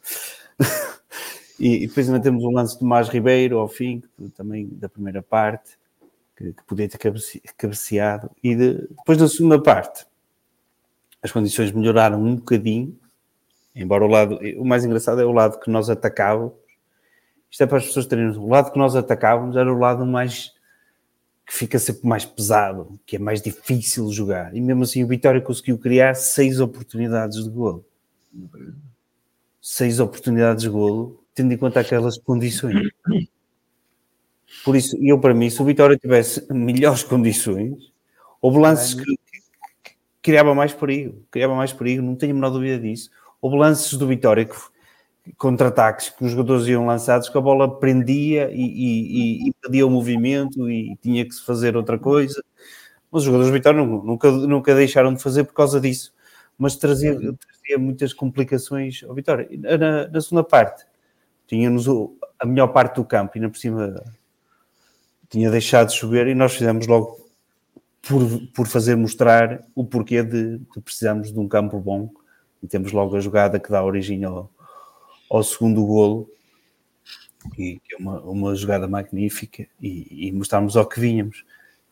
e, 1.60 1.84
e, 1.84 1.88
depois 1.88 2.08
ainda 2.08 2.22
temos 2.22 2.44
um 2.44 2.52
lance 2.52 2.74
de 2.74 2.80
Tomás 2.80 3.08
Ribeiro 3.10 3.58
ao 3.58 3.68
fim, 3.68 4.04
também 4.36 4.68
da 4.72 4.90
primeira 4.90 5.22
parte, 5.22 5.78
que, 6.36 6.54
que 6.54 6.64
podia 6.64 6.88
ter 6.88 6.98
cabece, 6.98 7.42
cabeceado. 7.58 8.30
E 8.44 8.56
de, 8.56 8.74
depois 8.90 9.18
da 9.18 9.28
segunda 9.28 9.62
parte, 9.62 10.06
as 11.22 11.32
condições 11.32 11.72
melhoraram 11.72 12.22
um 12.22 12.36
bocadinho, 12.36 12.98
embora 13.76 14.04
o 14.04 14.08
lado, 14.08 14.40
o 14.58 14.66
mais 14.66 14.86
engraçado 14.86 15.22
é 15.22 15.26
o 15.26 15.32
lado 15.32 15.60
que 15.60 15.70
nós 15.70 15.90
atacávamos. 15.90 16.54
Isto 17.50 17.64
é 17.64 17.66
para 17.66 17.78
as 17.78 17.86
pessoas 17.86 18.06
terem 18.06 18.30
o 18.30 18.48
lado 18.48 18.72
que 18.72 18.78
nós 18.78 18.96
atacávamos 18.96 19.56
era 19.56 19.74
o 19.74 19.78
lado 19.78 20.06
mais 20.06 20.56
que 21.46 21.54
fica 21.54 21.80
sempre 21.80 22.06
mais 22.06 22.26
pesado, 22.26 23.00
que 23.06 23.16
é 23.16 23.20
mais 23.20 23.42
difícil 23.42 24.12
jogar. 24.12 24.54
E 24.54 24.60
mesmo 24.60 24.84
assim 24.84 25.02
o 25.02 25.08
Vitória 25.08 25.40
conseguiu 25.40 25.78
criar 25.78 26.14
seis 26.14 26.60
oportunidades 26.60 27.42
de 27.42 27.50
golo 27.50 27.86
seis 29.70 30.00
oportunidades 30.00 30.64
de 30.64 30.70
golo, 30.70 31.22
tendo 31.36 31.54
em 31.54 31.58
conta 31.58 31.82
aquelas 31.82 32.18
condições. 32.18 32.88
Por 34.64 34.78
isso, 34.78 34.98
eu 35.02 35.20
para 35.20 35.34
mim, 35.34 35.50
se 35.50 35.62
o 35.62 35.66
Vitória 35.66 35.98
tivesse 35.98 36.48
melhores 36.50 37.04
condições, 37.04 37.92
houve 38.42 38.60
lances 38.60 38.94
que, 38.94 39.04
que, 39.84 39.92
criava 40.22 40.56
mais 40.56 40.74
perigo, 40.74 41.22
criava 41.30 41.54
mais 41.54 41.74
perigo, 41.74 42.02
não 42.02 42.16
tenho 42.16 42.32
a 42.32 42.36
menor 42.36 42.52
dúvida 42.52 42.80
disso. 42.80 43.10
Houve 43.42 43.58
lances 43.58 43.94
do 43.96 44.08
Vitória 44.08 44.46
que 44.46 44.56
contra-ataques 45.38 46.12
que 46.12 46.24
os 46.24 46.32
jogadores 46.32 46.66
iam 46.68 46.86
lançados, 46.86 47.28
que 47.28 47.38
a 47.38 47.42
bola 47.42 47.78
prendia 47.78 48.50
e, 48.50 48.62
e, 48.62 49.44
e 49.44 49.50
impedia 49.50 49.86
o 49.86 49.90
movimento 49.90 50.72
e 50.72 50.96
tinha 51.02 51.26
que 51.26 51.36
se 51.36 51.44
fazer 51.44 51.76
outra 51.76 52.00
coisa. 52.00 52.42
Mas 53.12 53.24
os 53.24 53.26
jogadores 53.26 53.52
do 53.52 53.54
Vitória 53.54 53.84
nunca, 53.84 54.32
nunca 54.32 54.74
deixaram 54.74 55.14
de 55.14 55.22
fazer 55.22 55.44
por 55.44 55.54
causa 55.54 55.82
disso. 55.82 56.14
Mas 56.58 56.76
trazia, 56.76 57.14
trazia 57.16 57.78
muitas 57.78 58.14
complicações 58.14 59.04
ao 59.04 59.14
Vitória. 59.14 59.48
Na, 59.78 60.08
na 60.08 60.22
segunda 60.22 60.44
parte, 60.44 60.86
tínhamos 61.46 61.86
a 62.40 62.46
melhor 62.46 62.68
parte 62.68 62.96
do 62.96 63.06
campo, 63.06 63.34
e 63.36 63.40
ainda 63.40 63.50
por 63.50 63.58
cima 63.58 64.04
tinha 65.30 65.52
deixado 65.52 65.90
de 65.90 65.96
chover, 65.96 66.28
e 66.28 66.36
nós 66.36 66.54
fizemos 66.56 66.88
logo 66.88 67.28
por, 68.02 68.22
por 68.56 68.68
fazer 68.68 68.96
mostrar 68.96 69.64
o 69.76 69.86
porquê 69.86 70.24
de, 70.24 70.58
de 70.58 70.82
precisarmos 70.82 71.32
de 71.32 71.40
um 71.40 71.48
campo 71.48 71.80
bom. 71.80 72.10
E 72.64 72.68
temos 72.68 72.92
logo 72.92 73.16
a 73.16 73.20
jogada 73.20 73.60
que 73.60 73.70
dá 73.70 73.84
origem 73.84 74.24
ao, 74.24 74.50
ao 75.30 75.44
segundo 75.44 75.86
golo, 75.86 76.30
e 77.58 77.80
que 77.80 77.96
é 77.96 77.98
uma, 77.98 78.20
uma 78.22 78.56
jogada 78.56 78.88
magnífica, 78.88 79.68
e, 79.80 80.28
e 80.28 80.32
mostrarmos 80.32 80.76
ao 80.76 80.88
que 80.88 81.00
vínhamos. 81.00 81.46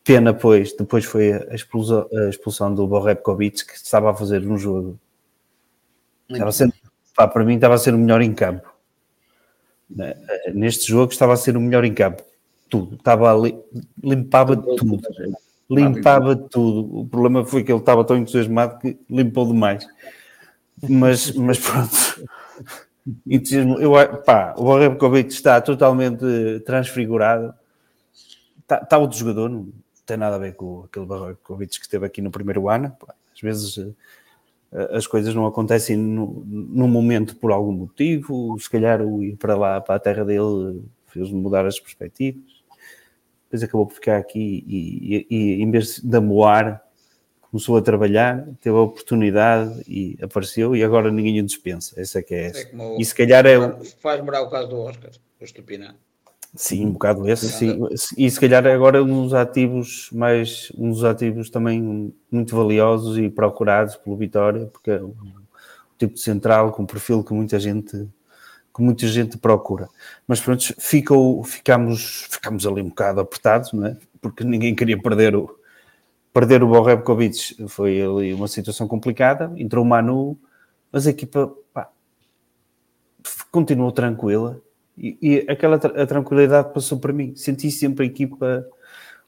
Pena, 0.06 0.32
pois, 0.32 0.72
depois 0.72 1.04
foi 1.04 1.32
a 1.32 1.52
expulsão, 1.52 2.08
a 2.14 2.28
expulsão 2.28 2.72
do 2.72 2.86
Borrepkovic, 2.86 3.66
que 3.66 3.74
estava 3.74 4.12
a 4.12 4.14
fazer 4.14 4.46
um 4.46 4.56
jogo 4.56 4.96
Estava 6.28 6.52
ser, 6.52 6.72
pá, 7.14 7.28
para 7.28 7.44
mim 7.44 7.54
estava 7.54 7.74
a 7.74 7.78
ser 7.78 7.94
o 7.94 7.98
melhor 7.98 8.20
em 8.20 8.34
campo. 8.34 8.72
Né? 9.88 10.14
Neste 10.52 10.88
jogo 10.88 11.12
estava 11.12 11.32
a 11.32 11.36
ser 11.36 11.56
o 11.56 11.60
melhor 11.60 11.84
em 11.84 11.94
campo. 11.94 12.22
Tudo. 12.68 12.96
Estava 12.96 13.32
ali, 13.32 13.58
limpava 14.02 14.56
tudo. 14.56 15.00
Limpava 15.70 16.34
tudo. 16.36 17.00
O 17.00 17.06
problema 17.06 17.44
foi 17.44 17.62
que 17.62 17.72
ele 17.72 17.78
estava 17.78 18.04
tão 18.04 18.16
entusiasmado 18.16 18.78
que 18.78 18.96
limpou 19.08 19.46
demais. 19.46 19.86
Mas, 20.88 21.30
mas 21.34 21.58
pronto. 21.58 22.28
Entusiasmo. 23.26 23.80
Eu, 23.80 23.92
pá, 24.22 24.54
o 24.56 24.64
Borrebkovic 24.64 25.32
está 25.32 25.60
totalmente 25.60 26.24
transfigurado. 26.64 27.54
Está, 28.60 28.78
está 28.78 28.98
outro 28.98 29.16
jogador, 29.16 29.48
não 29.48 29.68
tem 30.06 30.16
nada 30.16 30.36
a 30.36 30.38
ver 30.38 30.54
com 30.54 30.84
aquele 30.84 31.04
Borrebkovic 31.04 31.78
que 31.78 31.84
esteve 31.84 32.06
aqui 32.06 32.22
no 32.22 32.30
primeiro 32.30 32.68
ano. 32.68 32.96
Às 33.34 33.40
vezes 33.40 33.78
as 34.90 35.06
coisas 35.06 35.34
não 35.34 35.46
acontecem 35.46 35.96
no, 35.96 36.44
no, 36.46 36.88
momento 36.88 37.36
por 37.36 37.52
algum 37.52 37.72
motivo, 37.72 38.58
se 38.58 38.68
calhar 38.68 39.00
o 39.00 39.22
ir 39.22 39.36
para 39.36 39.56
lá, 39.56 39.80
para 39.80 39.94
a 39.94 39.98
terra 39.98 40.24
dele, 40.24 40.82
fez 41.06 41.30
mudar 41.30 41.64
as 41.66 41.78
perspectivas. 41.80 42.42
Depois 43.44 43.62
acabou 43.62 43.86
por 43.86 43.94
ficar 43.94 44.18
aqui 44.18 44.64
e, 44.66 45.26
e, 45.30 45.58
e 45.58 45.62
em 45.62 45.70
vez 45.70 46.00
de 46.00 46.16
amoar, 46.16 46.82
começou 47.40 47.76
a 47.76 47.82
trabalhar, 47.82 48.44
teve 48.60 48.76
a 48.76 48.80
oportunidade 48.80 49.82
e 49.88 50.18
apareceu 50.20 50.74
e 50.74 50.82
agora 50.82 51.10
ninguém 51.10 51.40
o 51.40 51.44
dispensa. 51.44 51.98
Essa 51.98 52.18
é 52.18 52.22
que 52.22 52.34
é 52.34 52.46
essa. 52.46 52.58
É 52.60 53.00
e 53.00 53.04
se 53.04 53.14
calhar 53.14 53.46
é... 53.46 53.56
Faz 54.00 54.22
morar 54.22 54.42
o 54.42 54.50
caso 54.50 54.68
do 54.68 54.80
Oscar, 54.80 55.12
o 55.40 55.44
Estupinã. 55.44 55.94
Sim, 56.56 56.86
um 56.86 56.92
bocado 56.92 57.28
esse, 57.28 57.48
sim. 57.50 57.78
E 58.16 58.30
se 58.30 58.40
calhar 58.40 58.66
agora 58.66 59.02
um 59.02 59.24
dos 59.24 59.34
ativos 59.34 60.08
mais, 60.10 60.72
um 60.76 60.90
dos 60.90 61.04
ativos 61.04 61.50
também 61.50 62.12
muito 62.30 62.56
valiosos 62.56 63.18
e 63.18 63.28
procurados 63.28 63.94
pelo 63.96 64.16
Vitória, 64.16 64.66
porque 64.66 64.90
é 64.90 65.02
um 65.02 65.14
tipo 65.98 66.14
de 66.14 66.20
central 66.20 66.72
com 66.72 66.86
perfil 66.86 67.22
que 67.22 67.34
muita 67.34 67.60
gente 67.60 68.08
que 68.74 68.82
muita 68.82 69.06
gente 69.06 69.38
procura. 69.38 69.88
Mas 70.28 70.38
pronto, 70.38 70.62
ficou, 70.78 71.42
ficamos, 71.42 72.26
ficamos 72.30 72.66
ali 72.66 72.82
um 72.82 72.88
bocado 72.90 73.20
apertados, 73.20 73.72
não 73.72 73.86
é? 73.86 73.96
Porque 74.20 74.44
ninguém 74.44 74.74
queria 74.74 75.00
perder 75.00 75.34
o 75.34 75.58
perder 76.32 76.62
o 76.62 76.68
Borrebkovic. 76.68 77.66
Foi 77.68 78.00
ali 78.02 78.34
uma 78.34 78.48
situação 78.48 78.86
complicada, 78.86 79.50
entrou 79.56 79.82
o 79.82 79.88
Manu, 79.88 80.38
mas 80.92 81.06
a 81.06 81.10
equipa 81.10 81.50
pá, 81.72 81.90
continuou 83.50 83.90
tranquila 83.92 84.60
e, 84.98 85.44
aquela 85.48 85.76
a 85.76 86.06
tranquilidade 86.06 86.72
passou 86.72 86.98
para 86.98 87.12
mim. 87.12 87.34
Senti 87.36 87.70
sempre 87.70 88.04
a 88.04 88.06
equipa 88.06 88.66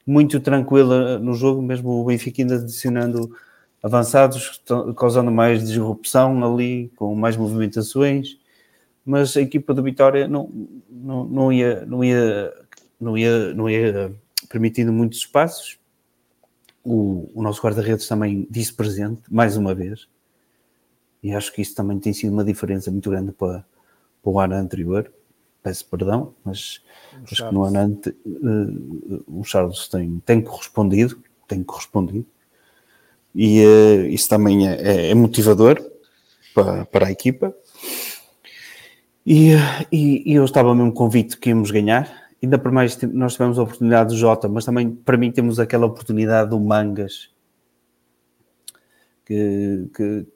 muito 0.07 0.40
tranquila 0.40 1.19
no 1.19 1.35
jogo, 1.35 1.61
mesmo 1.61 1.90
o 1.90 2.05
Benfica 2.05 2.40
ainda 2.40 2.57
adicionando 2.57 3.31
avançados, 3.82 4.62
causando 4.97 5.31
mais 5.31 5.65
disrupção 5.65 6.43
ali, 6.45 6.90
com 6.97 7.15
mais 7.15 7.36
movimentações, 7.36 8.39
mas 9.05 9.36
a 9.36 9.40
equipa 9.40 9.73
do 9.74 9.82
Vitória 9.82 10.27
não, 10.27 10.51
não, 10.90 11.24
não, 11.24 11.53
ia, 11.53 11.85
não, 11.86 12.03
ia, 12.03 12.53
não, 13.01 13.16
ia, 13.16 13.55
não 13.55 13.70
ia 13.70 14.12
permitindo 14.49 14.93
muitos 14.93 15.19
espaços. 15.19 15.78
O, 16.82 17.31
o 17.35 17.43
nosso 17.43 17.62
guarda-redes 17.62 18.09
também 18.09 18.47
disse 18.51 18.73
presente, 18.73 19.23
mais 19.31 19.57
uma 19.57 19.74
vez, 19.74 20.09
e 21.23 21.32
acho 21.35 21.53
que 21.53 21.61
isso 21.61 21.74
também 21.74 21.99
tem 21.99 22.12
sido 22.12 22.32
uma 22.32 22.45
diferença 22.45 22.90
muito 22.90 23.11
grande 23.11 23.32
para, 23.32 23.65
para 24.23 24.31
o 24.31 24.40
ano 24.40 24.55
anterior 24.55 25.12
peço 25.69 25.85
perdão, 25.85 26.35
mas 26.43 26.81
acho 27.31 27.47
que 27.47 27.55
no 27.55 27.62
Anante 27.62 28.09
uh, 28.09 29.23
o 29.27 29.45
Charles 29.45 29.86
tem, 29.89 30.19
tem 30.24 30.40
correspondido, 30.40 31.23
tem 31.47 31.62
correspondido, 31.62 32.27
e 33.35 33.62
uh, 33.62 34.07
isso 34.07 34.31
também 34.31 34.66
é, 34.66 34.81
é, 34.81 35.11
é, 35.11 35.15
motivador 35.15 35.78
para, 36.55 36.86
para 36.86 37.09
a 37.09 37.12
equipa. 37.12 37.55
E, 39.27 39.51
e, 39.93 40.32
e, 40.32 40.35
eu 40.35 40.45
estava 40.47 40.74
mesmo 40.74 40.93
convicto 40.93 41.39
que 41.39 41.51
íamos 41.51 41.70
ganhar. 41.70 42.11
Ainda 42.43 42.59
por 42.59 42.73
mais, 42.73 42.99
nós 43.03 43.35
tivemos 43.35 43.59
a 43.59 43.62
oportunidade 43.62 44.09
do 44.09 44.16
Jota, 44.16 44.49
mas 44.49 44.65
também 44.65 44.90
para 44.90 45.19
mim 45.19 45.31
temos 45.31 45.61
aquela 45.61 45.85
oportunidade 45.85 46.49
do 46.49 46.59
Mangas, 46.59 47.31
que, 49.27 49.86
que, 49.95 50.27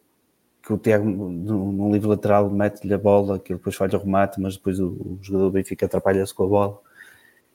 que 0.62 0.72
o 0.72 0.78
Tiago, 0.78 1.04
num 1.04 1.92
livro 1.92 2.08
lateral, 2.08 2.48
mete-lhe 2.48 2.94
a 2.94 2.98
bola, 2.98 3.38
que 3.38 3.52
ele 3.52 3.58
depois 3.58 3.74
falha 3.74 3.98
o 3.98 4.02
remate, 4.02 4.40
mas 4.40 4.56
depois 4.56 4.78
o, 4.78 4.86
o 4.86 5.18
jogador 5.20 5.46
do 5.46 5.50
Benfica 5.50 5.86
atrapalha-se 5.86 6.32
com 6.32 6.44
a 6.44 6.46
bola. 6.46 6.78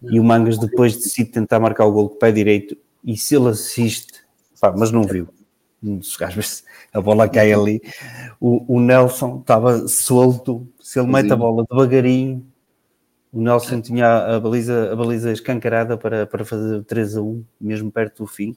E 0.04 0.20
o 0.20 0.24
Mangas 0.24 0.58
depois 0.58 0.96
decide 0.96 1.32
tentar 1.32 1.60
marcar 1.60 1.86
o 1.86 1.92
gol 1.92 2.10
com 2.10 2.16
o 2.16 2.20
pé 2.20 2.32
direito 2.32 2.78
e 3.04 3.16
se 3.18 3.36
ele 3.36 3.50
assiste, 3.50 4.22
pá, 4.60 4.74
mas 4.76 4.92
não 4.92 5.04
viu. 5.04 5.30
Às 6.22 6.34
vezes 6.34 6.64
a 6.94 7.00
bola 7.00 7.30
cai 7.30 7.54
ali. 7.54 7.82
O, 8.40 8.76
o 8.76 8.80
Nelson 8.80 9.40
estava 9.40 9.88
solto. 9.88 10.68
Se 10.80 11.00
ele 11.00 11.08
mete 11.08 11.32
a 11.32 11.36
bola 11.36 11.66
devagarinho, 11.70 12.46
o 13.32 13.42
Nelson 13.42 13.82
tinha 13.82 14.36
a 14.36 14.40
baliza, 14.40 14.92
a 14.92 14.96
baliza 14.96 15.32
escancarada 15.32 15.98
para, 15.98 16.26
para 16.26 16.44
fazer 16.44 16.84
3 16.84 17.18
a 17.18 17.22
1, 17.22 17.46
mesmo 17.62 17.92
perto 17.92 18.24
do 18.24 18.28
fim. 18.28 18.56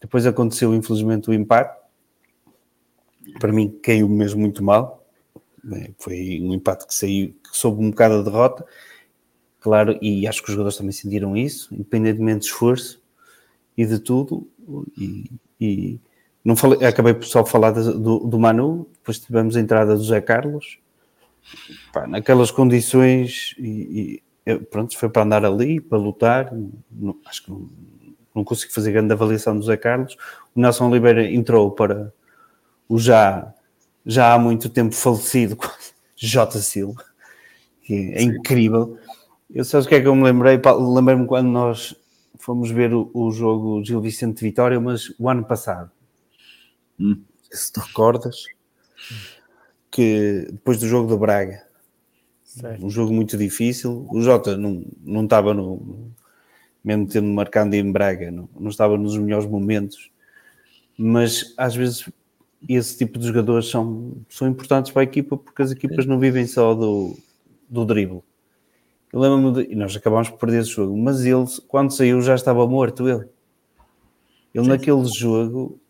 Depois 0.00 0.26
aconteceu, 0.26 0.74
infelizmente, 0.74 1.28
o 1.30 1.34
empate. 1.34 1.83
Para 3.38 3.52
mim, 3.52 3.78
caiu 3.82 4.08
mesmo 4.08 4.40
muito 4.40 4.62
mal. 4.62 5.04
Foi 5.98 6.40
um 6.42 6.52
empate 6.52 6.86
que 6.86 6.94
saiu, 6.94 7.28
que 7.28 7.56
soube 7.56 7.82
um 7.82 7.90
bocado 7.90 8.14
a 8.14 8.22
derrota. 8.22 8.64
Claro, 9.60 9.98
e 10.02 10.26
acho 10.26 10.42
que 10.42 10.48
os 10.48 10.52
jogadores 10.52 10.76
também 10.76 10.92
sentiram 10.92 11.34
isso, 11.36 11.74
independentemente 11.74 12.40
de 12.40 12.46
esforço 12.46 13.02
e 13.76 13.86
de 13.86 13.98
tudo. 13.98 14.46
E, 14.98 15.30
e 15.58 16.00
não 16.44 16.54
falei, 16.54 16.86
acabei 16.86 17.16
só 17.22 17.40
de 17.42 17.50
falar 17.50 17.70
do, 17.70 18.18
do 18.18 18.38
Manu, 18.38 18.86
depois 18.92 19.18
tivemos 19.18 19.56
a 19.56 19.60
entrada 19.60 19.96
do 19.96 20.04
Zé 20.04 20.20
Carlos. 20.20 20.78
Pá, 21.92 22.06
naquelas 22.06 22.50
condições, 22.50 23.54
e, 23.58 24.22
e, 24.46 24.58
pronto, 24.58 24.96
foi 24.98 25.08
para 25.08 25.22
andar 25.22 25.44
ali, 25.46 25.80
para 25.80 25.96
lutar. 25.96 26.52
Não, 26.90 27.16
acho 27.24 27.44
que 27.44 27.50
não, 27.50 27.68
não 28.34 28.44
consigo 28.44 28.72
fazer 28.72 28.92
grande 28.92 29.14
avaliação 29.14 29.58
do 29.58 29.64
Zé 29.64 29.78
Carlos. 29.78 30.16
O 30.54 30.60
Nelson 30.60 30.90
Oliveira 30.90 31.26
entrou 31.26 31.70
para 31.70 32.12
o 32.88 32.98
já, 32.98 33.52
já 34.04 34.34
há 34.34 34.38
muito 34.38 34.68
tempo 34.68 34.94
falecido 34.94 35.56
J. 36.16 36.58
Silva, 36.60 37.04
que 37.82 38.12
é 38.14 38.20
Sim. 38.20 38.26
incrível. 38.26 38.98
Eu 39.50 39.64
sei 39.64 39.80
o 39.80 39.86
que 39.86 39.94
é 39.94 40.00
que 40.00 40.06
eu 40.06 40.14
me 40.14 40.24
lembrei, 40.24 40.60
lembrei-me 40.94 41.26
quando 41.26 41.48
nós 41.48 41.94
fomos 42.38 42.70
ver 42.70 42.92
o, 42.92 43.10
o, 43.14 43.30
jogo 43.30 43.84
Gil 43.84 44.00
Vicente 44.00 44.42
Vitória, 44.42 44.80
mas 44.80 45.14
o 45.18 45.28
ano 45.28 45.44
passado. 45.44 45.90
Hum. 46.98 47.22
Se 47.50 47.72
te 47.72 47.80
recordas, 47.80 48.44
que 49.90 50.48
depois 50.50 50.78
do 50.78 50.88
jogo 50.88 51.08
do 51.08 51.16
Braga, 51.16 51.62
certo. 52.42 52.84
um 52.84 52.90
jogo 52.90 53.12
muito 53.12 53.36
difícil, 53.38 54.06
o 54.10 54.20
Jota 54.20 54.56
não, 54.56 54.84
não 55.02 55.24
estava 55.24 55.54
no. 55.54 56.12
Mesmo 56.82 57.06
tendo 57.06 57.28
marcado 57.28 57.74
em 57.74 57.90
Braga, 57.90 58.30
não, 58.30 58.48
não 58.58 58.68
estava 58.68 58.98
nos 58.98 59.16
melhores 59.16 59.46
momentos, 59.46 60.10
mas 60.98 61.54
às 61.56 61.74
vezes 61.74 62.06
esse 62.68 62.96
tipo 62.98 63.18
de 63.18 63.26
jogadores 63.26 63.68
são, 63.68 64.14
são 64.28 64.48
importantes 64.48 64.92
para 64.92 65.02
a 65.02 65.04
equipa 65.04 65.36
porque 65.36 65.62
as 65.62 65.70
equipas 65.70 66.06
não 66.06 66.18
vivem 66.18 66.46
só 66.46 66.74
do, 66.74 67.16
do 67.68 67.84
drible 67.84 68.22
eu 69.14 69.20
lembro-me 69.20 69.52
de... 69.52 69.72
E 69.72 69.76
nós 69.76 69.94
acabámos 69.94 70.28
por 70.28 70.40
perder 70.40 70.62
esse 70.62 70.70
jogo, 70.70 70.98
mas 70.98 71.24
ele, 71.24 71.44
quando 71.68 71.92
saiu, 71.92 72.20
já 72.20 72.34
estava 72.34 72.66
morto. 72.66 73.08
Ele, 73.08 73.24
ele 74.52 74.66
naquele 74.66 75.04
jogo, 75.06 75.80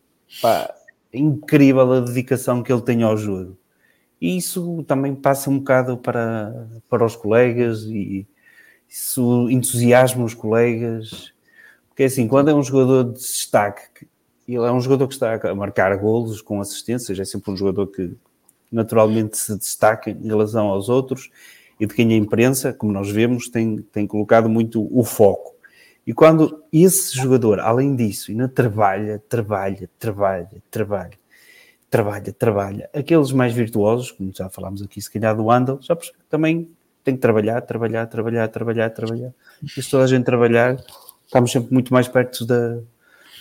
pá, 0.42 0.74
é 1.10 1.18
incrível 1.18 1.90
a 1.90 2.00
dedicação 2.00 2.62
que 2.62 2.70
ele 2.70 2.82
tem 2.82 3.02
ao 3.02 3.16
jogo. 3.16 3.56
E 4.20 4.36
isso 4.36 4.84
também 4.86 5.14
passa 5.14 5.48
um 5.48 5.58
bocado 5.58 5.96
para, 5.96 6.68
para 6.86 7.02
os 7.02 7.16
colegas 7.16 7.84
e 7.84 8.26
isso 8.86 9.48
entusiasma 9.48 10.22
os 10.22 10.34
colegas. 10.34 11.32
Porque 11.88 12.02
assim, 12.02 12.28
quando 12.28 12.50
é 12.50 12.54
um 12.54 12.62
jogador 12.62 13.04
de 13.04 13.20
destaque, 13.20 14.06
ele 14.46 14.64
é 14.64 14.72
um 14.72 14.80
jogador 14.80 15.08
que 15.08 15.14
está 15.14 15.34
a 15.34 15.54
marcar 15.54 15.96
golos 15.96 16.42
com 16.42 16.60
assistências, 16.60 17.18
é 17.18 17.24
sempre 17.24 17.50
um 17.50 17.56
jogador 17.56 17.86
que 17.86 18.14
naturalmente 18.70 19.38
se 19.38 19.56
destaca 19.56 20.10
em 20.10 20.26
relação 20.26 20.66
aos 20.66 20.88
outros 20.88 21.30
e 21.78 21.86
de 21.86 21.94
quem 21.94 22.12
a 22.12 22.16
imprensa, 22.16 22.72
como 22.72 22.92
nós 22.92 23.10
vemos, 23.10 23.48
tem, 23.48 23.78
tem 23.92 24.06
colocado 24.06 24.48
muito 24.48 24.88
o 24.96 25.04
foco. 25.04 25.54
E 26.06 26.12
quando 26.12 26.62
esse 26.72 27.16
jogador, 27.16 27.60
além 27.60 27.96
disso, 27.96 28.30
ainda 28.30 28.48
trabalha, 28.48 29.22
trabalha, 29.28 29.88
trabalha, 29.98 30.62
trabalha, 30.70 31.18
trabalha, 31.90 32.32
trabalha, 32.32 32.90
aqueles 32.92 33.32
mais 33.32 33.54
virtuosos, 33.54 34.12
como 34.12 34.30
já 34.34 34.50
falámos 34.50 34.82
aqui, 34.82 35.00
se 35.00 35.10
calhar 35.10 35.34
do 35.34 35.50
Andal, 35.50 35.78
já 35.80 35.96
também 36.28 36.68
tem 37.02 37.14
que 37.14 37.20
trabalhar, 37.20 37.60
trabalhar, 37.62 38.06
trabalhar, 38.06 38.48
trabalhar, 38.48 38.90
trabalhar. 38.90 39.32
E 39.62 39.68
se 39.68 39.90
toda 39.90 40.04
a 40.04 40.06
gente 40.06 40.24
trabalhar, 40.24 40.76
estamos 41.24 41.50
sempre 41.50 41.72
muito 41.72 41.92
mais 41.92 42.06
perto 42.06 42.44
da, 42.44 42.78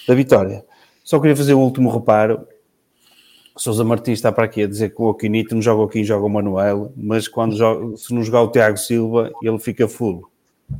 da 0.08 0.16
vitória. 0.16 0.64
Só 1.04 1.20
queria 1.20 1.36
fazer 1.36 1.54
um 1.54 1.62
último 1.62 1.92
reparo. 1.92 2.48
Sousa 3.56 3.84
Martins 3.84 4.20
está 4.20 4.32
para 4.32 4.46
aqui 4.46 4.64
a 4.64 4.68
dizer 4.68 4.96
que 4.96 5.02
o 5.02 5.10
Aquinito 5.10 5.54
não 5.54 5.62
joga 5.62 5.86
aqui, 5.86 6.04
joga 6.04 6.26
o 6.26 6.30
Manuel, 6.30 6.92
mas 6.98 7.28
quando 7.28 7.56
joga, 7.56 7.96
se 7.98 8.14
não 8.14 8.24
jogar 8.24 8.42
o 8.42 8.52
Tiago 8.52 8.78
Silva, 8.78 9.32
ele 9.44 9.60
fica 9.60 9.88
full. 9.88 10.28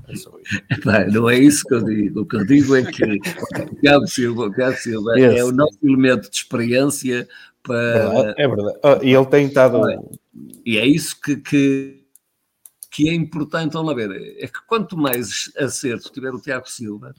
É 0.08 1.06
não 1.12 1.30
é 1.30 1.38
isso 1.38 1.64
que 1.66 1.76
eu 1.76 1.84
digo. 1.84 2.22
O 2.22 2.26
que 2.26 2.36
eu 2.36 2.46
digo 2.46 2.76
é 2.76 2.84
que 2.84 3.04
o 3.04 3.76
Tiago 3.80 4.08
Silva, 4.08 4.44
o 4.46 4.52
Tiago 4.52 4.78
Silva 4.78 5.20
é 5.20 5.44
o 5.44 5.52
nosso 5.52 5.78
elemento 5.84 6.30
de 6.30 6.38
experiência 6.38 7.28
para. 7.62 8.34
É 8.38 8.48
verdade. 8.48 8.78
Ah, 8.84 9.00
e 9.04 9.14
ele 9.14 9.26
tem 9.26 9.46
estado. 9.48 9.82
E 10.66 10.78
é 10.78 10.86
isso 10.86 11.20
que, 11.22 11.36
que, 11.38 12.06
que 12.90 13.10
é 13.10 13.14
importante, 13.14 13.74
vamos 13.74 13.96
ver, 13.96 14.36
é 14.40 14.48
que 14.48 14.66
quanto 14.68 14.98
mais 14.98 15.52
acerto 15.58 16.12
tiver 16.12 16.34
o 16.34 16.42
Tiago 16.42 16.68
Silva, 16.68 17.14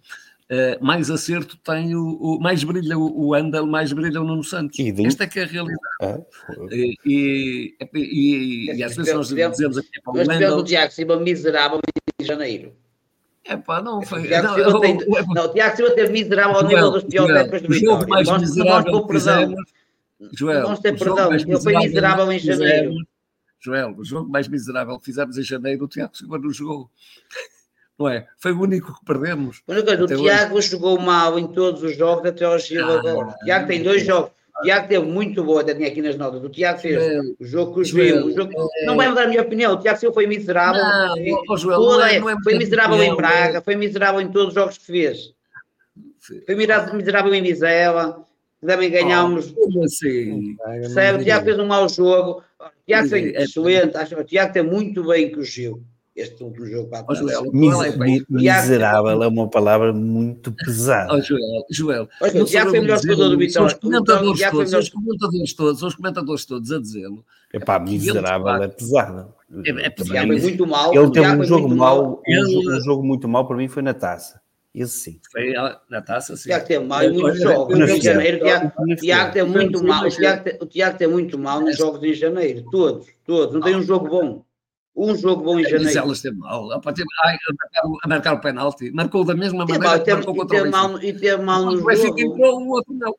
Uh, 0.51 0.85
mais 0.85 1.11
acerto 1.11 1.57
tem 1.57 1.97
o, 1.97 2.17
o 2.17 2.39
mais 2.39 2.63
brilha 2.63 2.99
o, 2.99 3.29
o 3.29 3.35
Andal, 3.35 3.67
mais 3.67 3.91
brilha 3.95 4.21
o 4.21 4.25
Nuno 4.25 4.45
Santos. 4.45 4.79
E 4.79 4.95
Esta 5.07 5.25
é 5.25 5.27
que 5.27 5.41
é 5.41 5.45
a 5.45 5.47
realidade. 5.47 5.81
Ah, 6.03 6.19
e, 6.71 6.99
e, 7.07 7.77
e, 7.95 8.77
e, 8.77 8.83
às 8.85 8.95
vezes 8.95 9.15
nós 9.15 9.29
dizemos 9.29 9.79
aqui 9.79 10.03
para 10.03 10.13
o 10.13 10.17
Mas 10.19 10.29
tivemos 10.29 10.57
o 10.57 10.65
Tiago 10.65 10.93
Silva 10.93 11.17
miserável 11.19 11.81
em 12.21 12.25
janeiro. 12.25 12.77
É 13.47 13.57
pá, 13.57 13.81
não 13.81 14.03
foi. 14.03 14.21
O 14.21 14.27
Tiago 14.27 14.55
Silva, 14.55 14.81
tem, 14.83 14.99
não, 15.35 15.45
o 15.47 15.49
Tiago 15.49 15.77
Silva 15.77 15.95
teve 15.95 16.13
miserável 16.13 16.57
ao 16.57 16.65
nível 16.65 16.91
dos 16.91 17.05
piores 17.05 17.37
épocas 17.37 17.63
do 17.63 17.69
Vitória. 17.69 18.07
mais 18.07 18.29
nós, 18.29 18.43
miserável 18.43 18.93
nós, 18.93 19.07
perdão. 19.07 19.55
Joel, 20.33 20.63
vamos 20.63 20.81
ter 20.81 20.99
perdão, 20.99 21.33
ele 21.33 21.61
foi 21.61 21.77
miserável 21.79 22.31
em 22.31 22.39
janeiro. 22.39 22.95
Joel, 23.61 23.95
o 23.97 24.05
jogo 24.05 24.31
mais 24.31 24.47
miserável 24.47 24.99
que 24.99 25.07
fizemos 25.07 25.39
em 25.39 25.43
janeiro, 25.43 25.87
o 25.87 25.89
Tiago 25.89 26.15
Silva 26.15 26.39
não 26.39 26.51
jogou 26.51 26.91
não 27.99 28.09
é? 28.09 28.27
Foi 28.39 28.53
o 28.53 28.61
único 28.61 28.93
que 28.99 29.05
perdemos. 29.05 29.61
Coisa, 29.61 30.03
o 30.03 30.07
Tiago 30.07 30.57
hoje. 30.57 30.71
jogou 30.71 30.99
mal 30.99 31.39
em 31.39 31.47
todos 31.47 31.83
os 31.83 31.97
jogos 31.97 32.27
até 32.27 32.45
ao 32.45 32.59
Gil 32.59 32.85
ah. 32.85 33.01
O 33.01 33.45
Tiago 33.45 33.67
tem 33.67 33.83
dois 33.83 34.05
jogos. 34.05 34.33
O 34.61 34.63
Tiago 34.63 34.89
teve 34.89 35.05
muito 35.05 35.43
boa, 35.43 35.63
até 35.63 35.75
tinha 35.75 35.89
aqui 35.89 36.01
nas 36.01 36.17
notas. 36.17 36.43
O 36.43 36.49
Tiago 36.49 36.79
fez 36.79 36.97
é, 36.97 37.21
o 37.41 37.45
jogo 37.45 37.75
que 37.75 37.81
os. 37.81 37.89
Jogo... 37.89 38.71
É... 38.83 38.87
Não 38.87 38.97
vai 38.97 39.09
mudar 39.09 39.25
a 39.25 39.29
minha 39.29 39.43
opinião. 39.43 39.75
O 39.75 39.81
Tiago 39.81 39.99
Silva 39.99 40.15
foi 40.15 40.27
miserável. 40.27 40.81
Não, 40.81 41.19
e, 41.19 41.33
oh, 41.49 41.57
Joel, 41.57 41.81
não 41.81 42.05
é, 42.05 42.21
não 42.21 42.31
é 42.31 42.37
foi 42.43 42.57
miserável 42.57 43.03
em 43.03 43.17
Braga, 43.17 43.61
foi 43.61 43.75
miserável 43.75 44.21
em 44.21 44.31
todos 44.31 44.49
os 44.49 44.55
jogos 44.55 44.79
que 44.79 44.87
fez. 44.87 45.33
Foi 46.47 46.55
miserável 46.55 47.35
em 47.35 47.43
Vizela. 47.43 48.25
Também 48.65 48.91
ganhámos. 48.91 49.53
Oh, 49.57 49.85
assim? 49.85 50.57
Percebe? 50.57 51.21
O 51.21 51.25
Tiago 51.25 51.45
fez 51.45 51.59
um 51.59 51.67
mau 51.67 51.89
jogo. 51.89 52.43
O 52.59 52.87
Tiago 52.87 53.09
foi 53.09 53.35
é 53.35 53.43
excelente. 53.43 53.97
Acho, 53.97 54.19
o 54.19 54.25
Tiago 54.25 54.53
tem 54.53 54.63
muito 54.63 55.05
bem 55.05 55.31
com 55.31 55.41
o 55.41 55.45
Gil 55.45 55.85
este 56.15 56.45
último 56.45 56.67
jogo 56.67 56.89
para 56.89 57.05
a 57.09 57.15
Joel, 57.15 57.51
Mis, 57.53 58.29
Miserável 58.29 59.21
é 59.23 59.27
uma 59.27 59.49
palavra 59.49 59.93
muito 59.93 60.53
pesada. 60.65 61.13
Oh, 61.13 61.21
Joel, 61.21 61.67
Joel 61.71 62.09
Olha, 62.21 62.47
já 62.47 62.65
foi 62.67 62.81
melhor 62.81 63.03
jogador 63.03 63.29
do 63.31 63.39
Vitória. 63.39 63.67
Os 63.67 63.75
comentadores, 63.75 64.39
já 64.39 64.51
todos, 64.51 64.71
melhor... 64.71 64.83
os 64.83 64.89
comentadores 64.89 65.55
todos, 65.55 65.83
os 65.83 65.95
comentadores 65.95 66.45
todos 66.45 66.73
a 66.73 66.81
dizê-lo. 66.81 67.25
Epá, 67.53 67.81
miserável 67.81 68.63
é 68.63 68.69
pesado. 68.69 69.35
É, 69.65 69.71
é 69.71 69.91
pesado. 69.91 70.27
Foi 70.29 70.41
muito 70.41 70.67
mal. 70.67 70.95
Ele 70.95 71.11
teve 71.11 71.27
um 71.29 71.45
jogo 71.45 71.75
mau, 71.75 72.23
um, 72.29 72.81
jogo 72.81 73.03
muito 73.05 73.29
mau 73.29 73.47
para 73.47 73.57
mim 73.57 73.67
foi 73.67 73.83
na 73.83 73.95
taça. 73.95 74.41
Esse 74.73 74.99
sim. 74.99 75.21
Foi 75.31 75.53
na 75.89 76.03
taça, 76.03 76.37
sim. 76.37 76.49
Tiago 76.49 76.67
teve 76.67 76.85
mal 76.85 77.03
em 77.03 77.13
muitos 77.13 77.41
jogos. 77.41 77.79
Em 77.79 78.01
janeiro, 78.01 78.39
o 78.79 78.97
Tiago 78.97 79.33
teve 79.33 79.49
muito 79.51 79.85
mal. 79.85 80.05
O 80.05 80.67
Tiago 80.67 80.99
teve 80.99 81.13
muito 81.13 81.39
mal 81.39 81.61
nos 81.61 81.77
jogos 81.77 82.03
em 82.05 82.15
janeiro. 82.15 82.65
Todos, 82.71 83.07
todos. 83.27 83.55
Não 83.55 83.61
tem 83.61 83.75
um 83.75 83.83
jogo 83.83 84.09
bom 84.09 84.45
um 84.97 85.17
jogo 85.17 85.43
bom 85.43 85.59
em 85.59 85.65
janeiro. 85.65 85.99
Elas 85.99 86.21
teve 86.21 86.37
mal, 86.37 86.71
a, 86.71 86.77
marcar, 86.77 87.05
a 88.03 88.09
marcar 88.09 88.33
o 88.35 88.41
penalti, 88.41 88.91
marcou 88.93 89.25
da 89.25 89.35
mesma 89.35 89.67
maneira 89.67 89.83
mal, 89.83 90.01
que 90.01 90.13
marcou 90.13 90.35
contra 90.35 90.63
o 90.63 90.71
mal, 90.71 91.03
E 91.03 91.13
teve 91.13 91.43
mal 91.43 91.65
no 91.65 91.77
jogo. 91.79 91.91
entrou, 91.93 92.61
o 92.61 92.69
outro 92.71 92.95
não. 92.95 93.15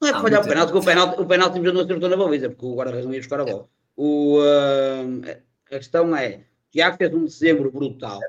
Não 0.00 0.08
é 0.08 0.12
que 0.12 0.20
falhar 0.20 0.42
o 0.42 0.48
penalti, 0.48 0.72
porque 0.72 0.78
o 0.78 0.84
penalti, 0.84 1.20
o 1.20 1.26
penalti 1.26 1.58
não 1.58 1.80
acertou 1.80 2.08
na 2.08 2.16
baliza, 2.16 2.50
porque 2.50 2.66
o 2.66 2.74
guarda-redes 2.74 3.06
não 3.06 3.14
ia 3.14 3.20
buscar 3.20 3.40
a 3.40 3.44
bola. 3.44 3.68
O, 3.96 4.40
uh, 4.40 5.30
a 5.66 5.78
questão 5.78 6.14
é, 6.14 6.40
Tiago 6.70 6.98
fez 6.98 7.14
um 7.14 7.24
dezembro 7.24 7.70
brutal. 7.72 8.20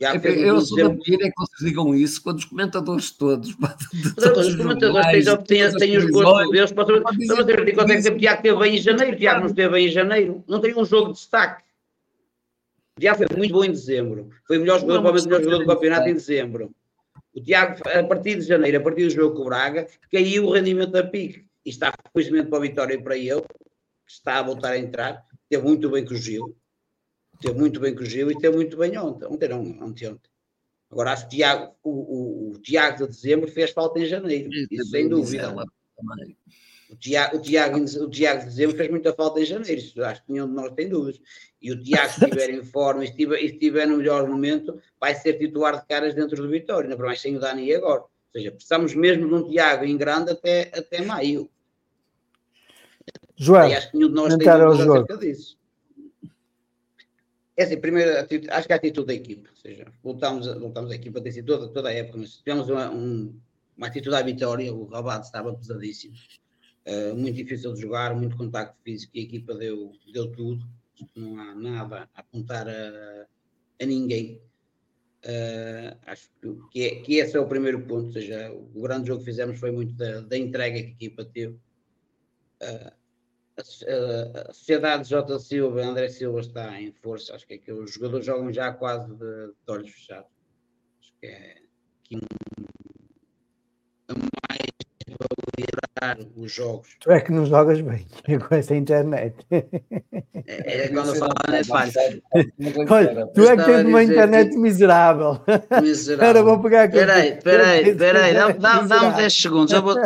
É, 0.00 0.12
um 0.12 0.14
eu 0.14 0.60
sou 0.60 0.76
dezembro... 0.76 1.18
da 1.18 1.26
é 1.26 1.30
que 1.30 1.34
vocês 1.36 1.68
digam 1.68 1.94
isso 1.94 2.22
quando 2.22 2.38
os 2.38 2.44
comentadores 2.44 3.10
todos. 3.10 3.56
todos 4.14 4.46
os 4.46 4.54
comentadores 4.54 5.24
têm, 5.24 5.42
têm, 5.42 5.76
têm 5.76 5.96
os 5.96 6.06
gostos 6.06 6.50
deles. 6.50 6.72
Para 6.72 6.86
saber 6.86 7.74
quanto 7.74 7.90
é 7.90 8.00
que 8.00 8.08
o 8.08 8.18
Tiago 8.18 8.36
esteve 8.36 8.58
bem 8.58 8.76
em 8.76 8.80
janeiro. 8.80 9.16
O 9.16 9.18
Tiago 9.18 9.40
não 9.40 9.46
esteve 9.48 9.72
bem 9.72 9.86
em 9.86 9.90
janeiro. 9.90 10.44
Não 10.46 10.60
tem 10.60 10.78
um 10.78 10.84
jogo 10.84 11.08
de 11.08 11.18
destaque. 11.18 11.64
Já 13.02 13.16
foi 13.16 13.26
muito 13.36 13.52
bom 13.52 13.64
em 13.64 13.72
dezembro. 13.72 14.30
Foi 14.46 14.58
o 14.58 14.60
melhor 14.60 14.78
jogador, 14.78 15.02
provavelmente 15.02 15.26
o 15.26 15.28
melhor 15.28 15.42
jogador 15.42 15.64
do 15.64 15.74
campeonato 15.74 16.08
em 16.08 16.14
dezembro. 16.14 16.74
O 17.34 17.42
Tiago, 17.42 17.82
a 17.88 18.04
partir 18.04 18.36
de 18.36 18.42
janeiro, 18.42 18.78
a 18.78 18.80
partir 18.80 19.04
do 19.04 19.10
jogo 19.10 19.34
com 19.34 19.42
o 19.42 19.44
Braga, 19.46 19.88
caiu 20.10 20.46
o 20.46 20.52
rendimento 20.52 20.92
da 20.92 21.02
pique. 21.02 21.44
E 21.64 21.70
está, 21.70 21.92
felizmente, 22.12 22.48
para 22.48 22.58
a 22.58 22.62
vitória 22.62 23.02
para 23.02 23.16
ele, 23.16 23.42
que 23.42 24.12
está 24.12 24.38
a 24.38 24.42
voltar 24.42 24.72
a 24.72 24.78
entrar. 24.78 25.24
Teve 25.48 25.64
muito 25.64 25.90
bem 25.90 26.04
com 26.04 26.14
o 26.14 26.16
Gil. 26.16 26.56
Teve 27.40 27.58
muito 27.58 27.80
bem 27.80 27.94
com 27.94 28.02
o 28.02 28.06
Gil 28.06 28.30
e 28.30 28.38
teve 28.38 28.54
muito 28.54 28.76
bem 28.76 28.96
ontem. 28.96 29.26
Ontem 29.26 29.48
não, 29.48 29.62
ontem, 29.62 30.08
ontem. 30.08 30.30
Agora, 30.88 31.12
acho 31.12 31.28
que 31.28 31.34
o 31.34 31.38
Tiago, 31.38 31.74
o, 31.82 31.90
o, 31.90 32.50
o 32.52 32.58
Tiago 32.58 32.98
de 32.98 33.06
dezembro 33.06 33.50
fez 33.50 33.70
falta 33.70 33.98
em 33.98 34.06
janeiro. 34.06 34.50
Isso, 34.70 34.90
sem 34.90 35.08
dúvida. 35.08 35.52
O 36.90 36.96
Tiago, 36.96 37.36
o, 37.36 37.40
Tiago, 37.40 37.78
o 37.78 38.10
Tiago 38.10 38.40
de 38.40 38.46
dezembro 38.46 38.76
fez 38.76 38.90
muita 38.90 39.12
falta 39.14 39.40
em 39.40 39.46
janeiro. 39.46 39.80
Isso 39.80 40.04
acho 40.04 40.22
que 40.24 40.32
nenhum 40.32 40.46
de 40.46 40.52
nós 40.52 40.72
tem 40.74 40.88
dúvidas. 40.88 41.20
E 41.62 41.70
o 41.70 41.80
Tiago, 41.80 42.12
se 42.12 42.24
estiver 42.26 42.50
em 42.50 42.64
forma 42.64 43.04
e 43.04 43.08
estiver, 43.08 43.38
estiver 43.40 43.86
no 43.86 43.98
melhor 43.98 44.28
momento, 44.28 44.78
vai 45.00 45.14
ser 45.14 45.38
titular 45.38 45.80
de 45.80 45.86
caras 45.86 46.12
dentro 46.14 46.36
do 46.36 46.48
Vitória, 46.48 46.86
ainda 46.86 46.96
por 46.96 47.06
mais 47.06 47.20
sem 47.20 47.36
o 47.36 47.40
Dani 47.40 47.72
agora. 47.72 48.02
Ou 48.02 48.10
seja, 48.32 48.50
precisamos 48.50 48.94
mesmo 48.94 49.28
de 49.28 49.34
um 49.34 49.48
Tiago 49.48 49.84
em 49.84 49.96
grande 49.96 50.32
até, 50.32 50.72
até 50.74 51.02
maio. 51.02 51.48
João, 53.36 53.68
e 53.68 53.74
acho 53.74 53.90
que 53.90 53.96
nenhum 53.96 54.08
de 54.08 54.14
nós 54.14 54.36
tem 54.36 54.48
acerca 54.48 55.16
disso. 55.16 55.58
É 57.56 57.64
assim, 57.64 57.80
primeiro, 57.80 58.10
acho 58.50 58.66
que 58.66 58.72
a 58.72 58.76
atitude 58.76 59.06
da 59.06 59.14
equipa, 59.14 59.48
ou 59.50 59.56
seja, 59.56 59.86
voltamos, 60.02 60.48
a, 60.48 60.58
voltamos 60.58 60.90
a 60.90 60.94
equipa, 60.94 61.20
tem 61.20 61.30
sido 61.30 61.46
toda, 61.46 61.68
toda 61.68 61.88
a 61.90 61.92
época, 61.92 62.18
mas 62.18 62.38
tivemos 62.38 62.68
uma, 62.68 62.90
um, 62.90 63.38
uma 63.76 63.86
atitude 63.88 64.16
à 64.16 64.22
vitória, 64.22 64.72
o 64.72 64.86
Rabat 64.86 65.26
estava 65.26 65.52
pesadíssimo, 65.54 66.14
uh, 66.86 67.14
muito 67.14 67.36
difícil 67.36 67.74
de 67.74 67.82
jogar, 67.82 68.14
muito 68.14 68.36
contacto 68.38 68.74
físico, 68.82 69.12
e 69.14 69.20
a 69.20 69.22
equipa 69.24 69.54
deu, 69.54 69.92
deu 70.12 70.32
tudo, 70.32 70.66
não 71.14 71.40
há 71.40 71.54
nada 71.54 72.08
a 72.14 72.20
apontar 72.20 72.68
a, 72.68 73.26
a 73.80 73.86
ninguém. 73.86 74.40
Uh, 75.24 75.96
acho 76.06 76.28
que, 76.72 76.82
é, 76.82 76.96
que 77.02 77.14
esse 77.16 77.36
é 77.36 77.40
o 77.40 77.46
primeiro 77.46 77.80
ponto, 77.82 78.06
ou 78.06 78.12
seja, 78.12 78.50
o 78.52 78.82
grande 78.82 79.06
jogo 79.06 79.20
que 79.20 79.26
fizemos 79.30 79.58
foi 79.58 79.70
muito 79.70 79.94
da, 79.94 80.20
da 80.20 80.36
entrega 80.36 80.80
que 80.80 80.86
a 80.86 80.90
equipa 80.90 81.24
teve. 81.24 81.54
Uh, 82.62 82.92
a, 83.56 84.50
a 84.50 84.52
sociedade 84.52 85.08
J. 85.08 85.38
Silva, 85.38 85.82
André 85.82 86.08
Silva 86.08 86.40
está 86.40 86.80
em 86.80 86.90
força, 86.90 87.34
acho 87.34 87.46
que 87.46 87.54
é 87.54 87.58
que 87.58 87.72
os 87.72 87.92
jogadores 87.92 88.26
jogam 88.26 88.52
já 88.52 88.72
quase 88.72 89.14
de, 89.14 89.46
de 89.46 89.54
olhos 89.68 89.90
fechados. 89.90 90.30
Acho 91.00 91.12
que 91.20 91.26
é 91.26 91.62
a 94.08 94.14
mais 94.14 94.71
validar 95.18 96.18
os 96.36 96.52
jogos. 96.52 96.96
Tu 97.00 97.10
é 97.10 97.20
que 97.20 97.32
não 97.32 97.46
jogas 97.46 97.80
bem 97.80 98.06
com 98.38 98.54
essa 98.54 98.74
internet. 98.74 99.34
É, 99.50 99.66
é 100.46 100.88
quando 100.88 101.08
eu 101.08 101.14
falo 101.16 101.32
é 101.52 101.64
fácil. 101.64 102.22
Olha, 102.88 103.26
tu 103.28 103.42
é 103.42 103.56
que 103.56 103.64
tens 103.64 103.86
uma 103.86 104.02
internet 104.02 104.50
que... 104.50 104.58
miserável. 104.58 105.40
Miserável. 105.80 106.28
Era, 106.28 106.42
vou 106.42 106.60
pegar 106.60 106.84
aqui. 106.84 106.96
Peraí, 106.96 107.40
peraí, 107.40 107.94
peraí, 107.94 108.34
dá-me 108.34 108.88
dá, 108.88 109.10
10 109.10 109.32
segundos. 109.32 109.72
Eu 109.72 109.82
vou... 109.82 109.96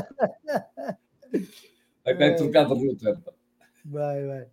Vai 2.04 2.36
trocar 2.36 2.66
de 2.66 2.74
router. 2.74 3.18
Vai, 3.84 4.24
vai. 4.26 4.46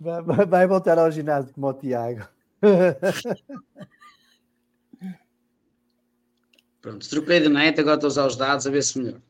Vai, 0.00 0.46
vai 0.46 0.66
voltar 0.66 0.98
ao 0.98 1.10
ginásio 1.10 1.54
como 1.54 1.68
o 1.68 1.74
Tiago. 1.74 2.26
Pronto, 6.82 7.08
troquei 7.08 7.40
de 7.40 7.48
net, 7.48 7.80
agora 7.80 7.96
estou 7.96 8.06
a 8.06 8.10
usar 8.10 8.26
os 8.26 8.36
dados 8.36 8.66
a 8.66 8.70
ver 8.70 8.82
se 8.82 8.98
melhor. 8.98 9.20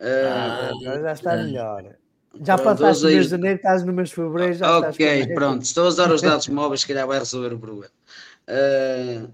Ah, 0.00 0.70
agora 0.70 1.02
já 1.02 1.12
está 1.12 1.36
melhor. 1.36 1.96
Já 2.42 2.56
pronto, 2.56 2.78
passaste 2.78 3.04
o 3.04 3.08
mês 3.08 3.24
de 3.24 3.30
janeiro, 3.30 3.56
estás 3.56 3.84
no 3.84 3.92
mês 3.92 4.08
de 4.08 4.14
fevereiro, 4.14 4.54
já 4.54 4.78
Ok, 4.78 5.34
pronto, 5.34 5.62
estou 5.62 5.84
a 5.84 5.88
usar 5.88 6.12
os 6.12 6.22
dados 6.22 6.48
móveis, 6.48 6.82
se 6.82 6.86
calhar 6.86 7.06
vai 7.06 7.18
resolver 7.18 7.52
o 7.52 7.58
problema. 7.58 7.92
Uh, 8.48 9.32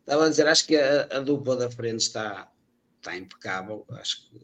estava 0.00 0.26
a 0.26 0.28
dizer, 0.28 0.46
acho 0.46 0.66
que 0.66 0.76
a, 0.76 1.08
a, 1.10 1.20
dupla 1.20 1.56
da 1.56 1.70
frente 1.70 2.00
está, 2.00 2.50
está 2.98 3.16
impecável, 3.16 3.84
acho 3.90 4.28
que 4.28 4.40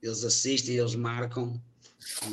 eles 0.00 0.24
assistem, 0.24 0.76
eles 0.76 0.94
marcam, 0.94 1.60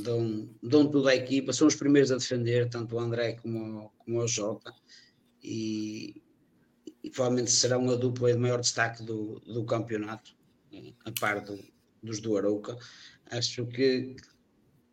dão, 0.03 0.47
dão 0.61 0.87
tudo 0.87 1.07
à 1.09 1.15
equipa, 1.15 1.51
são 1.51 1.67
os 1.67 1.75
primeiros 1.75 2.11
a 2.11 2.17
defender, 2.17 2.69
tanto 2.69 2.95
o 2.95 2.99
André 2.99 3.33
como, 3.33 3.91
como 3.97 4.19
o 4.19 4.27
Jota, 4.27 4.71
e, 5.43 6.21
e 7.03 7.09
provavelmente 7.09 7.49
serão 7.49 7.89
a 7.89 7.95
dupla 7.95 8.31
de 8.31 8.37
maior 8.37 8.61
destaque 8.61 9.01
do, 9.01 9.39
do 9.39 9.65
campeonato, 9.65 10.35
a 11.03 11.11
par 11.19 11.41
do, 11.41 11.57
dos 12.01 12.19
do 12.19 12.37
Arouca. 12.37 12.77
Acho 13.29 13.65
que 13.67 14.15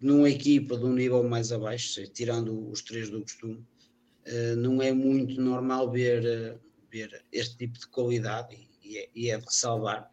numa 0.00 0.30
equipa 0.30 0.76
de 0.76 0.84
um 0.84 0.92
nível 0.92 1.22
mais 1.24 1.50
abaixo, 1.52 2.06
tirando 2.08 2.70
os 2.70 2.82
três 2.82 3.10
do 3.10 3.22
costume, 3.22 3.64
uh, 4.26 4.56
não 4.56 4.80
é 4.80 4.92
muito 4.92 5.40
normal 5.40 5.90
ver, 5.90 6.22
uh, 6.24 6.60
ver 6.90 7.24
este 7.32 7.56
tipo 7.58 7.78
de 7.78 7.88
qualidade 7.88 8.56
e, 8.84 8.98
é, 8.98 9.08
e 9.14 9.30
é 9.30 9.38
de 9.38 9.52
salvar. 9.52 10.10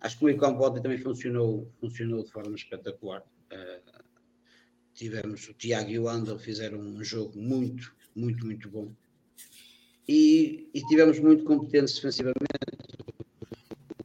Acho 0.00 0.18
que 0.18 0.24
o 0.24 0.44
ontem 0.44 0.82
também 0.82 0.98
funcionou, 0.98 1.70
funcionou 1.80 2.24
de 2.24 2.30
forma 2.30 2.54
espetacular. 2.56 3.22
Uh, 3.52 4.02
tivemos 4.94 5.48
o 5.48 5.54
Tiago 5.54 5.90
e 5.90 5.98
o 5.98 6.08
Andel 6.08 6.38
fizeram 6.38 6.78
um 6.78 7.02
jogo 7.02 7.38
muito, 7.38 7.94
muito, 8.14 8.44
muito 8.44 8.68
bom. 8.68 8.92
E, 10.08 10.68
e 10.74 10.82
tivemos 10.88 11.18
muito 11.20 11.44
competentes 11.44 11.94
defensivamente. 11.94 12.34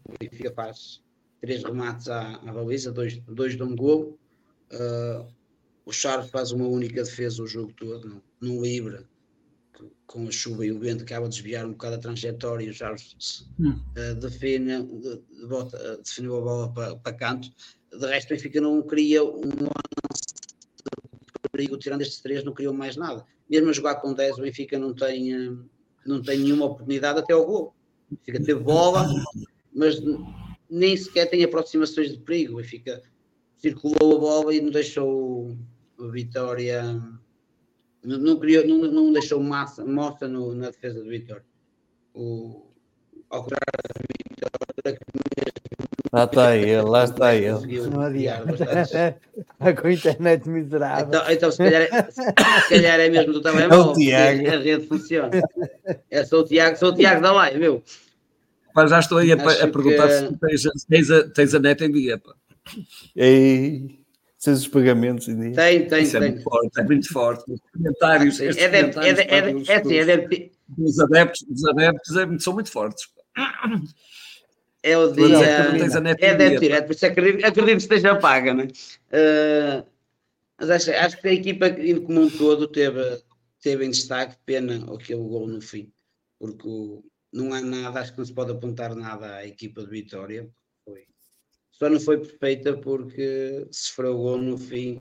O 0.07 0.14
Benfica 0.19 0.53
faz 0.53 1.01
três 1.41 1.64
remates 1.64 2.07
à, 2.07 2.35
à 2.35 2.53
baliza, 2.53 2.91
dois, 2.91 3.18
dois 3.27 3.55
de 3.55 3.64
um 3.64 3.76
gol. 3.76 4.18
Uh, 4.72 5.26
o 5.85 5.91
Charles 5.93 6.30
faz 6.30 6.51
uma 6.51 6.68
única 6.68 7.03
defesa 7.03 7.41
o 7.41 7.47
jogo 7.47 7.72
todo, 7.73 8.22
não 8.41 8.61
livre, 8.61 9.05
com 10.05 10.27
a 10.27 10.31
chuva 10.31 10.65
e 10.65 10.72
o 10.72 10.80
vento 10.80 11.03
acaba 11.03 11.30
de 11.30 11.35
desviar 11.35 11.65
um 11.65 11.72
bocado 11.72 11.95
a 11.95 11.99
trajetória 11.99 12.65
e 12.65 12.69
o 12.69 12.73
Charles 12.73 13.47
hum. 13.59 13.80
uh, 13.97 14.15
define, 14.15 14.84
de, 14.84 15.18
de 15.18 15.47
bota, 15.47 15.77
uh, 15.77 16.01
definiu 16.01 16.38
a 16.38 16.41
bola 16.41 16.73
para, 16.73 16.95
para 16.97 17.14
canto. 17.14 17.49
De 17.91 18.05
resto, 18.05 18.34
o 18.34 18.35
Benfica 18.35 18.59
não 18.59 18.81
cria 18.81 19.23
um 19.23 19.69
perigo, 21.51 21.77
tirando 21.77 22.01
estes 22.01 22.19
três, 22.19 22.43
não 22.43 22.53
criou 22.53 22.73
mais 22.73 22.95
nada. 22.95 23.26
Mesmo 23.49 23.69
a 23.69 23.73
jogar 23.73 23.95
com 23.95 24.14
10, 24.14 24.38
o 24.38 24.41
Benfica 24.41 24.77
não 24.77 24.93
tem, 24.93 25.57
não 26.05 26.22
tem 26.22 26.39
nenhuma 26.39 26.65
oportunidade 26.65 27.19
até 27.19 27.34
ao 27.34 27.45
gol. 27.45 27.73
O 28.11 28.15
Benfica 28.15 28.43
teve 28.43 28.59
bola, 28.59 29.07
mas 29.73 29.99
nem 30.69 30.95
sequer 30.95 31.30
tem 31.30 31.44
aproximações 31.44 32.11
de 32.11 32.19
perigo. 32.19 32.60
E 32.60 32.64
fica, 32.64 33.02
circulou 33.57 34.15
a 34.15 34.19
bola 34.19 34.56
e 34.56 34.61
não 34.61 34.72
deixou 34.72 35.57
a 35.99 36.07
vitória, 36.07 36.84
não, 38.03 38.18
não, 38.18 38.39
criou, 38.39 38.65
não, 38.65 38.80
não 38.91 39.11
deixou 39.11 39.41
massa, 39.41 39.84
mostra 39.84 40.27
no, 40.27 40.53
na 40.53 40.69
defesa 40.69 41.03
do 41.03 41.10
Vitória. 41.10 41.44
O, 42.14 42.72
ao 43.30 43.44
contrário 43.44 43.65
da 43.84 44.02
Vitória, 44.02 44.99
Lá 46.14 46.23
está 46.23 46.56
ele, 46.56 46.81
lá 46.81 47.03
está 47.03 47.35
ele. 47.35 47.89
Não 47.89 48.02
adianta. 48.02 48.53
Está 48.53 49.73
com 49.76 49.88
a 49.88 49.94
internet 49.94 50.48
miserável. 50.48 51.07
Então, 51.07 51.31
então 51.31 51.52
se, 51.52 51.57
calhar, 51.57 51.81
é, 51.81 52.11
se 52.11 52.69
calhar 52.69 52.99
é 52.99 53.10
mesmo 53.10 53.34
do 53.34 53.41
telemóvel. 53.41 53.77
É 53.77 53.84
o 53.84 53.94
Tiago. 53.94 54.48
A 54.48 54.57
rede 54.57 54.88
funciona. 54.88 55.30
É, 56.10 56.23
sou 56.23 56.41
o 56.41 56.45
Tiago, 56.45 56.77
sou 56.77 56.89
o 56.89 56.95
Tiago 56.95 57.22
da 57.22 57.34
live, 57.34 57.60
meu. 57.60 57.84
Mas 58.77 58.91
já 58.91 58.99
estou 58.99 59.17
aí 59.17 59.31
a, 59.31 59.35
a 59.35 59.67
perguntar 59.67 60.07
que... 60.07 60.13
se 60.13 60.37
tens, 60.37 60.85
tens, 60.87 61.09
a, 61.09 61.29
tens 61.31 61.55
a 61.55 61.59
neta 61.59 61.83
em 61.83 61.91
dia. 61.91 62.19
Pá. 62.19 62.35
Ei, 63.15 64.05
seus 64.37 64.59
os 64.59 64.67
pagamentos 64.67 65.27
em 65.27 65.35
dia. 65.35 65.53
Tem, 65.53 65.87
tem, 65.87 66.03
Isso 66.03 66.19
tem. 66.19 66.27
É 66.27 66.31
muito 66.31 66.43
forte, 66.43 66.79
é 66.79 66.83
muito 66.83 67.11
forte. 67.11 67.51
Os 67.51 67.59
comentários, 67.73 68.39
é, 68.39 68.45
é, 68.45 68.49
é, 68.49 68.55
é, 68.55 69.37
é, 69.39 69.51
dos, 69.51 69.67
é, 69.67 69.75
assim, 69.77 69.95
é 69.95 70.05
deve, 70.05 70.51
dos 70.67 70.99
adeptos, 70.99 71.41
dos 71.49 71.65
adeptos 71.65 72.15
é, 72.15 72.37
são 72.37 72.53
muito 72.53 72.69
fortes. 72.69 73.07
É 74.83 74.95
o 74.95 75.11
dia. 75.11 75.27
Não, 75.27 75.43
é 75.43 76.35
deve 76.35 76.69
é 76.69 76.81
por 76.83 76.93
isso 76.93 77.05
acredito, 77.07 77.45
acredito 77.45 77.77
que 77.77 77.83
esteja 77.83 78.15
paga, 78.15 78.53
não 78.53 78.61
é? 78.61 78.67
Uh, 78.67 79.85
mas 80.59 80.69
acho, 80.69 80.91
acho 80.91 81.19
que 81.19 81.27
a 81.27 81.33
equipa 81.33 81.65
como 82.05 82.21
um 82.21 82.29
todo 82.29 82.67
teve, 82.67 83.23
teve 83.59 83.85
em 83.85 83.89
destaque, 83.89 84.37
pena 84.45 84.85
aquele 84.93 85.21
gol 85.21 85.47
no 85.47 85.61
fim, 85.61 85.91
porque 86.37 86.67
o, 86.67 87.03
não 87.38 87.53
há 87.53 87.61
nada, 87.61 87.99
acho 87.99 88.11
que 88.11 88.18
não 88.18 88.26
se 88.26 88.34
pode 88.34 88.51
apontar 88.51 88.95
nada 88.95 89.35
à 89.35 89.45
equipa 89.45 89.84
de 89.84 89.89
Vitória. 89.89 90.49
Foi. 90.84 91.05
Só 91.72 91.88
não 91.88 91.99
foi 91.99 92.19
perfeita 92.19 92.76
porque 92.76 93.68
se 93.72 93.91
fragou 93.91 94.38
no 94.38 94.57
fim, 94.57 94.99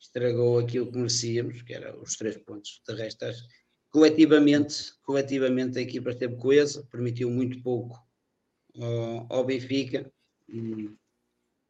estragou 0.00 0.58
aquilo 0.58 0.90
que 0.90 0.98
merecíamos, 0.98 1.62
que 1.62 1.72
era 1.72 1.96
os 1.96 2.16
três 2.16 2.36
pontos. 2.38 2.82
De 2.86 2.94
resto, 2.94 3.24
coletivamente, 3.90 4.92
coletivamente 5.02 5.78
a 5.78 5.82
equipa 5.82 6.10
esteve 6.10 6.36
coesa, 6.36 6.84
permitiu 6.90 7.30
muito 7.30 7.62
pouco 7.62 8.04
ao, 9.30 9.44
Benfica 9.44 10.12
e 10.48 10.90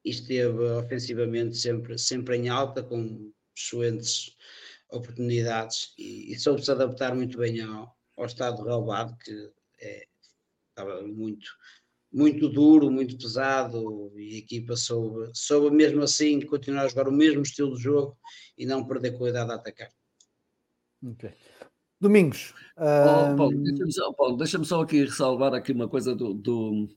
esteve 0.02 0.64
ofensivamente 0.64 1.56
sempre, 1.56 1.98
sempre 1.98 2.36
em 2.36 2.48
alta, 2.48 2.82
com 2.82 3.30
excelentes 3.54 4.34
oportunidades 4.90 5.92
e, 5.98 6.32
e 6.32 6.38
soube-se 6.38 6.70
adaptar 6.70 7.14
muito 7.14 7.36
bem 7.38 7.60
ao, 7.60 7.94
ao 8.16 8.26
estado 8.26 8.62
relevado, 8.62 9.16
que 9.18 9.52
é, 9.84 10.06
estava 10.70 11.02
muito, 11.02 11.50
muito 12.12 12.48
duro, 12.48 12.90
muito 12.90 13.16
pesado 13.16 14.12
e 14.16 14.36
a 14.36 14.38
equipa 14.38 14.76
soube, 14.76 15.30
soube 15.34 15.74
mesmo 15.74 16.02
assim 16.02 16.40
continuar 16.40 16.84
a 16.84 16.88
jogar 16.88 17.08
o 17.08 17.12
mesmo 17.12 17.42
estilo 17.42 17.76
de 17.76 17.82
jogo 17.82 18.16
e 18.56 18.66
não 18.66 18.86
perder 18.86 19.16
qualidade 19.16 19.50
a 19.50 19.54
atacar. 19.54 19.90
Okay. 21.02 21.32
Domingos. 22.00 22.54
Oh, 22.76 23.36
Paulo, 23.36 23.62
deixa-me 23.62 23.92
só, 23.92 24.36
deixa 24.36 24.64
só, 24.64 24.82
aqui 24.82 25.04
ressalvar 25.04 25.54
aqui 25.54 25.72
uma 25.72 25.88
coisa 25.88 26.14
do, 26.14 26.34
do, 26.34 26.88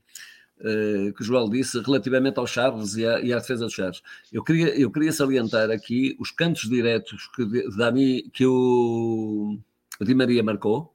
uh, 0.59 1.13
que 1.13 1.21
o 1.21 1.23
Joel 1.23 1.49
disse 1.49 1.79
relativamente 1.81 2.39
aos 2.39 2.49
Charles 2.49 2.95
e 2.95 3.05
à, 3.05 3.19
e 3.21 3.31
à, 3.31 3.37
defesa 3.37 3.65
dos 3.65 3.73
Charles. 3.73 4.01
Eu 4.31 4.43
queria, 4.43 4.77
eu 4.77 4.91
queria 4.91 5.11
salientar 5.11 5.69
aqui 5.71 6.15
os 6.19 6.31
cantos 6.31 6.69
diretos 6.69 7.27
que, 7.35 7.45
Dani, 7.75 8.29
que 8.31 8.45
o, 8.45 9.57
o 9.99 10.05
Di 10.05 10.13
Maria 10.13 10.43
marcou 10.43 10.93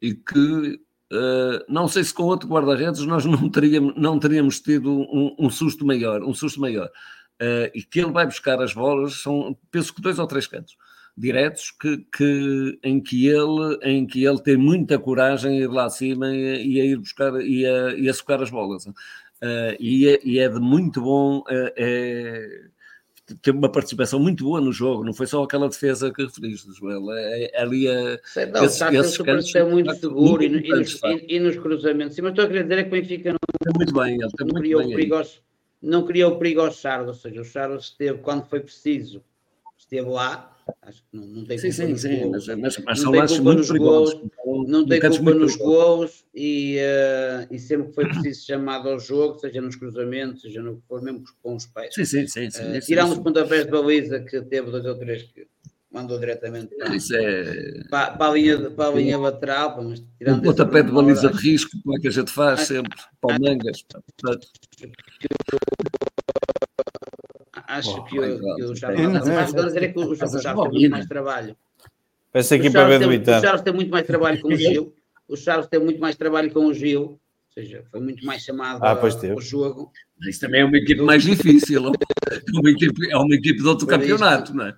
e 0.00 0.14
que 0.14 0.80
Uh, 1.10 1.64
não 1.68 1.88
sei 1.88 2.04
se 2.04 2.12
com 2.12 2.24
outro 2.24 2.48
guarda-redes 2.48 3.00
nós 3.06 3.24
não 3.24 3.48
teríamos, 3.48 3.94
não 3.96 4.18
teríamos 4.18 4.60
tido 4.60 4.92
um, 4.92 5.34
um 5.38 5.50
susto 5.50 5.86
maior, 5.86 6.22
um 6.22 6.34
susto 6.34 6.60
maior. 6.60 6.88
Uh, 7.40 7.70
e 7.74 7.82
que 7.82 8.00
ele 8.00 8.12
vai 8.12 8.26
buscar 8.26 8.60
as 8.60 8.74
bolas, 8.74 9.22
são, 9.22 9.56
penso 9.70 9.94
que 9.94 10.02
dois 10.02 10.18
ou 10.18 10.26
três 10.26 10.46
cantos 10.46 10.76
diretos 11.18 11.72
que, 11.72 11.98
que, 12.16 12.78
em, 12.82 13.00
que 13.00 13.26
ele, 13.26 13.78
em 13.82 14.06
que 14.06 14.24
ele 14.24 14.40
tem 14.40 14.56
muita 14.56 14.98
coragem 14.98 15.58
a 15.58 15.62
ir 15.62 15.66
lá 15.66 15.86
acima 15.86 16.28
e, 16.28 16.74
e 16.74 16.80
a 16.80 16.84
ir 16.84 16.96
buscar 16.96 17.34
e 17.40 17.66
a, 17.66 17.94
e 17.94 18.08
a 18.08 18.14
socar 18.14 18.40
as 18.40 18.50
bolas. 18.50 18.86
Uh, 18.86 19.74
e, 19.80 20.08
é, 20.08 20.20
e, 20.24 20.38
é, 20.38 20.48
de 20.48 20.60
muito 20.60 21.02
bom. 21.02 21.42
É, 21.48 22.68
teve 23.36 23.56
uma 23.58 23.70
participação 23.70 24.18
muito 24.18 24.44
boa 24.44 24.60
no 24.60 24.72
jogo, 24.72 25.04
não 25.04 25.12
foi 25.12 25.26
só 25.26 25.42
aquela 25.42 25.68
defesa 25.68 26.12
que 26.12 26.24
referiste, 26.24 26.72
Joel. 26.72 27.12
É, 27.12 27.44
é 27.44 27.62
ali 27.62 27.88
a. 27.88 28.18
Sei, 28.24 28.46
não, 28.46 28.64
esse, 28.64 28.74
está 28.74 28.92
esse 28.92 29.22
cantos, 29.22 29.54
é 29.54 29.64
muito 29.64 29.94
seguro 29.94 30.42
muito 30.42 30.66
e, 30.66 30.70
nos, 30.70 31.00
e, 31.02 31.36
e, 31.36 31.40
nos, 31.40 31.56
cruzamentos. 31.56 32.16
Sim, 32.16 32.22
mas 32.22 32.30
estou 32.30 32.44
a 32.44 32.48
querer 32.48 32.62
dizer 32.64 32.78
é 32.78 32.82
que 32.82 32.88
o 32.88 32.92
Benfica 32.92 33.30
não, 33.32 33.72
muito 33.76 33.94
bem, 33.94 34.14
ele 34.14 34.52
não, 34.52 34.60
criou 34.60 34.82
bem 34.82 34.94
perigo 34.94 35.22
não 35.80 36.04
criou 36.04 36.36
perigo 36.38 36.60
ao 36.60 36.72
Charles, 36.72 37.08
ou 37.08 37.14
seja, 37.14 37.40
o 37.40 37.44
Charles 37.44 37.84
esteve, 37.84 38.18
quando 38.18 38.44
foi 38.46 38.60
preciso, 38.60 39.22
esteve 39.88 40.08
lá 40.08 40.54
Acho 40.82 41.02
que 41.02 41.16
não, 41.16 41.26
não 41.26 41.44
tem 41.44 41.58
sim, 41.58 41.70
culpa 41.70 41.96
sim, 41.96 41.96
sim, 41.96 42.30
mas, 42.30 42.46
mas, 42.46 42.78
mas 42.78 43.02
não 43.02 43.12
tem 43.12 43.26
culpa 43.26 43.54
nos 43.54 43.70
gols, 43.70 44.20
não 44.66 44.86
tem 44.86 45.00
culpa 45.00 45.34
nos 45.34 45.56
gols 45.56 46.24
e, 46.34 46.78
uh, 46.78 47.54
e 47.54 47.58
sempre 47.58 47.88
que 47.88 47.94
foi 47.94 48.08
preciso 48.08 48.46
chamado 48.46 48.88
ao 48.88 48.98
jogo, 48.98 49.38
seja 49.38 49.60
nos 49.60 49.76
cruzamentos, 49.76 50.42
seja 50.42 50.62
no 50.62 50.76
que 50.76 50.86
for, 50.86 51.02
mesmo 51.02 51.24
com 51.42 51.56
os 51.56 51.66
pés. 51.66 51.94
Sim, 51.94 52.04
sim, 52.04 52.26
sim. 52.26 52.50
sim 52.50 52.76
uh, 52.76 52.80
tiramos 52.80 53.16
os 53.16 53.22
pontapés 53.22 53.64
de 53.64 53.70
baliza 53.70 54.20
que 54.20 54.42
teve 54.42 54.70
dois 54.70 54.84
ou 54.84 54.94
três 54.96 55.22
que 55.22 55.46
mandou 55.90 56.18
diretamente 56.18 56.74
para, 56.76 56.94
é... 56.94 57.84
para, 57.88 58.10
para, 58.12 58.30
a, 58.30 58.34
linha, 58.34 58.70
para 58.70 58.88
a 58.88 58.92
linha 58.94 59.18
lateral. 59.18 59.82
Mas 59.82 60.04
tirando 60.18 60.40
um 60.40 60.42
pontapé 60.42 60.82
de 60.82 60.92
baliza 60.92 61.30
de 61.30 61.38
risco, 61.38 61.70
como 61.82 61.96
é 61.96 62.00
que 62.00 62.08
a 62.08 62.12
gente 62.12 62.30
faz 62.30 62.60
sempre, 62.60 62.98
para 63.20 63.36
o 63.36 63.40
Mangas. 63.40 63.82
Portanto 63.82 64.48
acho 67.68 67.90
oh, 67.90 68.04
que, 68.04 68.18
o, 68.18 68.56
que 68.56 68.64
o 68.64 68.74
Charles. 68.74 69.00
Mas 69.26 69.52
vou 69.52 69.64
dizer 69.66 69.82
é 69.82 69.88
que 69.88 69.98
o, 69.98 70.16
Charles 70.16 70.42
tem 70.42 70.54
muito 70.54 70.90
mais 70.90 71.06
trabalho. 71.06 71.56
Peço 72.32 72.54
aqui 72.54 72.70
para 72.70 72.88
ver 72.88 72.98
do 73.00 73.08
O 73.08 73.40
Charles 73.40 73.62
tem 73.62 73.72
muito 73.72 73.90
mais 73.90 74.06
trabalho 74.06 74.40
com 74.40 74.48
o 74.48 74.56
Gil. 74.56 74.94
O 75.28 75.36
Charles 75.36 75.66
tem 75.66 75.78
muito 75.78 76.00
mais 76.00 76.16
trabalho 76.16 76.50
com 76.50 76.66
o 76.66 76.74
Gil. 76.74 77.02
Ou 77.02 77.20
seja, 77.62 77.84
foi 77.90 78.00
muito 78.00 78.24
mais 78.24 78.42
chamado 78.42 78.84
ah, 78.84 78.96
pois 78.96 79.22
ao 79.24 79.40
jogo. 79.40 79.92
Isso 80.28 80.40
também 80.40 80.62
é 80.62 80.64
uma 80.64 80.76
equipe 80.76 81.02
mais 81.02 81.22
difícil. 81.22 81.86
É 81.86 82.58
uma 82.58 82.70
equipe, 82.70 83.10
é 83.10 83.16
uma 83.16 83.34
equipe 83.34 83.58
de 83.60 83.66
outro 83.66 83.86
Por 83.86 83.92
campeonato, 83.92 84.50
isso. 84.50 84.56
não 84.56 84.66
é? 84.66 84.76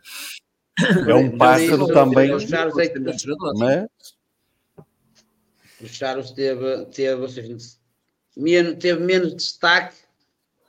É 1.09 1.15
um 1.15 1.37
pássaro 1.37 1.87
também. 1.89 2.33
O 2.33 2.41
Charles 2.41 2.77
é 2.79 2.89
que... 2.89 2.99
Mas... 2.99 3.23
O 5.81 5.87
Charles 5.87 6.31
teve, 6.33 6.87
teve, 6.87 7.21
ou 7.21 7.29
seja, 7.29 7.57
teve 8.79 9.01
menos 9.01 9.35
destaque 9.35 9.97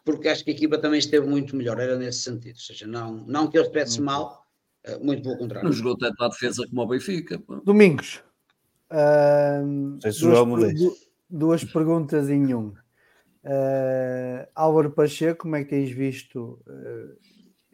porque 0.03 0.27
acho 0.27 0.43
que 0.43 0.51
a 0.51 0.53
equipa 0.53 0.77
também 0.77 0.99
esteve 0.99 1.27
muito 1.27 1.55
melhor, 1.55 1.79
era 1.79 1.97
nesse 1.97 2.19
sentido. 2.19 2.55
Ou 2.55 2.61
seja, 2.61 2.87
não, 2.87 3.17
não 3.27 3.47
que 3.47 3.57
ele 3.57 3.65
estivesse 3.65 4.01
mal, 4.01 4.45
eh, 4.83 4.97
muito 4.97 5.23
pelo 5.23 5.37
contrário. 5.37 5.67
Não 5.67 5.73
jogou 5.73 5.97
tanto 5.97 6.23
à 6.23 6.27
defesa 6.27 6.65
como 6.67 6.81
ao 6.81 6.87
Benfica. 6.87 7.39
Pô. 7.39 7.57
Domingos. 7.57 8.23
Uh, 8.91 9.97
duas, 10.01 11.09
duas, 11.29 11.63
perguntas 11.63 12.29
em 12.29 12.53
um. 12.53 12.73
Uh, 13.43 14.45
Álvaro 14.53 14.91
Pacheco, 14.91 15.43
como 15.43 15.55
é 15.55 15.63
que 15.63 15.69
tens 15.69 15.89
visto? 15.91 16.59
Uh, 16.67 17.15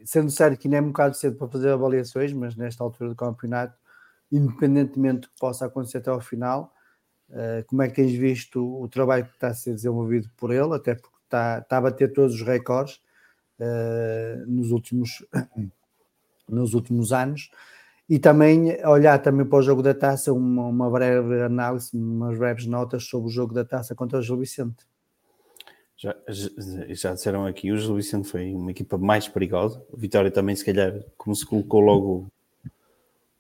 sendo 0.05 0.29
certo 0.29 0.59
que 0.59 0.67
ainda 0.67 0.77
é 0.77 0.81
um 0.81 0.87
bocado 0.87 1.15
cedo 1.15 1.35
para 1.37 1.47
fazer 1.47 1.69
avaliações, 1.69 2.31
mas 2.33 2.55
nesta 2.55 2.83
altura 2.83 3.09
do 3.09 3.15
campeonato, 3.15 3.77
independentemente 4.31 5.21
do 5.21 5.27
que 5.29 5.39
possa 5.39 5.65
acontecer 5.65 5.97
até 5.97 6.09
ao 6.09 6.21
final, 6.21 6.73
uh, 7.29 7.65
como 7.65 7.81
é 7.81 7.89
que 7.89 7.95
tens 7.95 8.13
visto 8.13 8.63
o 8.81 8.87
trabalho 8.87 9.25
que 9.25 9.33
está 9.33 9.47
a 9.47 9.53
ser 9.53 9.73
desenvolvido 9.73 10.29
por 10.37 10.51
ele? 10.51 10.75
Até 10.75 10.95
porque 10.95 11.16
está, 11.27 11.59
está 11.59 11.77
a 11.77 11.81
bater 11.81 12.11
todos 12.11 12.35
os 12.35 12.41
recordes 12.41 12.95
uh, 13.59 14.45
nos, 14.47 14.71
últimos, 14.71 15.25
nos 16.47 16.73
últimos 16.73 17.13
anos. 17.13 17.49
E 18.09 18.17
também 18.17 18.83
olhar 18.85 19.19
também 19.19 19.45
para 19.45 19.59
o 19.59 19.61
jogo 19.61 19.83
da 19.83 19.93
taça, 19.93 20.31
uma, 20.31 20.65
uma 20.65 20.89
breve 20.89 21.41
análise, 21.41 21.89
umas 21.93 22.37
breves 22.37 22.65
notas 22.65 23.03
sobre 23.03 23.27
o 23.27 23.31
jogo 23.31 23.53
da 23.53 23.65
taça 23.65 23.93
contra 23.93 24.19
o 24.19 24.21
Gil 24.21 24.37
Vicente. 24.37 24.87
Já, 25.97 26.15
já 26.89 27.13
disseram 27.13 27.45
aqui, 27.45 27.71
o 27.71 27.77
Gil 27.77 27.95
Vicente 27.95 28.27
foi 28.27 28.53
uma 28.53 28.71
equipa 28.71 28.97
mais 28.97 29.27
perigosa. 29.27 29.83
O 29.91 29.97
Vitória 29.97 30.31
também, 30.31 30.55
se 30.55 30.63
calhar, 30.63 31.03
como 31.17 31.35
se 31.35 31.45
colocou 31.45 31.81
logo, 31.81 32.31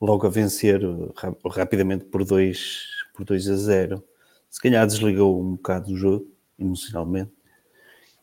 logo 0.01 0.27
a 0.27 0.29
vencer 0.29 0.81
rapidamente 1.49 2.05
por 2.05 2.25
2 2.25 2.97
por 3.13 3.33
a 3.33 3.37
0, 3.37 4.03
se 4.49 4.61
calhar 4.61 4.85
desligou 4.85 5.41
um 5.41 5.55
bocado 5.55 5.91
o 5.91 5.97
jogo 5.97 6.27
emocionalmente. 6.59 7.31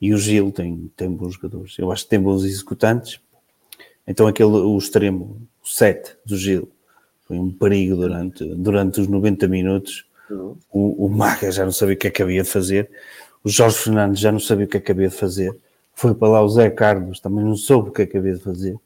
E 0.01 0.13
o 0.13 0.19
Gil 0.19 0.53
tem, 0.53 0.91
tem 0.97 1.11
bons 1.11 1.35
jogadores. 1.35 1.79
Eu 1.79 1.91
acho 1.91 2.05
que 2.05 2.11
tem 2.11 2.21
bons 2.21 2.45
executantes. 2.45 3.21
Então 4.07 4.27
aquele, 4.27 4.51
o 4.51 4.77
extremo, 4.77 5.41
o 5.63 5.67
7 5.67 6.17
do 6.25 6.37
Gil, 6.37 6.71
foi 7.27 7.39
um 7.39 7.51
perigo 7.51 7.97
durante, 7.97 8.45
durante 8.55 9.01
os 9.01 9.09
90 9.09 9.49
minutos. 9.49 10.07
O, 10.71 11.07
o 11.07 11.09
Maga 11.09 11.51
já 11.51 11.65
não 11.65 11.73
sabia 11.73 11.95
o 11.95 11.99
que 11.99 12.09
é 12.09 12.11
que 12.11 12.23
havia 12.23 12.43
de 12.43 12.49
fazer. 12.49 12.91
O 13.43 13.49
Jorge 13.49 13.77
Fernandes 13.77 14.21
já 14.21 14.31
não 14.31 14.41
sabia 14.41 14.67
o 14.67 14.69
que 14.69 14.77
é 14.77 14.81
que 14.81 14.93
havia 14.93 15.09
de 15.09 15.17
fazer. 15.17 15.57
Foi 15.95 16.15
para 16.15 16.29
lá 16.29 16.43
o 16.43 16.49
Zé 16.49 16.71
Carlos, 16.71 17.21
também 17.21 17.45
não 17.45 17.57
soube 17.57 17.91
o 17.91 17.93
que 17.93 18.03
é 18.03 18.07
que 18.07 18.17
havia 18.17 18.35
de 18.35 18.41
fazer. 18.41 18.77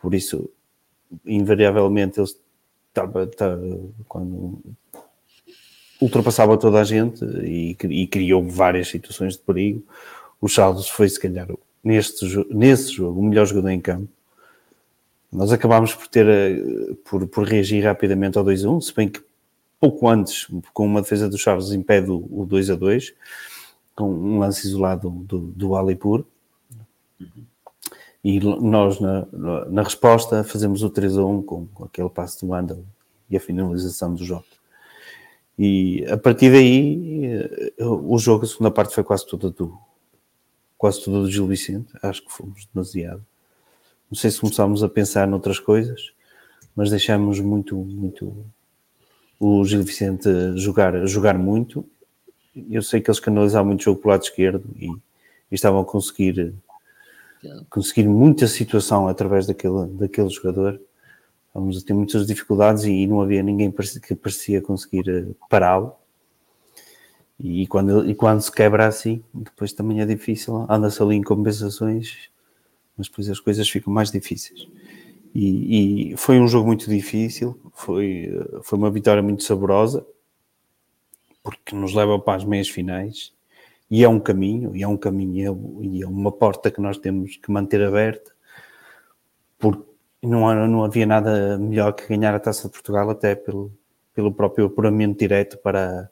Por 0.00 0.12
isso, 0.12 0.50
invariavelmente, 1.24 2.18
ele 2.18 2.28
estava, 2.88 3.24
estava 3.24 3.60
quando 4.08 4.58
ultrapassava 6.00 6.58
toda 6.58 6.80
a 6.80 6.84
gente 6.84 7.24
e, 7.24 7.76
e 7.88 8.06
criou 8.08 8.42
várias 8.42 8.88
situações 8.88 9.34
de 9.34 9.40
perigo 9.40 9.84
o 10.42 10.48
Charles 10.48 10.88
foi, 10.88 11.08
se 11.08 11.20
calhar, 11.20 11.46
neste, 11.84 12.26
nesse 12.50 12.92
jogo, 12.92 13.20
o 13.20 13.22
melhor 13.22 13.46
jogador 13.46 13.68
em 13.68 13.80
campo. 13.80 14.08
Nós 15.30 15.52
acabámos 15.52 15.94
por 15.94 16.08
ter, 16.08 16.26
eh, 16.26 16.94
por, 17.08 17.26
por 17.28 17.46
reagir 17.46 17.84
rapidamente 17.84 18.36
ao 18.36 18.44
2-1, 18.44 18.80
se 18.80 18.92
bem 18.92 19.08
que 19.08 19.22
pouco 19.78 20.08
antes, 20.08 20.48
com 20.74 20.84
uma 20.84 21.00
defesa 21.00 21.28
do 21.28 21.38
Charles, 21.38 21.70
impede 21.70 22.10
o, 22.10 22.16
o 22.16 22.44
2-2, 22.44 23.14
com 23.94 24.12
um 24.12 24.40
lance 24.40 24.66
isolado 24.66 25.10
do, 25.10 25.38
do 25.38 25.76
Alipur. 25.76 26.24
E 28.24 28.40
nós, 28.40 29.00
na, 29.00 29.26
na 29.70 29.82
resposta, 29.82 30.42
fazemos 30.42 30.82
o 30.82 30.90
3-1 30.90 31.44
com, 31.44 31.66
com 31.68 31.84
aquele 31.84 32.10
passo 32.10 32.44
do 32.44 32.50
Wandel 32.50 32.84
e 33.30 33.36
a 33.36 33.40
finalização 33.40 34.12
do 34.12 34.24
Jota. 34.24 34.60
E 35.56 36.04
a 36.08 36.16
partir 36.16 36.50
daí, 36.50 37.26
eh, 37.78 37.84
o 37.84 38.18
jogo, 38.18 38.44
a 38.44 38.48
segunda 38.48 38.70
parte 38.72 38.94
foi 38.94 39.04
quase 39.04 39.26
toda 39.26 39.50
do, 39.50 39.78
quase 40.82 41.00
tudo 41.00 41.22
do 41.22 41.30
Gil 41.30 41.46
Vicente, 41.46 41.92
acho 42.02 42.24
que 42.24 42.32
fomos 42.32 42.68
demasiado. 42.74 43.24
Não 44.10 44.18
sei 44.18 44.32
se 44.32 44.40
começámos 44.40 44.82
a 44.82 44.88
pensar 44.88 45.28
noutras 45.28 45.60
coisas, 45.60 46.12
mas 46.74 46.90
deixámos 46.90 47.38
muito, 47.38 47.76
muito 47.76 48.44
o 49.38 49.64
Gil 49.64 49.84
Vicente 49.84 50.28
jogar, 50.56 51.06
jogar 51.06 51.38
muito. 51.38 51.88
Eu 52.68 52.82
sei 52.82 53.00
que 53.00 53.08
eles 53.08 53.20
canalizavam 53.20 53.68
muito 53.68 53.84
jogo 53.84 54.00
para 54.00 54.08
o 54.08 54.10
lado 54.10 54.24
esquerdo 54.24 54.64
e, 54.76 54.88
e 54.88 55.00
estavam 55.52 55.82
a 55.82 55.84
conseguir, 55.84 56.52
conseguir 57.70 58.08
muita 58.08 58.48
situação 58.48 59.06
através 59.06 59.46
daquele, 59.46 59.86
daquele 59.86 60.30
jogador. 60.30 60.80
Estávamos 61.46 61.80
a 61.80 61.86
ter 61.86 61.94
muitas 61.94 62.26
dificuldades 62.26 62.82
e 62.82 63.06
não 63.06 63.20
havia 63.20 63.44
ninguém 63.44 63.70
que 63.70 64.16
parecia 64.16 64.60
conseguir 64.60 65.08
eh, 65.08 65.26
pará-lo. 65.48 65.94
E 67.42 67.66
quando, 67.66 68.08
e 68.08 68.14
quando 68.14 68.40
se 68.40 68.52
quebra 68.52 68.86
assim, 68.86 69.20
depois 69.34 69.72
também 69.72 70.00
é 70.00 70.06
difícil, 70.06 70.64
anda-se 70.70 71.02
ali 71.02 71.16
em 71.16 71.22
compensações, 71.24 72.30
mas 72.96 73.08
depois 73.08 73.28
as 73.28 73.40
coisas 73.40 73.68
ficam 73.68 73.92
mais 73.92 74.12
difíceis. 74.12 74.68
E, 75.34 76.12
e, 76.12 76.16
foi 76.16 76.38
um 76.38 76.46
jogo 76.46 76.68
muito 76.68 76.88
difícil, 76.88 77.58
foi, 77.74 78.30
foi 78.62 78.78
uma 78.78 78.92
vitória 78.92 79.20
muito 79.20 79.42
saborosa, 79.42 80.06
porque 81.42 81.74
nos 81.74 81.94
leva 81.94 82.16
para 82.16 82.36
as 82.36 82.44
meias 82.44 82.68
finais, 82.68 83.32
e 83.90 84.04
é 84.04 84.08
um 84.08 84.20
caminho, 84.20 84.76
e 84.76 84.84
é 84.84 84.86
um 84.86 84.96
caminho, 84.96 85.80
e 85.82 86.00
é 86.00 86.06
uma 86.06 86.30
porta 86.30 86.70
que 86.70 86.80
nós 86.80 86.96
temos 86.96 87.38
que 87.38 87.50
manter 87.50 87.82
aberta, 87.82 88.30
porque 89.58 89.82
não, 90.22 90.68
não 90.68 90.84
havia 90.84 91.06
nada 91.06 91.58
melhor 91.58 91.92
que 91.92 92.06
ganhar 92.06 92.36
a 92.36 92.38
Taça 92.38 92.68
de 92.68 92.72
Portugal, 92.72 93.10
até 93.10 93.34
pelo, 93.34 93.72
pelo 94.14 94.32
próprio 94.32 94.66
apuramento 94.66 95.18
direto 95.18 95.58
para 95.58 96.08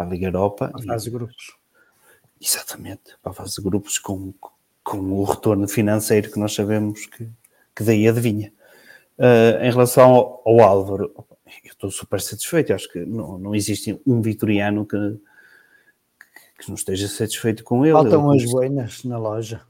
para 0.00 0.06
a 0.06 0.10
Liga 0.10 0.28
Europa. 0.28 0.68
Para 0.68 0.80
a 0.80 0.86
fase 0.86 1.04
de 1.04 1.10
grupos. 1.10 1.56
Exatamente, 2.40 3.18
para 3.22 3.32
a 3.32 3.34
fase 3.34 3.56
de 3.56 3.62
grupos 3.62 3.98
com, 3.98 4.32
com 4.82 4.98
o 4.98 5.24
retorno 5.24 5.68
financeiro 5.68 6.32
que 6.32 6.38
nós 6.38 6.54
sabemos 6.54 7.04
que, 7.04 7.28
que 7.76 7.84
daí 7.84 8.08
adivinha. 8.08 8.50
Uh, 9.18 9.62
em 9.62 9.70
relação 9.70 10.14
ao, 10.14 10.42
ao, 10.46 10.60
Álvaro, 10.60 11.12
eu 11.62 11.70
estou 11.70 11.90
super 11.90 12.18
satisfeito. 12.18 12.72
Acho 12.72 12.90
que 12.90 13.04
não, 13.04 13.36
não 13.36 13.54
existe 13.54 14.00
um 14.06 14.22
vitoriano 14.22 14.86
que, 14.86 14.96
que 16.58 16.68
não 16.68 16.76
esteja 16.76 17.06
satisfeito 17.06 17.62
com 17.62 17.84
ele. 17.84 17.92
Faltam 17.92 18.32
ele 18.32 18.42
as 18.42 18.50
boinas 18.50 19.04
na 19.04 19.18
loja. 19.18 19.60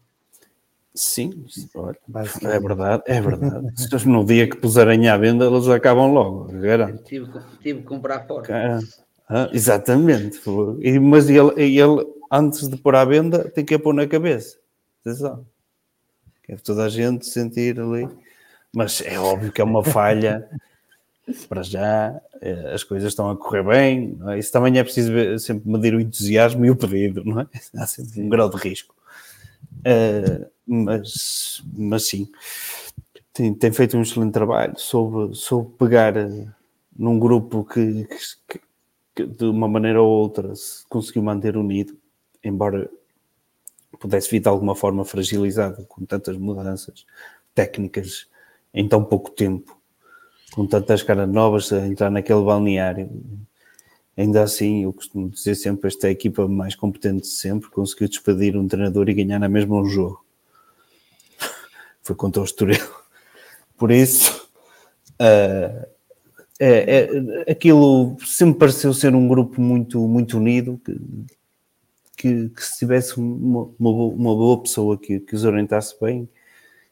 Sim, 0.94 1.44
olha, 1.74 1.98
é 2.42 2.60
verdade, 2.60 3.02
é 3.06 3.20
verdade. 3.20 3.66
no 4.06 4.24
dia 4.24 4.48
que 4.48 4.56
puserem 4.56 5.08
à 5.08 5.16
venda, 5.16 5.46
eles 5.46 5.66
acabam 5.68 6.12
logo, 6.12 6.44
garanto. 6.52 7.02
Tive, 7.04 7.32
tive 7.60 7.80
que 7.80 7.86
comprar 7.86 8.26
fora. 8.26 8.80
Ah, 9.32 9.48
exatamente. 9.52 10.40
E, 10.80 10.98
mas 10.98 11.30
ele, 11.30 11.52
ele, 11.56 12.04
antes 12.32 12.68
de 12.68 12.76
pôr 12.76 12.96
à 12.96 13.04
venda, 13.04 13.48
tem 13.48 13.64
que 13.64 13.74
a 13.74 13.78
pôr 13.78 13.94
na 13.94 14.04
cabeça. 14.04 14.58
Atenção. 15.00 15.46
Que 16.42 16.52
é 16.52 16.56
toda 16.56 16.84
a 16.84 16.88
gente 16.88 17.24
sentir 17.26 17.78
ali. 17.78 18.08
Mas 18.74 19.00
é 19.00 19.20
óbvio 19.20 19.52
que 19.52 19.60
é 19.60 19.64
uma 19.64 19.84
falha. 19.84 20.48
Para 21.48 21.62
já, 21.62 22.20
eh, 22.40 22.72
as 22.74 22.82
coisas 22.82 23.12
estão 23.12 23.30
a 23.30 23.36
correr 23.36 23.62
bem. 23.62 24.18
É? 24.30 24.38
Isso 24.38 24.50
também 24.50 24.76
é 24.76 24.82
preciso 24.82 25.12
ver, 25.12 25.38
sempre 25.38 25.70
medir 25.70 25.94
o 25.94 26.00
entusiasmo 26.00 26.66
e 26.66 26.70
o 26.72 26.76
pedido, 26.76 27.24
não 27.24 27.40
é? 27.42 27.46
Há 27.78 27.86
sempre 27.86 28.20
um 28.20 28.28
grau 28.28 28.50
de 28.50 28.56
risco. 28.56 28.96
Uh, 29.78 30.50
mas, 30.66 31.62
mas 31.72 32.08
sim, 32.08 32.28
tem, 33.32 33.54
tem, 33.54 33.70
feito 33.70 33.96
um 33.96 34.02
excelente 34.02 34.32
trabalho. 34.32 34.74
Soube, 34.76 35.36
soube 35.36 35.72
pegar 35.78 36.16
uh, 36.16 36.52
num 36.98 37.16
grupo 37.16 37.64
que, 37.64 38.08
que, 38.48 38.60
de 39.26 39.44
uma 39.44 39.68
maneira 39.68 40.00
ou 40.00 40.08
outra 40.08 40.54
se 40.54 40.86
conseguiu 40.88 41.22
manter 41.22 41.56
unido, 41.56 41.96
embora 42.42 42.90
pudesse 43.98 44.30
vir 44.30 44.40
de 44.40 44.48
alguma 44.48 44.74
forma 44.74 45.04
fragilizado 45.04 45.84
com 45.86 46.04
tantas 46.04 46.36
mudanças 46.36 47.04
técnicas 47.54 48.28
em 48.72 48.88
tão 48.88 49.04
pouco 49.04 49.30
tempo, 49.30 49.76
com 50.52 50.66
tantas 50.66 51.02
caras 51.02 51.28
novas 51.28 51.72
a 51.72 51.86
entrar 51.86 52.10
naquele 52.10 52.42
balneário. 52.42 53.10
Ainda 54.16 54.42
assim, 54.42 54.84
eu 54.84 54.92
costumo 54.92 55.28
dizer 55.30 55.54
sempre: 55.54 55.88
esta 55.88 56.06
é 56.06 56.10
a 56.10 56.12
equipa 56.12 56.46
mais 56.48 56.74
competente 56.74 57.22
de 57.22 57.28
sempre, 57.28 57.70
conseguiu 57.70 58.08
despedir 58.08 58.56
um 58.56 58.66
treinador 58.66 59.08
e 59.08 59.14
ganhar 59.14 59.38
na 59.38 59.48
mesma 59.48 59.76
um 59.76 59.84
jogo. 59.84 60.24
Foi 62.02 62.14
contra 62.14 62.42
o 62.42 62.44
Estoril. 62.44 62.86
Por 63.76 63.90
isso, 63.90 64.48
uh, 65.14 65.86
é, 66.62 67.06
é, 67.46 67.52
aquilo 67.52 68.18
sempre 68.20 68.58
pareceu 68.58 68.92
ser 68.92 69.14
um 69.14 69.26
grupo 69.26 69.62
muito, 69.62 70.06
muito 70.06 70.36
unido, 70.36 70.78
que, 70.84 71.00
que, 72.18 72.48
que 72.50 72.62
se 72.62 72.78
tivesse 72.78 73.18
uma, 73.18 73.72
uma, 73.78 74.36
boa 74.36 74.62
pessoa 74.62 74.98
que, 74.98 75.20
que 75.20 75.34
os 75.34 75.44
orientasse 75.44 75.98
bem, 75.98 76.28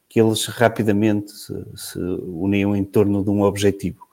que 0.09 0.19
eles 0.19 0.43
rapidamente 0.47 1.31
se, 1.31 1.53
se, 1.75 1.99
uniam 1.99 2.75
em 2.75 2.83
torno 2.83 3.23
de 3.23 3.29
um 3.29 3.43
objetivo. 3.43 4.07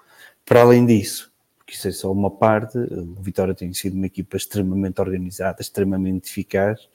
Para 0.44 0.60
além 0.60 0.84
disso, 0.84 1.32
porque 1.56 1.72
isso 1.72 1.88
é 1.88 1.92
só 1.92 2.12
uma 2.12 2.30
parte, 2.30 2.76
o 2.76 3.22
Vitória 3.22 3.54
tem 3.54 3.72
sido 3.72 3.94
uma 3.94 4.06
equipa 4.06 4.36
extremamente 4.36 5.00
organizada, 5.00 5.62
extremamente 5.62 6.30
eficaz, 6.30 6.86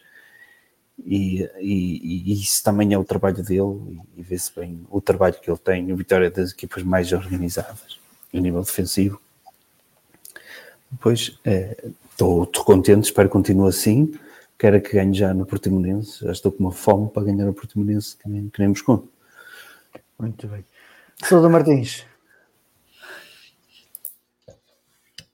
e, 1.04 1.50
e, 1.60 2.32
e 2.32 2.34
isso 2.34 2.64
também 2.64 2.94
é 2.94 2.98
o 2.98 3.04
trabalho 3.04 3.44
dele, 3.44 4.00
e, 4.16 4.22
vê-se 4.22 4.54
bem 4.56 4.86
o 4.92 5.02
trabalho 5.02 5.40
que 5.42 5.50
ele 5.50 5.58
tem. 5.58 5.92
O 5.92 5.96
Vitória 5.96 6.28
é 6.28 6.30
das 6.30 6.52
equipas 6.52 6.84
mais 6.84 7.12
organizadas 7.12 8.01
a 8.34 8.40
nível 8.40 8.62
defensivo. 8.62 9.22
Pois, 11.00 11.40
estou 12.12 12.44
é, 12.44 12.64
contente, 12.64 13.06
espero 13.06 13.30
que 13.30 13.34
continue 13.34 13.70
assim. 13.70 14.14
Quero 14.58 14.80
que 14.82 14.94
ganhe 14.94 15.14
já 15.14 15.34
no 15.34 15.46
Portimonense. 15.46 16.24
Já 16.24 16.32
estou 16.32 16.52
com 16.52 16.60
uma 16.60 16.72
fome 16.72 17.10
para 17.10 17.24
ganhar 17.24 17.46
no 17.46 17.54
Portimonense, 17.54 18.16
que 18.18 18.30
nem, 18.30 18.50
que 18.50 18.62
nem 18.62 18.74
conto. 18.76 19.10
Muito 20.20 20.48
bem. 20.48 20.64
Sousa 21.24 21.50
Martins. 21.50 22.06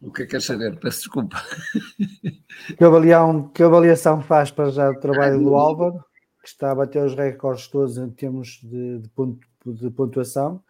O 0.01 0.11
que 0.11 0.21
é 0.21 0.25
que 0.25 0.31
quer 0.31 0.41
saber? 0.41 0.79
Peço 0.79 0.99
desculpa. 0.99 1.43
Que, 2.77 2.83
avaliação, 2.83 3.49
que 3.49 3.63
avaliação 3.63 4.21
faz 4.21 4.51
para 4.51 4.69
já 4.69 4.89
o 4.89 4.99
trabalho 4.99 5.39
do 5.39 5.55
Álvaro, 5.55 6.03
que 6.41 6.47
está 6.47 6.71
a 6.71 6.75
bater 6.75 7.03
os 7.03 7.15
recordes 7.15 7.67
todos 7.67 7.97
em 7.97 8.09
termos 8.09 8.59
de, 8.63 8.99
de, 8.99 9.09
ponto, 9.09 9.39
de 9.65 9.89
pontuação, 9.89 10.63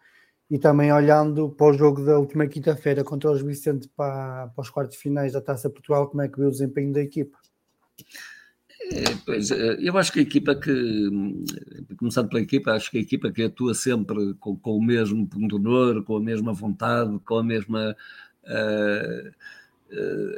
e 0.50 0.58
também 0.58 0.92
olhando 0.92 1.50
para 1.50 1.66
o 1.66 1.72
jogo 1.72 2.04
da 2.04 2.18
última 2.18 2.46
quinta-feira 2.46 3.04
contra 3.04 3.30
os 3.30 3.42
Vicente 3.42 3.88
para, 3.94 4.48
para 4.48 4.62
os 4.62 4.70
quartos 4.70 4.96
finais 4.96 5.32
da 5.32 5.40
Taça 5.40 5.68
Portugal, 5.68 6.08
como 6.08 6.22
é 6.22 6.28
que 6.28 6.38
viu 6.38 6.48
o 6.48 6.50
desempenho 6.50 6.92
da 6.92 7.02
equipa? 7.02 7.38
É, 8.90 9.04
pois, 9.26 9.50
é, 9.50 9.76
eu 9.80 9.98
acho 9.98 10.12
que 10.12 10.20
a 10.20 10.22
equipa 10.22 10.54
que, 10.54 11.10
começando 11.98 12.28
pela 12.28 12.40
equipa, 12.40 12.72
acho 12.72 12.90
que 12.90 12.98
a 12.98 13.00
equipa 13.00 13.30
que 13.30 13.42
atua 13.42 13.74
sempre 13.74 14.34
com, 14.34 14.56
com 14.56 14.76
o 14.76 14.82
mesmo 14.82 15.26
pundonor, 15.26 16.02
com 16.04 16.16
a 16.16 16.20
mesma 16.20 16.52
vontade, 16.52 17.18
com 17.20 17.36
a 17.36 17.42
mesma. 17.42 17.94
Uh, 18.44 19.30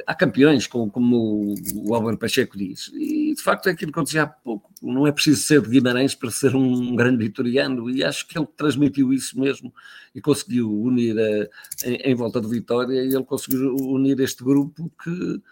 há 0.07 0.15
campeões, 0.15 0.67
como, 0.67 0.91
como 0.91 1.55
o 1.75 1.95
Álvaro 1.95 2.17
Pacheco 2.17 2.57
diz, 2.57 2.91
e 2.95 3.35
de 3.35 3.43
facto 3.43 3.69
é 3.69 3.73
aquilo 3.73 3.93
que 3.93 3.99
eu 3.99 4.05
dizia 4.05 4.23
há 4.23 4.27
pouco: 4.27 4.73
não 4.83 5.07
é 5.07 5.13
preciso 5.13 5.43
ser 5.43 5.61
de 5.63 5.69
Guimarães 5.69 6.15
para 6.15 6.31
ser 6.31 6.55
um 6.55 6.95
grande 6.95 7.25
vitoriano, 7.25 7.91
e 7.91 8.05
acho 8.05 8.27
que 8.27 8.39
ele 8.39 8.47
transmitiu 8.57 9.13
isso 9.13 9.39
mesmo 9.39 9.73
e 10.15 10.21
conseguiu 10.21 10.71
unir 10.71 11.19
a, 11.19 11.89
em, 11.89 11.97
em 11.97 12.15
volta 12.15 12.41
de 12.41 12.49
Vitória, 12.49 13.03
e 13.03 13.15
ele 13.15 13.25
conseguiu 13.25 13.75
unir 13.77 14.21
este 14.21 14.45
grupo 14.45 14.91
que 15.03 15.43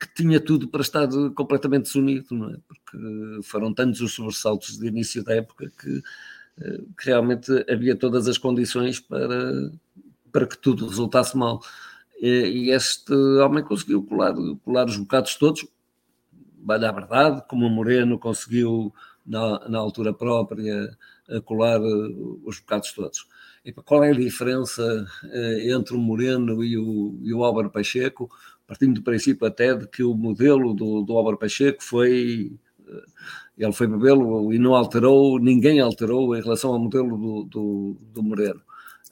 que 0.00 0.08
tinha 0.14 0.40
tudo 0.40 0.66
para 0.66 0.80
estar 0.80 1.06
completamente 1.34 1.82
desunido, 1.84 2.34
não 2.34 2.50
é? 2.50 2.56
Porque 2.66 3.42
foram 3.42 3.74
tantos 3.74 4.00
os 4.00 4.14
sobressaltos 4.14 4.78
de 4.78 4.86
início 4.86 5.22
da 5.22 5.34
época 5.34 5.70
que, 5.78 6.02
eh, 6.58 6.80
que 6.98 7.06
realmente 7.06 7.52
havia 7.70 7.94
todas 7.94 8.26
as 8.26 8.38
condições 8.38 8.98
para, 8.98 9.70
para 10.32 10.46
que 10.46 10.56
tudo 10.56 10.86
resultasse 10.88 11.36
mal. 11.36 11.62
E, 12.20 12.70
este 12.70 13.14
homem 13.14 13.64
conseguiu 13.64 14.02
colar, 14.02 14.34
colar 14.64 14.86
os 14.86 14.96
bocados 14.96 15.36
todos, 15.36 15.66
vale 16.62 16.86
a 16.86 16.92
verdade, 16.92 17.42
como 17.48 17.66
o 17.66 17.70
Moreno 17.70 18.18
conseguiu 18.18 18.92
na, 19.26 19.68
na 19.68 19.78
altura 19.78 20.12
própria 20.12 20.96
colar 21.44 21.80
eh, 21.80 22.14
os 22.44 22.58
bocados 22.60 22.92
todos. 22.92 23.26
E 23.64 23.72
qual 23.72 24.04
é 24.04 24.10
a 24.10 24.14
diferença 24.14 25.06
eh, 25.24 25.70
entre 25.72 25.94
o 25.94 25.98
Moreno 25.98 26.62
e 26.64 26.76
o, 26.76 27.18
e 27.22 27.32
o 27.32 27.44
Álvaro 27.44 27.70
Pacheco? 27.70 28.30
partindo 28.70 28.94
do 28.94 29.02
princípio 29.02 29.48
até 29.48 29.74
de 29.74 29.88
que 29.88 30.04
o 30.04 30.14
modelo 30.14 30.72
do, 30.72 31.02
do 31.02 31.16
Álvaro 31.18 31.36
Pacheco 31.36 31.82
foi 31.82 32.52
eh, 32.88 33.02
ele 33.58 33.72
foi 33.72 33.88
bebê-lo 33.88 34.52
e 34.52 34.60
não 34.60 34.76
alterou, 34.76 35.40
ninguém 35.40 35.80
alterou 35.80 36.36
em 36.36 36.40
relação 36.40 36.72
ao 36.72 36.78
modelo 36.78 37.18
do, 37.18 37.44
do, 37.44 37.96
do 38.12 38.22
Moreno. 38.22 38.62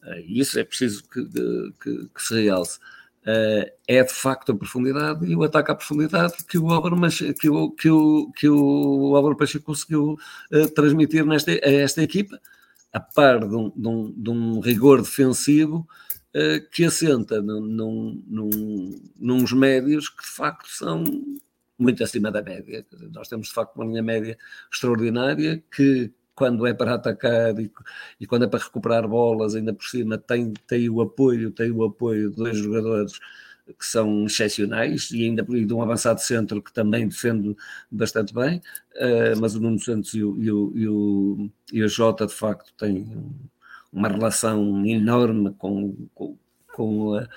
Eh, 0.04 0.20
isso 0.28 0.60
é 0.60 0.64
preciso 0.64 1.02
que, 1.08 1.24
que, 1.82 2.08
que 2.14 2.22
se 2.22 2.40
realce. 2.40 2.78
Uh, 3.28 3.70
é 3.86 4.02
de 4.02 4.12
facto 4.12 4.52
a 4.52 4.56
profundidade 4.56 5.26
e 5.26 5.36
o 5.36 5.42
ataque 5.42 5.70
à 5.70 5.74
profundidade 5.74 6.32
que 6.48 6.56
o 6.56 6.70
Álvaro, 6.70 6.96
que 7.38 7.50
o, 7.50 7.70
que 7.72 7.90
o, 7.90 8.32
que 8.32 8.48
o 8.48 9.14
Álvaro 9.14 9.36
Pacheco 9.36 9.66
conseguiu 9.66 10.16
uh, 10.50 10.68
transmitir 10.74 11.26
nesta, 11.26 11.50
a 11.50 11.70
esta 11.70 12.02
equipa, 12.02 12.40
a 12.90 13.00
par 13.00 13.46
de 13.46 13.54
um, 13.54 13.70
de 13.76 13.88
um, 13.88 14.14
de 14.16 14.30
um 14.30 14.60
rigor 14.60 15.02
defensivo 15.02 15.86
eh, 16.34 16.60
que 16.70 16.84
assenta 16.84 17.40
num, 17.40 17.60
num, 17.60 18.24
num, 18.28 19.00
nos 19.18 19.52
médios 19.52 20.10
que 20.10 20.22
de 20.22 20.28
facto 20.28 20.68
são 20.68 21.02
muito 21.78 22.04
acima 22.04 22.30
da 22.30 22.42
média. 22.42 22.84
Nós 23.12 23.28
temos 23.28 23.48
de 23.48 23.54
facto 23.54 23.76
uma 23.76 23.86
linha 23.86 24.02
média 24.02 24.38
extraordinária 24.70 25.62
que 25.74 26.12
quando 26.38 26.64
é 26.68 26.72
para 26.72 26.94
atacar 26.94 27.58
e, 27.58 27.68
e, 28.20 28.26
quando 28.26 28.44
é 28.44 28.46
para 28.46 28.60
recuperar 28.60 29.08
bolas, 29.08 29.56
ainda 29.56 29.74
por 29.74 29.84
cima 29.84 30.16
tem, 30.16 30.52
tem 30.68 30.88
o 30.88 31.00
apoio, 31.00 31.50
tem 31.50 31.72
o 31.72 31.82
apoio 31.82 32.30
de 32.30 32.36
dois 32.36 32.56
jogadores 32.56 33.18
que 33.66 33.84
são 33.84 34.24
excepcionais 34.24 35.10
e 35.10 35.24
ainda 35.24 35.42
de 35.42 35.74
um 35.74 35.82
avançado 35.82 36.20
centro 36.20 36.62
que 36.62 36.72
também 36.72 37.08
defende 37.08 37.56
bastante 37.90 38.32
bem, 38.32 38.62
uh, 38.94 39.40
mas 39.40 39.56
o 39.56 39.60
Nuno 39.60 39.80
Santos 39.80 40.14
e 40.14 40.22
o, 40.22 40.40
e 40.40 40.50
o, 40.52 40.72
e 40.76 40.88
o, 40.88 41.50
e 41.72 41.82
o 41.82 41.88
Jota 41.88 42.24
de 42.24 42.32
facto 42.32 42.72
têm 42.78 43.04
uma 43.92 44.08
relação 44.08 44.86
enorme 44.86 45.52
com, 45.58 45.96
com, 46.14 46.38
com, 46.72 47.14
a, 47.14 47.28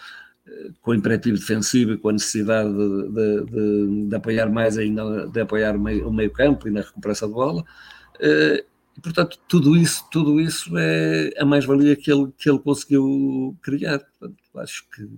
com 0.79 0.91
o 0.91 0.95
imperativo 0.95 1.39
defensivo 1.39 1.93
e 1.93 1.97
com 1.97 2.09
a 2.09 2.13
necessidade 2.13 2.69
de, 2.71 3.45
de, 3.45 4.09
de, 4.09 4.15
apoiar 4.15 4.47
mais 4.47 4.77
ainda, 4.77 5.25
de 5.25 5.41
apoiar 5.41 5.75
o 5.75 5.79
meio, 5.79 6.07
o 6.07 6.13
meio 6.13 6.31
campo 6.31 6.67
e 6.67 6.71
na 6.71 6.81
recuperação 6.81 7.29
de 7.29 7.33
bola. 7.33 7.65
Uh, 8.17 8.70
portanto, 9.01 9.39
tudo 9.47 9.75
isso, 9.75 10.07
tudo 10.11 10.39
isso 10.39 10.77
é 10.77 11.31
a 11.37 11.45
mais-valia 11.45 11.95
que 11.95 12.11
ele, 12.11 12.31
que 12.37 12.49
ele 12.49 12.59
conseguiu 12.59 13.57
criar. 13.61 13.99
Portanto, 13.99 14.43
acho 14.55 14.87
que 14.89 15.09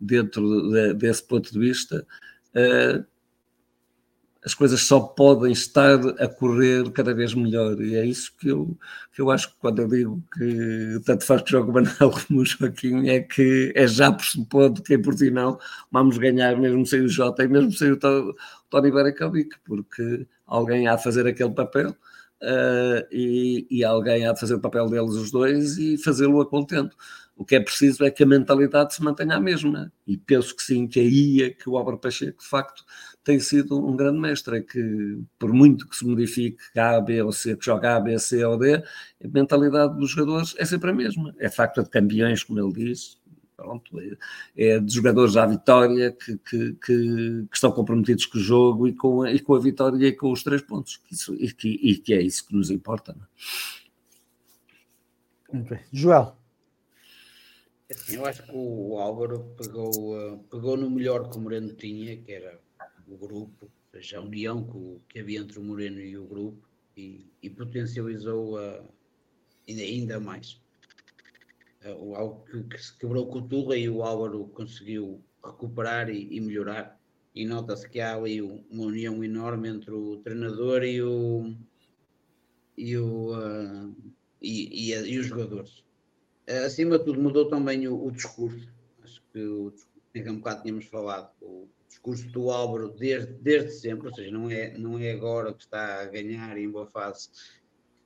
dentro 0.00 0.70
de, 0.70 0.94
desse 0.94 1.26
ponto 1.26 1.52
de 1.52 1.58
vista, 1.58 2.06
uh, 2.54 3.04
as 4.44 4.54
coisas 4.54 4.80
só 4.80 5.00
podem 5.00 5.52
estar 5.52 5.98
a 6.18 6.28
correr 6.28 6.90
cada 6.92 7.14
vez 7.14 7.34
melhor. 7.34 7.80
E 7.80 7.96
é 7.96 8.06
isso 8.06 8.32
que 8.38 8.48
eu, 8.48 8.78
que 9.12 9.20
eu 9.20 9.30
acho 9.30 9.50
que 9.50 9.56
quando 9.60 9.82
eu 9.82 9.88
digo 9.88 10.22
que 10.32 11.00
tanto 11.04 11.24
faz 11.24 11.42
que 11.42 11.50
joga 11.50 11.70
o 11.70 11.74
Manel 11.74 11.92
como 12.26 12.40
o 12.40 12.46
Joaquim, 12.46 13.08
é 13.08 13.20
que 13.20 13.72
é 13.74 13.86
já 13.86 14.12
pressupondo 14.12 14.82
que 14.82 14.94
em 14.94 15.02
Portugal 15.02 15.60
vamos 15.90 16.18
ganhar, 16.18 16.56
mesmo 16.56 16.86
sem 16.86 17.02
o 17.02 17.08
Jota 17.08 17.44
e 17.44 17.48
mesmo 17.48 17.72
sem 17.72 17.92
o 17.92 17.98
Tony 18.70 18.90
Baracabic, 18.90 19.56
porque 19.64 20.26
alguém 20.46 20.86
há 20.88 20.96
de 20.96 21.02
fazer 21.02 21.26
aquele 21.26 21.52
papel. 21.52 21.94
Uh, 22.40 23.02
e, 23.10 23.66
e, 23.68 23.84
alguém 23.84 24.24
há 24.24 24.32
de 24.32 24.38
fazer 24.38 24.54
o 24.54 24.60
papel 24.60 24.88
deles 24.88 25.14
os 25.14 25.30
dois 25.30 25.76
e 25.76 25.98
fazê-lo 25.98 26.40
a 26.40 26.46
contento. 26.46 26.96
O 27.36 27.44
que 27.44 27.56
é 27.56 27.60
preciso 27.60 28.04
é 28.04 28.10
que 28.10 28.22
a 28.22 28.26
mentalidade 28.26 28.94
se 28.94 29.02
mantenha 29.02 29.36
a 29.36 29.40
mesma. 29.40 29.92
E 30.06 30.16
penso 30.16 30.54
que 30.54 30.62
sim, 30.62 30.86
que 30.86 31.00
aí 31.00 31.42
é 31.42 31.50
que 31.50 31.68
o 31.68 31.76
Álvaro 31.76 31.98
Pacheco, 31.98 32.40
de 32.40 32.48
facto, 32.48 32.84
tem 33.24 33.38
sido 33.38 33.78
um 33.84 33.94
grande 33.96 34.18
mestre, 34.18 34.58
é 34.58 34.60
que 34.60 35.20
por 35.38 35.52
muito 35.52 35.88
que 35.88 35.96
se 35.96 36.06
modifique 36.06 36.58
A, 36.76 37.00
B 37.00 37.22
ou 37.22 37.30
C, 37.32 37.56
que 37.56 37.64
joga 37.64 37.96
A, 37.96 38.00
B, 38.00 38.18
C 38.18 38.44
ou 38.44 38.56
D, 38.58 38.76
a 38.76 38.82
mentalidade 39.28 39.96
dos 39.98 40.10
jogadores 40.10 40.54
é 40.58 40.64
sempre 40.64 40.90
a 40.90 40.94
mesma. 40.94 41.34
É 41.38 41.48
facto 41.48 41.82
de 41.82 41.90
campeões, 41.90 42.42
como 42.42 42.58
ele 42.58 42.72
diz, 42.72 43.17
pronto, 43.58 44.00
é, 44.00 44.16
é 44.56 44.78
de 44.78 44.94
jogadores 44.94 45.36
à 45.36 45.44
vitória 45.44 46.12
que, 46.12 46.38
que, 46.38 46.74
que, 46.74 46.76
que, 46.76 47.48
estão 47.52 47.72
comprometidos 47.72 48.24
com 48.26 48.38
o 48.38 48.40
jogo 48.40 48.86
e 48.86 48.94
com, 48.94 49.22
a, 49.22 49.32
e 49.32 49.40
com 49.40 49.54
a 49.54 49.58
vitória 49.58 50.06
e 50.06 50.12
com 50.12 50.30
os 50.30 50.44
três 50.44 50.62
pontos. 50.62 51.02
Isso, 51.10 51.34
e, 51.34 51.52
que, 51.52 51.68
e 51.68 51.98
que 51.98 52.14
é 52.14 52.22
isso 52.22 52.46
que 52.46 52.54
nos 52.54 52.70
importa. 52.70 53.16
É? 55.52 55.80
Joel. 55.92 56.36
Assim, 57.90 58.16
eu 58.16 58.26
acho 58.26 58.44
que 58.44 58.52
o 58.54 58.98
Álvaro 58.98 59.54
pegou, 59.56 59.90
uh, 59.90 60.38
pegou 60.44 60.76
no 60.76 60.88
melhor 60.88 61.28
que 61.28 61.36
o 61.36 61.40
Moreno 61.40 61.72
tinha, 61.72 62.16
que 62.16 62.30
era 62.30 62.60
o 63.08 63.16
grupo, 63.16 63.64
ou 63.64 63.70
seja, 63.90 64.18
a 64.18 64.20
união 64.20 64.62
que, 64.64 65.00
que 65.08 65.18
havia 65.20 65.40
entre 65.40 65.58
o 65.58 65.64
Moreno 65.64 65.98
e 65.98 66.16
o 66.16 66.26
grupo, 66.26 66.68
e, 66.96 67.26
e 67.42 67.50
potencializou 67.50 68.56
uh, 68.56 68.84
ainda, 69.66 69.82
ainda 69.82 70.20
mais. 70.20 70.60
Uh, 71.92 72.14
algo 72.14 72.44
que, 72.44 72.62
que, 72.64 72.78
se 72.82 72.96
quebrou 72.98 73.26
com 73.26 73.38
o 73.38 73.48
Tuga 73.48 73.76
e 73.76 73.88
o 73.88 74.02
Álvaro 74.02 74.46
conseguiu 74.48 75.22
recuperar 75.44 76.10
e, 76.10 76.36
e 76.36 76.40
melhorar. 76.40 76.98
E 77.34 77.44
nota-se 77.46 77.88
que 77.88 78.00
há 78.00 78.16
ali 78.16 78.42
uma 78.42 78.86
união 78.86 79.22
enorme 79.22 79.68
entre 79.68 79.92
o 79.92 80.18
treinador 80.18 80.82
e 80.82 81.02
o 81.02 81.54
e, 82.76 82.96
o, 82.96 83.36
uh, 83.36 83.94
e, 84.40 84.92
e, 84.92 84.94
e, 84.94 85.18
os 85.18 85.26
jogadores. 85.26 85.84
Acima 86.64 86.98
de 86.98 87.04
tudo, 87.04 87.20
mudou 87.20 87.48
também 87.48 87.86
o, 87.88 88.06
o 88.06 88.10
discurso. 88.10 88.68
Acho 89.02 89.22
que 89.32 89.40
o 89.40 89.72
que 90.12 90.30
um 90.30 90.38
bocado 90.38 90.62
tínhamos 90.62 90.86
falado, 90.86 91.30
o 91.42 91.68
discurso 91.88 92.28
do 92.28 92.50
Álvaro 92.50 92.88
desde, 92.90 93.32
desde 93.34 93.72
sempre, 93.72 94.08
ou 94.08 94.14
seja, 94.14 94.30
não 94.30 94.50
é, 94.50 94.76
não 94.76 94.98
é 94.98 95.12
agora 95.12 95.52
que 95.52 95.62
está 95.62 96.02
a 96.02 96.06
ganhar 96.06 96.56
em 96.56 96.70
boa 96.70 96.86
fase 96.86 97.28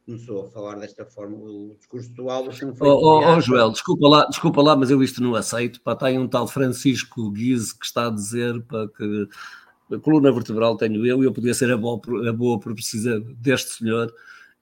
começou 0.05 0.47
a 0.47 0.51
falar 0.51 0.77
desta 0.77 1.05
forma. 1.05 1.37
O 1.37 1.77
discurso 1.79 2.13
do 2.13 2.29
Álvaro 2.31 2.57
sempre 2.57 2.77
foi. 2.77 2.89
Oh, 2.89 3.01
oh, 3.01 3.37
oh, 3.37 3.41
Joel, 3.41 3.71
desculpa 3.71 4.09
lá, 4.09 4.25
desculpa 4.27 4.63
lá, 4.63 4.77
mas 4.77 4.91
eu 4.91 5.03
isto 5.03 5.23
não 5.23 5.35
aceito. 5.35 5.81
Pá, 5.81 5.95
tem 5.95 6.19
um 6.19 6.29
tal 6.29 6.47
Francisco 6.47 7.31
Guise 7.31 7.79
que 7.79 7.85
está 7.85 8.07
a 8.07 8.11
dizer 8.11 8.61
para 8.63 8.89
que 8.89 9.29
a 9.93 9.99
coluna 9.99 10.33
vertebral 10.33 10.77
tenho 10.77 11.05
eu 11.07 11.23
e 11.23 11.27
eu 11.27 11.33
podia 11.33 11.55
ser 11.55 11.71
a 11.73 11.77
boa, 11.77 12.01
a 12.29 12.33
boa 12.33 12.59
por 12.59 12.75
precisar 12.75 13.21
deste 13.21 13.71
senhor 13.71 14.13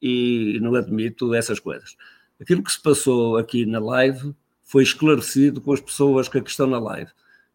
e 0.01 0.59
não 0.61 0.75
admito 0.75 1.35
essas 1.35 1.59
coisas. 1.59 1.97
Aquilo 2.41 2.63
que 2.63 2.73
se 2.73 2.81
passou 2.81 3.37
aqui 3.37 3.67
na 3.67 3.79
live 3.79 4.35
foi 4.63 4.83
esclarecido 4.83 5.61
com 5.61 5.73
as 5.73 5.81
pessoas 5.81 6.29
que 6.29 6.39
aqui 6.39 6.51
estão 6.51 6.67
na 6.67 6.79
live 6.79 7.11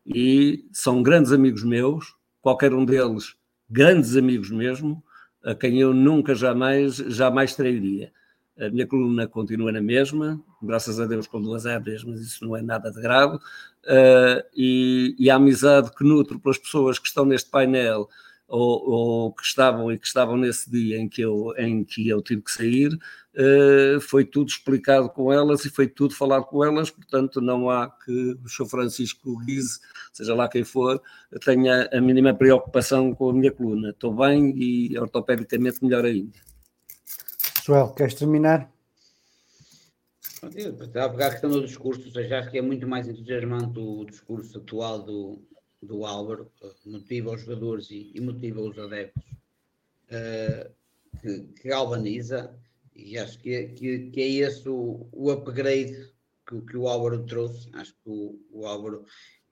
e 0.05 0.65
são 0.71 1.01
grandes 1.01 1.31
amigos 1.31 1.63
meus, 1.63 2.15
qualquer 2.41 2.73
um 2.73 2.85
deles 2.85 3.35
grandes 3.69 4.15
amigos 4.15 4.51
mesmo, 4.51 5.03
a 5.45 5.53
quem 5.53 5.79
eu 5.79 5.93
nunca 5.93 6.33
jamais, 6.33 6.95
jamais 6.95 7.55
trairia. 7.55 8.11
A 8.57 8.69
minha 8.69 8.87
coluna 8.87 9.27
continua 9.27 9.71
na 9.71 9.81
mesma, 9.81 10.41
graças 10.61 10.99
a 10.99 11.05
Deus 11.05 11.27
com 11.27 11.41
duas 11.41 11.65
ébreas, 11.65 12.03
mas 12.03 12.19
isso 12.21 12.43
não 12.43 12.57
é 12.57 12.61
nada 12.61 12.89
de 12.89 12.99
grave. 12.99 13.35
Uh, 13.35 14.41
e, 14.55 15.15
e, 15.19 15.29
a 15.29 15.35
amizade 15.35 15.93
que 15.93 16.03
nutro 16.03 16.39
pelas 16.39 16.57
pessoas 16.57 16.97
que 16.97 17.07
estão 17.07 17.25
neste 17.25 17.51
painel 17.51 18.09
ou, 18.47 18.89
ou, 18.89 19.33
que 19.33 19.43
estavam 19.43 19.91
e 19.91 19.99
que 19.99 20.07
estavam 20.07 20.37
nesse 20.37 20.71
dia 20.71 20.97
em 20.97 21.07
que 21.07 21.21
eu, 21.21 21.53
em 21.57 21.83
que 21.83 22.07
eu 22.09 22.21
tive 22.21 22.41
que 22.41 22.51
sair, 22.51 22.97
foi 24.01 24.25
tudo 24.25 24.49
explicado 24.49 25.09
com 25.09 25.31
elas 25.31 25.65
e 25.65 25.69
foi 25.69 25.87
tudo 25.87 26.15
falado 26.15 26.45
com 26.45 26.63
elas, 26.63 26.89
portanto 26.89 27.41
não 27.41 27.69
há 27.69 27.89
que 27.89 28.37
o 28.43 28.47
Sr. 28.47 28.65
Francisco 28.65 29.37
Guise, 29.45 29.79
seja 30.13 30.33
lá 30.33 30.47
quem 30.47 30.63
for, 30.63 31.01
tenha 31.43 31.89
a 31.91 31.99
mínima 31.99 32.33
preocupação 32.33 33.13
com 33.13 33.29
a 33.29 33.33
minha 33.33 33.51
coluna. 33.51 33.89
Estou 33.89 34.13
bem 34.13 34.53
e 34.57 34.97
ortopedicamente 34.97 35.83
melhor 35.83 36.05
ainda. 36.05 36.37
Joel, 37.65 37.89
queres 37.93 38.13
terminar? 38.13 38.71
Estava 40.53 41.05
a 41.05 41.09
pegar 41.09 41.27
a 41.27 41.31
questão 41.31 41.49
do 41.49 41.65
discurso, 41.65 42.05
ou 42.05 42.11
seja, 42.11 42.39
acho 42.39 42.51
que 42.51 42.59
é 42.59 42.61
muito 42.61 42.87
mais 42.87 43.07
entusiasmante 43.07 43.79
o 43.79 44.05
discurso 44.05 44.59
atual 44.59 45.01
do, 45.01 45.41
do 45.81 46.05
Álvaro, 46.05 46.51
motiva 46.85 47.31
os 47.31 47.41
jogadores 47.41 47.89
e, 47.89 48.11
e 48.13 48.21
motiva 48.21 48.61
os 48.61 48.77
adeptos, 48.77 49.23
uh, 50.11 50.69
que, 51.19 51.39
que, 51.59 51.69
galvaniza, 51.69 52.55
e 52.95 53.17
acho 53.17 53.37
que, 53.39 53.53
é, 53.53 53.67
que, 53.67 54.09
que 54.09 54.21
é 54.21 54.27
esse 54.27 54.67
o, 54.69 55.07
o 55.11 55.31
upgrade 55.31 56.13
que, 56.47 56.61
que, 56.61 56.77
o 56.77 56.87
Álvaro 56.87 57.25
trouxe. 57.25 57.69
Acho 57.73 57.93
que 57.93 58.09
o, 58.09 58.39
o 58.51 58.65
Álvaro 58.65 59.03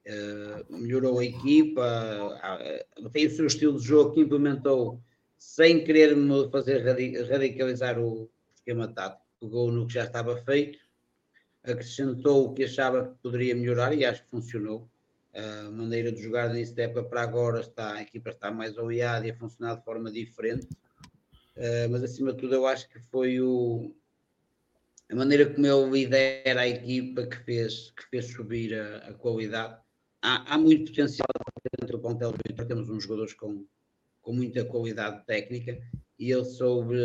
uh, 0.08 0.78
melhorou 0.78 1.20
a 1.20 1.26
equipa, 1.26 2.82
uh, 3.00 3.10
tem 3.10 3.28
o 3.28 3.32
seu 3.32 3.48
estilo 3.48 3.80
de 3.80 3.86
jogo 3.86 4.14
que 4.14 4.22
implementou 4.22 5.02
sem 5.38 5.84
querer 5.84 6.16
fazer 6.50 6.86
radicalizar 7.30 8.00
o 8.00 8.30
esquema 8.56 8.88
tático. 8.88 9.24
Pegou 9.42 9.72
no 9.72 9.86
que 9.86 9.96
já 9.96 10.06
estava 10.06 10.38
feito, 10.44 10.80
acrescentou 11.64 12.46
o 12.46 12.54
que 12.54 12.64
achava 12.64 13.10
que 13.10 13.16
poderia 13.22 13.54
melhorar 13.54 13.94
e 13.94 14.06
acho 14.06 14.24
que 14.24 14.30
funcionou 14.30 14.90
a 15.34 15.70
maneira 15.72 16.12
de 16.12 16.22
jogar 16.22 16.50
nesse 16.50 16.80
época 16.80 17.04
para 17.04 17.24
agora 17.24 17.60
está, 17.60 17.94
a 17.94 18.02
equipa 18.04 18.30
está 18.30 18.52
mais 18.52 18.78
oleada 18.78 19.28
e 19.28 19.32
a 19.32 19.36
funcionar 19.36 19.76
de 19.76 19.84
forma 19.84 20.12
diferente. 20.12 20.68
Uh, 21.56 21.90
mas 21.90 22.04
acima 22.04 22.34
de 22.34 22.40
tudo 22.40 22.56
eu 22.56 22.66
acho 22.66 22.90
que 22.90 23.00
foi 23.00 23.40
o, 23.40 23.94
a 25.14 25.16
maneira 25.16 25.46
como 25.46 25.66
ele 25.68 25.90
lidera 25.92 26.62
a 26.62 26.68
equipa 26.68 27.28
que 27.28 27.38
fez, 27.44 27.92
que 27.92 28.04
fez 28.10 28.26
subir 28.32 28.74
a, 28.74 29.10
a 29.10 29.14
qualidade. 29.14 29.80
Há, 30.22 30.54
há, 30.54 30.58
muito 30.58 30.90
potencial 30.90 31.28
dentro 31.80 31.98
do 31.98 32.02
plantel 32.02 32.32
do 32.32 32.66
temos 32.66 32.90
uns 32.90 33.04
jogadores 33.04 33.34
com, 33.34 33.66
com 34.22 34.34
muita 34.34 34.66
qualidade 34.66 35.24
técnica 35.26 35.80
e 36.18 36.32
ele 36.32 36.46
soube, 36.46 36.96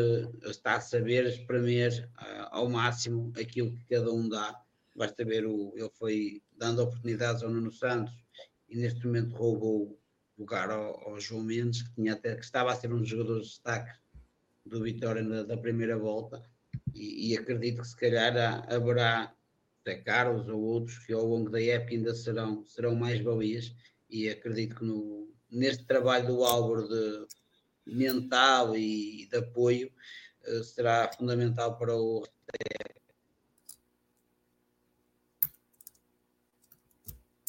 está 0.44 0.76
a 0.76 0.80
saber 0.80 1.26
espremer 1.26 2.08
uh, 2.16 2.48
ao 2.50 2.70
máximo 2.70 3.32
aquilo 3.38 3.72
que 3.72 3.84
cada 3.84 4.12
um 4.12 4.28
dá. 4.28 4.58
Basta 4.94 5.24
ver, 5.24 5.44
o, 5.44 5.74
ele 5.76 5.90
foi 5.98 6.42
dando 6.56 6.82
oportunidades 6.82 7.42
ao 7.42 7.50
Nuno 7.50 7.72
Santos 7.72 8.14
e 8.68 8.76
neste 8.76 9.04
momento 9.06 9.36
roubou 9.36 9.98
lugar 10.38 10.70
ao, 10.70 11.08
ao, 11.08 11.20
João 11.20 11.42
Mendes, 11.42 11.82
que, 11.82 11.94
tinha 11.94 12.12
até, 12.12 12.36
que 12.36 12.44
estava 12.44 12.72
a 12.72 12.76
ser 12.76 12.92
um 12.92 13.00
dos 13.00 13.08
jogadores 13.08 13.46
de 13.46 13.52
destaque 13.54 13.98
do 14.68 14.82
Vitória 14.82 15.22
na, 15.22 15.42
da 15.42 15.56
primeira 15.56 15.98
volta. 15.98 16.42
E, 16.94 17.32
e, 17.32 17.38
acredito 17.38 17.82
que 17.82 17.88
se 17.88 17.96
calhar 17.96 18.36
há, 18.36 18.74
haverá 18.74 19.34
até 19.80 19.96
Carlos 19.96 20.48
ou 20.48 20.60
outros 20.60 20.98
que 20.98 21.12
ao 21.12 21.24
longo 21.24 21.50
da 21.50 21.62
época 21.62 21.94
ainda 21.94 22.14
serão, 22.14 22.64
serão 22.66 22.94
mais 22.94 23.20
valias. 23.20 23.74
E 24.10 24.28
acredito 24.28 24.76
que 24.76 24.84
no, 24.84 25.30
neste 25.50 25.84
trabalho 25.84 26.26
do 26.26 26.44
Álvaro 26.44 26.88
de 26.88 27.26
mental 27.86 28.76
e 28.76 29.26
de 29.30 29.38
apoio 29.38 29.90
uh, 30.46 30.64
será 30.64 31.10
fundamental 31.12 31.78
para 31.78 31.94
o 31.96 32.24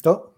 Estou? 0.00 0.34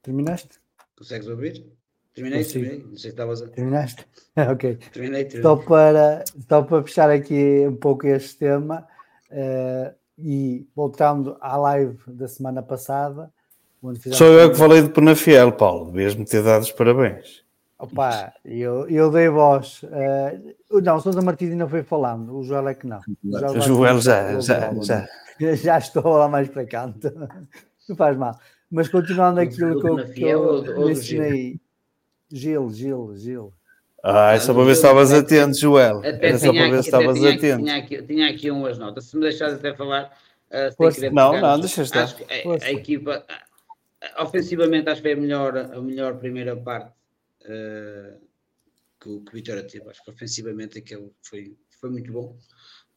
Terminaste? 0.00 0.58
Consegues 0.96 1.28
ouvir? 1.28 1.76
Terminei, 2.14 2.44
terminei. 2.44 2.78
Não 2.78 2.88
sei 2.90 2.98
se 2.98 3.08
estavas 3.08 3.42
a. 3.42 3.48
Terminaste? 3.48 4.06
ok. 4.36 4.78
Terminei, 4.92 5.24
terminei. 5.24 5.42
Só 5.42 5.56
para, 5.56 6.24
só 6.48 6.62
para 6.62 6.82
fechar 6.82 7.10
aqui 7.10 7.66
um 7.66 7.76
pouco 7.76 8.06
este 8.06 8.38
tema 8.38 8.86
uh, 9.30 9.94
e 10.18 10.66
voltando 10.74 11.36
à 11.40 11.56
live 11.56 11.98
da 12.08 12.28
semana 12.28 12.62
passada. 12.62 13.32
Sou 14.12 14.28
eu 14.28 14.50
que 14.50 14.56
falei 14.56 14.82
de 14.82 14.90
Penafiel, 14.90 15.52
Paulo. 15.52 15.90
Devias-me 15.90 16.24
ter 16.24 16.42
dado 16.42 16.62
os 16.62 16.70
parabéns. 16.70 17.42
Opa, 17.78 18.32
eu, 18.44 18.88
eu 18.88 19.10
dei 19.10 19.28
voz. 19.28 19.82
Uh, 19.82 20.80
não, 20.80 20.96
o 20.96 21.00
Sousa 21.00 21.20
Martins 21.20 21.56
não 21.56 21.68
foi 21.68 21.82
falando, 21.82 22.38
o 22.38 22.44
Joel 22.44 22.68
é 22.68 22.74
que 22.74 22.86
não. 22.86 23.00
O 23.24 23.38
Joel, 23.38 23.50
o 23.50 23.60
Joel 23.60 24.00
já, 24.00 24.40
já, 24.40 24.72
já, 24.72 24.82
já. 24.82 25.08
Já 25.56 25.78
estou 25.78 26.16
lá 26.16 26.28
mais 26.28 26.48
para 26.48 26.66
canto. 26.66 27.12
Não 27.88 27.96
faz 27.96 28.16
mal. 28.16 28.38
Mas 28.70 28.88
continuando 28.88 29.40
aquilo 29.40 29.80
que 29.80 29.86
eu, 29.86 30.12
que 30.12 30.22
eu 30.22 30.86
mencionei, 30.86 31.60
Gil, 32.32 32.70
Gil, 32.72 33.16
Gil. 33.16 33.52
Ah, 34.02 34.32
é 34.32 34.40
só 34.40 34.52
para 34.52 34.64
ver 34.64 34.74
se 34.74 34.80
estavas 34.80 35.12
atento, 35.12 35.56
Joel. 35.56 36.02
Era 36.02 36.38
só 36.38 36.52
para 36.52 36.70
ver 36.70 36.82
se 36.82 36.88
estavas 36.88 37.24
atento. 37.24 37.62
Tinha 37.62 37.76
aqui, 37.76 38.02
tinha 38.02 38.30
aqui 38.30 38.50
umas 38.50 38.78
notas. 38.78 39.04
Se 39.04 39.16
me 39.16 39.22
deixares 39.22 39.54
até 39.54 39.74
falar. 39.74 40.16
Uh, 40.50 41.12
não, 41.12 41.40
não, 41.40 41.60
deixa 41.60 41.82
estar. 41.82 42.04
Acho 42.04 42.16
que 42.16 42.24
a, 42.24 42.66
a, 42.66 42.72
equipa, 42.72 43.24
ofensivamente, 44.18 44.88
acho 44.88 45.00
que 45.00 45.08
foi 45.08 45.18
a 45.18 45.20
melhor, 45.20 45.56
a 45.56 45.80
melhor 45.80 46.18
primeira 46.18 46.56
parte 46.56 46.92
uh, 47.42 48.20
que, 49.00 49.08
o, 49.08 49.20
que 49.20 49.30
o 49.30 49.34
Vitória 49.34 49.62
teve. 49.62 49.88
Acho 49.88 50.02
que 50.04 50.10
ofensivamente 50.10 50.78
aquele 50.78 51.10
foi, 51.22 51.56
foi 51.80 51.90
muito 51.90 52.12
bom. 52.12 52.36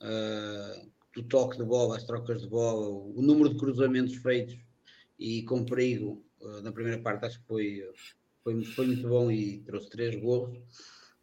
Uh, 0.02 0.92
o 1.18 1.24
toque 1.24 1.58
de 1.58 1.64
bola, 1.64 1.98
as 1.98 2.04
trocas 2.04 2.42
de 2.42 2.48
bola, 2.48 2.88
o 2.88 3.22
número 3.22 3.50
de 3.50 3.58
cruzamentos 3.58 4.16
feitos 4.16 4.58
e 5.18 5.44
com 5.44 5.64
perigo 5.64 6.26
uh, 6.42 6.62
na 6.62 6.72
primeira 6.72 7.02
parte 7.02 7.26
acho 7.26 7.40
que 7.40 7.48
foi, 7.48 7.84
foi, 8.46 8.64
foi 8.64 8.86
muito 8.86 9.10
bom 9.10 9.32
e 9.32 9.58
trouxe 9.64 9.90
três 9.90 10.16
gols. 10.16 10.56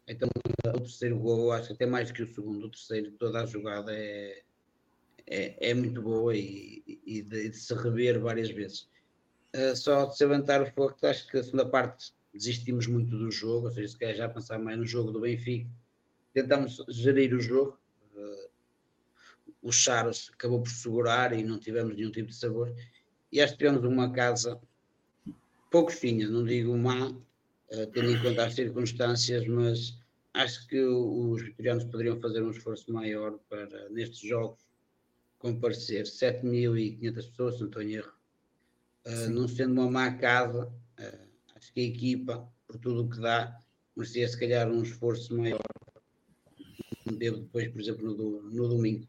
Então 0.05 0.27
o 0.67 0.79
terceiro 0.81 1.17
gol 1.17 1.53
acho 1.53 1.67
que 1.67 1.73
até 1.73 1.85
mais 1.85 2.11
que 2.11 2.21
o 2.21 2.33
segundo, 2.33 2.65
o 2.65 2.69
terceiro, 2.69 3.13
toda 3.13 3.41
a 3.41 3.45
jogada 3.45 3.95
é, 3.95 4.43
é, 5.25 5.69
é 5.69 5.73
muito 5.73 6.01
boa 6.01 6.35
e, 6.35 6.83
e 7.05 7.21
de, 7.21 7.49
de, 7.49 7.57
se 7.57 7.73
rever 7.73 8.19
várias 8.19 8.49
vezes. 8.51 8.89
Uh, 9.55 9.75
só 9.75 10.05
de 10.05 10.17
se 10.17 10.25
levantar 10.25 10.61
o 10.61 10.65
foco, 10.65 11.05
acho 11.05 11.25
que 11.29 11.37
a 11.37 11.43
segunda 11.43 11.65
parte 11.65 12.13
desistimos 12.33 12.87
muito 12.87 13.17
do 13.17 13.31
jogo, 13.31 13.67
ou 13.67 13.71
seja, 13.71 13.87
se 13.87 13.97
quer 13.97 14.15
já 14.15 14.27
pensar 14.27 14.59
mais 14.59 14.77
no 14.77 14.85
jogo 14.85 15.11
do 15.11 15.21
Benfica, 15.21 15.69
tentamos 16.33 16.83
gerir 16.89 17.33
o 17.33 17.39
jogo. 17.39 17.79
Uh, 18.13 18.49
o 19.61 19.71
Charles 19.71 20.29
acabou 20.33 20.61
por 20.61 20.69
segurar 20.69 21.31
e 21.31 21.43
não 21.43 21.57
tivemos 21.57 21.95
nenhum 21.95 22.11
tipo 22.11 22.27
de 22.27 22.35
sabor. 22.35 22.75
E 23.31 23.39
acho 23.39 23.53
que 23.53 23.59
tivemos 23.59 23.85
uma 23.85 24.11
casa 24.11 24.59
pouco 25.73 25.91
fina, 25.91 26.29
não 26.29 26.45
digo 26.45 26.77
má, 26.77 27.09
uh, 27.09 27.87
tendo 27.91 28.11
em 28.11 28.21
conta 28.21 28.45
as 28.45 28.53
circunstâncias, 28.53 29.47
mas 29.47 29.97
acho 30.35 30.67
que 30.67 30.79
os 30.79 31.41
vitorianos 31.41 31.85
poderiam 31.85 32.21
fazer 32.21 32.43
um 32.43 32.51
esforço 32.51 32.93
maior 32.93 33.39
para, 33.49 33.89
nestes 33.89 34.19
jogos, 34.19 34.59
comparecer. 35.39 36.03
7.500 36.05 37.13
pessoas, 37.15 37.55
se 37.55 37.61
não 37.61 37.67
estou 37.67 37.81
em 37.81 37.93
erro. 37.95 38.13
Uh, 39.07 39.29
não 39.31 39.47
sendo 39.47 39.73
uma 39.73 39.89
má 39.89 40.13
casa, 40.15 40.71
uh, 40.99 41.27
acho 41.55 41.73
que 41.73 41.81
a 41.81 41.83
equipa, 41.85 42.47
por 42.67 42.77
tudo 42.77 43.05
o 43.05 43.09
que 43.09 43.19
dá, 43.19 43.59
merecia 43.97 44.27
se 44.27 44.39
calhar 44.39 44.69
um 44.69 44.83
esforço 44.83 45.35
maior. 45.35 45.59
Devo 47.17 47.37
depois, 47.37 47.67
por 47.69 47.81
exemplo, 47.81 48.15
no, 48.15 48.43
no 48.43 48.67
domingo. 48.67 49.07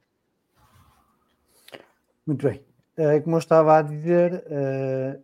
Muito 2.27 2.49
bem. 2.49 2.74
Uh, 2.97 3.21
como 3.23 3.37
eu 3.37 3.41
estava 3.41 3.79
a 3.79 3.83
dizer, 3.83 4.45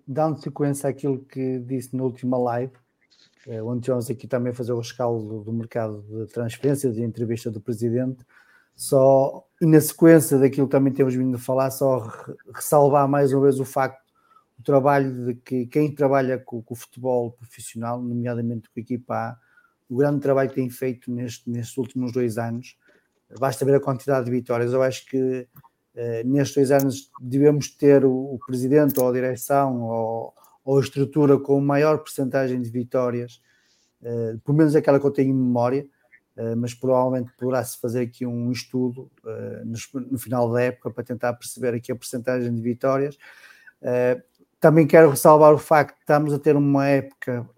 dando 0.06 0.42
sequência 0.42 0.90
àquilo 0.90 1.24
que 1.24 1.60
disse 1.60 1.94
na 1.96 2.02
última 2.02 2.36
live, 2.36 2.72
uh, 3.46 3.64
onde 3.66 3.82
tivemos 3.82 4.10
aqui 4.10 4.26
também 4.26 4.52
a 4.52 4.54
fazer 4.54 4.72
o 4.72 4.78
rescaldo 4.78 5.44
do 5.44 5.52
mercado 5.52 6.02
de 6.02 6.32
transferências 6.32 6.96
e 6.96 7.02
entrevista 7.02 7.50
do 7.50 7.60
presidente, 7.60 8.24
só, 8.74 9.46
e 9.60 9.66
na 9.66 9.80
sequência 9.80 10.38
daquilo 10.38 10.66
que 10.66 10.72
também 10.72 10.92
temos 10.92 11.14
vindo 11.14 11.36
a 11.36 11.38
falar, 11.38 11.70
só 11.70 11.98
ressalvar 12.54 13.06
mais 13.06 13.32
uma 13.32 13.42
vez 13.42 13.60
o 13.60 13.64
facto 13.64 14.00
o 14.60 14.62
trabalho 14.62 15.26
de 15.26 15.34
que 15.34 15.66
quem 15.66 15.94
trabalha 15.94 16.38
com, 16.38 16.62
com, 16.62 16.74
o 16.74 16.76
futebol 16.76 17.32
profissional, 17.32 18.00
nomeadamente 18.00 18.68
com 18.68 18.78
a 18.78 18.80
equipa 18.80 19.14
A, 19.14 19.36
o 19.88 19.96
grande 19.96 20.20
trabalho 20.20 20.50
que 20.50 20.56
tem 20.56 20.68
feito 20.68 21.10
neste, 21.10 21.48
nestes 21.48 21.76
últimos 21.78 22.12
dois 22.12 22.36
anos, 22.36 22.76
basta 23.38 23.64
ver 23.64 23.76
a 23.76 23.80
quantidade 23.80 24.26
de 24.26 24.30
vitórias. 24.30 24.72
Eu 24.72 24.82
acho 24.82 25.06
que 25.06 25.16
eh, 25.16 25.46
nestes 26.24 26.54
dois 26.54 26.70
anos 26.70 27.10
devemos 27.20 27.68
ter 27.70 28.04
o, 28.04 28.38
presidente 28.46 28.98
ou 29.00 29.08
a 29.08 29.12
direção 29.12 29.82
ou, 29.82 30.34
ou, 30.64 30.78
a 30.78 30.80
estrutura 30.80 31.38
com 31.38 31.60
maior 31.60 31.98
percentagem 31.98 32.60
de 32.60 32.70
vitórias, 32.70 33.42
eh, 34.02 34.36
pelo 34.44 34.56
menos 34.56 34.74
aquela 34.74 34.98
que 34.98 35.06
eu 35.06 35.10
tenho 35.10 35.30
em 35.30 35.34
memória, 35.34 35.86
eh, 36.36 36.54
mas 36.54 36.74
provavelmente 36.74 37.32
poderá-se 37.36 37.78
fazer 37.78 38.02
aqui 38.02 38.24
um 38.24 38.50
estudo 38.50 39.10
no, 40.10 40.18
final 40.18 40.50
da 40.52 40.62
época 40.62 40.90
para 40.90 41.04
tentar 41.04 41.32
perceber 41.34 41.74
aqui 41.74 41.92
a 41.92 41.96
percentagem 41.96 42.54
de 42.54 42.62
vitórias. 42.62 43.16
Também 44.60 44.86
quero 44.86 45.08
ressalvar 45.08 45.54
o 45.54 45.58
facto 45.58 45.94
de 45.94 46.00
estamos 46.02 46.34
a 46.34 46.38
ter 46.38 46.54
uma 46.54 46.86
época 46.86 47.48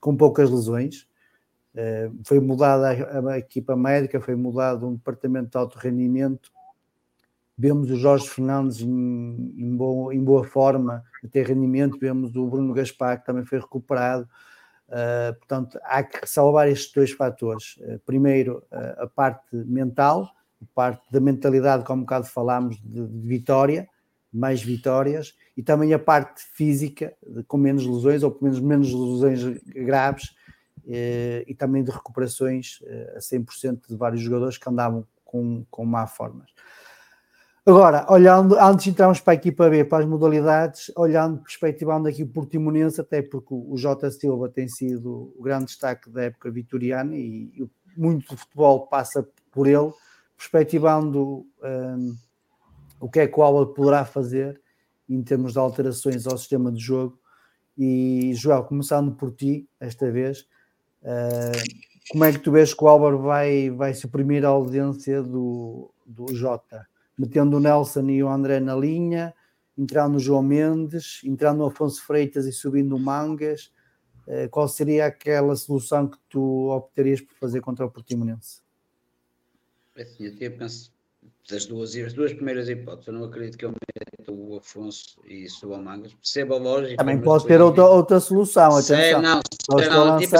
com 0.00 0.16
poucas 0.16 0.50
lesões. 0.50 1.06
foi 2.24 2.40
mudada 2.40 2.88
a, 3.30 3.38
equipa 3.38 3.76
médica, 3.76 4.20
foi 4.20 4.34
mudado 4.34 4.88
um 4.88 4.94
departamento 4.94 5.50
de 5.50 5.58
alto 5.58 5.78
rendimento. 5.78 6.50
Vemos 7.58 7.90
o 7.90 7.96
Jorge 7.96 8.28
Fernandes 8.28 8.80
em, 8.80 9.54
em, 9.56 9.76
boa, 9.76 10.14
em 10.14 10.22
boa 10.22 10.44
forma, 10.44 11.04
ter 11.30 11.46
rendimento. 11.46 11.98
Vemos 11.98 12.34
o 12.36 12.46
Bruno 12.46 12.74
Gaspar, 12.74 13.20
que 13.20 13.26
também 13.26 13.44
foi 13.44 13.58
recuperado 13.58 14.28
Uh, 14.86 15.34
portanto, 15.38 15.80
há 15.82 16.02
que 16.02 16.28
salvar 16.28 16.68
estes 16.68 16.92
dois 16.92 17.10
fatores. 17.10 17.76
Uh, 17.78 17.98
primeiro, 18.06 18.62
uh, 18.70 19.02
a 19.02 19.06
parte 19.08 19.56
mental, 19.56 20.30
a 20.62 20.66
parte 20.74 21.02
da 21.10 21.20
mentalidade, 21.20 21.84
como 21.84 22.02
um 22.02 22.04
bocado 22.04 22.26
falámos, 22.26 22.76
de, 22.82 23.06
de, 23.06 23.28
vitória, 23.28 23.88
mais 24.32 24.62
vitórias, 24.62 25.34
e 25.56 25.62
também 25.62 25.92
a 25.92 25.98
parte 25.98 26.42
física, 26.52 27.14
de, 27.26 27.42
com 27.44 27.56
menos 27.56 27.84
lesões, 27.84 28.22
ou 28.22 28.30
pelo 28.30 28.44
menos 28.44 28.60
menos 28.60 28.92
lesões 28.92 29.60
graves, 29.66 30.34
e 31.48 31.52
também 31.58 31.82
de 31.82 31.90
recuperações 31.90 32.78
a 33.16 33.18
100% 33.18 33.88
de 33.88 33.96
vários 33.96 34.20
jogadores 34.20 34.56
que 34.56 34.68
andavam 34.68 35.04
com, 35.24 35.66
com 35.68 35.84
má 35.84 36.06
formas. 36.06 36.48
Agora, 37.68 38.06
olhando, 38.08 38.56
antes 38.60 38.84
de 38.84 38.90
entrarmos 38.90 39.20
para 39.20 39.32
a 39.32 39.34
equipa 39.34 39.68
B, 39.68 39.84
para 39.84 40.04
as 40.04 40.08
modalidades, 40.08 40.92
olhando, 40.94 41.42
perspectivando 41.42 42.06
aqui 42.06 42.22
o 42.22 42.28
Portimonense, 42.28 43.00
até 43.00 43.20
porque 43.20 43.52
o 43.52 43.76
Jota 43.76 44.08
Silva 44.08 44.48
tem 44.48 44.68
sido 44.68 45.34
o 45.36 45.42
grande 45.42 45.64
destaque 45.64 46.08
da 46.08 46.22
época 46.22 46.48
vitoriana 46.48 47.16
e, 47.16 47.68
muito 47.96 48.28
do 48.28 48.36
futebol 48.38 48.86
passa 48.86 49.26
por 49.50 49.66
ele, 49.66 49.92
perspectivando 50.36 51.44
um, 51.60 52.16
o 53.00 53.10
que 53.10 53.18
é 53.18 53.26
que 53.26 53.40
o 53.40 53.42
Álvaro 53.42 53.74
poderá 53.74 54.04
fazer 54.04 54.60
em 55.08 55.20
termos 55.24 55.54
de 55.54 55.58
alterações 55.58 56.24
ao 56.24 56.38
sistema 56.38 56.70
de 56.70 56.78
jogo. 56.78 57.18
E, 57.76 58.32
Joel, 58.34 58.62
começando 58.62 59.10
por 59.10 59.32
ti, 59.32 59.68
esta 59.80 60.08
vez, 60.08 60.46
uh, 61.02 61.82
como 62.12 62.24
é 62.24 62.30
que 62.30 62.38
tu 62.38 62.52
vês 62.52 62.72
que 62.72 62.84
o 62.84 62.86
Álvaro 62.86 63.18
vai, 63.18 63.70
vai 63.70 63.92
suprimir 63.92 64.44
a 64.44 64.50
audiência 64.50 65.20
do, 65.20 65.90
do 66.06 66.32
Jota? 66.32 66.86
Metendo 67.18 67.56
o 67.56 67.60
Nelson 67.60 68.08
e 68.10 68.22
o 68.22 68.28
André 68.28 68.60
na 68.60 68.74
linha, 68.74 69.34
entrando 69.76 70.16
o 70.16 70.20
João 70.20 70.42
Mendes, 70.42 71.20
entrando 71.24 71.60
o 71.62 71.66
Afonso 71.66 72.02
Freitas 72.04 72.46
e 72.46 72.52
subindo 72.52 72.96
o 72.96 73.00
Mangas. 73.00 73.72
Eh, 74.26 74.48
qual 74.48 74.68
seria 74.68 75.06
aquela 75.06 75.54
solução 75.54 76.08
que 76.08 76.18
tu 76.28 76.70
optarias 76.70 77.20
por 77.20 77.34
fazer 77.34 77.60
contra 77.60 77.86
o 77.86 77.90
Portimonense? 77.90 78.60
É 79.94 80.02
assim, 80.02 80.36
eu 80.40 80.50
penso 80.52 80.92
das 81.48 81.64
duas, 81.64 81.94
as 81.94 82.12
duas 82.12 82.32
primeiras 82.32 82.68
hipóteses. 82.68 83.06
Eu 83.06 83.14
não 83.14 83.24
acredito 83.24 83.56
que 83.56 83.64
eu 83.64 83.70
meta 83.70 84.32
o 84.32 84.56
Afonso 84.56 85.20
e 85.24 85.48
suba 85.48 85.76
o 85.76 85.82
Mangas. 85.82 86.12
Percebo 86.14 86.54
a 86.54 86.58
lógica. 86.58 86.96
Também 86.96 87.20
pode 87.20 87.46
ter 87.46 87.60
outra, 87.60 87.84
outra 87.84 88.18
solução. 88.18 88.72
Sei, 88.82 89.12
não, 89.12 89.40
sei, 89.78 89.88
não, 89.88 90.18
tipo, 90.18 90.36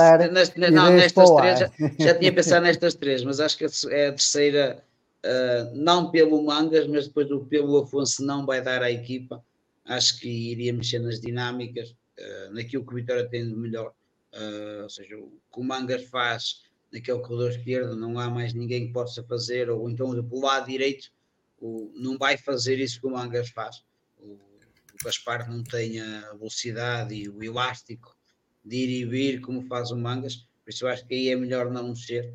não, 0.72 0.90
nestas 0.90 1.30
três, 1.30 1.58
já, 1.60 1.70
já 1.98 2.18
tinha 2.18 2.32
pensado 2.32 2.66
nestas 2.66 2.94
três, 2.94 3.22
mas 3.22 3.38
acho 3.38 3.56
que 3.56 3.64
é 3.64 4.08
a 4.08 4.12
terceira 4.12 4.84
uh, 5.26 5.74
não 5.74 6.10
pelo 6.10 6.42
Mangas, 6.42 6.86
mas 6.86 7.06
depois 7.06 7.30
o 7.30 7.44
pelo 7.44 7.78
Afonso 7.78 8.24
não 8.24 8.46
vai 8.46 8.62
dar 8.62 8.82
à 8.82 8.90
equipa. 8.90 9.44
Acho 9.84 10.18
que 10.20 10.28
iria 10.28 10.72
mexer 10.72 10.98
nas 10.98 11.20
dinâmicas, 11.20 11.90
uh, 11.90 12.52
naquilo 12.52 12.84
que 12.84 12.92
o 12.92 12.96
Vitória 12.96 13.28
tem 13.28 13.46
de 13.46 13.54
melhor. 13.54 13.92
Uh, 14.32 14.82
ou 14.82 14.90
seja, 14.90 15.16
o 15.16 15.30
que 15.52 15.60
o 15.60 15.64
Mangas 15.64 16.04
faz 16.04 16.62
naquele 16.92 17.18
corredor 17.18 17.50
esquerdo, 17.50 17.96
não 17.96 18.18
há 18.18 18.30
mais 18.30 18.54
ninguém 18.54 18.86
que 18.86 18.92
possa 18.92 19.22
fazer, 19.24 19.68
ou 19.68 19.88
então 19.90 20.14
do 20.14 20.40
lado 20.40 20.66
direito, 20.66 21.10
o, 21.58 21.90
não 21.94 22.16
vai 22.16 22.36
fazer 22.36 22.78
isso 22.78 23.00
que 23.00 23.06
o 23.06 23.10
Mangas 23.10 23.50
faz. 23.50 23.82
O, 24.18 24.32
o 24.32 25.04
Gaspar 25.04 25.50
não 25.50 25.62
tem 25.62 26.00
a 26.00 26.32
velocidade 26.34 27.14
e 27.14 27.28
o 27.28 27.42
elástico 27.42 28.16
de 28.64 28.76
ir 28.76 29.02
e 29.02 29.04
vir 29.04 29.40
como 29.40 29.62
faz 29.66 29.90
o 29.90 29.96
Mangas, 29.96 30.36
por 30.64 30.70
isso 30.70 30.84
eu 30.84 30.88
acho 30.88 31.06
que 31.06 31.14
aí 31.14 31.28
é 31.28 31.36
melhor 31.36 31.70
não 31.70 31.88
mexer 31.88 32.34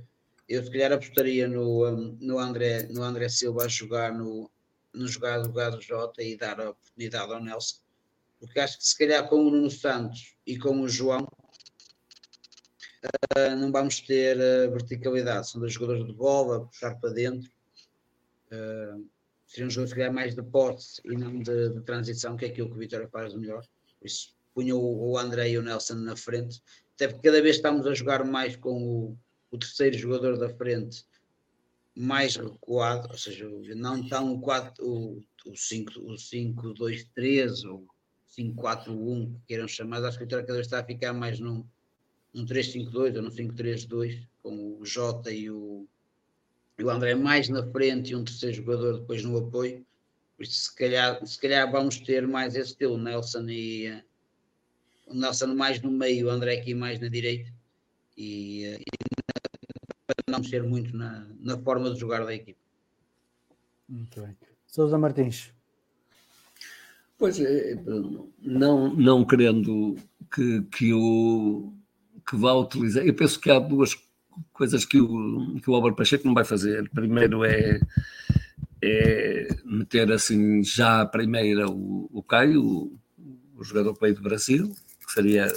eu 0.51 0.61
se 0.61 0.69
calhar 0.69 0.91
apostaria 0.91 1.47
no, 1.47 1.87
um, 1.87 2.17
no, 2.19 2.37
André, 2.37 2.83
no 2.91 3.01
André 3.03 3.29
Silva 3.29 3.63
a 3.63 3.67
jogar 3.69 4.13
no, 4.13 4.51
no 4.93 5.07
jogar 5.07 5.39
do 5.39 5.47
lugar 5.47 5.71
do 5.71 5.81
Jota 5.81 6.21
e 6.21 6.35
dar 6.35 6.59
a 6.59 6.71
oportunidade 6.71 7.31
ao 7.31 7.41
Nelson, 7.41 7.77
porque 8.37 8.59
acho 8.59 8.77
que 8.77 8.85
se 8.85 8.97
calhar 8.97 9.29
com 9.29 9.37
o 9.37 9.49
Nuno 9.49 9.71
Santos 9.71 10.35
e 10.45 10.57
com 10.57 10.81
o 10.81 10.89
João 10.89 11.25
uh, 13.37 13.55
não 13.57 13.71
vamos 13.71 14.01
ter 14.01 14.35
uh, 14.35 14.69
verticalidade, 14.71 15.49
são 15.49 15.61
dois 15.61 15.71
jogadores 15.71 16.05
de 16.05 16.11
bola, 16.11 16.65
puxar 16.65 16.95
para 16.99 17.13
dentro. 17.13 17.49
Uh, 18.47 19.07
seriam 19.47 19.69
jogadores 19.69 19.91
se 19.91 19.95
calhar 19.95 20.13
mais 20.13 20.35
de 20.35 20.43
posse 20.43 21.01
e 21.05 21.15
não 21.15 21.39
de, 21.39 21.69
de, 21.69 21.81
transição, 21.81 22.35
que 22.35 22.43
é 22.43 22.49
aquilo 22.49 22.67
que 22.67 22.75
o 22.75 22.79
Vitória 22.79 23.07
faz 23.07 23.33
melhor. 23.33 23.65
Por 23.99 24.05
isso, 24.05 24.35
punha 24.53 24.75
o, 24.75 25.11
o 25.11 25.17
André 25.17 25.51
e 25.51 25.57
o 25.57 25.61
Nelson 25.61 25.95
na 25.95 26.17
frente, 26.17 26.61
até 26.95 27.07
porque 27.07 27.29
cada 27.29 27.41
vez 27.41 27.55
estamos 27.55 27.87
a 27.87 27.93
jogar 27.93 28.25
mais 28.25 28.57
com 28.57 28.83
o 28.83 29.17
o 29.51 29.57
terceiro 29.57 29.97
jogador 29.97 30.37
da 30.37 30.49
frente 30.49 31.05
mais 31.95 32.37
recuado, 32.37 33.09
ou 33.11 33.17
seja, 33.17 33.49
não 33.75 34.07
tão 34.07 34.33
o 34.33 34.41
4, 34.41 34.83
o, 34.85 35.21
o 35.45 35.55
5, 35.55 35.99
o 35.99 36.17
5, 36.17 36.73
2, 36.73 37.03
3 37.13 37.65
ou 37.65 37.85
5, 38.29 38.55
4, 38.55 38.93
1, 38.93 39.33
que 39.33 39.39
queiram 39.47 39.67
chamar, 39.67 40.03
acho 40.05 40.17
que 40.17 40.23
o 40.23 40.27
vez 40.27 40.59
está 40.59 40.79
a 40.79 40.85
ficar 40.85 41.11
mais 41.13 41.39
num, 41.39 41.65
num 42.33 42.45
3, 42.45 42.71
5, 42.71 42.91
2 42.91 43.15
ou 43.17 43.21
num 43.23 43.31
5, 43.31 43.53
3, 43.53 43.85
2, 43.85 44.21
com 44.41 44.77
o 44.79 44.85
Jota 44.85 45.31
e 45.31 45.51
o, 45.51 45.85
e 46.79 46.83
o 46.83 46.89
André 46.89 47.13
mais 47.13 47.49
na 47.49 47.69
frente 47.71 48.11
e 48.11 48.15
um 48.15 48.23
terceiro 48.23 48.55
jogador 48.55 48.99
depois 48.99 49.23
no 49.23 49.37
apoio. 49.37 49.85
Por 50.37 50.43
isso, 50.43 50.71
se 50.71 50.75
calhar, 50.75 51.25
se 51.27 51.39
calhar 51.39 51.69
vamos 51.69 51.99
ter 51.99 52.25
mais 52.25 52.55
esse 52.55 52.71
estilo, 52.71 52.97
Nelson 52.97 53.47
e 53.49 54.01
o 55.05 55.13
Nelson 55.13 55.53
mais 55.53 55.81
no 55.81 55.91
meio, 55.91 56.27
o 56.27 56.29
André 56.29 56.55
aqui 56.55 56.73
mais 56.73 56.99
na 56.99 57.09
direita. 57.09 57.51
E, 58.17 58.77
e 58.79 59.10
não 60.27 60.39
mexer 60.39 60.63
muito 60.63 60.95
na, 60.95 61.27
na 61.39 61.57
forma 61.57 61.91
de 61.93 61.99
jogar 61.99 62.23
da 62.25 62.33
equipe. 62.33 62.59
Muito 63.87 64.21
bem. 64.21 64.35
Sousa 64.67 64.97
Martins. 64.97 65.51
Pois 67.17 67.39
é, 67.39 67.75
não, 68.41 68.95
não 68.95 69.25
querendo 69.25 69.95
que, 70.33 70.61
que, 70.63 70.93
o, 70.93 71.71
que 72.27 72.35
vá 72.35 72.53
utilizar, 72.53 73.05
eu 73.05 73.13
penso 73.13 73.39
que 73.39 73.51
há 73.51 73.59
duas 73.59 73.95
coisas 74.53 74.85
que 74.85 74.99
o, 74.99 75.59
que 75.61 75.69
o 75.69 75.75
Álvaro 75.75 75.95
Pacheco 75.95 76.25
não 76.25 76.33
vai 76.33 76.43
fazer. 76.43 76.89
Primeiro 76.89 77.43
é, 77.43 77.79
é 78.81 79.47
meter 79.63 80.11
assim 80.11 80.63
já 80.63 81.01
a 81.01 81.05
primeira 81.05 81.69
o, 81.69 82.09
o 82.11 82.23
Caio, 82.23 82.63
o, 82.63 82.99
o 83.55 83.63
jogador 83.63 83.93
que 83.93 84.01
veio 84.01 84.15
do 84.15 84.23
Brasil, 84.23 84.73
que 85.05 85.11
seria 85.11 85.47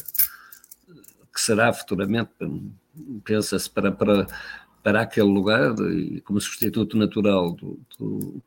que 1.34 1.40
será 1.40 1.72
futuramente, 1.72 2.30
pensa-se, 3.24 3.68
para, 3.70 3.92
para, 3.92 4.26
para 4.82 5.00
aquele 5.02 5.28
lugar, 5.28 5.74
como 6.24 6.40
substituto 6.40 6.96
natural 6.96 7.52
do, 7.52 7.80
do 7.98 8.42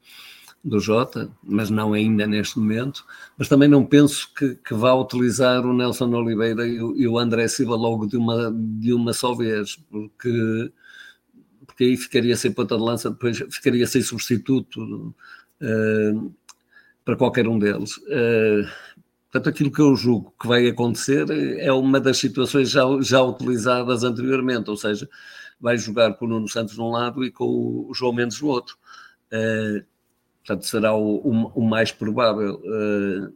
do 0.68 0.80
Jota, 0.80 1.30
mas 1.44 1.70
não 1.70 1.94
ainda 1.94 2.28
neste 2.28 2.60
momento. 2.60 3.06
Mas 3.38 3.48
também 3.48 3.70
não 3.70 3.86
penso 3.86 4.32
que, 4.34 4.56
que 4.56 4.74
vá 4.74 4.94
utilizar 4.94 5.66
o 5.66 5.74
Nelson 5.74 6.10
Oliveira 6.14 6.68
e 6.68 6.82
o, 6.82 6.96
e 6.96 7.08
o, 7.08 7.18
André 7.18 7.48
Silva 7.48 7.76
logo 7.76 8.06
de 8.06 8.18
uma, 8.18 8.52
de 8.54 8.94
uma 8.94 9.14
só 9.14 9.34
vez, 9.34 9.78
porque, 9.90 10.72
porque 11.66 11.84
aí 11.86 11.98
ficaria 11.98 12.36
sem 12.36 12.52
ponta 12.52 12.76
de 12.76 12.84
lança, 12.84 13.10
depois 13.10 13.38
ficaria 13.50 13.88
sem 13.88 14.02
substituto 14.02 15.16
uh, 15.62 16.34
para 17.06 17.16
qualquer 17.16 17.48
um 17.48 17.58
deles. 17.58 17.96
Uh, 17.98 18.68
portanto, 19.32 19.50
aquilo 19.50 19.72
que 19.72 19.82
eu 19.82 19.96
julgo 19.96 20.34
que 20.40 20.48
vai 20.48 20.68
acontecer 20.68 21.30
é 21.60 21.72
uma 21.72 22.00
das 22.00 22.18
situações 22.18 22.70
já, 22.70 22.84
já 23.02 23.22
utilizadas 23.22 24.04
anteriormente, 24.04 24.70
ou 24.70 24.78
seja, 24.78 25.10
vai 25.60 25.78
jogar 25.78 26.14
com 26.14 26.26
o 26.26 26.30
Nuno 26.30 26.48
Santos 26.48 26.76
de 26.76 26.82
um 26.82 26.90
lado 26.92 27.24
e 27.24 27.32
com 27.32 27.46
o 27.90 27.94
João 27.94 28.14
Mendes 28.14 28.40
do 28.40 28.48
outro. 28.48 28.78
Uh, 29.32 29.86
Portanto, 30.48 30.66
será 30.66 30.96
o, 30.96 31.18
o, 31.18 31.48
o 31.56 31.62
mais 31.62 31.92
provável. 31.92 32.62
Uh, 32.64 33.28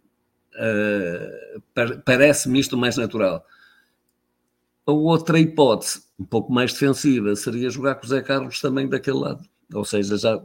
uh, 0.55 2.01
Parece-me 2.05 2.57
isto 2.57 2.77
mais 2.77 2.95
natural. 2.95 3.45
A 4.85 4.91
outra 4.93 5.37
hipótese, 5.37 6.03
um 6.17 6.23
pouco 6.23 6.53
mais 6.53 6.71
defensiva, 6.71 7.35
seria 7.35 7.69
jogar 7.69 7.95
com 7.95 8.05
o 8.05 8.09
Zé 8.09 8.21
Carlos 8.21 8.61
também 8.61 8.87
daquele 8.87 9.17
lado. 9.17 9.45
Ou 9.73 9.83
seja, 9.83 10.17
já 10.17 10.41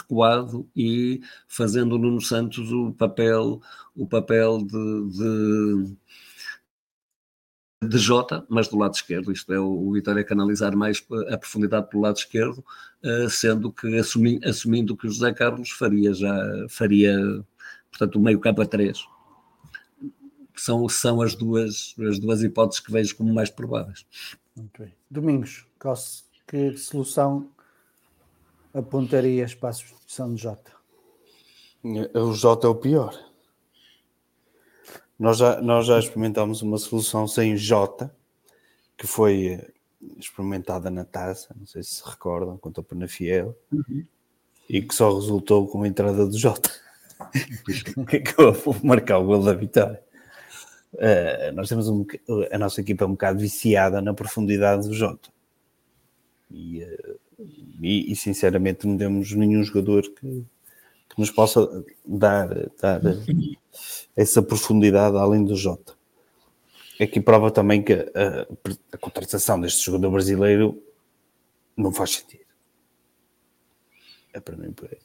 recuado 0.00 0.68
e 0.74 1.20
fazendo 1.48 1.94
o 1.94 1.98
Nuno 1.98 2.20
Santos 2.20 2.70
o 2.72 2.92
papel, 2.92 3.60
o 3.94 4.06
papel 4.06 4.58
de, 4.58 5.08
de 5.10 5.96
de 7.88 7.98
Jota, 7.98 8.46
mas 8.48 8.68
do 8.68 8.78
lado 8.78 8.94
esquerdo, 8.94 9.32
isto 9.32 9.52
é, 9.52 9.58
o 9.58 9.90
Vitória 9.92 10.22
canalizar 10.22 10.76
mais 10.76 11.04
a 11.28 11.36
profundidade 11.36 11.88
pelo 11.90 12.02
lado 12.02 12.16
esquerdo, 12.16 12.64
eh, 13.02 13.26
sendo 13.28 13.72
que 13.72 13.98
assumi, 13.98 14.40
assumindo 14.44 14.96
que 14.96 15.06
o 15.06 15.10
José 15.10 15.32
Carlos 15.32 15.70
faria 15.70 16.14
já, 16.14 16.32
faria, 16.68 17.18
portanto, 17.90 18.16
o 18.16 18.22
meio 18.22 18.38
campo 18.38 18.62
a 18.62 18.66
três. 18.66 19.04
São, 20.54 20.88
são 20.88 21.20
as, 21.20 21.34
duas, 21.34 21.94
as 22.08 22.18
duas 22.20 22.42
hipóteses 22.42 22.80
que 22.80 22.92
vejo 22.92 23.16
como 23.16 23.34
mais 23.34 23.50
prováveis. 23.50 24.06
Muito 24.54 24.82
bem. 24.82 24.94
Domingos, 25.10 25.66
que 26.46 26.76
solução 26.76 27.50
apontarias 28.74 29.54
para 29.54 29.70
a 29.70 29.72
substituição 29.72 30.34
de 30.34 30.42
Jota? 30.42 30.72
O 32.14 32.32
Jota 32.32 32.66
é 32.66 32.70
o 32.70 32.74
pior. 32.74 33.18
Nós 35.18 35.38
já, 35.38 35.60
nós 35.60 35.86
já 35.86 35.98
experimentámos 35.98 36.62
uma 36.62 36.78
solução 36.78 37.28
sem 37.28 37.56
J, 37.56 38.10
que 38.96 39.06
foi 39.06 39.46
eh, 39.46 39.70
experimentada 40.18 40.90
na 40.90 41.04
taça, 41.04 41.54
não 41.56 41.66
sei 41.66 41.82
se 41.82 41.96
se 41.96 42.02
recordam, 42.04 42.58
quanto 42.58 42.78
ao 42.78 42.84
Penafiel, 42.84 43.56
uhum. 43.72 44.04
e 44.68 44.82
que 44.82 44.94
só 44.94 45.14
resultou 45.14 45.68
com 45.68 45.82
a 45.82 45.88
entrada 45.88 46.26
do 46.26 46.36
J, 46.36 46.68
que 48.08 48.16
acabou 48.16 48.52
por 48.52 48.84
marcar 48.84 49.18
o 49.18 49.26
gol 49.26 49.44
da 49.44 49.52
vitória. 49.52 50.02
Uh, 50.94 51.52
nós 51.54 51.68
temos 51.68 51.88
um, 51.88 52.04
a 52.50 52.58
nossa 52.58 52.80
equipa 52.80 53.04
é 53.04 53.06
um 53.06 53.12
bocado 53.12 53.38
viciada 53.38 54.02
na 54.02 54.12
profundidade 54.12 54.88
do 54.88 54.94
Jota. 54.94 55.30
E, 56.50 56.82
uh, 56.82 57.20
e, 57.82 58.12
e, 58.12 58.16
sinceramente 58.16 58.86
não 58.86 58.96
temos 58.96 59.32
nenhum 59.32 59.62
jogador 59.64 60.02
que, 60.02 60.44
que 61.08 61.18
nos 61.18 61.30
possa 61.30 61.84
dar, 62.06 62.48
dar 62.80 63.00
essa 64.16 64.40
profundidade 64.40 65.16
além 65.16 65.44
do 65.44 65.56
Jota. 65.56 65.94
Aqui 67.00 67.20
prova 67.20 67.50
também 67.50 67.82
que 67.82 67.92
a, 67.92 68.46
a 68.92 68.98
contratação 68.98 69.60
deste 69.60 69.84
jogador 69.84 70.10
brasileiro 70.12 70.80
não 71.76 71.92
faz 71.92 72.12
sentido. 72.12 72.44
É 74.32 74.38
para 74.38 74.56
mim 74.56 74.72
por 74.72 74.88
aí. 74.88 74.98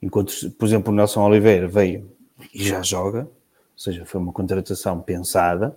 Enquanto, 0.00 0.50
por 0.52 0.66
exemplo, 0.66 0.92
o 0.92 0.96
Nelson 0.96 1.22
Oliveira 1.22 1.68
veio 1.68 2.10
e 2.54 2.64
já 2.64 2.82
joga, 2.82 3.24
ou 3.24 3.78
seja, 3.78 4.06
foi 4.06 4.20
uma 4.20 4.32
contratação 4.32 5.00
pensada, 5.00 5.76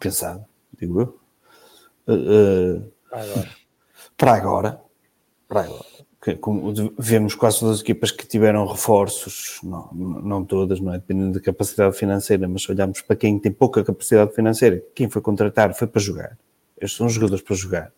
pensada, 0.00 0.46
digo 0.78 1.00
eu, 1.00 1.20
uh, 2.08 2.78
uh, 2.78 3.48
para 4.16 4.34
agora, 4.34 4.80
como 6.40 6.72
vemos 6.98 7.34
quase 7.34 7.60
todas 7.60 7.76
as 7.76 7.80
equipas 7.82 8.10
que 8.10 8.26
tiveram 8.26 8.66
reforços, 8.66 9.58
não, 9.62 9.90
não 9.92 10.44
todas, 10.44 10.80
não 10.80 10.94
é? 10.94 10.98
Dependendo 10.98 11.32
da 11.32 11.40
capacidade 11.40 11.96
financeira, 11.96 12.48
mas 12.48 12.66
olhamos 12.68 13.02
para 13.02 13.14
quem 13.14 13.38
tem 13.38 13.52
pouca 13.52 13.84
capacidade 13.84 14.34
financeira, 14.34 14.82
quem 14.94 15.10
foi 15.10 15.20
contratar 15.20 15.74
foi 15.74 15.86
para 15.86 16.00
jogar. 16.00 16.38
Estes 16.80 16.96
são 16.96 17.08
jogadores 17.08 17.44
para 17.44 17.54
jogar. 17.54 17.92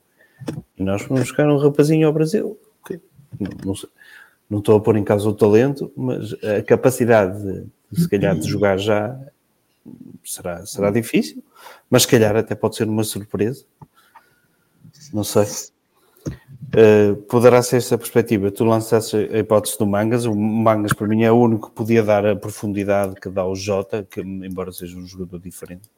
E 0.76 0.82
nós 0.82 1.02
vamos 1.02 1.22
buscar 1.22 1.48
um 1.48 1.56
rapazinho 1.56 2.06
ao 2.06 2.12
Brasil. 2.12 2.58
Okay. 2.80 3.00
Não, 3.38 3.50
não, 3.64 3.74
não, 4.50 4.58
estou 4.58 4.76
a 4.76 4.80
pôr 4.80 4.96
em 4.96 5.04
causa 5.04 5.28
o 5.28 5.34
talento, 5.34 5.92
mas 5.96 6.34
a 6.42 6.62
capacidade 6.62 7.40
de, 7.40 7.66
de 7.92 8.00
se 8.02 8.08
calhar 8.08 8.36
de 8.36 8.48
jogar 8.48 8.76
já 8.76 9.18
será, 10.24 10.66
será 10.66 10.90
difícil, 10.90 11.42
mas 11.88 12.02
se 12.02 12.08
calhar 12.08 12.34
até 12.36 12.54
pode 12.54 12.76
ser 12.76 12.88
uma 12.88 13.04
surpresa. 13.04 13.64
Não 15.12 15.22
sei. 15.22 15.46
Uh, 16.76 17.16
poderá 17.22 17.62
ser 17.62 17.78
essa 17.78 17.96
perspectiva. 17.96 18.50
Tu 18.50 18.62
lançaste 18.62 19.16
a 19.16 19.38
hipótese 19.38 19.78
do 19.78 19.86
Mangas. 19.86 20.26
O 20.26 20.34
Mangas, 20.34 20.92
para 20.92 21.06
mim, 21.06 21.22
é 21.22 21.32
o 21.32 21.36
único 21.36 21.70
que 21.70 21.74
podia 21.74 22.02
dar 22.02 22.26
a 22.26 22.36
profundidade 22.36 23.14
que 23.14 23.30
dá 23.30 23.46
o 23.46 23.54
Jota, 23.54 24.06
que, 24.08 24.20
embora 24.20 24.70
seja 24.70 24.98
um 24.98 25.06
jogador 25.06 25.38
diferente. 25.38 25.88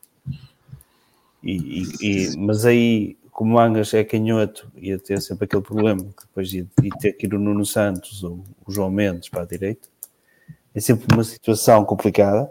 E, 1.43 1.53
e, 1.53 1.83
e, 2.01 2.37
mas 2.37 2.65
aí, 2.65 3.17
como 3.33 3.55
Mangas 3.55 3.93
é 3.93 4.05
canhoto, 4.05 4.71
ia 4.77 5.01
ter 5.01 5.21
sempre 5.21 5.47
aquele 5.47 5.63
problema, 5.63 6.01
que 6.01 6.27
depois 6.29 6.53
ia, 6.53 6.65
ia 6.81 6.91
ter 7.01 7.13
que 7.15 7.27
ir 7.27 7.35
o 7.35 7.41
Nuno 7.41 7.67
Santos 7.67 8.23
ou 8.23 8.45
o 8.65 8.71
João 8.71 8.91
Mendes 8.91 9.29
para 9.29 9.43
a 9.43 9.47
direita. 9.47 9.89
É 10.73 10.79
sempre 10.79 11.13
uma 11.13 11.25
situação 11.25 11.85
complicada. 11.85 12.49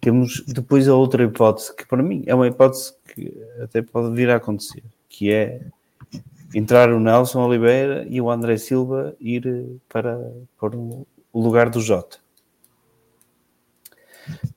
Temos 0.00 0.44
depois 0.46 0.86
a 0.88 0.94
outra 0.94 1.24
hipótese, 1.24 1.74
que 1.74 1.84
para 1.84 2.04
mim 2.04 2.22
é 2.24 2.34
uma 2.36 2.46
hipótese 2.46 2.92
que 3.12 3.36
até 3.60 3.82
pode 3.82 4.14
vir 4.14 4.30
a 4.30 4.36
acontecer, 4.36 4.84
que 5.08 5.32
é 5.32 5.60
entrar 6.54 6.92
o 6.92 7.00
Nelson 7.00 7.44
Oliveira 7.44 8.06
e 8.08 8.20
o 8.20 8.30
André 8.30 8.56
Silva 8.56 9.14
ir 9.20 9.46
eh, 9.46 9.76
para, 9.88 10.32
para 10.58 10.76
o 10.76 11.06
lugar 11.32 11.68
do 11.68 11.80
Jota. 11.80 12.18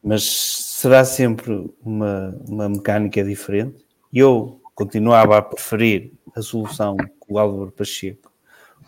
Mas 0.03 0.23
será 0.23 1.05
sempre 1.05 1.71
uma, 1.83 2.35
uma 2.47 2.69
mecânica 2.69 3.23
diferente. 3.23 3.85
Eu 4.13 4.61
continuava 4.73 5.37
a 5.37 5.41
preferir 5.41 6.11
a 6.35 6.41
solução 6.41 6.97
que 6.97 7.07
o 7.29 7.37
Álvaro 7.37 7.71
Pacheco 7.71 8.31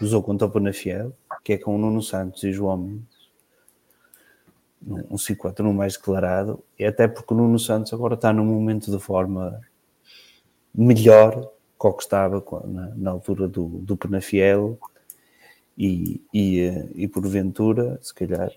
usou 0.02 0.24
contra 0.24 0.48
o 0.48 0.52
Penafiel, 0.52 1.14
que 1.44 1.54
é 1.54 1.58
com 1.58 1.76
o 1.76 1.78
Nuno 1.78 2.02
Santos 2.02 2.44
e 2.44 2.52
João 2.52 2.78
Mendes. 2.78 3.14
Um 4.86 5.16
5-4 5.16 5.74
mais 5.74 5.96
declarado, 5.96 6.62
e 6.78 6.84
até 6.84 7.08
porque 7.08 7.34
o 7.34 7.38
Nuno 7.38 7.58
Santos 7.58 7.94
agora 7.94 8.16
está 8.16 8.34
num 8.34 8.44
momento 8.44 8.92
de 8.92 9.00
forma 9.00 9.62
melhor 10.76 11.50
qual 11.84 11.94
que 11.94 12.04
estava 12.04 12.42
na, 12.66 12.96
na 12.96 13.12
altura 13.12 13.46
do, 13.46 13.68
do 13.68 13.98
Penafiel 13.98 14.80
e, 15.78 16.22
e, 16.34 16.62
eh, 16.62 16.88
e 16.96 17.08
porventura, 17.10 18.00
se 18.02 18.14
calhar, 18.14 18.50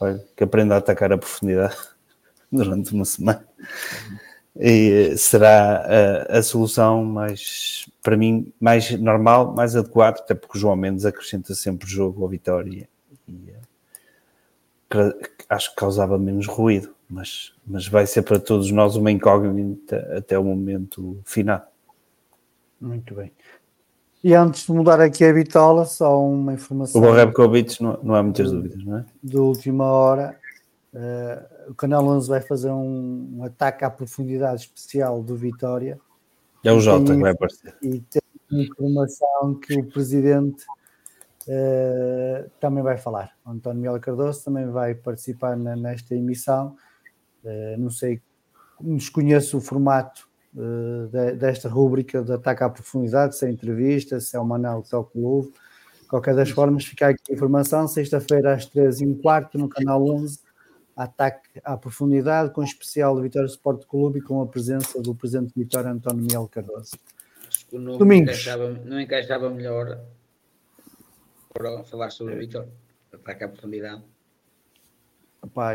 olha, 0.00 0.24
que 0.34 0.42
aprenda 0.42 0.74
a 0.74 0.78
atacar 0.78 1.12
a 1.12 1.18
profundidade 1.18 1.76
durante 2.50 2.94
uma 2.94 3.04
semana. 3.04 3.46
E 4.58 5.10
eh, 5.10 5.16
será 5.18 5.84
a, 6.30 6.38
a, 6.38 6.42
solução 6.42 7.04
mais, 7.04 7.90
para 8.02 8.16
mim, 8.16 8.50
mais 8.58 8.90
normal, 8.98 9.52
mais 9.52 9.76
adequada, 9.76 10.20
até 10.20 10.34
porque 10.34 10.56
o 10.56 10.60
João 10.62 10.76
Mendes 10.76 11.04
acrescenta 11.04 11.54
sempre 11.54 11.86
jogo 11.86 12.22
ao 12.22 12.28
Vitória 12.30 12.88
e 13.28 13.52
eh, 14.94 15.14
acho 15.50 15.68
que 15.72 15.76
causava 15.76 16.16
menos 16.16 16.46
ruído, 16.46 16.94
mas, 17.06 17.52
mas 17.66 17.86
vai 17.86 18.06
ser 18.06 18.22
para 18.22 18.40
todos 18.40 18.70
nós 18.70 18.96
uma 18.96 19.10
incógnita 19.10 20.10
até 20.16 20.38
o 20.38 20.44
momento 20.44 21.20
final. 21.26 21.75
Muito 22.80 23.14
bem. 23.14 23.32
E 24.22 24.34
antes 24.34 24.66
de 24.66 24.72
mudar 24.72 25.00
aqui 25.00 25.24
a 25.24 25.32
bitola, 25.32 25.84
só 25.84 26.20
uma 26.20 26.52
informação. 26.52 27.00
O 27.00 27.04
Borrebkovic 27.04 27.82
não, 27.82 27.98
não 28.02 28.14
há 28.14 28.22
muitas 28.22 28.50
dúvidas, 28.50 28.84
não 28.84 28.98
é? 28.98 29.04
De 29.22 29.36
última 29.36 29.84
hora, 29.84 30.36
uh, 30.92 31.70
o 31.70 31.74
Canal 31.74 32.04
11 32.06 32.28
vai 32.28 32.40
fazer 32.40 32.70
um, 32.70 33.36
um, 33.38 33.44
ataque 33.44 33.84
à 33.84 33.90
profundidade 33.90 34.62
especial 34.62 35.22
do 35.22 35.36
Vitória. 35.36 35.98
É 36.64 36.72
o 36.72 36.80
Jota 36.80 37.14
que 37.14 37.20
vai 37.20 37.32
aparecer. 37.32 37.76
E 37.82 38.00
tem 38.00 38.22
informação 38.50 39.54
que 39.54 39.78
o 39.78 39.84
presidente 39.84 40.64
uh, 41.46 42.50
também 42.58 42.82
vai 42.82 42.96
falar. 42.96 43.32
O 43.44 43.50
António 43.50 43.82
Miguel 43.82 44.00
Cardoso 44.00 44.44
também 44.44 44.68
vai 44.68 44.94
participar 44.94 45.56
na, 45.56 45.76
nesta 45.76 46.14
emissão. 46.14 46.76
Uh, 47.44 47.78
não 47.78 47.90
sei, 47.90 48.20
desconheço 48.80 49.58
o 49.58 49.60
formato 49.60 50.28
desta 51.38 51.68
rúbrica 51.68 52.22
de 52.22 52.32
ataque 52.32 52.64
à 52.64 52.70
profundidade, 52.70 53.36
se 53.36 53.44
é 53.46 53.50
entrevista, 53.50 54.18
se 54.20 54.36
é 54.36 54.40
o 54.40 54.44
Manel 54.44 54.82
que 54.82 54.90
toca 54.90 55.10
o 55.14 55.24
ovo. 55.24 55.52
Qualquer 56.08 56.34
das 56.34 56.50
formas, 56.50 56.84
fica 56.84 57.08
aqui 57.08 57.20
a 57.30 57.34
informação. 57.34 57.86
Sexta-feira 57.86 58.54
às 58.54 58.64
13 58.64 59.04
e 59.04 59.06
um 59.08 59.14
quarto 59.14 59.58
no 59.58 59.68
canal 59.68 60.02
11, 60.06 60.38
ataque 60.96 61.60
à 61.64 61.76
profundidade, 61.76 62.52
com 62.52 62.62
especial 62.62 63.14
do 63.14 63.22
Vitória 63.22 63.46
Sport 63.46 63.84
Clube 63.86 64.20
e 64.20 64.22
com 64.22 64.40
a 64.40 64.46
presença 64.46 65.02
do 65.02 65.14
presidente 65.14 65.52
de 65.54 65.62
Vitória, 65.62 65.90
António 65.90 66.22
Miguel 66.22 66.48
Cardoso. 66.48 66.96
Acho 67.46 67.66
que 67.66 67.78
não 67.78 67.98
Domingos. 67.98 68.30
Encaixava, 68.30 68.70
não 68.84 69.00
encaixava 69.00 69.50
melhor 69.50 70.00
para 71.52 71.84
falar 71.84 72.10
sobre 72.10 72.34
o 72.34 72.38
Vitória, 72.38 72.72
ataque 73.12 73.44
à 73.44 73.48
profundidade. 73.48 74.02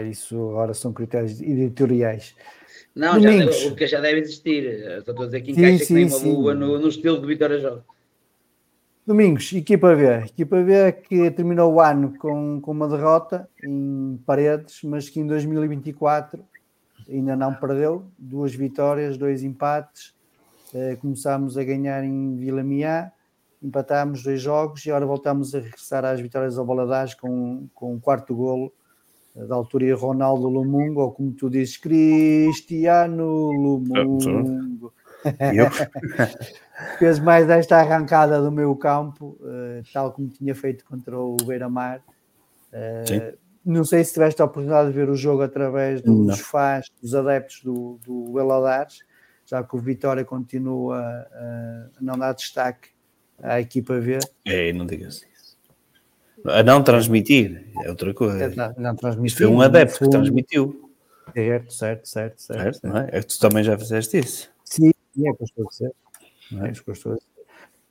Isso 0.10 0.36
agora 0.50 0.74
são 0.74 0.92
critérios 0.92 1.40
editoriais. 1.40 2.36
Não, 2.96 3.20
Domingos. 3.20 3.62
já, 3.62 3.70
o 3.70 3.76
que 3.76 3.88
já 3.88 4.02
deve 4.02 4.20
existir. 4.20 4.66
Estou 4.98 5.22
a 5.22 5.26
dizer 5.26 5.42
que 5.42 5.52
encaixa 5.52 5.86
sim, 5.86 5.88
que 5.88 5.94
nem 5.94 6.06
uma 6.06 6.18
lua 6.18 6.54
no, 6.54 6.80
no, 6.80 6.88
estilo 6.90 7.20
de 7.20 7.28
Vitória 7.28 7.60
Joga. 7.60 7.84
Domingos, 9.08 9.52
equipa 9.54 9.96
B. 9.96 10.08
Equipa 10.26 10.62
B 10.62 10.92
que 10.92 11.32
terminou 11.32 11.74
o 11.74 11.82
ano 11.82 12.14
com, 12.18 12.60
com 12.62 12.72
uma 12.72 12.88
derrota 12.88 13.50
em 13.64 14.20
paredes, 14.26 14.82
mas 14.84 15.10
que 15.10 15.20
em 15.20 15.28
2024 15.28 16.44
ainda 17.10 17.36
não 17.36 17.54
perdeu. 17.54 18.06
Duas 18.18 18.54
vitórias, 18.54 19.18
dois 19.18 19.44
empates. 19.44 20.14
Uh, 20.74 20.96
começámos 20.98 21.58
a 21.58 21.64
ganhar 21.64 22.04
em 22.04 22.36
Vila 22.36 22.64
Miá, 22.64 23.12
empatámos 23.62 24.24
dois 24.24 24.42
jogos 24.42 24.86
e 24.86 24.90
agora 24.90 25.06
voltamos 25.06 25.54
a 25.54 25.60
regressar 25.60 26.06
às 26.06 26.22
vitórias 26.22 26.58
ao 26.58 26.66
Baladás 26.66 27.14
com, 27.14 27.68
com 27.74 27.94
um 27.94 28.00
quarto 28.00 28.34
golo 28.34 28.74
da 29.36 29.56
altura 29.56 29.96
Ronaldo 29.96 30.48
Lumungo, 30.48 31.02
ou 31.02 31.12
como 31.12 31.32
tu 31.32 31.50
dizes, 31.50 31.78
Cristiano 31.78 33.52
Lumungo. 33.52 34.94
Fez 36.98 37.20
mais 37.20 37.50
esta 37.50 37.78
arrancada 37.78 38.42
do 38.42 38.52
meu 38.52 38.76
campo, 38.76 39.38
uh, 39.42 39.84
tal 39.94 40.12
como 40.12 40.28
tinha 40.30 40.56
feito 40.56 40.84
contra 40.84 41.18
o 41.18 41.38
Beira-Mar. 41.38 42.02
Uh, 42.74 43.38
não 43.64 43.84
sei 43.84 44.04
se 44.04 44.14
tiveste 44.14 44.42
a 44.42 44.46
oportunidade 44.46 44.90
de 44.90 44.96
ver 44.96 45.10
o 45.10 45.16
jogo 45.16 45.44
através 45.44 46.02
dos 46.02 46.40
fãs, 46.40 46.92
dos 47.02 47.14
adeptos 47.14 47.62
do, 47.64 48.00
do 48.04 48.34
Beladares, 48.34 49.00
já 49.46 49.64
que 49.64 49.76
o 49.76 49.80
Vitória 49.80 50.26
continua 50.26 50.98
a, 50.98 51.90
a 51.98 52.02
não 52.02 52.18
dar 52.18 52.34
destaque 52.34 52.90
à 53.40 53.62
equipa 53.62 54.00
V. 54.00 54.18
É, 54.46 54.74
não 54.74 54.88
digas 54.88 55.22
a 56.46 56.64
não 56.64 56.84
transmitir 56.84 57.68
é 57.84 57.90
outra 57.90 58.14
coisa. 58.14 58.46
É, 58.46 58.56
não, 58.56 58.74
não 58.78 58.96
transmitir. 58.96 59.38
Foi 59.38 59.48
um 59.48 59.62
adepto 59.62 60.00
que 60.00 60.10
transmitiu. 60.10 60.92
Certo, 61.34 61.74
certo, 61.74 62.08
certo. 62.08 62.42
certo, 62.42 62.80
certo. 62.80 62.98
É? 62.98 63.18
é? 63.18 63.22
Tu 63.22 63.40
também 63.40 63.64
já 63.64 63.78
fizeste 63.78 64.20
isso. 64.20 64.50
Sim, 64.66 64.92
é 65.24 65.32
o 65.32 65.36
que 65.36 65.44
eu 65.44 65.46
estou 65.46 65.66
a 65.66 65.70
dizer. 65.70 65.92
É? 66.54 66.70
É 66.70 66.72
que 66.72 66.92
estou 66.92 67.14
a 67.14 67.16
dizer. 67.16 67.28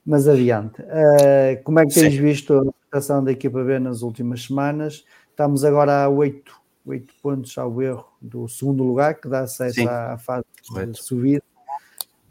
Mas 0.05 0.29
adiante. 0.29 0.81
Uh, 0.83 1.63
como 1.63 1.79
é 1.79 1.87
que 1.87 1.95
tens 1.95 2.15
Sim. 2.15 2.21
visto 2.21 2.55
a 2.55 2.73
prestação 2.73 3.23
da 3.23 3.33
equipa 3.33 3.63
B 3.63 3.79
nas 3.79 4.03
últimas 4.03 4.45
semanas? 4.45 5.05
Estamos 5.31 5.65
agora 5.65 6.05
a 6.05 6.09
8, 6.09 6.53
8 6.87 7.15
pontos 7.23 7.57
ao 7.57 7.81
erro 7.81 8.07
do 8.21 8.49
segundo 8.49 8.83
lugar, 8.83 9.15
que 9.15 9.29
dá 9.29 9.41
acesso 9.41 9.89
à, 9.89 10.15
à 10.15 10.19
fase 10.19 10.45
Correto. 10.69 10.93
de 10.93 11.03
subida. 11.03 11.43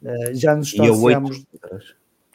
Uh, 0.01 0.33
já 0.33 0.55
nos 0.55 0.67
distanciamos. 0.67 1.45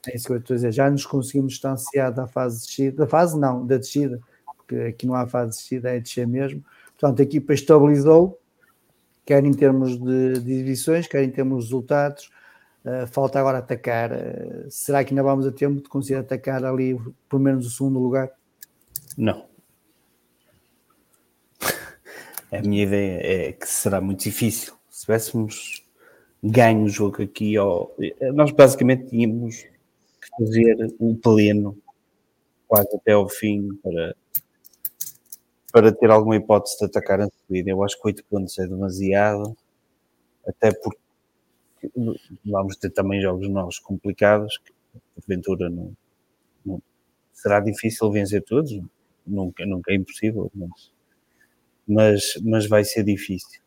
É 0.08 0.16
isso 0.16 0.26
que 0.26 0.32
eu 0.32 0.38
estou 0.38 0.54
a 0.54 0.56
dizer. 0.56 0.72
Já 0.72 0.90
nos 0.90 1.06
conseguimos 1.06 1.54
distanciar 1.54 2.12
da 2.12 2.26
fase 2.26 2.60
de 2.60 2.66
descida, 2.66 2.96
da 2.98 3.06
fase 3.06 3.38
não, 3.38 3.66
da 3.66 3.76
descida, 3.76 4.20
porque 4.56 4.76
aqui 4.76 5.06
não 5.06 5.14
há 5.14 5.26
fase 5.26 5.52
de 5.52 5.56
descida, 5.58 5.90
é 5.90 6.00
descer 6.00 6.26
mesmo. 6.26 6.64
Portanto, 6.98 7.20
a 7.20 7.22
equipa 7.22 7.52
estabilizou, 7.52 8.40
quer 9.24 9.44
em 9.44 9.52
termos 9.52 9.98
de, 9.98 10.34
de 10.34 10.40
divisões, 10.40 11.06
quer 11.06 11.22
em 11.22 11.30
termos 11.30 11.64
de 11.64 11.70
resultados. 11.70 12.30
Uh, 12.84 13.06
falta 13.06 13.38
agora 13.38 13.58
atacar. 13.58 14.12
Uh, 14.12 14.70
será 14.70 15.02
que 15.02 15.12
ainda 15.12 15.22
vamos 15.22 15.46
a 15.46 15.52
tempo 15.52 15.82
de 15.82 15.88
conseguir 15.88 16.16
atacar 16.16 16.64
ali, 16.64 16.98
pelo 17.28 17.42
menos, 17.42 17.66
o 17.66 17.70
segundo 17.70 17.98
lugar? 17.98 18.30
Não. 19.16 19.46
A 22.52 22.60
minha 22.60 22.84
ideia 22.84 23.48
é 23.48 23.52
que 23.52 23.66
será 23.66 24.00
muito 24.00 24.22
difícil. 24.22 24.74
Se 24.90 25.02
tivéssemos 25.02 25.82
ganho 26.42 26.84
o 26.84 26.88
jogo 26.88 27.22
aqui, 27.22 27.58
ou... 27.58 27.96
nós 28.34 28.50
basicamente 28.50 29.08
tínhamos 29.08 29.64
fazer 30.38 30.76
o 30.98 31.16
pleno 31.16 31.76
quase 32.66 32.96
até 32.96 33.12
ao 33.12 33.28
fim 33.28 33.74
para, 33.82 34.16
para 35.72 35.92
ter 35.92 36.10
alguma 36.10 36.36
hipótese 36.36 36.78
de 36.78 36.84
atacar 36.86 37.20
a 37.20 37.28
subida. 37.28 37.70
Eu 37.70 37.82
acho 37.82 38.00
que 38.00 38.06
8 38.08 38.24
pontos 38.24 38.58
é 38.58 38.66
demasiado, 38.66 39.56
até 40.46 40.72
porque 40.72 40.98
vamos 42.44 42.76
ter 42.76 42.90
também 42.90 43.20
jogos 43.20 43.48
novos 43.48 43.78
complicados, 43.78 44.58
que 44.58 44.72
porventura 45.14 45.68
não, 45.70 45.92
não 46.64 46.82
será 47.32 47.60
difícil 47.60 48.10
vencer 48.10 48.42
todos, 48.42 48.80
nunca, 49.26 49.64
nunca 49.66 49.92
é 49.92 49.96
impossível, 49.96 50.50
mas, 50.54 50.92
mas, 51.86 52.22
mas 52.42 52.66
vai 52.66 52.84
ser 52.84 53.04
difícil. 53.04 53.63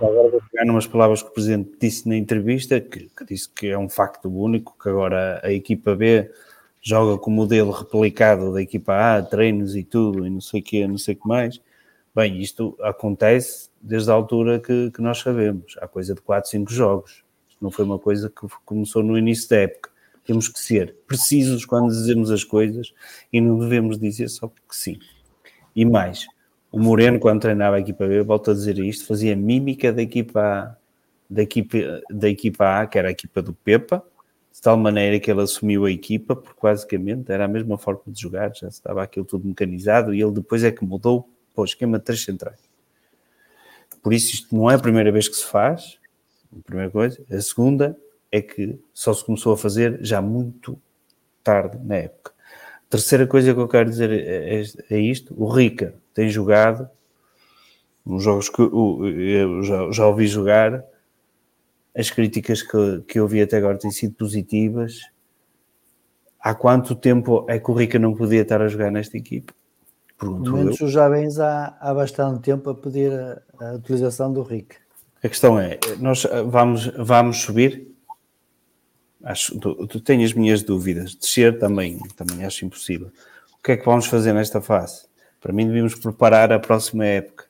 Agora 0.00 0.30
vou 0.30 0.42
pegar 0.50 0.64
numas 0.64 0.86
palavras 0.86 1.22
que 1.22 1.28
o 1.28 1.32
Presidente 1.32 1.72
disse 1.80 2.08
na 2.08 2.16
entrevista, 2.16 2.80
que, 2.80 3.08
que, 3.08 3.24
disse 3.24 3.48
que 3.48 3.66
é 3.66 3.78
um 3.78 3.88
facto 3.88 4.28
único, 4.28 4.76
que 4.80 4.88
agora 4.88 5.40
a 5.42 5.52
equipa 5.52 5.96
B 5.96 6.30
joga 6.80 7.18
com 7.18 7.30
o 7.30 7.34
modelo 7.34 7.72
replicado 7.72 8.52
da 8.52 8.62
equipa 8.62 9.16
A, 9.16 9.22
treinos 9.22 9.74
e 9.74 9.82
tudo, 9.82 10.24
e 10.24 10.30
não 10.30 10.40
sei 10.40 10.60
o 10.60 10.62
que, 10.62 10.86
não 10.86 10.98
sei 10.98 11.14
o 11.14 11.18
que 11.18 11.26
mais. 11.26 11.60
Bem, 12.14 12.40
isto 12.40 12.76
acontece 12.80 13.70
desde 13.80 14.10
a 14.10 14.14
altura 14.14 14.60
que, 14.60 14.90
que 14.90 15.02
nós 15.02 15.18
sabemos, 15.18 15.76
há 15.80 15.88
coisa 15.88 16.14
de 16.14 16.20
4, 16.20 16.48
5 16.50 16.72
jogos. 16.72 17.24
Não 17.60 17.70
foi 17.70 17.84
uma 17.84 17.98
coisa 17.98 18.30
que 18.30 18.46
começou 18.64 19.02
no 19.02 19.18
início 19.18 19.48
da 19.48 19.56
época. 19.56 19.90
Temos 20.24 20.48
que 20.48 20.60
ser 20.60 20.94
precisos 21.06 21.64
quando 21.64 21.88
dizemos 21.88 22.30
as 22.30 22.44
coisas 22.44 22.92
e 23.32 23.40
não 23.40 23.58
devemos 23.58 23.98
dizer 23.98 24.28
só 24.28 24.46
porque 24.46 24.74
sim. 24.74 24.98
E 25.74 25.84
mais, 25.84 26.26
o 26.70 26.78
Moreno, 26.78 27.18
quando 27.18 27.40
treinava 27.40 27.76
a 27.76 27.80
equipa 27.80 28.06
B, 28.06 28.22
volto 28.22 28.50
a 28.50 28.54
dizer 28.54 28.78
isto, 28.78 29.06
fazia 29.06 29.34
mímica 29.34 29.92
da 29.92 30.02
equipa 30.02 30.40
A, 30.40 30.76
da 31.28 31.42
equipa, 31.42 31.78
da 32.10 32.28
equipa 32.28 32.80
A, 32.80 32.86
que 32.86 32.98
era 32.98 33.08
a 33.08 33.10
equipa 33.10 33.40
do 33.40 33.52
Pepa, 33.54 34.02
de 34.52 34.60
tal 34.60 34.76
maneira 34.76 35.18
que 35.20 35.30
ele 35.30 35.40
assumiu 35.40 35.84
a 35.84 35.90
equipa, 35.90 36.36
porque 36.36 36.58
basicamente 36.60 37.30
era 37.30 37.44
a 37.44 37.48
mesma 37.48 37.78
forma 37.78 38.02
de 38.06 38.20
jogar, 38.20 38.54
já 38.54 38.68
estava 38.68 39.02
aquilo 39.02 39.24
tudo 39.24 39.46
mecanizado, 39.46 40.14
e 40.14 40.20
ele 40.20 40.32
depois 40.32 40.62
é 40.64 40.70
que 40.70 40.84
mudou 40.84 41.28
para 41.54 41.62
o 41.62 41.64
esquema 41.64 41.98
de 41.98 42.04
três 42.04 42.22
centrais. 42.22 42.58
Por 44.02 44.12
isso, 44.12 44.34
isto 44.34 44.54
não 44.54 44.70
é 44.70 44.74
a 44.74 44.78
primeira 44.78 45.10
vez 45.10 45.28
que 45.28 45.36
se 45.36 45.44
faz, 45.44 45.98
a 46.56 46.62
primeira 46.62 46.90
coisa. 46.90 47.22
A 47.30 47.40
segunda 47.40 47.96
é 48.30 48.40
que 48.40 48.78
só 48.92 49.12
se 49.12 49.24
começou 49.24 49.52
a 49.52 49.56
fazer 49.56 49.98
já 50.02 50.20
muito 50.20 50.80
tarde 51.42 51.78
na 51.82 51.96
época. 51.96 52.32
A 52.86 52.90
terceira 52.90 53.26
coisa 53.26 53.52
que 53.52 53.60
eu 53.60 53.68
quero 53.68 53.88
dizer 53.88 54.10
é, 54.10 54.60
é, 54.60 54.64
é 54.90 54.98
isto: 54.98 55.34
o 55.36 55.48
Rica 55.48 55.94
tem 56.18 56.28
jogado, 56.28 56.90
nos 58.04 58.24
jogos 58.24 58.48
que 58.48 58.60
eu 58.60 59.62
já, 59.62 59.88
já 59.92 60.06
ouvi 60.08 60.26
jogar, 60.26 60.84
as 61.96 62.10
críticas 62.10 62.60
que, 62.60 63.04
que 63.06 63.20
eu 63.20 63.28
vi 63.28 63.40
até 63.40 63.56
agora 63.56 63.78
têm 63.78 63.92
sido 63.92 64.14
positivas. 64.14 65.00
Há 66.40 66.56
quanto 66.56 66.96
tempo 66.96 67.46
é 67.48 67.60
que 67.60 67.70
o 67.70 67.74
Rica 67.74 68.00
não 68.00 68.16
podia 68.16 68.42
estar 68.42 68.60
a 68.60 68.66
jogar 68.66 68.90
nesta 68.90 69.16
equipe? 69.16 69.52
Pergunto 70.18 70.52
menos 70.52 70.80
os 70.80 70.90
jovens 70.90 71.38
há, 71.38 71.78
há 71.80 71.94
bastante 71.94 72.40
tempo 72.42 72.68
a 72.68 72.74
pedir 72.74 73.12
a, 73.12 73.40
a, 73.60 73.74
utilização 73.74 74.32
do 74.32 74.42
Rica. 74.42 74.76
A 75.22 75.28
questão 75.28 75.56
é, 75.56 75.78
nós 76.00 76.26
vamos, 76.50 76.86
vamos 76.96 77.42
subir? 77.42 77.94
Acho, 79.22 79.56
tu, 79.60 79.86
tu 79.86 80.00
tenho 80.00 80.24
as 80.24 80.32
minhas 80.32 80.64
dúvidas. 80.64 81.14
Descer 81.14 81.60
também, 81.60 82.00
também 82.16 82.44
acho 82.44 82.64
impossível. 82.64 83.12
O 83.56 83.62
que 83.62 83.70
é 83.70 83.76
que 83.76 83.84
vamos 83.84 84.06
fazer 84.06 84.32
nesta 84.32 84.60
fase? 84.60 85.07
Para 85.40 85.52
mim, 85.52 85.66
devíamos 85.66 85.94
preparar 85.94 86.52
a 86.52 86.58
próxima 86.58 87.04
época. 87.04 87.46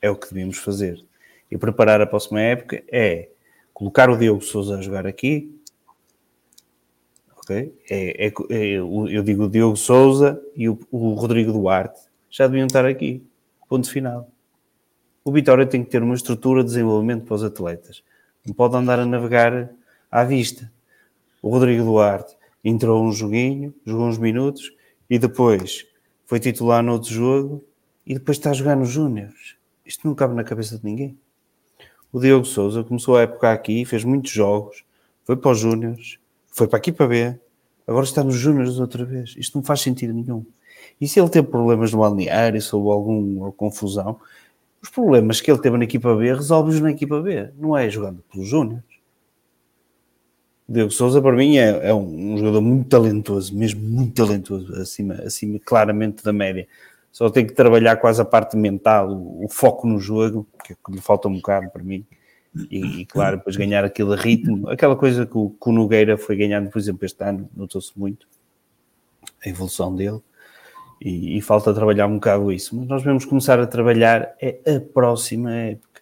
É 0.00 0.10
o 0.10 0.16
que 0.16 0.28
devíamos 0.28 0.58
fazer. 0.58 1.04
E 1.50 1.56
preparar 1.56 2.00
a 2.00 2.06
próxima 2.06 2.40
época 2.40 2.82
é 2.90 3.28
colocar 3.72 4.10
o 4.10 4.16
Diogo 4.16 4.42
Souza 4.42 4.78
a 4.78 4.82
jogar 4.82 5.06
aqui. 5.06 5.54
Ok? 7.36 7.74
É, 7.90 8.26
é, 8.26 8.32
é 8.50 8.64
eu 8.74 9.22
digo 9.22 9.44
o 9.44 9.48
Diogo 9.48 9.76
Souza 9.76 10.42
e 10.56 10.68
o, 10.68 10.78
o 10.90 11.14
Rodrigo 11.14 11.52
Duarte 11.52 12.00
já 12.30 12.46
deviam 12.46 12.66
estar 12.66 12.86
aqui. 12.86 13.24
Ponto 13.68 13.90
final. 13.90 14.28
O 15.24 15.30
Vitória 15.30 15.64
tem 15.64 15.84
que 15.84 15.90
ter 15.90 16.02
uma 16.02 16.14
estrutura 16.14 16.62
de 16.62 16.70
desenvolvimento 16.70 17.24
para 17.24 17.34
os 17.34 17.44
atletas. 17.44 18.02
Não 18.44 18.52
pode 18.52 18.76
andar 18.76 18.98
a 18.98 19.06
navegar 19.06 19.70
à 20.10 20.24
vista. 20.24 20.70
O 21.40 21.48
Rodrigo 21.48 21.84
Duarte 21.84 22.36
entrou 22.64 23.04
um 23.04 23.12
joguinho, 23.12 23.74
jogou 23.84 24.06
uns 24.06 24.18
minutos 24.18 24.72
e 25.08 25.18
depois 25.18 25.86
foi 26.24 26.40
titular 26.40 26.82
no 26.82 26.92
outro 26.92 27.10
jogo 27.10 27.64
e 28.06 28.14
depois 28.14 28.36
está 28.38 28.50
a 28.50 28.54
jogar 28.54 28.76
nos 28.76 28.88
Júniors. 28.88 29.56
Isto 29.84 30.06
não 30.06 30.14
cabe 30.14 30.34
na 30.34 30.44
cabeça 30.44 30.78
de 30.78 30.84
ninguém. 30.84 31.18
O 32.12 32.20
Diogo 32.20 32.44
Souza 32.44 32.84
começou 32.84 33.16
a 33.16 33.22
época 33.22 33.52
aqui, 33.52 33.84
fez 33.84 34.04
muitos 34.04 34.30
jogos, 34.30 34.84
foi 35.24 35.36
para 35.36 35.50
os 35.50 35.58
Júniors, 35.58 36.18
foi 36.48 36.68
para 36.68 36.78
aqui 36.78 36.92
para 36.92 37.06
B, 37.06 37.38
agora 37.86 38.04
está 38.04 38.22
nos 38.22 38.34
Júniors 38.34 38.78
outra 38.78 39.04
vez. 39.04 39.34
Isto 39.38 39.56
não 39.56 39.64
faz 39.64 39.80
sentido 39.80 40.12
nenhum. 40.12 40.44
E 41.00 41.08
se 41.08 41.18
ele 41.20 41.30
teve 41.30 41.48
problemas 41.48 41.92
no 41.92 42.00
balneário, 42.00 42.60
se 42.60 42.74
houve 42.74 42.90
alguma 42.90 43.50
confusão, 43.52 44.20
os 44.82 44.90
problemas 44.90 45.40
que 45.40 45.50
ele 45.50 45.60
teve 45.60 45.78
na 45.78 45.84
equipa 45.84 46.14
B, 46.14 46.34
resolve-os 46.34 46.80
na 46.80 46.90
equipa 46.90 47.20
B, 47.20 47.50
não 47.56 47.76
é 47.76 47.88
jogando 47.88 48.22
pelos 48.30 48.48
Júniors. 48.48 48.84
Diego 50.72 50.90
Souza, 50.90 51.20
para 51.20 51.36
mim, 51.36 51.58
é, 51.58 51.88
é 51.88 51.94
um, 51.94 52.38
jogador 52.38 52.62
muito 52.62 52.88
talentoso, 52.88 53.54
mesmo 53.54 53.82
muito 53.82 54.14
talentoso, 54.14 54.74
acima, 54.80 55.14
acima 55.16 55.58
claramente 55.62 56.24
da 56.24 56.32
média. 56.32 56.66
só 57.10 57.28
tem 57.28 57.46
que 57.46 57.52
trabalhar 57.52 57.96
quase 57.96 58.22
a 58.22 58.24
parte 58.24 58.56
mental, 58.56 59.10
o, 59.10 59.44
o 59.44 59.48
foco 59.50 59.86
no 59.86 59.98
jogo, 59.98 60.46
que, 60.64 60.74
que 60.74 60.92
lhe 60.92 61.00
falta 61.00 61.28
um 61.28 61.34
bocado 61.34 61.68
para 61.70 61.82
mim. 61.82 62.06
E, 62.70 63.02
e, 63.02 63.06
claro, 63.06 63.36
depois 63.36 63.54
ganhar 63.54 63.84
aquele 63.84 64.16
ritmo, 64.16 64.68
aquela 64.70 64.96
coisa 64.96 65.26
que 65.26 65.36
o, 65.36 65.50
que 65.50 65.68
o 65.68 65.72
Nogueira 65.72 66.16
foi 66.16 66.36
ganhando, 66.36 66.70
por 66.70 66.78
exemplo, 66.78 67.04
este 67.04 67.22
ano, 67.22 67.50
notou-se 67.54 67.92
muito 67.94 68.26
a 69.44 69.48
evolução 69.50 69.94
dele. 69.94 70.20
E, 71.00 71.36
e, 71.36 71.40
falta 71.42 71.74
trabalhar 71.74 72.06
um 72.06 72.14
bocado 72.14 72.50
isso. 72.50 72.74
Mas 72.76 72.88
nós 72.88 73.02
devemos 73.02 73.26
começar 73.26 73.60
a 73.60 73.66
trabalhar 73.66 74.34
é 74.40 74.58
a 74.76 74.80
próxima 74.80 75.52
época. 75.52 76.00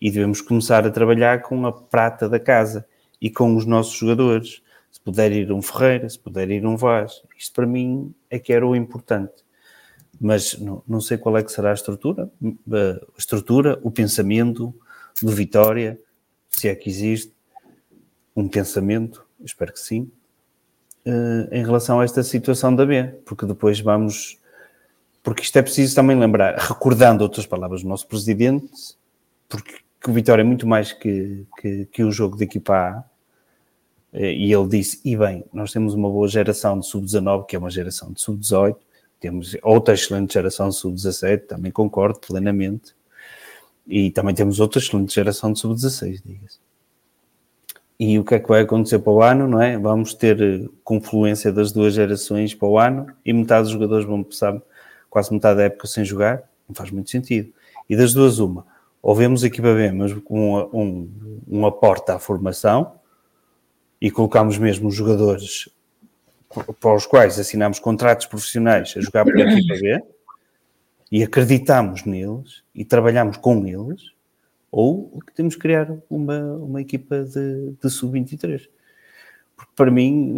E 0.00 0.10
devemos 0.10 0.40
começar 0.40 0.86
a 0.86 0.90
trabalhar 0.90 1.42
com 1.42 1.66
a 1.66 1.72
prata 1.72 2.26
da 2.28 2.40
casa 2.40 2.86
e 3.22 3.30
com 3.30 3.54
os 3.56 3.64
nossos 3.64 3.94
jogadores. 3.94 4.60
Se 4.90 5.00
puder 5.00 5.32
ir 5.32 5.50
um 5.52 5.62
Ferreira, 5.62 6.08
se 6.10 6.18
puder 6.18 6.50
ir 6.50 6.66
um 6.66 6.76
Vaz. 6.76 7.22
Isto 7.38 7.54
para 7.54 7.66
mim 7.66 8.12
é 8.28 8.38
que 8.38 8.52
era 8.52 8.66
o 8.66 8.74
importante. 8.74 9.32
Mas 10.20 10.58
não, 10.58 10.82
não 10.86 11.00
sei 11.00 11.16
qual 11.16 11.38
é 11.38 11.42
que 11.42 11.52
será 11.52 11.70
a 11.70 11.74
estrutura. 11.74 12.28
A 12.44 13.18
estrutura, 13.18 13.78
o 13.82 13.90
pensamento 13.90 14.74
do 15.22 15.30
Vitória, 15.30 15.98
se 16.50 16.68
é 16.68 16.74
que 16.74 16.90
existe 16.90 17.32
um 18.36 18.48
pensamento, 18.48 19.24
espero 19.44 19.72
que 19.72 19.80
sim, 19.80 20.10
uh, 21.06 21.48
em 21.54 21.64
relação 21.64 22.00
a 22.00 22.04
esta 22.04 22.22
situação 22.22 22.74
da 22.74 22.84
B, 22.84 23.04
porque 23.24 23.46
depois 23.46 23.80
vamos. 23.80 24.38
Porque 25.22 25.42
isto 25.42 25.56
é 25.56 25.62
preciso 25.62 25.94
também 25.94 26.18
lembrar, 26.18 26.56
recordando 26.58 27.22
outras 27.22 27.46
palavras 27.46 27.82
do 27.82 27.88
nosso 27.88 28.08
presidente, 28.08 28.96
porque 29.48 29.80
o 30.06 30.12
Vitória 30.12 30.42
é 30.42 30.44
muito 30.44 30.66
mais 30.66 30.92
que, 30.92 31.46
que, 31.60 31.86
que 31.86 32.02
o 32.02 32.10
jogo 32.10 32.36
de 32.36 32.44
equipa 32.44 32.74
A, 32.74 32.98
eh, 32.98 33.11
e 34.12 34.52
ele 34.52 34.68
disse: 34.68 35.00
e 35.04 35.16
bem, 35.16 35.44
nós 35.52 35.72
temos 35.72 35.94
uma 35.94 36.08
boa 36.10 36.28
geração 36.28 36.78
de 36.78 36.86
sub-19, 36.86 37.46
que 37.46 37.56
é 37.56 37.58
uma 37.58 37.70
geração 37.70 38.12
de 38.12 38.20
sub-18, 38.20 38.76
temos 39.18 39.56
outra 39.62 39.94
excelente 39.94 40.34
geração 40.34 40.68
de 40.68 40.74
sub-17, 40.74 41.46
também 41.46 41.72
concordo 41.72 42.18
plenamente, 42.18 42.94
e 43.86 44.10
também 44.10 44.34
temos 44.34 44.60
outra 44.60 44.80
excelente 44.80 45.14
geração 45.14 45.52
de 45.52 45.60
sub-16, 45.60 46.22
diga-se. 46.24 46.60
E 47.98 48.18
o 48.18 48.24
que 48.24 48.34
é 48.34 48.40
que 48.40 48.48
vai 48.48 48.62
acontecer 48.62 48.98
para 48.98 49.12
o 49.12 49.22
ano, 49.22 49.46
não 49.46 49.62
é? 49.62 49.78
Vamos 49.78 50.12
ter 50.12 50.42
eh, 50.42 50.68
confluência 50.82 51.52
das 51.52 51.70
duas 51.70 51.94
gerações 51.94 52.52
para 52.52 52.66
o 52.66 52.76
ano 52.76 53.06
e 53.24 53.32
metade 53.32 53.62
dos 53.62 53.72
jogadores 53.72 54.04
vão 54.04 54.24
passar 54.24 54.60
quase 55.08 55.32
metade 55.32 55.58
da 55.58 55.64
época 55.64 55.86
sem 55.86 56.04
jogar, 56.04 56.42
não 56.68 56.74
faz 56.74 56.90
muito 56.90 57.10
sentido. 57.10 57.52
E 57.88 57.94
das 57.94 58.12
duas, 58.12 58.40
uma, 58.40 58.66
ou 59.00 59.14
vemos 59.14 59.44
equipa 59.44 59.72
B, 59.72 59.92
mas 59.92 60.12
com 60.14 60.56
um, 60.56 60.80
um, 60.80 61.10
um 61.48 61.66
aporte 61.66 62.10
à 62.10 62.18
formação 62.18 62.92
e 64.02 64.10
colocamos 64.10 64.58
mesmo 64.58 64.88
os 64.88 64.96
jogadores 64.96 65.68
para 66.80 66.92
os 66.92 67.06
quais 67.06 67.38
assinamos 67.38 67.78
contratos 67.78 68.26
profissionais 68.26 68.92
a 68.96 69.00
jogar 69.00 69.24
pela 69.24 69.52
equipa 69.52 69.74
B 69.74 70.02
e 71.08 71.22
acreditamos 71.22 72.04
neles 72.04 72.64
e 72.74 72.84
trabalhamos 72.84 73.36
com 73.36 73.64
eles, 73.64 74.10
ou 74.72 75.20
que 75.24 75.32
temos 75.32 75.54
que 75.54 75.60
criar 75.60 75.88
uma, 76.10 76.40
uma 76.56 76.80
equipa 76.80 77.22
de, 77.22 77.74
de 77.80 77.88
sub-23. 77.88 78.68
Porque 79.54 79.70
para 79.76 79.90
mim, 79.90 80.34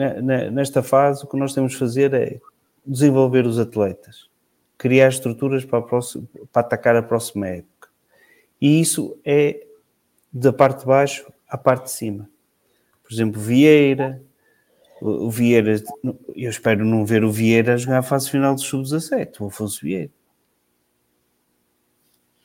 nesta 0.53 0.83
fase, 0.83 1.25
o 1.25 1.27
que 1.27 1.39
nós 1.39 1.55
temos 1.55 1.73
de 1.73 1.79
fazer 1.79 2.13
é 2.13 2.39
desenvolver 2.85 3.47
os 3.47 3.59
atletas, 3.59 4.29
criar 4.77 5.09
estruturas 5.09 5.65
para, 5.65 5.81
próxima, 5.81 6.29
para 6.53 6.61
atacar 6.61 6.97
a 6.97 7.03
próxima 7.03 7.49
época. 7.49 7.89
E 8.61 8.79
isso 8.79 9.19
é 9.25 9.67
da 10.31 10.53
parte 10.53 10.81
de 10.81 10.87
baixo 10.87 11.33
à 11.49 11.57
parte 11.57 11.85
de 11.85 11.93
cima. 11.93 12.29
Por 13.05 13.13
exemplo, 13.13 13.41
Vieira, 13.41 14.21
o 15.01 15.31
Vieira, 15.31 15.83
eu 16.35 16.51
espero 16.51 16.85
não 16.85 17.05
ver 17.05 17.23
o 17.23 17.31
Vieira 17.31 17.77
jogar 17.77 17.99
a 17.99 18.03
fase 18.03 18.31
final 18.31 18.55
do 18.55 18.61
sub-17, 18.61 19.41
o 19.41 19.47
Afonso 19.47 19.81
Vieira. 19.83 20.11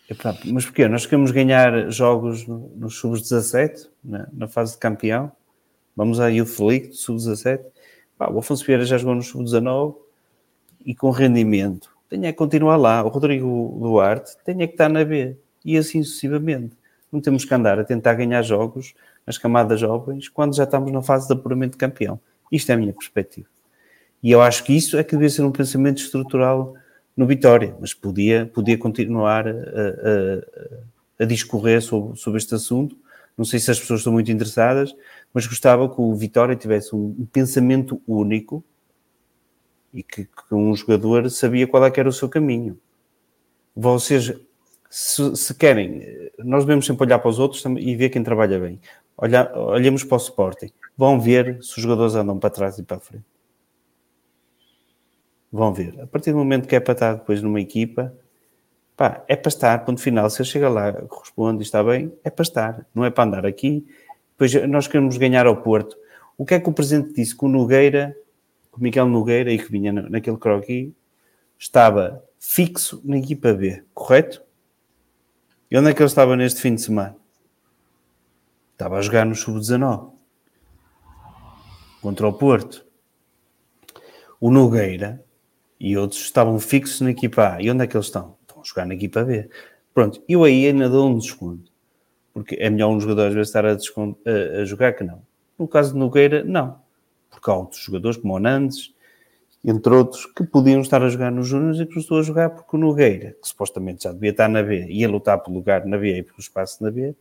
Epá, 0.10 0.38
mas 0.46 0.66
porquê? 0.66 0.88
Nós 0.88 1.06
queremos 1.06 1.32
ganhar 1.32 1.90
jogos 1.90 2.46
nos 2.48 2.98
sub-17, 2.98 3.88
na, 4.04 4.28
na, 4.34 4.48
fase 4.48 4.74
de 4.74 4.80
campeão. 4.80 5.32
Vamos 5.96 6.20
à 6.20 6.28
Youth 6.28 6.60
League, 6.60 6.94
sub-17. 6.94 7.64
O 8.20 8.40
Afonso 8.40 8.66
Vieira 8.66 8.84
já 8.84 8.98
jogou 8.98 9.16
no 9.16 9.24
sub-19 9.24 9.96
e 10.86 10.94
com 10.94 11.12
rendimento. 11.12 11.92
Tem 12.10 12.26
é 12.26 12.32
que 12.32 12.38
continuar 12.38 12.76
lá. 12.76 13.04
O 13.04 13.10
Rodrigo 13.10 13.78
Duarte 13.80 14.36
tem 14.44 14.62
é 14.64 14.68
que 14.68 14.74
estar 14.74 14.90
na 14.90 15.06
B. 15.06 15.38
E 15.64 15.78
assim 15.78 16.04
sucessivamente. 16.04 16.76
Não 17.12 17.22
temos 17.22 17.46
que 17.46 17.54
andar 17.54 17.80
a 17.80 17.84
tentar 17.84 18.16
ganhar 18.16 18.42
jogos 18.42 18.96
nas 19.30 19.38
camadas 19.38 19.80
jovens 19.80 20.28
quando 20.28 20.56
já 20.56 20.64
estamos 20.64 20.92
na 20.92 21.04
fase 21.04 21.28
de 21.28 21.34
apuramento 21.34 21.74
de 21.74 21.78
campeão. 21.78 22.20
Isto 22.52 22.72
é 22.72 22.74
a 22.74 22.78
minha 22.78 22.92
perspectiva. 22.92 23.48
E 24.24 24.32
eu 24.32 24.42
acho 24.42 24.64
que 24.64 24.76
isso 24.76 24.98
é 24.98 25.04
que 25.04 25.12
devia 25.12 25.30
ser 25.30 25.44
um 25.44 25.52
pensamento 25.52 26.00
estrutural 26.00 26.74
no 27.16 27.28
Vitória, 27.28 27.76
mas 27.80 27.94
podia, 27.94 28.50
podia 28.52 28.76
continuar 28.76 29.48
a, 29.48 29.52
a, 29.52 31.24
a 31.24 31.26
discorrer 31.26 31.80
sobre, 31.80 32.18
sobre 32.18 32.40
este 32.40 32.56
assunto. 32.56 32.98
Não 33.38 33.46
sei 33.46 33.60
se 33.60 33.70
as 33.70 33.80
pessoas 33.80 34.00
estão 34.00 34.12
muito 34.12 34.32
interessadas, 34.32 34.96
mas 35.32 35.46
gostava 35.46 35.88
que 35.88 36.02
o 36.02 36.16
Vitória 36.16 36.56
tivesse 36.56 36.96
um, 36.96 37.28
pensamento 37.32 38.02
único 38.08 38.64
e 39.94 40.02
que, 40.02 40.26
que, 40.26 40.56
um 40.56 40.76
jogador 40.76 41.30
sabia 41.30 41.68
qual 41.68 41.86
é 41.86 41.92
era 41.96 42.10
o 42.10 42.12
seu 42.14 42.28
caminho. 42.28 42.80
Seja, 44.00 44.42
se, 44.90 45.36
se, 45.36 45.54
querem, 45.54 46.32
nós 46.40 46.66
devemos 46.66 46.86
sempre 46.86 47.06
olhar 47.06 47.20
para 47.20 47.30
os 47.30 47.38
outros 47.38 47.64
e 47.78 47.96
ver 47.96 48.10
quem 48.10 48.24
trabalha 48.24 48.60
bem. 48.60 48.80
Olha, 49.22 49.52
olhemos 49.54 50.06
para 50.06 50.16
o 50.16 50.18
Sporting. 50.18 50.72
Vão 50.96 51.20
ver 51.20 51.62
se 51.62 51.76
os 51.76 51.84
jogadores 51.84 52.16
andam 52.16 52.40
para 52.40 52.50
trás 52.50 52.80
e 52.80 52.84
para 52.84 52.96
a 52.96 53.00
frente. 53.02 53.26
Vão 55.52 55.74
ver. 55.74 56.00
A 56.00 56.08
partir 56.08 56.32
do 56.32 56.38
momento 56.38 56.70
que 56.70 56.76
é 56.76 56.80
para 56.80 56.94
estar 56.94 57.14
depois 57.16 57.42
numa 57.42 57.60
equipa, 57.60 58.14
pá, 58.96 59.22
é 59.28 59.36
para 59.36 59.50
estar, 59.50 59.84
ponto 59.84 60.00
final. 60.00 60.30
Se 60.30 60.42
eu 60.42 60.46
chego 60.46 60.70
lá, 60.70 60.92
respondo 60.92 61.62
e 61.62 61.64
está 61.64 61.84
bem, 61.84 62.14
é 62.24 62.30
para 62.30 62.44
estar. 62.44 62.86
Não 62.96 63.04
é 63.04 63.10
para 63.10 63.26
andar 63.26 63.46
aqui. 63.46 63.86
Depois 64.38 64.54
nós 64.70 64.88
queremos 64.88 65.18
ganhar 65.18 65.46
ao 65.46 65.62
Porto. 65.62 65.98
O 66.38 66.46
que 66.46 66.54
é 66.54 66.60
que 66.60 66.70
o 66.70 66.74
Presidente 66.74 67.14
disse? 67.14 67.36
Que 67.36 67.44
o 67.44 67.50
Nogueira, 67.50 68.16
o 68.72 68.82
Miguel 68.82 69.10
Nogueira, 69.10 69.52
e 69.52 69.58
que 69.58 69.70
vinha 69.70 69.92
naquele 69.92 70.38
croquis, 70.38 70.94
estava 71.58 72.24
fixo 72.40 73.02
na 73.04 73.18
equipa 73.18 73.52
B, 73.52 73.84
correto? 73.94 74.42
E 75.70 75.78
onde 75.78 75.90
é 75.90 75.94
que 75.94 76.02
ele 76.02 76.08
estava 76.08 76.38
neste 76.38 76.62
fim 76.62 76.74
de 76.74 76.82
semana? 76.82 77.19
Estava 78.80 78.98
a 78.98 79.02
jogar 79.02 79.26
no 79.26 79.36
Sub-19 79.36 80.10
contra 82.02 82.26
o 82.26 82.32
Porto. 82.32 82.86
O 84.40 84.50
Nogueira 84.50 85.22
e 85.78 85.98
outros 85.98 86.22
estavam 86.22 86.58
fixos 86.62 87.02
na 87.02 87.12
equipa 87.12 87.56
A. 87.56 87.62
E 87.62 87.70
onde 87.70 87.84
é 87.84 87.88
que 87.88 87.98
eles 87.98 88.06
estão? 88.06 88.38
Estão 88.40 88.62
a 88.62 88.64
jogar 88.64 88.86
na 88.86 88.94
equipa 88.94 89.26
B. 89.26 89.50
Pronto, 89.94 90.24
eu 90.30 90.46
aí 90.46 90.66
ainda 90.66 90.88
dou 90.88 91.10
um 91.10 91.18
desconto. 91.18 91.70
Porque 92.34 92.56
é 92.58 92.70
melhor 92.70 92.92
um 92.92 93.02
jogador 93.02 93.28
às 93.28 93.34
vezes 93.34 93.50
estar 93.50 93.66
a, 93.66 93.72
a, 93.74 94.62
a 94.62 94.64
jogar 94.64 94.94
que 94.94 95.04
não. 95.04 95.24
No 95.58 95.68
caso 95.68 95.92
de 95.92 96.00
Nogueira, 96.00 96.42
não. 96.46 96.80
Porque 97.30 97.50
há 97.50 97.56
outros 97.56 97.82
jogadores 97.82 98.16
como 98.16 98.34
o 98.34 98.40
Nandes, 98.40 98.96
entre 99.62 99.94
outros, 99.94 100.26
que 100.26 100.46
podiam 100.46 100.80
estar 100.80 101.04
a 101.04 101.10
jogar 101.10 101.34
nos 101.34 101.50
Júniors 101.50 101.82
e 101.82 101.86
que 101.86 102.00
estou 102.00 102.20
a 102.20 102.24
jogar 102.24 102.50
porque 102.52 102.78
o 102.78 102.80
Nogueira, 102.80 103.36
que 103.42 103.46
supostamente 103.50 104.06
já 104.06 104.14
devia 104.14 104.30
estar 104.32 104.48
na 104.48 104.64
B, 104.64 104.86
ia 104.88 105.10
lutar 105.10 105.38
pelo 105.44 105.58
lugar 105.58 105.86
na 105.86 105.98
B 105.98 106.20
e 106.20 106.24
pelo 106.24 106.40
espaço 106.40 106.82
na 106.82 106.90
B, 106.90 107.14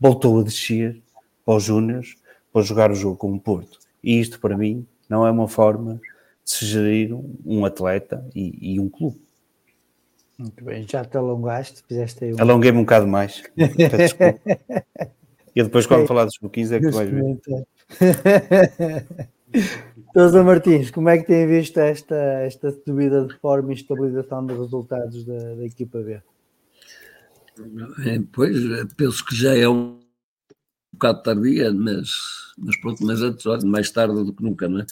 voltou 0.00 0.40
a 0.40 0.42
descer 0.42 1.00
para 1.44 1.54
os 1.56 1.64
Júniors 1.64 2.16
para 2.52 2.62
jogar 2.62 2.90
o 2.90 2.94
jogo 2.94 3.16
com 3.16 3.32
o 3.32 3.40
Porto. 3.40 3.78
E 4.02 4.20
isto, 4.20 4.40
para 4.40 4.56
mim, 4.56 4.86
não 5.08 5.26
é 5.26 5.30
uma 5.30 5.48
forma 5.48 6.00
se 6.44 6.64
gerir 6.64 7.14
um 7.44 7.64
atleta 7.64 8.26
e, 8.34 8.74
e, 8.74 8.80
um 8.80 8.88
clube. 8.88 9.20
Muito 10.38 10.64
bem, 10.64 10.86
já 10.88 11.04
te 11.04 11.16
alongaste, 11.16 11.82
fizeste 11.86 12.24
aí 12.24 12.32
um... 12.32 12.40
Alonguei-me 12.40 12.78
um 12.78 12.82
bocado 12.82 13.06
mais. 13.06 13.42
e 15.54 15.62
depois, 15.62 15.86
quando 15.86 16.06
falar 16.06 16.24
dos 16.24 16.38
boquins, 16.40 16.70
é 16.70 16.80
que 16.80 16.88
tu 16.90 16.96
vais 16.96 17.10
ver. 17.10 17.38
Sousa 20.12 20.42
Martins, 20.44 20.90
como 20.90 21.08
é 21.08 21.18
que 21.18 21.26
tem 21.26 21.46
visto 21.46 21.78
esta, 21.78 22.14
esta 22.14 22.70
subida 22.70 23.26
de 23.26 23.34
forma 23.38 23.72
e 23.72 23.74
estabilização 23.74 24.46
dos 24.46 24.58
resultados 24.58 25.24
da, 25.24 25.54
da 25.54 25.66
equipa 25.66 25.98
B? 25.98 26.20
É, 28.06 28.20
pois, 28.32 28.56
penso 28.96 29.24
que 29.24 29.34
já 29.34 29.56
é 29.56 29.68
um 29.68 30.00
bocado 30.92 31.22
tardia, 31.22 31.72
mas, 31.72 32.10
mas 32.56 32.76
pronto, 32.80 33.04
mas 33.04 33.22
antes, 33.22 33.46
olha, 33.46 33.66
mais 33.66 33.90
tarde 33.90 34.24
do 34.24 34.32
que 34.32 34.42
nunca, 34.42 34.68
não 34.68 34.80
é? 34.80 34.86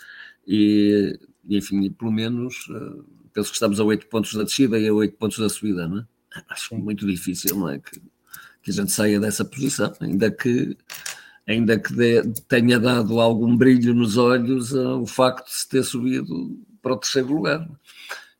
E 0.46 1.18
e 1.48 1.56
enfim, 1.56 1.90
pelo 1.90 2.12
menos 2.12 2.68
uh, 2.68 3.04
penso 3.32 3.50
que 3.50 3.56
estamos 3.56 3.78
a 3.78 3.84
8 3.84 4.06
pontos 4.08 4.34
da 4.34 4.42
descida 4.42 4.78
e 4.78 4.88
a 4.88 4.92
8 4.92 5.16
pontos 5.16 5.38
da 5.38 5.48
subida, 5.48 5.86
não 5.86 5.98
é? 5.98 6.06
Acho 6.50 6.70
Sim. 6.70 6.78
muito 6.78 7.06
difícil, 7.06 7.56
não 7.56 7.68
é? 7.70 7.78
Que, 7.78 8.00
que 8.62 8.70
a 8.70 8.74
gente 8.74 8.92
saia 8.92 9.20
dessa 9.20 9.44
posição, 9.44 9.92
ainda 10.00 10.30
que 10.30 10.76
ainda 11.46 11.78
que 11.78 11.92
dê, 11.92 12.22
tenha 12.48 12.78
dado 12.78 13.20
algum 13.20 13.56
brilho 13.56 13.94
nos 13.94 14.16
olhos 14.16 14.72
o 14.72 15.06
facto 15.06 15.46
de 15.46 15.52
se 15.52 15.68
ter 15.68 15.84
subido 15.84 16.58
para 16.82 16.94
o 16.94 16.96
terceiro 16.96 17.32
lugar. 17.32 17.68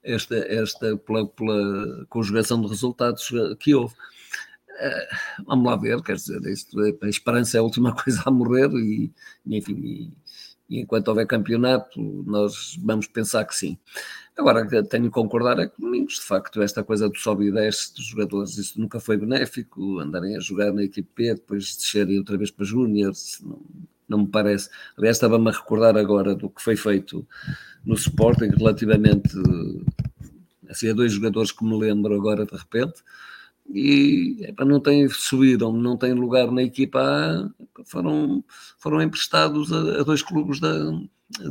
Esta, 0.03 0.37
esta 0.37 0.97
pela, 0.97 1.27
pela 1.27 2.05
conjugação 2.09 2.61
de 2.61 2.69
resultados 2.69 3.29
que 3.61 3.75
houve. 3.75 3.95
Vamos 5.47 5.67
lá 5.67 5.77
ver, 5.77 6.03
quer 6.03 6.17
dizer, 6.17 6.43
isto, 6.47 6.79
a 6.81 7.09
esperança 7.09 7.57
é 7.57 7.61
a 7.61 7.63
última 7.63 7.95
coisa 7.97 8.23
a 8.25 8.31
morrer 8.31 8.71
e, 8.75 9.13
enfim, 9.47 9.75
e, 9.75 10.13
E 10.69 10.81
enquanto 10.81 11.09
houver 11.09 11.27
campeonato, 11.27 12.01
nós 12.27 12.77
vamos 12.83 13.07
pensar 13.07 13.45
que 13.45 13.55
sim. 13.55 13.79
Agora, 14.37 14.67
tenho 14.85 15.05
que 15.05 15.11
concordar 15.11 15.59
é 15.59 15.69
que 15.69 15.81
Domingos, 15.81 16.15
de 16.17 16.23
facto, 16.23 16.61
esta 16.61 16.85
coisa 16.85 17.09
do 17.09 17.17
sobe 17.17 17.47
e 17.47 17.53
desce 17.53 17.95
dos 17.95 18.05
jogadores, 18.07 18.59
isso 18.59 18.79
nunca 18.81 19.01
foi 19.01 19.17
benéfico, 19.17 19.99
andarem 20.01 20.37
a 20.37 20.41
jogar 20.41 20.73
na 20.73 20.83
equipe 20.83 21.09
P, 21.15 21.35
depois 21.35 21.77
descerem 21.77 22.19
outra 22.19 22.37
vez 22.37 22.51
para 22.51 22.67
Júniors, 22.67 23.41
não, 23.43 23.63
não 24.09 24.19
me 24.19 24.29
parece. 24.29 24.69
Aliás, 24.99 25.17
estava-me 25.17 25.49
a 25.49 25.53
recordar 25.53 25.97
agora 25.97 26.35
do 26.35 26.51
que 26.51 26.63
foi 26.63 26.77
feito 26.77 27.27
no 27.85 27.95
Sporting 27.95 28.51
relativamente 28.57 29.37
assim, 30.69 30.91
a 30.91 30.93
dois 30.93 31.13
jogadores 31.13 31.53
que 31.53 31.65
me 31.65 31.79
lembro 31.79 32.15
agora 32.15 32.45
de 32.45 32.57
repente, 32.57 33.03
e 33.73 34.39
epa, 34.43 34.65
não 34.65 34.81
têm, 34.81 35.09
subiram, 35.09 35.73
não 35.73 35.97
têm 35.97 36.13
lugar 36.15 36.51
na 36.51 36.63
equipa 36.63 37.01
A, 37.01 37.51
foram, 37.85 38.45
foram 38.79 39.03
emprestados 39.03 39.73
a, 39.73 40.01
a, 40.01 40.03
dois 40.05 40.23
clubes 40.23 40.61
da, 40.61 40.75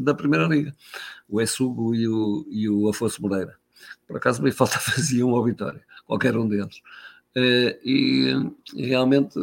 da 0.01 0.13
Primeira 0.13 0.47
Liga, 0.47 0.75
o 1.27 1.41
Essugo 1.41 1.93
e 1.93 2.07
o, 2.07 2.45
e 2.49 2.69
o 2.69 2.89
Afonso 2.89 3.21
Moreira. 3.21 3.55
Por 4.07 4.17
acaso 4.17 4.41
bem 4.41 4.51
falta 4.51 4.77
faziam 4.79 5.35
a 5.35 5.43
vitória, 5.43 5.83
qualquer 6.05 6.37
um 6.37 6.47
deles. 6.47 6.81
Uh, 7.37 7.75
e, 7.83 8.33
e, 8.75 8.85
realmente, 8.85 9.37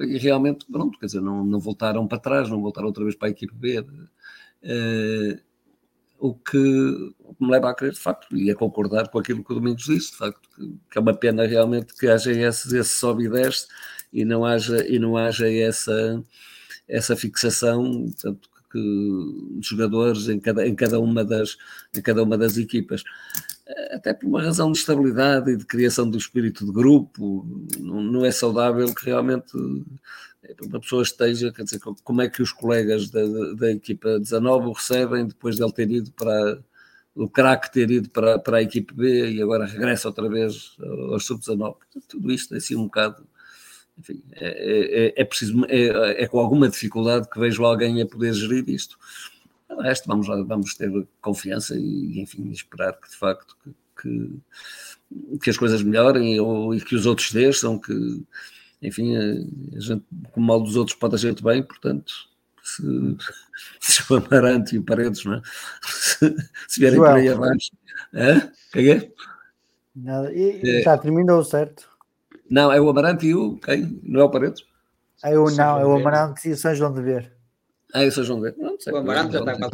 e 0.00 0.18
realmente, 0.18 0.66
pronto, 0.70 0.98
quer 0.98 1.06
dizer, 1.06 1.22
não, 1.22 1.42
não 1.42 1.58
voltaram 1.58 2.06
para 2.06 2.18
trás, 2.18 2.50
não 2.50 2.60
voltaram 2.60 2.88
outra 2.88 3.02
vez 3.02 3.16
para 3.16 3.28
a 3.28 3.30
equipe 3.30 3.54
B. 3.54 3.84
O 6.20 6.34
que, 6.34 6.58
me 7.40 7.50
leva 7.50 7.70
a 7.70 7.74
crer, 7.74 7.92
de 7.92 7.98
facto, 7.98 8.36
e 8.36 8.50
a 8.50 8.54
concordar 8.54 9.08
com 9.08 9.18
aquilo 9.18 9.42
que 9.42 9.52
o 9.52 9.54
Domingos 9.54 9.84
disse, 9.84 10.12
de 10.12 10.18
facto, 10.18 10.40
que, 10.90 10.98
é 10.98 11.00
uma 11.00 11.14
pena 11.14 11.46
realmente 11.46 11.94
que 11.94 12.06
haja 12.06 12.30
esse, 12.30 12.76
esse 12.76 12.90
sobe 12.90 13.24
e 13.24 13.30
desce 13.30 13.66
e 14.12 14.24
não 14.24 14.44
haja, 14.44 14.86
e 14.86 14.98
não 14.98 15.16
haja 15.16 15.50
essa, 15.50 16.22
essa 16.86 17.16
fixação, 17.16 18.04
portanto, 18.04 18.50
que 18.70 19.58
jogadores 19.62 20.28
em 20.28 20.38
cada, 20.38 20.66
em, 20.66 20.74
cada 20.74 21.00
uma 21.00 21.24
das, 21.24 21.56
em 21.96 22.00
cada 22.00 22.22
uma 22.22 22.38
das 22.38 22.56
equipas. 22.56 23.02
Até 23.92 24.12
por 24.12 24.26
uma 24.26 24.42
razão 24.42 24.72
de 24.72 24.78
estabilidade 24.78 25.52
e 25.52 25.56
de 25.56 25.64
criação 25.64 26.08
do 26.08 26.18
espírito 26.18 26.64
de 26.66 26.72
grupo, 26.72 27.46
não, 27.78 28.02
não 28.02 28.26
é 28.26 28.30
saudável 28.32 28.92
que 28.94 29.06
realmente 29.06 29.52
uma 30.62 30.80
pessoa 30.80 31.02
esteja, 31.02 31.52
quer 31.52 31.64
dizer, 31.64 31.80
como 31.80 32.22
é 32.22 32.28
que 32.28 32.42
os 32.42 32.52
colegas 32.52 33.10
da, 33.10 33.22
da 33.58 33.70
equipa 33.70 34.18
19 34.18 34.66
o 34.66 34.72
recebem 34.72 35.26
depois 35.26 35.56
de 35.56 35.62
ele 35.62 35.72
ter 35.72 35.90
ido 35.90 36.12
para 36.12 36.62
o 37.14 37.28
craque 37.28 37.72
ter 37.72 37.90
ido 37.90 38.08
para, 38.10 38.38
para 38.38 38.58
a 38.58 38.62
equipe 38.62 38.94
B 38.94 39.32
e 39.32 39.42
agora 39.42 39.66
regressa 39.66 40.08
outra 40.08 40.28
vez 40.28 40.76
aos 41.10 41.26
sub-19. 41.26 41.76
Tudo 42.08 42.32
isto 42.32 42.54
é 42.54 42.58
assim 42.58 42.76
um 42.76 42.84
bocado. 42.84 43.26
Enfim, 43.98 44.22
é, 44.32 45.12
é, 45.16 45.20
é 45.20 45.24
preciso, 45.24 45.64
é, 45.68 46.22
é, 46.22 46.26
com 46.26 46.38
alguma 46.38 46.68
dificuldade 46.68 47.28
que 47.28 47.38
vejo 47.38 47.64
alguém 47.64 48.00
a 48.00 48.06
poder 48.06 48.32
gerir 48.32 48.68
isto. 48.68 48.98
O 49.68 49.82
resto, 49.82 50.06
vamos, 50.06 50.26
vamos 50.26 50.74
ter 50.74 50.90
confiança 51.20 51.76
e, 51.76 52.20
enfim, 52.20 52.50
esperar 52.50 52.94
que 52.94 53.10
de 53.10 53.16
facto 53.16 53.56
que, 53.62 53.74
que, 54.00 55.38
que 55.38 55.50
as 55.50 55.58
coisas 55.58 55.82
melhorem 55.82 56.40
ou, 56.40 56.74
e 56.74 56.80
que 56.80 56.94
os 56.94 57.04
outros 57.04 57.30
desçam, 57.32 57.78
que 57.78 58.22
enfim, 58.82 59.16
a 59.16 59.80
gente, 59.80 60.04
com 60.32 60.40
o 60.40 60.42
mal 60.42 60.60
dos 60.60 60.76
outros 60.76 60.96
pode 60.96 61.14
a 61.14 61.18
gente 61.18 61.42
bem, 61.42 61.62
portanto, 61.62 62.12
se, 62.62 62.82
se 63.80 64.12
o 64.12 64.16
Amarante 64.16 64.76
e 64.76 64.78
o 64.78 64.82
Paredes, 64.82 65.24
não 65.24 65.34
é? 65.34 65.42
se, 65.82 66.36
se 66.68 66.80
vierem 66.80 66.96
João. 66.96 67.10
por 67.10 67.18
aí 67.18 67.28
abaixo. 67.28 67.70
É? 68.12 68.50
Quem 68.72 68.90
é? 68.90 69.12
Nada. 69.94 70.32
E, 70.32 70.78
é. 70.78 70.82
Já 70.82 70.96
terminou, 70.96 71.44
certo? 71.44 71.88
Não, 72.48 72.72
é 72.72 72.80
o 72.80 72.88
Amarante 72.88 73.26
e 73.26 73.34
o 73.34 73.58
quem? 73.58 74.00
Não 74.02 74.20
é 74.20 74.24
o 74.24 74.30
Paredes? 74.30 74.64
É 75.22 75.38
o, 75.38 75.50
não, 75.50 75.78
é 75.78 75.84
o 75.84 75.96
Amarante 75.96 76.48
e 76.48 76.52
o 76.52 76.56
São 76.56 76.74
João 76.74 76.92
de 76.92 77.02
Ver. 77.02 77.32
Ah, 77.92 78.04
é 78.04 78.08
o 78.08 78.12
São 78.12 78.24
João 78.24 78.40
de 78.40 78.50
Ver. 78.50 78.58
Não, 78.58 78.80
sei, 78.80 78.92
o 78.92 78.96
Amarante 78.96 79.32
já 79.34 79.40
está 79.40 79.70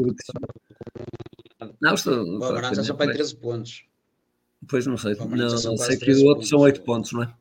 Não, 1.80 1.94
estou, 1.94 2.38
o 2.38 2.44
Amarante 2.44 2.76
já 2.76 2.84
só 2.84 2.94
para 2.94 3.12
13 3.12 3.36
pontos. 3.36 3.84
Pois 4.68 4.86
não 4.86 4.96
sei, 4.96 5.14
não, 5.14 5.28
não 5.28 5.76
sei 5.76 5.96
que 5.96 6.12
o 6.12 6.24
outro 6.24 6.46
são 6.46 6.58
8 6.58 6.80
pontos, 6.82 7.12
não 7.12 7.22
é? 7.22 7.32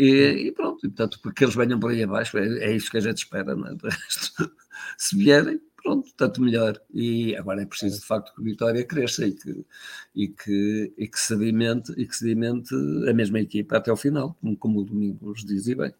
E, 0.00 0.46
e, 0.46 0.52
pronto, 0.52 0.86
e, 0.86 0.88
portanto, 0.88 1.18
porque 1.20 1.42
eles 1.42 1.56
venham 1.56 1.80
por 1.80 1.90
aí 1.90 2.04
abaixo, 2.04 2.38
é, 2.38 2.46
é 2.46 2.72
isso 2.72 2.88
que 2.88 2.98
a 2.98 3.00
gente 3.00 3.18
espera, 3.18 3.56
não 3.56 3.66
é? 3.66 3.76
Resto, 3.82 4.48
se 4.96 5.16
vierem, 5.16 5.60
pronto, 5.82 6.08
tanto 6.16 6.40
melhor. 6.40 6.80
E 6.94 7.34
agora 7.34 7.62
é 7.62 7.66
preciso 7.66 7.98
de 7.98 8.06
facto 8.06 8.32
que 8.32 8.40
a 8.40 8.44
Vitória 8.44 8.84
cresça 8.84 9.26
e 9.26 9.32
que, 9.32 9.66
e 10.14 10.28
que, 10.28 10.94
e 10.96 11.08
que, 11.08 11.18
sedimente, 11.18 11.92
e 11.96 12.06
que 12.06 12.16
sedimente 12.16 12.72
a 13.08 13.12
mesma 13.12 13.40
equipa 13.40 13.76
até 13.76 13.90
ao 13.90 13.96
final, 13.96 14.36
como, 14.40 14.56
como 14.56 14.80
o 14.80 14.84
Domingos 14.84 15.44
diz 15.44 15.66
e 15.66 15.74
bem. 15.74 15.92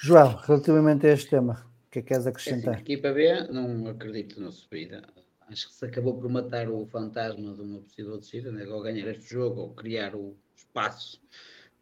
João, 0.00 0.36
relativamente 0.36 1.04
a 1.08 1.12
este 1.12 1.30
tema, 1.30 1.66
o 1.88 1.90
que 1.90 1.98
é 1.98 2.02
que 2.02 2.08
queres 2.08 2.24
acrescentar? 2.24 2.74
É 2.74 2.76
assim, 2.76 2.78
a 2.78 2.80
equipa 2.82 3.12
B, 3.12 3.48
não 3.50 3.88
acredito 3.88 4.40
na 4.40 4.52
subida 4.52 5.02
acho 5.50 5.68
que 5.68 5.74
se 5.74 5.84
acabou 5.86 6.14
por 6.20 6.28
matar 6.28 6.68
o 6.68 6.86
fantasma 6.86 7.54
de 7.54 7.62
uma 7.62 7.80
possível 7.80 8.18
descida, 8.18 8.52
né? 8.52 8.66
ou 8.66 8.82
ganhar 8.82 9.08
este 9.08 9.30
jogo, 9.30 9.62
ou 9.62 9.74
criar 9.74 10.14
o 10.14 10.36
espaço 10.54 11.20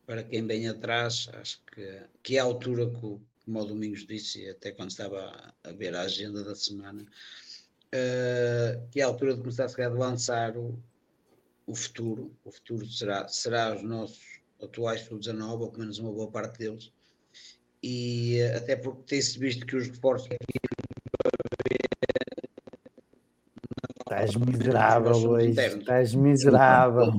para 0.06 0.22
quem 0.22 0.46
vem 0.46 0.68
atrás. 0.68 1.28
Acho 1.34 1.60
que, 1.74 2.02
que 2.22 2.36
é 2.36 2.40
a 2.40 2.44
altura 2.44 2.88
que, 2.88 3.00
como 3.00 3.60
o 3.60 3.64
Domingos 3.64 4.06
disse, 4.06 4.48
até 4.48 4.70
quando 4.70 4.90
estava 4.90 5.54
a 5.62 5.72
ver 5.72 5.94
a 5.94 6.02
agenda 6.02 6.42
da 6.44 6.54
semana, 6.54 7.02
uh, 7.02 8.88
que 8.90 9.00
é 9.00 9.02
a 9.02 9.06
altura 9.06 9.34
de 9.34 9.40
começar 9.40 9.66
a 9.66 9.88
lançar 9.88 10.56
o, 10.56 10.78
o 11.66 11.74
futuro. 11.74 12.32
O 12.44 12.50
futuro 12.50 12.86
será, 12.86 13.26
será 13.28 13.74
os 13.74 13.82
nossos 13.82 14.40
atuais 14.62 15.02
sub-19, 15.02 15.60
ou 15.60 15.70
pelo 15.70 15.80
menos 15.80 15.98
uma 15.98 16.12
boa 16.12 16.30
parte 16.30 16.58
deles. 16.58 16.92
E 17.82 18.38
uh, 18.40 18.58
até 18.58 18.76
porque 18.76 19.02
tem-se 19.06 19.38
visto 19.38 19.66
que 19.66 19.76
os 19.76 19.88
reforços 19.88 20.28
aqui 20.30 20.66
Estás 24.06 24.36
miserável 24.36 25.30
hoje. 25.30 25.50
Estás 25.50 26.14
miserável. 26.14 27.12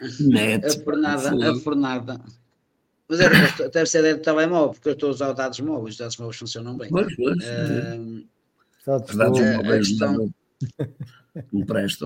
A, 0.00 0.66
a 0.66 0.84
fornada, 0.84 1.50
a 1.50 1.54
fornada. 1.56 2.20
Mas 3.08 3.20
era, 3.20 3.68
deve 3.68 3.86
ser 3.86 4.02
de 4.02 4.22
telemóvel, 4.22 4.70
porque 4.70 4.88
eu 4.88 4.92
estou 4.92 5.08
a 5.08 5.12
usar 5.12 5.32
dados 5.32 5.60
móveis, 5.60 5.94
os 5.94 5.98
dados 5.98 6.16
móveis 6.16 6.36
funcionam 6.36 6.76
bem. 6.76 6.88
Mas, 6.90 7.06
mas, 7.18 7.38
uh, 7.38 8.28
a, 8.86 8.96
a 8.96 9.78
questão, 9.78 10.34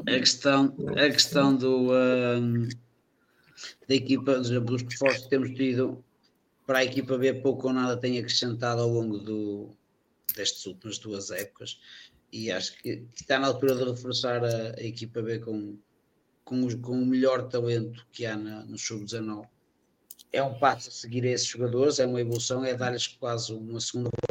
A 0.00 0.18
questão, 0.18 0.76
a 0.96 1.10
questão 1.10 1.56
do, 1.56 1.88
uh, 1.90 2.68
da 3.88 3.94
equipa, 3.94 4.38
dos 4.38 4.50
reforços 4.82 5.24
que 5.24 5.30
temos 5.30 5.50
tido 5.50 6.02
para 6.66 6.78
a 6.78 6.84
equipa 6.84 7.18
B 7.18 7.34
pouco 7.34 7.68
ou 7.68 7.74
nada 7.74 7.96
tem 7.96 8.18
acrescentado 8.18 8.80
ao 8.80 8.88
longo 8.88 9.18
do, 9.18 9.70
destas 10.34 10.64
últimas 10.66 10.98
duas 10.98 11.30
épocas. 11.30 11.78
E 12.32 12.50
acho 12.50 12.76
que 12.82 13.06
está 13.14 13.38
na 13.38 13.48
altura 13.48 13.76
de 13.76 13.84
reforçar 13.84 14.44
a, 14.44 14.74
a 14.76 14.82
equipa 14.82 15.22
B 15.22 15.38
com, 15.38 15.78
com, 16.44 16.64
os, 16.64 16.74
com, 16.74 16.92
o 16.92 17.06
melhor 17.06 17.48
talento 17.48 18.06
que 18.12 18.26
há 18.26 18.36
na, 18.36 18.64
no 18.64 18.78
sub-19. 18.78 19.46
É 20.32 20.42
um 20.42 20.58
passo 20.58 20.88
a 20.88 20.92
seguir 20.92 21.24
a 21.24 21.30
esses 21.30 21.46
jogadores, 21.46 21.98
é 21.98 22.06
uma 22.06 22.20
evolução, 22.20 22.64
é 22.64 22.74
dar-lhes 22.74 23.06
quase 23.06 23.52
uma 23.52 23.80
segunda 23.80 24.10
volta 24.10 24.24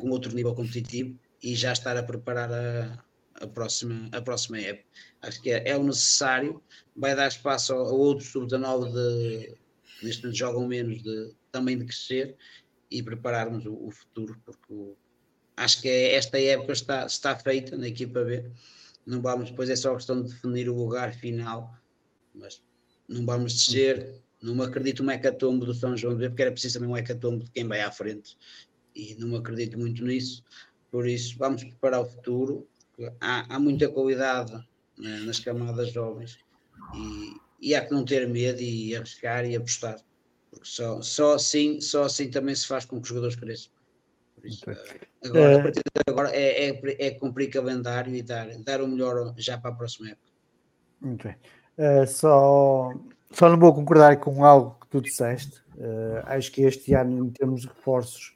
com 0.00 0.10
outro 0.10 0.34
nível 0.34 0.54
competitivo 0.54 1.18
e 1.42 1.54
já 1.54 1.72
estar 1.72 1.96
a 1.96 2.02
preparar 2.02 2.52
a, 2.52 3.04
a, 3.34 3.46
próxima, 3.46 4.08
a 4.12 4.20
próxima 4.20 4.58
época. 4.58 4.86
Acho 5.22 5.42
que 5.42 5.50
é, 5.50 5.70
é 5.70 5.76
o 5.76 5.82
necessário, 5.82 6.62
vai 6.94 7.14
dar 7.16 7.28
espaço 7.28 7.72
a, 7.72 7.76
a 7.76 7.92
outros 7.92 8.28
sub-19 8.30 8.92
de 8.92 9.56
que 9.98 10.06
neste 10.06 10.22
momento 10.22 10.38
jogam 10.38 10.66
menos 10.66 11.02
de, 11.02 11.32
também 11.50 11.78
de 11.78 11.84
crescer 11.84 12.36
e 12.90 13.02
prepararmos 13.02 13.64
o, 13.66 13.74
o 13.86 13.90
futuro, 13.90 14.40
porque 14.44 14.72
o, 14.72 14.96
acho 15.56 15.80
que 15.80 15.88
é, 15.88 16.14
esta 16.14 16.40
época 16.40 16.72
está, 16.72 17.06
está 17.06 17.36
feita 17.36 17.76
na 17.76 17.88
equipa 17.88 18.22
B. 18.24 18.44
Não 19.06 19.20
vamos, 19.20 19.50
depois 19.50 19.68
é 19.68 19.76
só 19.76 19.94
questão 19.94 20.22
de 20.22 20.30
definir 20.30 20.68
o 20.68 20.74
lugar 20.74 21.14
final, 21.14 21.74
mas 22.34 22.62
não 23.08 23.24
vamos 23.24 23.52
descer. 23.52 24.22
Não 24.42 24.60
acredito 24.62 25.02
no 25.02 25.10
hecatombe 25.10 25.66
do 25.66 25.74
São 25.74 25.96
João 25.96 26.16
de 26.16 26.28
porque 26.28 26.42
era 26.42 26.52
preciso 26.52 26.78
também 26.78 26.90
um 26.90 26.96
hecatombe 26.96 27.44
de 27.44 27.50
quem 27.50 27.66
vai 27.66 27.80
à 27.80 27.90
frente, 27.90 28.36
e 28.94 29.14
não 29.16 29.36
acredito 29.36 29.78
muito 29.78 30.04
nisso. 30.04 30.42
Por 30.90 31.08
isso, 31.08 31.36
vamos 31.38 31.64
preparar 31.64 32.00
o 32.00 32.06
futuro. 32.06 32.68
Há, 33.20 33.54
há 33.54 33.58
muita 33.58 33.88
qualidade 33.88 34.52
né, 34.96 35.18
nas 35.20 35.40
camadas 35.40 35.92
jovens 35.92 36.38
e, 36.94 37.68
e 37.70 37.74
há 37.74 37.84
que 37.84 37.92
não 37.92 38.04
ter 38.04 38.28
medo 38.28 38.60
e 38.60 38.94
arriscar 38.94 39.44
e 39.44 39.56
apostar, 39.56 40.00
porque 40.50 40.66
só, 40.66 41.02
só, 41.02 41.34
assim, 41.34 41.80
só 41.80 42.04
assim 42.04 42.30
também 42.30 42.54
se 42.54 42.66
faz 42.66 42.84
com 42.84 42.96
que 42.96 43.02
os 43.02 43.08
jogadores 43.08 43.36
cresçam. 43.36 43.72
Isso, 44.44 44.64
agora, 45.24 45.52
é... 45.52 45.54
a 45.54 45.62
partir 45.62 45.80
de 45.80 46.12
agora 46.12 46.30
é, 46.30 46.70
é, 46.70 47.06
é 47.06 47.10
cumprir 47.12 47.50
calendário 47.50 48.14
e 48.14 48.22
dar, 48.22 48.48
dar 48.58 48.82
o 48.82 48.88
melhor 48.88 49.34
já 49.36 49.58
para 49.58 49.70
a 49.70 49.74
próxima 49.74 50.10
época. 50.10 50.32
Muito 51.00 51.26
bem. 51.26 51.36
Uh, 51.76 52.06
só, 52.06 52.92
só 53.32 53.48
não 53.48 53.58
vou 53.58 53.74
concordar 53.74 54.18
com 54.18 54.44
algo 54.44 54.78
que 54.80 54.88
tu 54.88 55.00
disseste. 55.00 55.62
Uh, 55.76 56.22
acho 56.26 56.52
que 56.52 56.62
este 56.62 56.94
ano, 56.94 57.26
em 57.26 57.30
termos 57.30 57.62
de 57.62 57.68
reforços, 57.68 58.34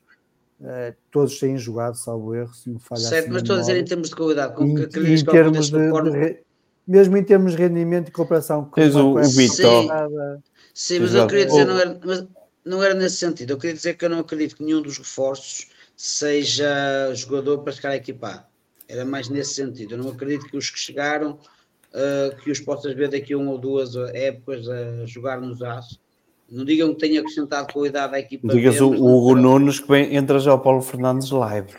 uh, 0.61 0.95
todos 1.11 1.39
têm 1.39 1.57
jogado, 1.57 1.95
salvo 1.97 2.35
erro, 2.35 2.53
se 2.53 2.69
me 2.69 2.81
falha 2.81 3.01
Certo, 3.01 3.25
assim 3.25 3.33
mas 3.33 3.43
estou 3.43 3.57
a 3.57 3.61
dizer 3.61 3.77
em 3.77 3.85
termos 3.85 4.09
de 4.09 4.17
qualidade, 4.17 4.55
com 4.55 4.65
em, 4.65 4.75
que, 4.75 4.99
em 4.99 5.25
termos 5.25 5.71
de, 5.71 6.11
de, 6.11 6.41
mesmo 6.87 7.17
em 7.17 7.23
termos 7.23 7.53
de 7.53 7.59
rendimento 7.59 8.09
e 8.09 8.13
cooperação 8.13 8.65
com, 8.65 8.73
Tens 8.73 8.95
o, 8.97 9.13
o 9.13 9.23
Vitor. 9.23 10.41
Sim, 10.75 11.01
mas 11.01 11.15
eu 11.15 11.27
queria 11.27 11.47
dizer, 11.47 11.65
não 11.65 11.79
era, 11.79 12.01
mas 12.05 12.27
não 12.65 12.83
era 12.83 12.95
nesse 12.95 13.17
sentido. 13.17 13.53
Eu 13.53 13.59
queria 13.59 13.75
dizer 13.75 13.95
que 13.95 14.05
eu 14.05 14.11
não 14.11 14.21
acredito 14.21 14.57
que 14.57 14.65
nenhum 14.65 14.83
dos 14.83 14.99
reforços 14.99 15.69
seja 15.99 17.13
jogador 17.13 17.59
para 17.59 17.73
ficar 17.73 17.97
equipado. 17.97 18.45
Era 18.89 19.05
mais 19.05 19.29
nesse 19.29 19.55
sentido. 19.55 19.95
Eu 19.95 19.99
não 19.99 20.11
acredito 20.11 20.47
que 20.47 20.57
os 20.57 20.71
que 20.71 20.79
chegaram, 20.79 21.33
uh, 21.33 22.37
que 22.43 22.53
os 22.53 22.61
possas 22.61 22.95
ver 22.95 23.09
daqui 23.11 23.33
a 23.33 23.37
uma 23.37 23.51
ou 23.51 23.59
duas 23.59 23.97
épocas 24.15 24.69
a 24.69 25.05
jogar 25.05 25.41
nos 25.41 25.61
aços. 25.61 26.01
Não 26.49 26.65
digam 26.65 26.95
que 26.95 27.01
tenha 27.01 27.21
acrescentado 27.21 27.73
qualidade 27.73 28.15
à 28.15 28.21
equipa. 28.21 28.49
Digas 28.49 28.81
o 28.81 28.91
Hugo 28.91 29.35
Nunes 29.35 29.81
que 29.81 29.89
vem, 29.89 30.15
entra 30.17 30.39
já 30.39 30.55
o 30.55 30.61
Paulo 30.61 30.81
Fernandes 30.81 31.31
live. 31.31 31.75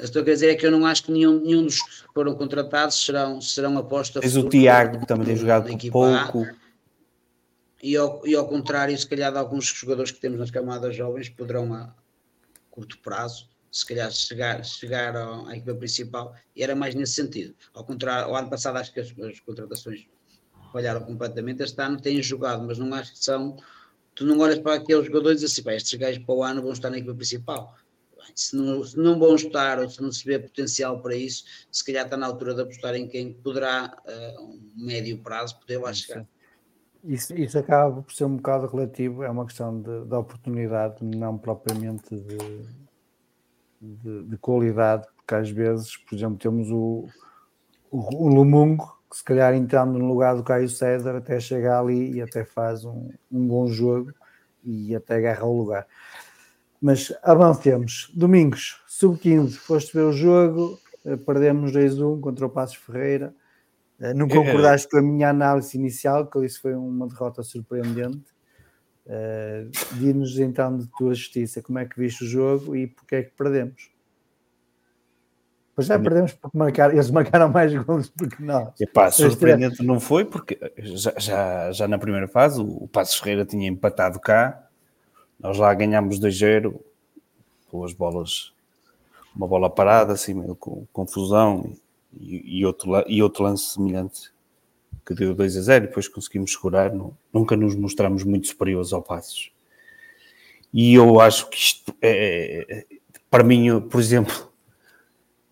Estou 0.00 0.22
a 0.22 0.24
dizer 0.24 0.50
é 0.50 0.54
que 0.56 0.66
eu 0.66 0.72
não 0.72 0.84
acho 0.86 1.04
que 1.04 1.12
nenhum, 1.12 1.38
nenhum 1.38 1.64
dos 1.64 1.80
que 1.80 2.12
foram 2.12 2.34
contratados 2.34 3.04
serão, 3.04 3.40
serão 3.40 3.78
aposta. 3.78 4.20
Tens 4.20 4.36
o 4.36 4.48
Tiago, 4.48 5.00
que 5.00 5.06
também 5.06 5.26
tem 5.26 5.36
jogado 5.36 5.70
pouco. 5.92 6.42
A, 6.42 6.63
e 7.84 7.96
ao, 7.98 8.26
e 8.26 8.34
ao 8.34 8.48
contrário, 8.48 8.96
se 8.96 9.06
calhar 9.06 9.30
de 9.30 9.36
alguns 9.36 9.66
jogadores 9.66 10.10
que 10.10 10.18
temos 10.18 10.38
nas 10.38 10.50
camadas 10.50 10.96
jovens 10.96 11.28
poderão 11.28 11.74
a 11.74 11.94
curto 12.70 12.98
prazo, 13.00 13.46
se 13.70 13.84
calhar 13.84 14.10
chegar, 14.10 14.64
chegar 14.64 15.14
à 15.14 15.54
equipa 15.54 15.74
principal, 15.74 16.34
e 16.56 16.62
era 16.62 16.74
mais 16.74 16.94
nesse 16.94 17.12
sentido. 17.12 17.54
Ao 17.74 17.84
contrário, 17.84 18.32
o 18.32 18.36
ano 18.36 18.48
passado 18.48 18.78
acho 18.78 18.90
que 18.90 19.00
as, 19.00 19.08
as 19.18 19.38
contratações 19.40 20.06
falharam 20.72 21.02
completamente, 21.02 21.62
este 21.62 21.78
ano 21.82 22.00
têm 22.00 22.22
jogado, 22.22 22.64
mas 22.66 22.78
não 22.78 22.92
acho 22.94 23.12
que 23.12 23.22
são. 23.22 23.54
Tu 24.14 24.24
não 24.24 24.38
olhas 24.38 24.60
para 24.60 24.76
aqueles 24.76 25.04
jogadores 25.04 25.42
e 25.42 25.44
dizes 25.44 25.58
assim, 25.58 25.70
estes 25.76 25.98
gajos 25.98 26.24
para 26.24 26.34
o 26.34 26.42
ano 26.42 26.62
vão 26.62 26.72
estar 26.72 26.88
na 26.88 26.96
equipa 26.96 27.14
principal 27.14 27.76
se 28.34 28.56
não, 28.56 28.82
se 28.82 28.96
não 28.96 29.18
vão 29.18 29.34
estar 29.34 29.78
ou 29.78 29.88
se 29.88 30.00
não 30.00 30.10
se 30.10 30.24
vê 30.24 30.38
potencial 30.38 31.00
para 31.00 31.14
isso, 31.14 31.44
se 31.70 31.84
calhar 31.84 32.04
está 32.04 32.16
na 32.16 32.26
altura 32.26 32.54
de 32.54 32.62
apostar 32.62 32.94
em 32.94 33.06
quem 33.06 33.32
poderá, 33.32 33.96
a 34.06 34.40
uh, 34.40 34.44
um 34.44 34.72
médio 34.74 35.18
prazo, 35.18 35.58
poder 35.60 35.78
lá 35.78 35.92
chegar. 35.92 36.26
Isso, 37.04 37.34
isso 37.38 37.58
acaba 37.58 38.00
por 38.00 38.12
ser 38.12 38.24
um 38.24 38.36
bocado 38.36 38.66
relativo, 38.66 39.22
é 39.22 39.30
uma 39.30 39.44
questão 39.44 39.78
de, 39.78 40.06
de 40.06 40.14
oportunidade, 40.14 41.04
não 41.04 41.36
propriamente 41.36 42.16
de, 42.16 42.38
de, 43.80 44.22
de, 44.24 44.38
qualidade, 44.38 45.06
porque 45.14 45.34
às 45.34 45.50
vezes, 45.50 45.98
por 45.98 46.16
exemplo, 46.16 46.38
temos 46.38 46.70
o, 46.70 47.06
o, 47.90 48.24
o 48.24 48.28
Lumungo, 48.28 48.98
que 49.10 49.18
se 49.18 49.24
calhar 49.24 49.54
entrando 49.54 49.98
no 49.98 50.06
lugar 50.06 50.34
do 50.34 50.42
Caio 50.42 50.68
César, 50.68 51.14
até 51.16 51.38
chega 51.38 51.78
ali 51.78 52.14
e 52.14 52.22
até 52.22 52.42
faz 52.42 52.86
um, 52.86 53.10
um 53.30 53.46
bom 53.46 53.66
jogo 53.68 54.10
e 54.64 54.96
até 54.96 55.16
agarra 55.16 55.44
o 55.44 55.58
lugar. 55.58 55.86
Mas 56.80 57.12
avancemos. 57.22 58.10
Domingos, 58.14 58.82
sub-15, 58.86 59.56
foste 59.56 59.92
ver 59.92 60.04
o 60.04 60.12
jogo, 60.12 60.78
eh, 61.04 61.16
perdemos 61.16 61.72
2-1 61.72 62.20
contra 62.20 62.46
o 62.46 62.50
Passos 62.50 62.76
Ferreira. 62.76 63.34
Eh, 64.04 64.12
não 64.12 64.28
concordaste 64.28 64.86
com 64.88 64.98
a 64.98 65.02
minha 65.02 65.30
análise 65.30 65.78
inicial, 65.78 66.26
que 66.26 66.44
isso 66.44 66.60
foi 66.60 66.74
uma 66.74 67.08
derrota 67.08 67.42
surpreendente. 67.42 68.34
Uh, 69.06 69.70
Diz-nos 69.98 70.38
então 70.38 70.78
de 70.78 70.86
tua 70.88 71.14
justiça 71.14 71.62
como 71.62 71.78
é 71.78 71.84
que 71.84 71.98
viste 71.98 72.24
o 72.24 72.26
jogo 72.26 72.74
e 72.74 72.86
porque 72.86 73.16
é 73.16 73.22
que 73.22 73.30
perdemos. 73.30 73.90
Pois 75.74 75.86
já 75.88 75.98
perdemos 75.98 76.32
porque 76.32 76.56
marcar, 76.56 76.92
eles 76.92 77.10
marcaram 77.10 77.48
mais 77.50 77.74
gols 77.74 78.10
do 78.10 78.28
que 78.28 78.42
nós. 78.42 78.80
Epá, 78.80 79.10
surpreendente 79.10 79.82
não 79.82 79.98
foi, 79.98 80.24
porque 80.24 80.58
já, 80.78 81.12
já, 81.18 81.72
já 81.72 81.88
na 81.88 81.98
primeira 81.98 82.28
fase 82.28 82.60
o 82.60 82.88
Passos 82.88 83.18
Ferreira 83.18 83.44
tinha 83.44 83.68
empatado 83.68 84.20
cá 84.20 84.68
nós 85.38 85.58
lá 85.58 85.74
ganhámos 85.74 86.18
2-0 86.18 86.78
com 87.70 87.84
as 87.84 87.92
bolas, 87.92 88.52
uma 89.34 89.48
bola 89.48 89.68
parada, 89.68 90.12
assim, 90.12 90.32
meio 90.32 90.54
com 90.54 90.86
confusão 90.92 91.74
e, 92.20 92.58
e, 92.60 92.66
outro, 92.66 93.04
e 93.06 93.22
outro 93.22 93.44
lance 93.44 93.64
semelhante 93.74 94.32
que 95.04 95.14
deu 95.14 95.34
2 95.34 95.56
a 95.56 95.60
0 95.60 95.84
e 95.84 95.88
depois 95.88 96.08
conseguimos 96.08 96.52
segurar. 96.52 96.92
Não, 96.92 97.16
nunca 97.32 97.56
nos 97.56 97.74
mostramos 97.74 98.24
muito 98.24 98.46
superiores 98.46 98.92
ao 98.92 99.02
Passos. 99.02 99.52
E 100.72 100.94
eu 100.94 101.20
acho 101.20 101.48
que 101.50 101.56
isto 101.56 101.94
é, 102.02 102.66
é 102.68 102.86
para 103.30 103.44
mim, 103.44 103.80
por 103.88 104.00
exemplo, 104.00 104.52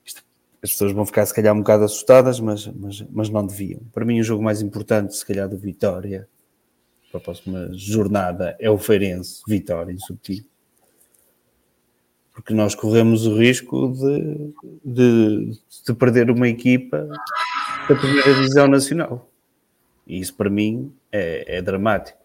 isto, 0.04 0.22
as 0.62 0.70
pessoas 0.72 0.92
vão 0.92 1.06
ficar 1.06 1.26
se 1.26 1.34
calhar 1.34 1.54
um 1.54 1.58
bocado 1.58 1.84
assustadas, 1.84 2.40
mas, 2.40 2.66
mas, 2.66 3.02
mas 3.10 3.28
não 3.28 3.46
deviam. 3.46 3.80
Para 3.92 4.04
mim, 4.04 4.20
o 4.20 4.24
jogo 4.24 4.42
mais 4.42 4.62
importante, 4.62 5.14
se 5.16 5.26
calhar, 5.26 5.48
do 5.48 5.56
Vitória 5.56 6.28
para 7.10 7.20
a 7.20 7.24
próxima 7.24 7.68
jornada 7.74 8.56
é 8.58 8.70
o 8.70 8.78
Feirense 8.78 9.42
Vitória 9.46 9.92
em 9.92 9.98
subtil. 9.98 10.44
Porque 12.32 12.54
nós 12.54 12.74
corremos 12.74 13.26
o 13.26 13.36
risco 13.36 13.92
de, 13.92 14.54
de, 14.84 15.58
de 15.86 15.94
perder 15.94 16.30
uma 16.30 16.48
equipa 16.48 17.08
da 17.88 17.94
primeira 17.94 18.34
divisão 18.34 18.66
nacional. 18.66 19.30
E 20.06 20.18
isso 20.18 20.34
para 20.34 20.48
mim 20.48 20.92
é, 21.10 21.58
é 21.58 21.62
dramático. 21.62 22.18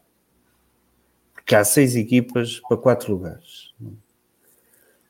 Porque 1.34 1.55
há 1.55 1.63
seis 1.63 1.95
equipas 1.95 2.59
para 2.61 2.77
quatro 2.77 3.11
lugares. 3.11 3.73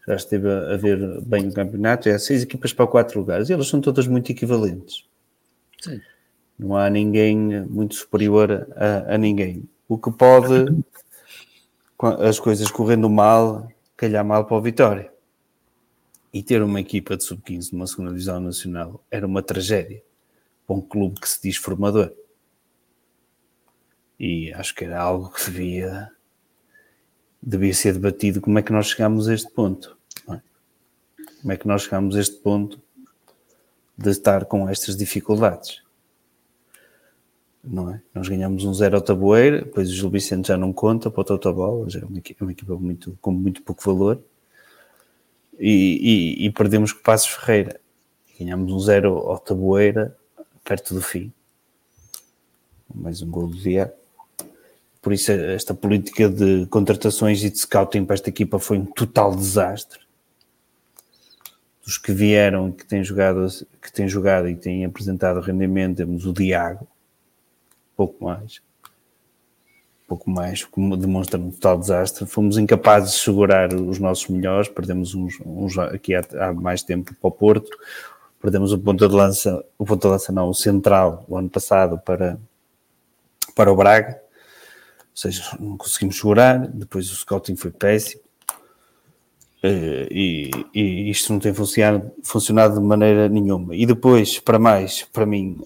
Já 0.07 0.15
esteve 0.15 0.49
a 0.49 0.77
ver 0.77 1.21
bem 1.21 1.47
o 1.47 1.53
campeonato, 1.53 2.07
é 2.07 2.17
seis 2.17 2.43
equipas 2.43 2.71
para 2.73 2.87
quatro 2.87 3.19
lugares. 3.19 3.49
E 3.49 3.53
elas 3.53 3.67
são 3.67 3.81
todas 3.81 4.07
muito 4.07 4.31
equivalentes. 4.31 5.05
Sim. 5.81 5.99
Não 6.57 6.75
há 6.75 6.89
ninguém 6.89 7.37
muito 7.65 7.95
superior 7.95 8.67
a, 8.75 9.13
a 9.13 9.17
ninguém. 9.17 9.69
O 9.87 9.97
que 9.97 10.11
pode, 10.11 10.65
as 12.19 12.39
coisas 12.39 12.71
correndo 12.71 13.09
mal, 13.09 13.67
calhar 13.97 14.23
mal 14.23 14.45
para 14.45 14.55
o 14.55 14.61
Vitória. 14.61 15.11
E 16.33 16.43
ter 16.43 16.61
uma 16.61 16.79
equipa 16.79 17.17
de 17.17 17.23
sub-15 17.23 17.73
numa 17.73 17.87
segunda 17.87 18.11
divisão 18.11 18.39
nacional 18.39 19.03
era 19.09 19.25
uma 19.25 19.41
tragédia 19.41 20.03
para 20.65 20.75
um 20.75 20.81
clube 20.81 21.19
que 21.19 21.27
se 21.27 21.41
diz 21.41 21.57
formador. 21.57 22.13
E 24.19 24.53
acho 24.53 24.75
que 24.75 24.85
era 24.85 25.01
algo 25.01 25.29
que 25.31 25.45
devia, 25.45 26.11
devia 27.41 27.73
ser 27.73 27.93
debatido 27.93 28.39
como 28.39 28.59
é 28.59 28.61
que 28.61 28.71
nós 28.71 28.87
chegamos 28.87 29.27
a 29.27 29.33
este 29.33 29.51
ponto. 29.51 29.97
É? 30.29 30.41
Como 31.41 31.51
é 31.51 31.57
que 31.57 31.67
nós 31.67 31.83
chegamos 31.83 32.15
a 32.15 32.21
este 32.21 32.37
ponto 32.37 32.81
de 33.97 34.11
estar 34.11 34.45
com 34.45 34.69
estas 34.69 34.95
dificuldades 34.95 35.86
não 37.69 37.93
é? 37.93 38.01
Nós 38.13 38.27
ganhamos 38.27 38.63
um 38.63 38.73
zero 38.73 38.95
ao 38.95 39.01
Taboeira, 39.01 39.59
depois 39.59 39.89
o 39.89 39.93
Gil 39.93 40.09
Vicente 40.09 40.47
já 40.47 40.57
não 40.57 40.71
conta 40.71 41.11
para 41.11 41.21
o 41.21 41.23
Totobola, 41.23 41.89
já 41.89 41.99
é 41.99 42.05
uma 42.05 42.17
equipa, 42.17 42.45
uma 42.45 42.51
equipa 42.51 42.75
muito, 42.75 43.17
com 43.21 43.31
muito 43.31 43.61
pouco 43.61 43.83
valor, 43.83 44.21
e, 45.59 46.37
e, 46.39 46.45
e 46.45 46.49
perdemos 46.51 46.93
com 46.93 46.99
o 46.99 47.03
Passos 47.03 47.29
Ferreira. 47.29 47.79
Ganhamos 48.39 48.71
um 48.71 48.79
zero 48.79 49.17
ao 49.17 49.37
Taboeira, 49.37 50.15
perto 50.63 50.93
do 50.93 51.01
fim. 51.01 51.31
Mais 52.93 53.21
um 53.21 53.29
gol 53.29 53.47
do 53.47 53.57
dia. 53.57 53.93
Por 55.01 55.13
isso, 55.13 55.31
esta 55.31 55.73
política 55.73 56.29
de 56.29 56.65
contratações 56.67 57.43
e 57.43 57.49
de 57.49 57.57
scouting 57.57 58.05
para 58.05 58.13
esta 58.13 58.29
equipa 58.29 58.59
foi 58.59 58.77
um 58.77 58.85
total 58.85 59.35
desastre. 59.35 59.99
Dos 61.83 61.97
que 61.97 62.11
vieram, 62.11 62.71
que 62.71 62.85
têm 62.85 63.03
jogado, 63.03 63.47
que 63.81 63.91
têm 63.91 64.07
jogado 64.07 64.49
e 64.49 64.55
têm 64.55 64.85
apresentado 64.85 65.39
rendimento, 65.39 65.97
temos 65.97 66.25
o 66.25 66.33
Diago, 66.33 66.87
pouco 67.97 68.23
mais. 68.23 68.61
Pouco 70.07 70.29
mais, 70.29 70.63
como 70.63 70.95
demonstra 70.95 71.37
um 71.37 71.51
total 71.51 71.79
desastre. 71.79 72.25
Fomos 72.25 72.57
incapazes 72.57 73.11
de 73.11 73.17
segurar 73.17 73.73
os 73.73 73.99
nossos 73.99 74.29
melhores, 74.29 74.69
perdemos 74.69 75.13
uns, 75.13 75.37
uns 75.45 75.77
aqui 75.77 76.15
há, 76.15 76.23
há, 76.39 76.53
mais 76.53 76.81
tempo 76.81 77.13
para 77.13 77.27
o 77.27 77.31
Porto, 77.31 77.69
perdemos 78.39 78.71
o 78.71 78.79
ponto 78.79 79.05
de 79.05 79.13
lança, 79.13 79.65
o 79.77 79.83
ponto 79.83 80.03
de 80.03 80.07
lança 80.07 80.31
não, 80.31 80.47
o 80.47 80.53
central, 80.53 81.25
o 81.27 81.35
ano 81.35 81.49
passado 81.49 81.99
para, 81.99 82.39
para 83.53 83.69
o 83.69 83.75
Braga, 83.75 84.21
ou 85.09 85.17
seja, 85.17 85.57
não 85.59 85.75
conseguimos 85.75 86.17
segurar, 86.17 86.65
depois 86.67 87.11
o 87.11 87.15
scouting 87.15 87.57
foi 87.57 87.71
péssimo, 87.71 88.21
e, 90.11 90.51
e, 90.73 91.09
isto 91.09 91.33
não 91.33 91.39
tem 91.39 91.53
funcionado, 91.53 92.11
funcionado 92.23 92.79
de 92.79 92.85
maneira 92.85 93.27
nenhuma. 93.27 93.75
E 93.75 93.85
depois, 93.85 94.39
para 94.39 94.59
mais, 94.59 95.03
para 95.03 95.25
mim, 95.25 95.59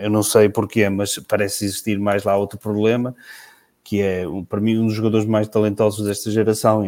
eu 0.00 0.10
não 0.10 0.22
sei 0.22 0.48
porquê, 0.48 0.88
mas 0.88 1.18
parece 1.18 1.64
existir 1.64 1.98
mais 1.98 2.24
lá 2.24 2.36
outro 2.36 2.58
problema, 2.58 3.14
que 3.82 4.00
é, 4.00 4.24
para 4.48 4.60
mim, 4.60 4.78
um 4.78 4.86
dos 4.86 4.94
jogadores 4.94 5.26
mais 5.26 5.48
talentosos 5.48 6.06
desta 6.06 6.30
geração, 6.30 6.86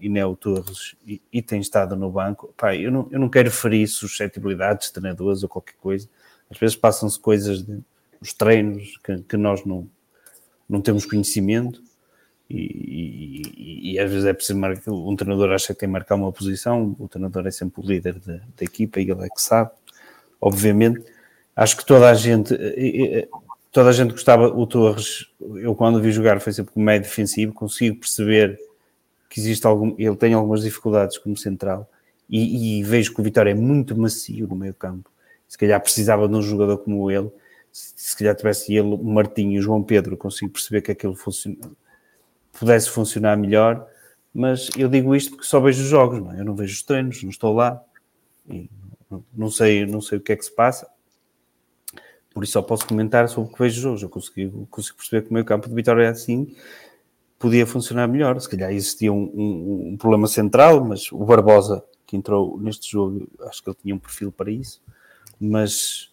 Inel 0.00 0.36
Torres, 0.36 0.96
e, 1.06 1.20
e 1.32 1.42
tem 1.42 1.60
estado 1.60 1.94
no 1.96 2.10
banco. 2.10 2.52
Pá, 2.56 2.74
eu, 2.74 2.90
não, 2.90 3.08
eu 3.10 3.20
não 3.20 3.28
quero 3.28 3.50
ferir 3.50 3.86
suscetibilidades 3.88 4.88
de 4.88 4.94
treinadores 4.94 5.42
ou 5.42 5.48
qualquer 5.48 5.74
coisa. 5.80 6.08
Às 6.50 6.58
vezes 6.58 6.76
passam-se 6.76 7.18
coisas 7.18 7.62
de, 7.62 7.80
nos 8.20 8.32
treinos 8.32 8.98
que, 9.04 9.18
que 9.18 9.36
nós 9.36 9.64
não, 9.64 9.86
não 10.68 10.80
temos 10.80 11.04
conhecimento 11.04 11.82
e, 12.50 13.42
e, 13.56 13.92
e, 13.92 13.98
às 14.00 14.10
vezes 14.10 14.26
é 14.26 14.32
preciso 14.32 14.58
marcar, 14.58 14.90
um 14.90 15.14
treinador 15.14 15.52
acha 15.52 15.72
que 15.72 15.78
tem 15.80 15.88
que 15.88 15.92
marcar 15.92 16.16
uma 16.16 16.32
posição, 16.32 16.96
o 16.98 17.06
treinador 17.06 17.46
é 17.46 17.50
sempre 17.52 17.80
o 17.80 17.86
líder 17.86 18.18
da, 18.18 18.34
da 18.34 18.64
equipa 18.64 19.00
e 19.00 19.08
ele 19.08 19.24
é 19.24 19.28
que 19.28 19.40
sabe. 19.40 19.70
Obviamente, 20.40 21.04
acho 21.54 21.76
que 21.76 21.86
toda 21.86 22.10
a 22.10 22.14
gente, 22.14 22.52
toda 23.70 23.90
a 23.90 23.92
gente 23.92 24.10
gostava, 24.10 24.48
o 24.48 24.66
Torres, 24.66 25.26
eu 25.56 25.76
quando 25.76 26.00
vi 26.00 26.10
jogar 26.10 26.40
foi 26.40 26.52
sempre 26.52 26.72
como 26.72 26.84
médio 26.84 27.08
defensivo, 27.08 27.52
consigo 27.52 28.00
perceber 28.00 28.58
que 29.28 29.38
existe 29.38 29.64
algum, 29.64 29.94
ele 29.96 30.16
tem 30.16 30.34
algumas 30.34 30.62
dificuldades 30.62 31.16
como 31.18 31.36
central 31.36 31.88
e, 32.28 32.80
e 32.80 32.82
vejo 32.82 33.14
que 33.14 33.20
o 33.20 33.24
Vitória 33.24 33.50
é 33.52 33.54
muito 33.54 33.96
macio 33.96 34.48
no 34.48 34.56
meio 34.56 34.74
campo. 34.74 35.08
Se 35.46 35.56
calhar 35.56 35.80
precisava 35.80 36.28
de 36.28 36.34
um 36.34 36.42
jogador 36.42 36.78
como 36.78 37.08
ele, 37.10 37.30
se, 37.70 37.92
se 37.96 38.16
calhar 38.16 38.34
tivesse 38.34 38.74
ele, 38.74 38.88
o 38.88 39.04
Martinho 39.04 39.52
e 39.52 39.58
o 39.60 39.62
João 39.62 39.82
Pedro, 39.82 40.16
consigo 40.16 40.50
perceber 40.50 40.82
que 40.82 40.90
aquilo 40.90 41.14
funciona 41.14 41.56
pudesse 42.52 42.90
funcionar 42.90 43.36
melhor, 43.36 43.86
Mas 44.32 44.70
eu 44.76 44.88
digo 44.88 45.14
isto 45.14 45.30
porque 45.30 45.44
só 45.44 45.58
vejo 45.58 45.82
os 45.82 45.88
jogos, 45.88 46.20
não 46.20 46.32
é? 46.32 46.40
Eu 46.40 46.44
não 46.44 46.54
vejo 46.54 46.72
os 46.72 46.82
treinos, 46.82 47.22
não 47.22 47.30
estou 47.30 47.52
lá. 47.52 47.82
Não 49.36 49.50
sei, 49.50 49.84
não 49.86 50.00
sei 50.00 50.18
o 50.18 50.20
que 50.20 50.32
é 50.32 50.36
que 50.36 50.44
se 50.44 50.54
passa. 50.54 50.88
Por 52.32 52.44
isso 52.44 52.52
só 52.52 52.62
posso 52.62 52.86
comentar 52.86 53.28
sobre 53.28 53.50
o 53.50 53.52
que 53.52 53.58
vejo 53.60 53.80
jogos. 53.80 54.02
Eu 54.02 54.08
consigo, 54.08 54.66
consigo 54.70 54.96
perceber 54.96 55.22
que 55.22 55.30
o 55.30 55.34
meio 55.34 55.44
campo 55.44 55.68
de 55.68 55.74
Vitória 55.74 56.04
é 56.04 56.08
assim 56.08 56.54
podia 57.40 57.66
funcionar 57.66 58.06
melhor. 58.06 58.38
Se 58.38 58.48
calhar 58.48 58.70
existia 58.70 59.10
um, 59.10 59.32
um, 59.34 59.88
um, 59.92 59.96
problema 59.96 60.28
central, 60.28 60.84
mas 60.84 61.10
o 61.10 61.24
Barbosa, 61.24 61.82
que 62.06 62.14
entrou 62.14 62.60
neste 62.60 62.92
jogo, 62.92 63.26
acho 63.48 63.64
que 63.64 63.70
ele 63.70 63.78
tinha 63.82 63.94
um 63.94 63.98
perfil 63.98 64.30
para 64.30 64.50
isso. 64.50 64.80
Mas 65.40 66.12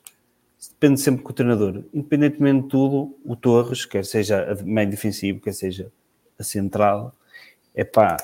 depende 0.71 1.01
sempre 1.01 1.23
do 1.23 1.33
treinador. 1.33 1.83
Independentemente 1.93 2.63
de 2.63 2.69
tudo, 2.69 3.19
o 3.25 3.35
Torres, 3.35 3.85
quer 3.85 4.05
seja 4.05 4.57
meio 4.63 4.89
defensivo, 4.89 5.41
quer 5.41 5.53
seja 5.53 5.91
a 6.39 6.43
central, 6.43 7.13
é 7.73 7.83
pá, 7.83 8.17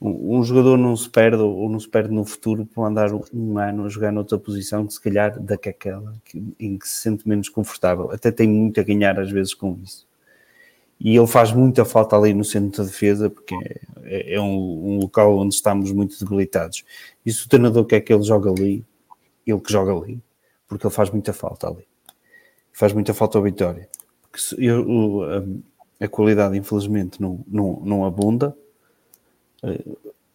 um, 0.00 0.38
um, 0.38 0.44
jogador 0.44 0.76
não 0.76 0.96
se 0.96 1.08
perde 1.08 1.42
ou 1.42 1.68
não 1.68 1.78
se 1.78 1.88
perde 1.88 2.12
no 2.12 2.24
futuro 2.24 2.66
por 2.66 2.84
andar 2.84 3.10
um 3.32 3.58
ano 3.58 3.86
a 3.86 3.88
jogar 3.88 4.10
noutra 4.10 4.36
posição 4.38 4.86
que 4.86 4.94
se 4.94 5.00
calhar 5.00 5.38
daquela 5.40 6.14
em 6.58 6.76
que 6.76 6.88
se 6.88 7.02
sente 7.02 7.28
menos 7.28 7.48
confortável. 7.48 8.10
Até 8.10 8.30
tem 8.32 8.48
muito 8.48 8.80
a 8.80 8.82
ganhar 8.82 9.18
às 9.18 9.30
vezes 9.30 9.54
com 9.54 9.78
isso. 9.82 10.06
E 10.98 11.16
ele 11.16 11.26
faz 11.26 11.52
muita 11.52 11.84
falta 11.84 12.16
ali 12.16 12.32
no 12.32 12.44
centro 12.44 12.82
da 12.82 12.88
defesa 12.88 13.28
porque 13.28 13.54
é, 14.04 14.34
é 14.34 14.40
um, 14.40 14.94
um, 14.94 14.98
local 15.00 15.36
onde 15.36 15.54
estamos 15.54 15.90
muito 15.90 16.18
debilitados. 16.18 16.84
E 17.26 17.32
se 17.32 17.44
o 17.44 17.48
treinador 17.48 17.84
quer 17.84 18.00
que 18.00 18.12
ele 18.12 18.22
jogue 18.22 18.48
ali, 18.48 18.84
ele 19.46 19.60
que 19.60 19.72
joga 19.72 19.92
ali, 19.92 20.22
porque 20.68 20.86
ele 20.86 20.94
faz 20.94 21.10
muita 21.10 21.32
falta 21.32 21.68
ali. 21.68 21.86
Faz 22.72 22.92
muita 22.92 23.12
falta 23.12 23.36
ao 23.36 23.44
Vitória. 23.44 23.88
Porque 24.22 24.40
eu, 24.58 25.22
a, 25.24 25.42
a, 26.04 26.08
qualidade, 26.08 26.56
infelizmente, 26.56 27.20
não, 27.20 27.44
não, 27.46 27.80
não 27.84 28.04
abunda. 28.04 28.56
Eh, 29.62 29.84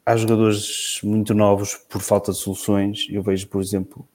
há 0.06 0.15
jogadores 0.15 0.99
muito 1.03 1.34
novos 1.34 1.76
por 1.76 2.02
falta 2.02 2.31
de 2.31 2.38
soluções. 2.38 3.07
Eu 3.10 3.22
vejo, 3.22 3.48
por 3.48 3.61
exemplo, 3.61 4.07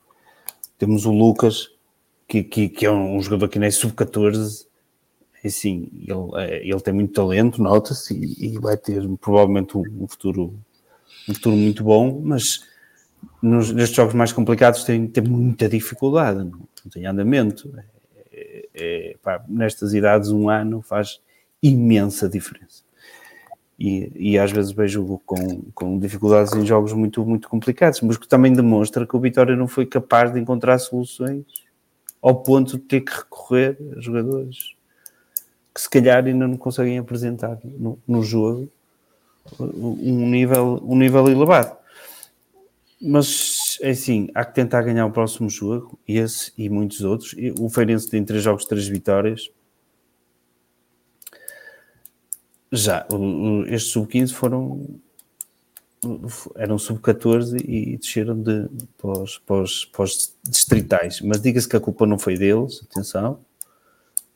temos 0.78 1.04
o 1.04 1.12
Lucas, 1.12 1.70
que, 2.26 2.42
que, 2.42 2.68
que 2.68 2.86
é 2.86 2.90
um 2.90 3.20
jogador 3.20 3.48
que 3.48 3.58
nem 3.58 3.68
é 3.68 3.70
sub-14. 3.70 4.66
Assim, 5.44 5.88
ele, 5.92 6.30
eh, 6.36 6.62
ele 6.64 6.80
tem 6.80 6.94
muito 6.94 7.12
talento, 7.12 7.62
nota-se, 7.62 8.14
e, 8.14 8.54
e, 8.54 8.58
vai 8.58 8.76
ter 8.76 9.06
provavelmente 9.20 9.76
um, 9.76 10.06
futuro, 10.08 10.54
um 11.28 11.34
futuro 11.34 11.56
muito 11.56 11.84
bom, 11.84 12.20
mas 12.24 12.64
nos, 13.42 13.72
nestes 13.72 13.96
jogos 13.96 14.14
mais 14.14 14.32
complicados 14.32 14.84
tem, 14.84 15.06
tem 15.06 15.22
muita 15.24 15.68
dificuldade, 15.68 16.44
não, 16.44 16.62
tem 16.90 17.06
andamento. 17.06 17.70
É, 18.32 18.68
é, 18.74 19.16
pá, 19.22 19.44
nestas 19.48 19.94
idades, 19.94 20.30
um 20.30 20.48
ano 20.48 20.80
faz 20.80 21.20
imensa 21.62 22.28
diferença. 22.28 22.82
E, 23.78 24.12
e, 24.14 24.38
às 24.38 24.52
vezes 24.52 24.70
vejo 24.70 25.20
com, 25.26 25.62
com 25.74 25.98
dificuldades 25.98 26.52
em 26.52 26.64
jogos 26.64 26.92
muito, 26.92 27.24
muito 27.24 27.48
complicados, 27.48 28.00
mas 28.00 28.16
que 28.16 28.28
também 28.28 28.52
demonstra 28.52 29.06
que 29.06 29.16
o 29.16 29.20
Vitória 29.20 29.56
não 29.56 29.66
foi 29.66 29.86
capaz 29.86 30.32
de 30.32 30.38
encontrar 30.38 30.78
soluções 30.78 31.44
ao 32.20 32.42
ponto 32.42 32.78
de 32.78 32.84
ter 32.84 33.00
que 33.00 33.12
recorrer 33.12 33.76
a 33.96 34.00
jogadores 34.00 34.76
que 35.74 35.80
se 35.80 35.88
calhar 35.88 36.24
ainda 36.24 36.46
não 36.46 36.56
conseguem 36.56 36.98
apresentar 36.98 37.58
no, 37.64 37.98
no 38.06 38.22
jogo 38.22 38.68
um 39.58 40.28
nível, 40.28 40.80
um 40.84 40.96
nível 40.96 41.28
elevado. 41.28 41.76
Mas, 43.00 43.78
é 43.80 43.90
assim, 43.90 44.28
há 44.34 44.44
que 44.44 44.54
tentar 44.54 44.82
ganhar 44.82 45.06
o 45.06 45.10
próximo 45.10 45.50
jogo, 45.50 45.98
esse 46.06 46.52
e 46.56 46.68
muitos 46.68 47.00
outros. 47.00 47.34
O 47.58 47.68
Feirense 47.68 48.08
tem 48.08 48.24
três 48.24 48.42
jogos, 48.44 48.64
três 48.64 48.86
vitórias. 48.86 49.50
Já, 52.72 53.06
estes 53.66 53.92
sub-15 53.92 54.32
foram 54.32 54.80
eram 56.56 56.78
sub-14 56.78 57.62
e 57.64 57.96
desceram 57.96 58.40
de, 58.42 58.66
os, 59.02 59.38
para 59.38 60.02
os 60.02 60.34
distritais. 60.42 61.20
Mas 61.20 61.40
diga-se 61.40 61.68
que 61.68 61.76
a 61.76 61.80
culpa 61.80 62.06
não 62.06 62.18
foi 62.18 62.36
deles, 62.36 62.84
atenção. 62.90 63.38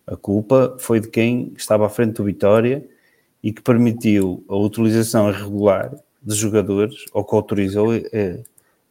A 0.07 0.15
culpa 0.15 0.77
foi 0.79 1.01
de 1.01 1.09
quem 1.09 1.53
estava 1.57 1.87
à 1.87 1.89
frente 1.89 2.15
do 2.15 2.25
Vitória 2.25 2.87
e 3.43 3.53
que 3.53 3.63
permitiu 3.63 4.45
a 4.49 4.57
utilização 4.57 5.29
irregular 5.29 5.93
de 6.23 6.35
jogadores, 6.35 7.05
ou 7.13 7.25
que 7.25 7.35
autorizou 7.35 7.95
é, 7.95 8.43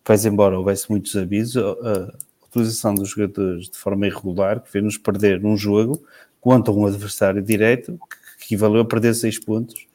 faz 0.04 0.26
embora 0.26 0.58
houvesse 0.58 0.90
muitos 0.90 1.16
avisos, 1.16 1.58
a 1.58 2.14
utilização 2.48 2.96
dos 2.96 3.10
jogadores 3.10 3.70
de 3.70 3.78
forma 3.78 4.08
irregular, 4.08 4.60
que 4.60 4.70
fez-nos 4.70 4.98
perder 4.98 5.46
um 5.46 5.56
jogo 5.56 6.04
contra 6.42 6.74
um 6.74 6.86
adversário 6.86 7.42
direto, 7.42 7.98
que 8.10 8.25
equivaleu 8.46 8.82
a 8.82 8.86
perder 8.86 9.14
seis 9.14 9.38
pontos, 9.38 9.88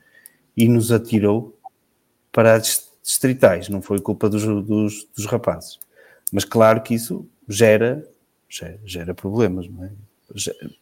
e 0.56 0.68
nos 0.68 0.92
atirou 0.92 1.58
para 2.32 2.54
as 2.54 2.90
distritais, 3.02 3.68
não 3.68 3.80
foi 3.80 4.00
culpa 4.00 4.28
dos, 4.28 4.44
dos, 4.44 5.08
dos 5.16 5.26
rapazes. 5.26 5.78
Mas 6.32 6.44
claro 6.44 6.82
que 6.82 6.94
isso 6.94 7.26
gera, 7.48 8.06
gera, 8.48 8.78
gera 8.84 9.14
problemas, 9.14 9.68
não 9.68 9.84
é? 9.84 9.90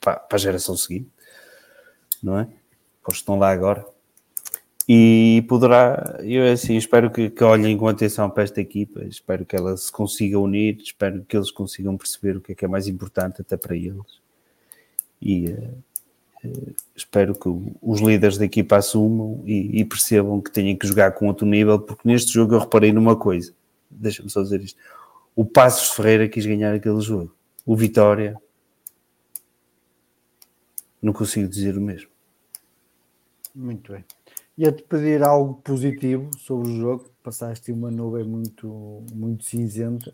Para, 0.01 0.17
para 0.17 0.37
a 0.37 0.39
geração 0.39 0.77
seguinte, 0.77 1.09
não 2.23 2.39
é? 2.39 2.45
Para 3.03 3.13
os 3.13 3.19
que 3.19 3.23
estão 3.23 3.39
lá 3.39 3.51
agora 3.51 3.87
e 4.91 5.45
poderá, 5.47 6.19
eu 6.23 6.51
assim, 6.51 6.77
espero 6.77 7.11
que, 7.11 7.29
que, 7.29 7.45
olhem 7.45 7.77
com 7.77 7.87
atenção 7.87 8.31
para 8.31 8.43
esta 8.43 8.59
equipa, 8.59 9.05
espero 9.05 9.45
que 9.45 9.55
ela 9.55 9.77
se 9.77 9.93
consiga 9.93 10.39
unir, 10.39 10.79
espero 10.83 11.23
que 11.29 11.37
eles 11.37 11.51
consigam 11.51 11.95
perceber 11.99 12.39
o 12.39 12.41
que 12.41 12.53
é 12.53 12.55
que 12.55 12.65
é 12.65 12.69
mais 12.69 12.89
importante 12.89 13.43
até 13.43 13.55
para 13.55 13.77
eles 13.77 14.19
e 15.21 15.51
uh, 15.51 15.85
espero 16.95 17.35
que 17.35 17.49
os 17.83 18.01
líderes 18.01 18.39
da 18.39 18.45
equipa 18.45 18.77
assumam 18.77 19.43
e, 19.45 19.81
e, 19.81 19.85
percebam 19.85 20.41
que 20.41 20.51
têm 20.51 20.77
que 20.77 20.87
jogar 20.87 21.13
com 21.13 21.27
outro 21.27 21.47
nível, 21.47 21.79
porque 21.79 22.07
neste 22.07 22.33
jogo 22.33 22.55
eu 22.55 22.61
reparei 22.61 22.93
numa 22.93 23.17
coisa, 23.17 23.53
deixa-me 23.91 24.31
só 24.31 24.43
dizer 24.43 24.61
isto, 24.61 24.79
o 25.35 25.45
Passos 25.45 25.91
Ferreira 25.91 26.29
quis 26.29 26.47
ganhar 26.47 26.75
aquele 26.75 27.01
jogo, 27.01 27.35
o 27.67 27.77
Vitória 27.77 28.37
não 31.03 31.13
consigo 31.13 31.49
dizer 31.49 31.77
o 31.77 31.81
mesmo. 31.81 32.09
Muito 33.55 33.93
bem. 33.93 34.05
Ia-te 34.57 34.83
pedir 34.83 35.23
algo 35.23 35.55
positivo 35.63 36.31
sobre 36.39 36.69
o 36.69 36.77
jogo, 36.77 37.11
passaste 37.23 37.71
uma 37.71 37.91
nuvem 37.91 38.25
muito, 38.25 39.05
muito 39.15 39.45
cinzenta. 39.45 40.13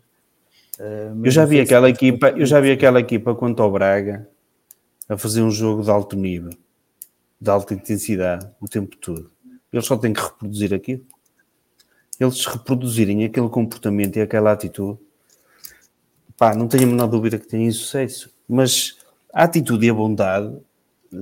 Uh, 0.79 1.25
eu 1.25 1.31
já 1.31 1.45
vi 1.45 1.59
aquela 1.59 1.89
equipa, 1.89 2.29
eu 2.29 2.45
já 2.45 2.59
vi 2.59 2.71
aquela 2.71 2.99
equipa 2.99 3.33
quanto 3.33 3.63
ao 3.63 3.71
Braga 3.71 4.27
a 5.07 5.17
fazer 5.17 5.41
um 5.41 5.51
jogo 5.51 5.83
de 5.83 5.89
alto 5.89 6.15
nível, 6.15 6.51
de 7.39 7.49
alta 7.49 7.73
intensidade, 7.73 8.49
o 8.59 8.67
tempo 8.67 8.95
todo. 8.97 9.31
Eles 9.71 9.85
só 9.85 9.97
têm 9.97 10.13
que 10.13 10.21
reproduzir 10.21 10.73
aquilo. 10.73 11.05
Eles 12.19 12.45
reproduzirem 12.45 13.25
aquele 13.25 13.49
comportamento 13.49 14.17
e 14.17 14.21
aquela 14.21 14.51
atitude, 14.51 14.99
pá, 16.37 16.55
não 16.55 16.67
tenho 16.67 16.83
a 16.83 16.87
menor 16.87 17.07
dúvida 17.07 17.37
que 17.37 17.47
têm 17.47 17.69
sucesso. 17.71 18.33
Mas 18.47 18.97
a 19.33 19.43
atitude 19.43 19.85
e 19.85 19.89
a 19.89 19.93
bondade, 19.93 20.55
eh, 21.13 21.17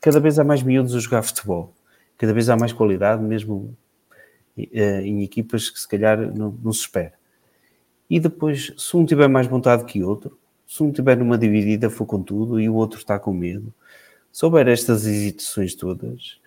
cada 0.00 0.20
vez 0.20 0.38
há 0.38 0.44
mais 0.44 0.62
miúdos 0.62 0.94
a 0.94 1.00
jogar 1.00 1.22
futebol 1.22 1.74
cada 2.16 2.32
vez 2.32 2.48
há 2.48 2.56
mais 2.56 2.72
qualidade, 2.72 3.22
mesmo 3.22 3.76
eh, 4.56 5.02
em 5.02 5.22
equipas 5.22 5.68
que 5.68 5.78
se 5.78 5.88
calhar 5.88 6.18
não, 6.34 6.56
não, 6.62 6.72
se 6.72 6.80
espera. 6.80 7.14
E 8.08 8.20
depois, 8.20 8.72
se 8.76 8.96
um 8.96 9.04
tiver 9.04 9.28
mais 9.28 9.46
vontade 9.46 9.84
que 9.84 10.02
outro, 10.02 10.38
se 10.74 10.82
um 10.82 10.90
tiver 10.90 11.16
numa 11.16 11.38
dividida, 11.38 11.88
for 11.88 12.04
com 12.04 12.20
tudo 12.20 12.58
e 12.58 12.68
o 12.68 12.74
outro 12.74 12.98
está 12.98 13.16
com 13.16 13.32
medo, 13.32 13.72
se 14.32 14.44
houver 14.44 14.66
estas 14.66 15.06
hesitações 15.06 15.72
todas, 15.72 16.40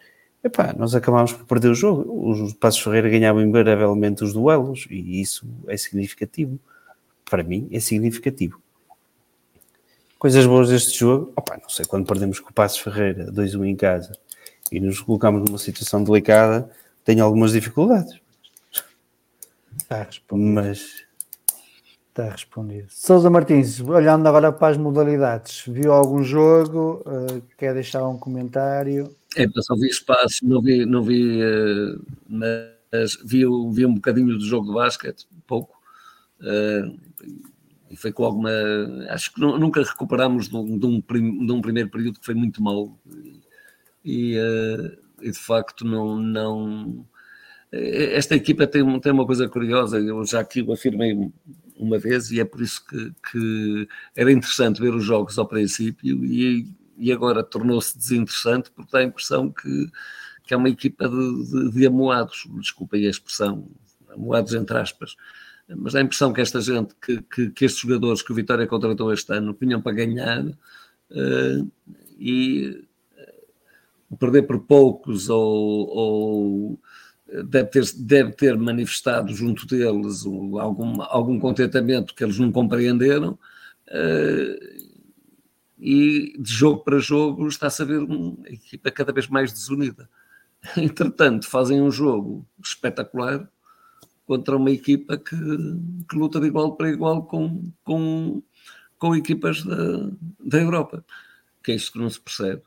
epá, 0.43 0.73
nós 0.77 0.93
acabamos 0.93 1.31
por 1.31 1.45
perder 1.45 1.69
o 1.69 1.73
jogo. 1.73 2.29
Os 2.29 2.51
Passos 2.51 2.81
Ferreira 2.81 3.07
ganhavam 3.07 3.41
invariavelmente 3.41 4.25
os 4.25 4.33
duelos 4.33 4.85
e 4.89 5.21
isso 5.21 5.47
é 5.69 5.77
significativo. 5.77 6.59
Para 7.23 7.41
mim, 7.41 7.69
é 7.71 7.79
significativo. 7.79 8.61
Coisas 10.19 10.45
boas 10.45 10.67
deste 10.67 10.99
jogo, 10.99 11.31
opa, 11.33 11.57
não 11.61 11.69
sei 11.69 11.85
quando 11.85 12.05
perdemos 12.05 12.41
com 12.41 12.49
o 12.49 12.53
Passos 12.53 12.79
Ferreira 12.79 13.31
2-1 13.31 13.65
em 13.65 13.77
casa 13.77 14.11
e 14.69 14.81
nos 14.81 14.99
colocamos 14.99 15.45
numa 15.45 15.57
situação 15.57 16.03
delicada, 16.03 16.69
tenho 17.05 17.23
algumas 17.23 17.53
dificuldades. 17.53 18.19
Respondido. 19.89 20.51
Mas 20.51 21.06
está 22.17 22.31
respondido. 22.31 22.87
Sousa 22.89 23.29
Martins, 23.29 23.79
olhando 23.79 24.27
agora 24.27 24.51
para 24.51 24.69
as 24.69 24.77
modalidades, 24.77 25.63
viu 25.67 25.93
algum 25.93 26.23
jogo? 26.23 27.03
Uh, 27.05 27.41
quer 27.57 27.73
deixar 27.75 28.07
um 28.07 28.17
comentário? 28.17 29.15
É, 29.35 29.47
só 29.61 29.75
vi 29.75 29.87
espaços, 29.87 30.41
não 30.41 30.61
vi, 30.61 30.85
não 30.85 31.03
vi, 31.03 31.39
uh, 31.43 32.03
mas 32.27 33.15
vi, 33.23 33.43
vi 33.71 33.85
um 33.85 33.93
bocadinho 33.93 34.35
do 34.37 34.43
jogo 34.43 34.67
de 34.67 34.73
basquete, 34.73 35.27
pouco. 35.45 35.77
Uh, 36.41 36.97
e 37.89 37.95
foi 37.95 38.11
com 38.11 38.25
alguma. 38.25 38.49
Acho 39.09 39.33
que 39.33 39.39
nunca 39.39 39.81
recuperámos 39.81 40.49
de 40.49 40.57
um, 40.57 40.77
de 40.77 40.85
um, 40.85 41.01
de 41.45 41.51
um 41.51 41.61
primeiro 41.61 41.89
período 41.89 42.19
que 42.19 42.25
foi 42.25 42.35
muito 42.35 42.61
mau 42.61 42.99
e, 44.03 44.35
e 45.21 45.31
de 45.31 45.39
facto 45.39 45.85
não, 45.85 46.17
não. 46.17 47.05
Esta 47.71 48.35
equipa 48.35 48.67
tem, 48.67 48.99
tem 48.99 49.11
uma 49.13 49.25
coisa 49.25 49.47
curiosa, 49.47 49.99
eu 49.99 50.25
já 50.25 50.41
aqui 50.41 50.61
o 50.61 50.73
afirmei 50.73 51.31
uma 51.77 51.99
vez, 51.99 52.31
e 52.31 52.39
é 52.39 52.45
por 52.45 52.61
isso 52.61 52.85
que, 52.85 53.13
que 53.31 53.87
era 54.15 54.31
interessante 54.31 54.81
ver 54.81 54.93
os 54.93 55.03
jogos 55.03 55.37
ao 55.37 55.47
princípio, 55.47 56.25
e, 56.25 56.67
e 56.97 57.11
agora 57.11 57.43
tornou-se 57.43 57.97
desinteressante, 57.97 58.71
porque 58.71 58.91
dá 58.91 58.99
a 58.99 59.03
impressão 59.03 59.51
que, 59.51 59.91
que 60.43 60.53
é 60.53 60.57
uma 60.57 60.69
equipa 60.69 61.07
de, 61.07 61.45
de, 61.45 61.71
de 61.71 61.87
amoados, 61.87 62.47
desculpem 62.59 63.05
a 63.05 63.09
expressão, 63.09 63.67
amoados 64.09 64.53
entre 64.53 64.77
aspas, 64.77 65.15
mas 65.75 65.93
dá 65.93 65.99
a 65.99 66.03
impressão 66.03 66.31
que 66.31 66.41
esta 66.41 66.61
gente, 66.61 66.95
que, 67.01 67.21
que, 67.21 67.49
que, 67.49 67.65
estes 67.65 67.81
jogadores 67.81 68.21
que 68.21 68.31
o 68.31 68.35
Vitória 68.35 68.65
contratou 68.65 69.11
este 69.11 69.33
ano 69.33 69.55
vinham 69.59 69.81
para 69.81 69.91
ganhar 69.91 70.45
uh, 70.45 71.71
e 72.17 72.87
uh, 74.09 74.17
perder 74.17 74.43
por 74.43 74.59
poucos 74.59 75.29
ou, 75.29 75.87
ou, 75.89 76.79
deve, 77.45 77.69
ter, 77.69 77.83
deve 77.97 78.31
ter 78.33 78.57
manifestado 78.57 79.33
junto 79.33 79.65
deles 79.65 80.25
algum, 80.25 81.01
algum 81.03 81.39
contentamento 81.39 82.13
que 82.13 82.23
eles 82.23 82.39
não 82.39 82.51
compreenderam 82.51 83.37
uh, 83.87 84.87
e 85.77 86.33
de 86.39 86.51
jogo 86.51 86.83
para 86.83 86.99
jogo 86.99 87.47
está-se 87.47 87.81
a 87.81 87.85
ver 87.85 87.99
uma 87.99 88.47
equipa 88.47 88.89
cada 88.89 89.11
vez 89.11 89.27
mais 89.27 89.51
desunida. 89.51 90.09
Entretanto, 90.77 91.47
fazem 91.47 91.81
um 91.81 91.91
jogo 91.91 92.47
espetacular 92.63 93.47
contra 94.25 94.57
uma 94.57 94.71
equipa 94.71 95.17
que, 95.17 95.35
que 96.09 96.15
luta 96.15 96.39
de 96.39 96.47
igual 96.47 96.75
para 96.75 96.89
igual 96.89 97.23
com, 97.23 97.71
com, 97.83 98.41
com 98.97 99.15
equipas 99.15 99.63
da, 99.63 100.09
da 100.43 100.59
Europa. 100.59 101.05
Que 101.63 101.73
é 101.73 101.75
isto 101.75 101.93
que 101.93 101.99
não 101.99 102.09
se 102.09 102.19
percebe. 102.19 102.63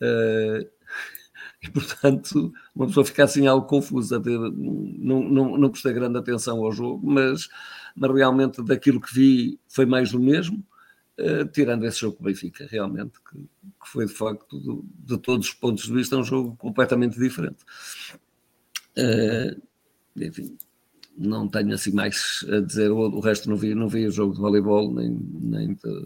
Uh, 0.00 0.68
e, 1.64 1.70
portanto, 1.70 2.52
uma 2.74 2.86
pessoa 2.86 3.06
fica 3.06 3.24
assim 3.24 3.46
algo 3.46 3.66
confusa. 3.66 4.20
De, 4.20 4.30
não, 4.30 5.22
não, 5.22 5.56
não 5.56 5.70
prestei 5.70 5.92
grande 5.92 6.18
atenção 6.18 6.62
ao 6.62 6.72
jogo, 6.72 7.06
mas, 7.06 7.48
mas 7.96 8.14
realmente 8.14 8.62
daquilo 8.62 9.00
que 9.00 9.14
vi 9.14 9.58
foi 9.68 9.86
mais 9.86 10.12
do 10.12 10.20
mesmo. 10.20 10.64
Uh, 11.16 11.46
tirando 11.46 11.86
esse 11.86 12.00
jogo 12.00 12.16
com 12.16 12.24
o 12.24 12.26
Benfica, 12.26 12.66
realmente, 12.68 13.20
que, 13.20 13.38
que 13.38 13.88
foi 13.88 14.04
de 14.04 14.12
facto, 14.12 14.58
de, 14.58 15.14
de, 15.14 15.18
todos 15.18 15.46
os 15.46 15.54
pontos 15.54 15.84
de 15.84 15.92
vista, 15.92 16.16
um 16.16 16.24
jogo 16.24 16.56
completamente 16.56 17.16
diferente. 17.16 17.64
Uh, 18.98 19.62
enfim, 20.16 20.58
não 21.16 21.46
tenho 21.46 21.72
assim 21.72 21.92
mais 21.92 22.44
a 22.48 22.58
dizer, 22.58 22.90
o, 22.90 22.98
o 22.98 23.20
resto 23.20 23.48
não 23.48 23.56
vi, 23.56 23.76
não 23.76 23.88
vi 23.88 24.08
o 24.08 24.10
jogo 24.10 24.34
de 24.34 24.40
voleibol, 24.40 24.92
nem, 24.92 25.16
nem 25.40 25.74
de. 25.74 26.04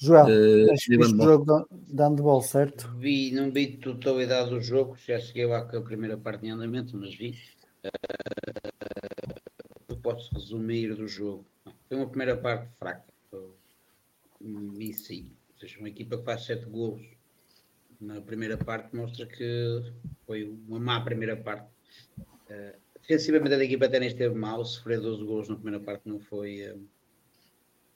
Joel, 0.00 0.26
uh, 0.26 0.72
acho 0.72 0.86
que 0.86 0.96
o 0.96 1.02
jogo 1.02 1.68
de 1.72 2.02
handball, 2.02 2.40
certo? 2.40 2.88
Vi, 2.98 3.32
não 3.32 3.50
vi 3.50 3.76
totalidade 3.78 4.50
do 4.50 4.60
jogo, 4.60 4.96
já 4.96 5.18
cheguei 5.18 5.46
lá 5.46 5.62
com 5.64 5.76
a 5.76 5.82
primeira 5.82 6.16
parte 6.16 6.46
em 6.46 6.50
andamento, 6.50 6.96
mas 6.96 7.14
vi. 7.16 7.36
Uh, 7.84 7.90
eu 9.88 9.96
posso 9.96 10.32
resumir 10.34 10.94
do 10.94 11.08
jogo. 11.08 11.44
Foi 11.88 11.96
uma 11.96 12.08
primeira 12.08 12.36
parte 12.36 12.68
fraca. 12.78 13.04
Vi 14.40 14.94
sim. 14.94 15.32
Ou 15.52 15.58
seja, 15.58 15.80
uma 15.80 15.88
equipa 15.88 16.16
que 16.16 16.24
faz 16.24 16.44
sete 16.44 16.66
gols 16.66 17.02
na 18.00 18.20
primeira 18.20 18.56
parte 18.56 18.94
mostra 18.94 19.26
que 19.26 19.92
foi 20.24 20.44
uma 20.68 20.78
má 20.78 21.00
primeira 21.00 21.36
parte. 21.36 21.68
Uh, 22.48 22.78
defensivamente 23.00 23.54
a 23.54 23.64
equipa 23.64 23.86
até 23.86 23.98
nem 23.98 24.08
esteve 24.08 24.34
mal, 24.34 24.64
sofrer 24.64 25.00
12 25.00 25.24
gols 25.24 25.48
na 25.48 25.56
primeira 25.56 25.80
parte 25.80 26.06
não 26.06 26.20
foi, 26.20 26.60
eh, 26.60 26.76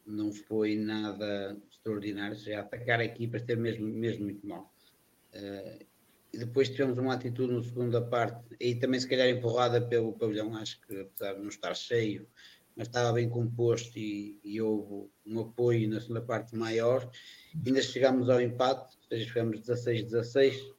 não 0.06 0.32
foi 0.32 0.74
nada 0.74 1.56
extraordinário, 1.82 2.36
já 2.36 2.60
atacar 2.60 3.00
a 3.00 3.04
equipa 3.04 3.36
esteve 3.36 3.60
mesmo, 3.60 3.86
mesmo 3.86 4.24
muito 4.24 4.46
mal. 4.46 4.72
Uh, 5.34 5.84
e 6.32 6.38
depois 6.38 6.70
tivemos 6.70 6.96
uma 6.96 7.14
atitude 7.14 7.52
na 7.52 7.62
segunda 7.62 8.00
parte, 8.00 8.56
e 8.58 8.74
também 8.76 8.98
se 8.98 9.08
calhar 9.08 9.28
empurrada 9.28 9.80
pelo 9.80 10.14
pavilhão, 10.14 10.56
acho 10.56 10.80
que 10.80 11.00
apesar 11.00 11.34
de 11.34 11.40
não 11.40 11.48
estar 11.48 11.74
cheio, 11.74 12.26
mas 12.74 12.86
estava 12.86 13.12
bem 13.12 13.28
composto 13.28 13.98
e, 13.98 14.40
e 14.42 14.60
houve 14.60 15.10
um 15.26 15.40
apoio 15.40 15.90
na 15.90 16.00
segunda 16.00 16.22
parte 16.22 16.56
maior. 16.56 17.10
Ainda 17.66 17.82
chegámos 17.82 18.30
ao 18.30 18.40
empate, 18.40 18.96
ou 18.96 19.08
seja, 19.08 19.26
tivemos 19.26 19.60
16-16. 19.60 20.72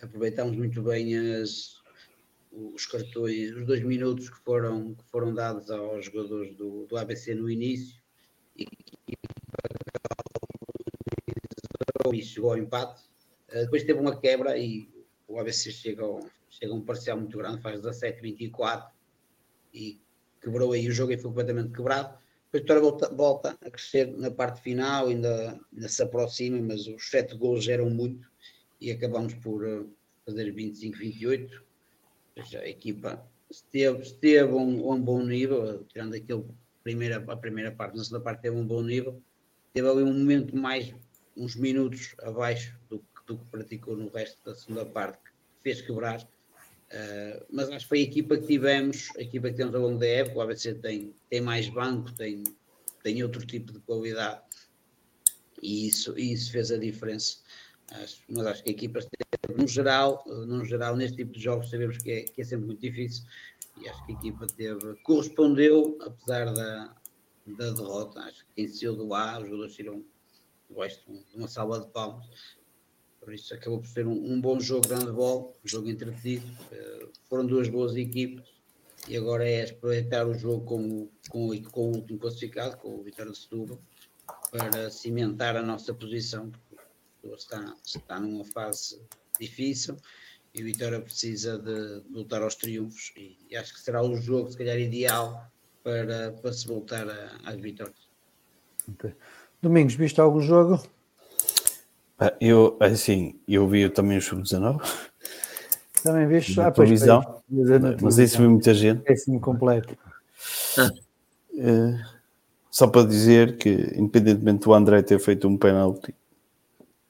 Aproveitámos 0.00 0.56
muito 0.56 0.82
bem 0.82 1.14
as, 1.14 1.82
os 2.50 2.86
cartões, 2.86 3.54
os 3.54 3.66
dois 3.66 3.82
minutos 3.82 4.30
que 4.30 4.38
foram, 4.38 4.94
que 4.94 5.04
foram 5.10 5.34
dados 5.34 5.70
aos 5.70 6.06
jogadores 6.06 6.56
do, 6.56 6.86
do 6.86 6.96
ABC 6.96 7.34
no 7.34 7.50
início 7.50 8.00
e, 8.56 8.66
e 12.14 12.22
chegou 12.22 12.50
ao 12.50 12.58
empate. 12.58 13.02
Uh, 13.48 13.64
depois 13.64 13.84
teve 13.84 13.98
uma 13.98 14.18
quebra 14.18 14.58
e 14.58 14.88
o 15.28 15.38
ABC 15.38 15.70
chega, 15.70 16.04
a 16.04 16.72
um 16.72 16.80
parcial 16.80 17.18
muito 17.18 17.36
grande, 17.38 17.62
faz 17.62 17.80
17-24 17.80 18.88
e 19.72 20.00
quebrou 20.40 20.72
aí 20.72 20.88
o 20.88 20.92
jogo 20.92 21.12
e 21.12 21.16
foi 21.16 21.30
completamente 21.30 21.72
quebrado. 21.72 22.18
Depois 22.52 22.54
a 22.54 22.58
Vitória 22.58 22.82
volta, 22.82 23.14
volta, 23.14 23.58
a 23.64 23.70
crescer 23.70 24.06
na 24.18 24.30
parte 24.30 24.60
final, 24.60 25.06
ainda, 25.06 25.60
ainda 25.72 25.88
se 25.88 26.02
aproxima, 26.02 26.60
mas 26.60 26.86
os 26.86 27.08
sete 27.08 27.36
gols 27.36 27.68
eram 27.68 27.88
muito 27.88 28.28
e 28.80 28.90
acabamos 28.90 29.34
por 29.34 29.64
uh, 29.64 29.88
fazer 30.24 30.52
25-28 30.52 31.70
a 32.56 32.68
equipa 32.68 33.24
esteve, 33.50 34.02
esteve 34.02 34.52
um, 34.52 34.90
um 34.90 35.00
bom 35.00 35.22
nível, 35.22 35.84
tirando 35.84 36.14
aquele 36.14 36.44
primeira, 36.82 37.16
a 37.16 37.36
primeira 37.36 37.72
parte, 37.72 37.96
na 37.96 38.04
segunda 38.04 38.22
parte 38.22 38.42
teve 38.42 38.56
um 38.56 38.66
bom 38.66 38.82
nível, 38.82 39.20
teve 39.72 39.88
ali 39.88 40.02
um 40.02 40.12
momento 40.12 40.56
mais, 40.56 40.94
uns 41.36 41.56
minutos 41.56 42.14
abaixo 42.22 42.78
do, 42.88 43.04
do 43.26 43.38
que 43.38 43.44
praticou 43.46 43.96
no 43.96 44.08
resto 44.08 44.38
da 44.44 44.54
segunda 44.54 44.84
parte, 44.84 45.18
que 45.24 45.62
fez 45.62 45.80
quebrar. 45.80 46.22
Uh, 46.22 47.46
mas 47.50 47.68
acho 47.68 47.84
que 47.84 47.88
foi 47.88 47.98
a 48.00 48.02
equipa 48.02 48.36
que 48.36 48.46
tivemos, 48.46 49.10
a 49.16 49.22
equipa 49.22 49.50
que 49.50 49.56
temos 49.56 49.74
ao 49.74 49.82
longo 49.82 49.98
da 49.98 50.06
época. 50.06 50.38
O 50.38 50.40
ABC 50.42 50.74
tem, 50.74 51.14
tem 51.28 51.40
mais 51.40 51.68
banco, 51.68 52.12
tem, 52.12 52.42
tem 53.02 53.22
outro 53.22 53.46
tipo 53.46 53.72
de 53.72 53.78
qualidade 53.80 54.42
e 55.62 55.88
isso, 55.88 56.18
isso 56.18 56.52
fez 56.52 56.70
a 56.70 56.78
diferença. 56.78 57.38
Acho, 57.90 58.22
mas 58.28 58.46
acho 58.46 58.62
que 58.62 58.70
a 58.70 58.72
equipa, 58.72 59.00
no 59.56 59.66
geral, 59.66 60.24
no 60.26 60.64
geral, 60.64 60.96
neste 60.96 61.18
tipo 61.18 61.32
de 61.32 61.40
jogos, 61.40 61.70
sabemos 61.70 61.98
que 61.98 62.10
é, 62.10 62.22
que 62.22 62.40
é 62.40 62.44
sempre 62.44 62.66
muito 62.66 62.80
difícil 62.80 63.24
e 63.80 63.88
acho 63.88 64.06
que 64.06 64.12
a 64.12 64.14
equipa 64.14 64.46
teve, 64.46 64.94
correspondeu, 65.02 65.98
apesar 66.02 66.52
da, 66.52 66.96
da 67.46 67.70
derrota. 67.70 68.20
Acho 68.20 68.44
que 68.46 68.52
quem 68.56 68.68
saiu 68.68 68.94
do 68.94 69.12
ar, 69.14 69.42
os 69.42 69.48
jogadores 69.48 69.74
tiram 69.74 70.04
gosto 70.74 71.12
de 71.12 71.36
uma 71.36 71.48
salva 71.48 71.80
de 71.80 71.88
palmas. 71.88 72.26
Por 73.20 73.34
isso 73.34 73.52
acabou 73.54 73.80
por 73.80 73.88
ser 73.88 74.06
um, 74.06 74.32
um 74.32 74.40
bom 74.40 74.58
jogo 74.58 74.88
de 74.88 74.94
handball, 74.94 75.54
um 75.64 75.68
jogo 75.68 75.88
entretido. 75.88 76.46
Uh, 76.72 77.10
foram 77.28 77.46
duas 77.46 77.68
boas 77.68 77.94
equipas 77.96 78.48
e 79.08 79.16
agora 79.16 79.48
é 79.48 79.70
aproveitar 79.70 80.26
o 80.26 80.34
jogo 80.34 80.64
com, 80.64 81.08
com, 81.28 81.62
com 81.70 81.80
o 81.92 81.96
último 81.96 82.18
classificado, 82.18 82.76
com 82.78 82.96
o 82.96 83.02
Vitória 83.02 83.32
de 83.32 83.38
Setúbal, 83.38 83.80
para 84.50 84.90
cimentar 84.90 85.56
a 85.56 85.62
nossa 85.62 85.92
posição, 85.94 86.50
está, 87.34 87.76
está 87.84 88.20
numa 88.20 88.44
fase 88.44 89.02
difícil 89.38 89.96
e 90.54 90.62
o 90.62 90.64
Vitória 90.64 91.00
precisa 91.00 91.58
de, 91.58 92.02
lutar 92.10 92.42
aos 92.42 92.54
triunfos 92.54 93.12
e, 93.16 93.38
e, 93.48 93.56
acho 93.56 93.74
que 93.74 93.80
será 93.80 94.02
o 94.02 94.16
jogo, 94.16 94.50
se 94.50 94.58
calhar, 94.58 94.78
ideal 94.78 95.50
para, 95.82 96.32
para 96.32 96.52
se 96.52 96.66
voltar 96.66 97.06
às 97.44 97.56
vitórias. 97.56 98.08
Okay. 98.88 99.14
Domingos, 99.62 99.94
viste 99.94 100.20
algum 100.20 100.40
jogo? 100.40 100.80
Eu, 102.40 102.76
assim, 102.80 103.38
eu 103.46 103.68
vi 103.68 103.88
também 103.88 104.18
o 104.18 104.22
Sub-19. 104.22 104.80
Também 106.02 106.26
viste? 106.26 106.56
Na 106.56 106.68
ah, 106.68 106.70
televisão, 106.70 107.42
mas 108.00 108.18
isso 108.18 108.38
viu 108.38 108.50
muita 108.50 108.72
gente. 108.72 109.02
É 109.06 109.12
assim 109.12 109.38
completo. 109.38 109.96
Uh, 111.52 111.98
só 112.70 112.86
para 112.86 113.06
dizer 113.06 113.58
que, 113.58 113.92
independentemente 113.94 114.64
do 114.64 114.72
André 114.72 115.02
ter 115.02 115.18
feito 115.18 115.46
um 115.46 115.58
penalti, 115.58 116.14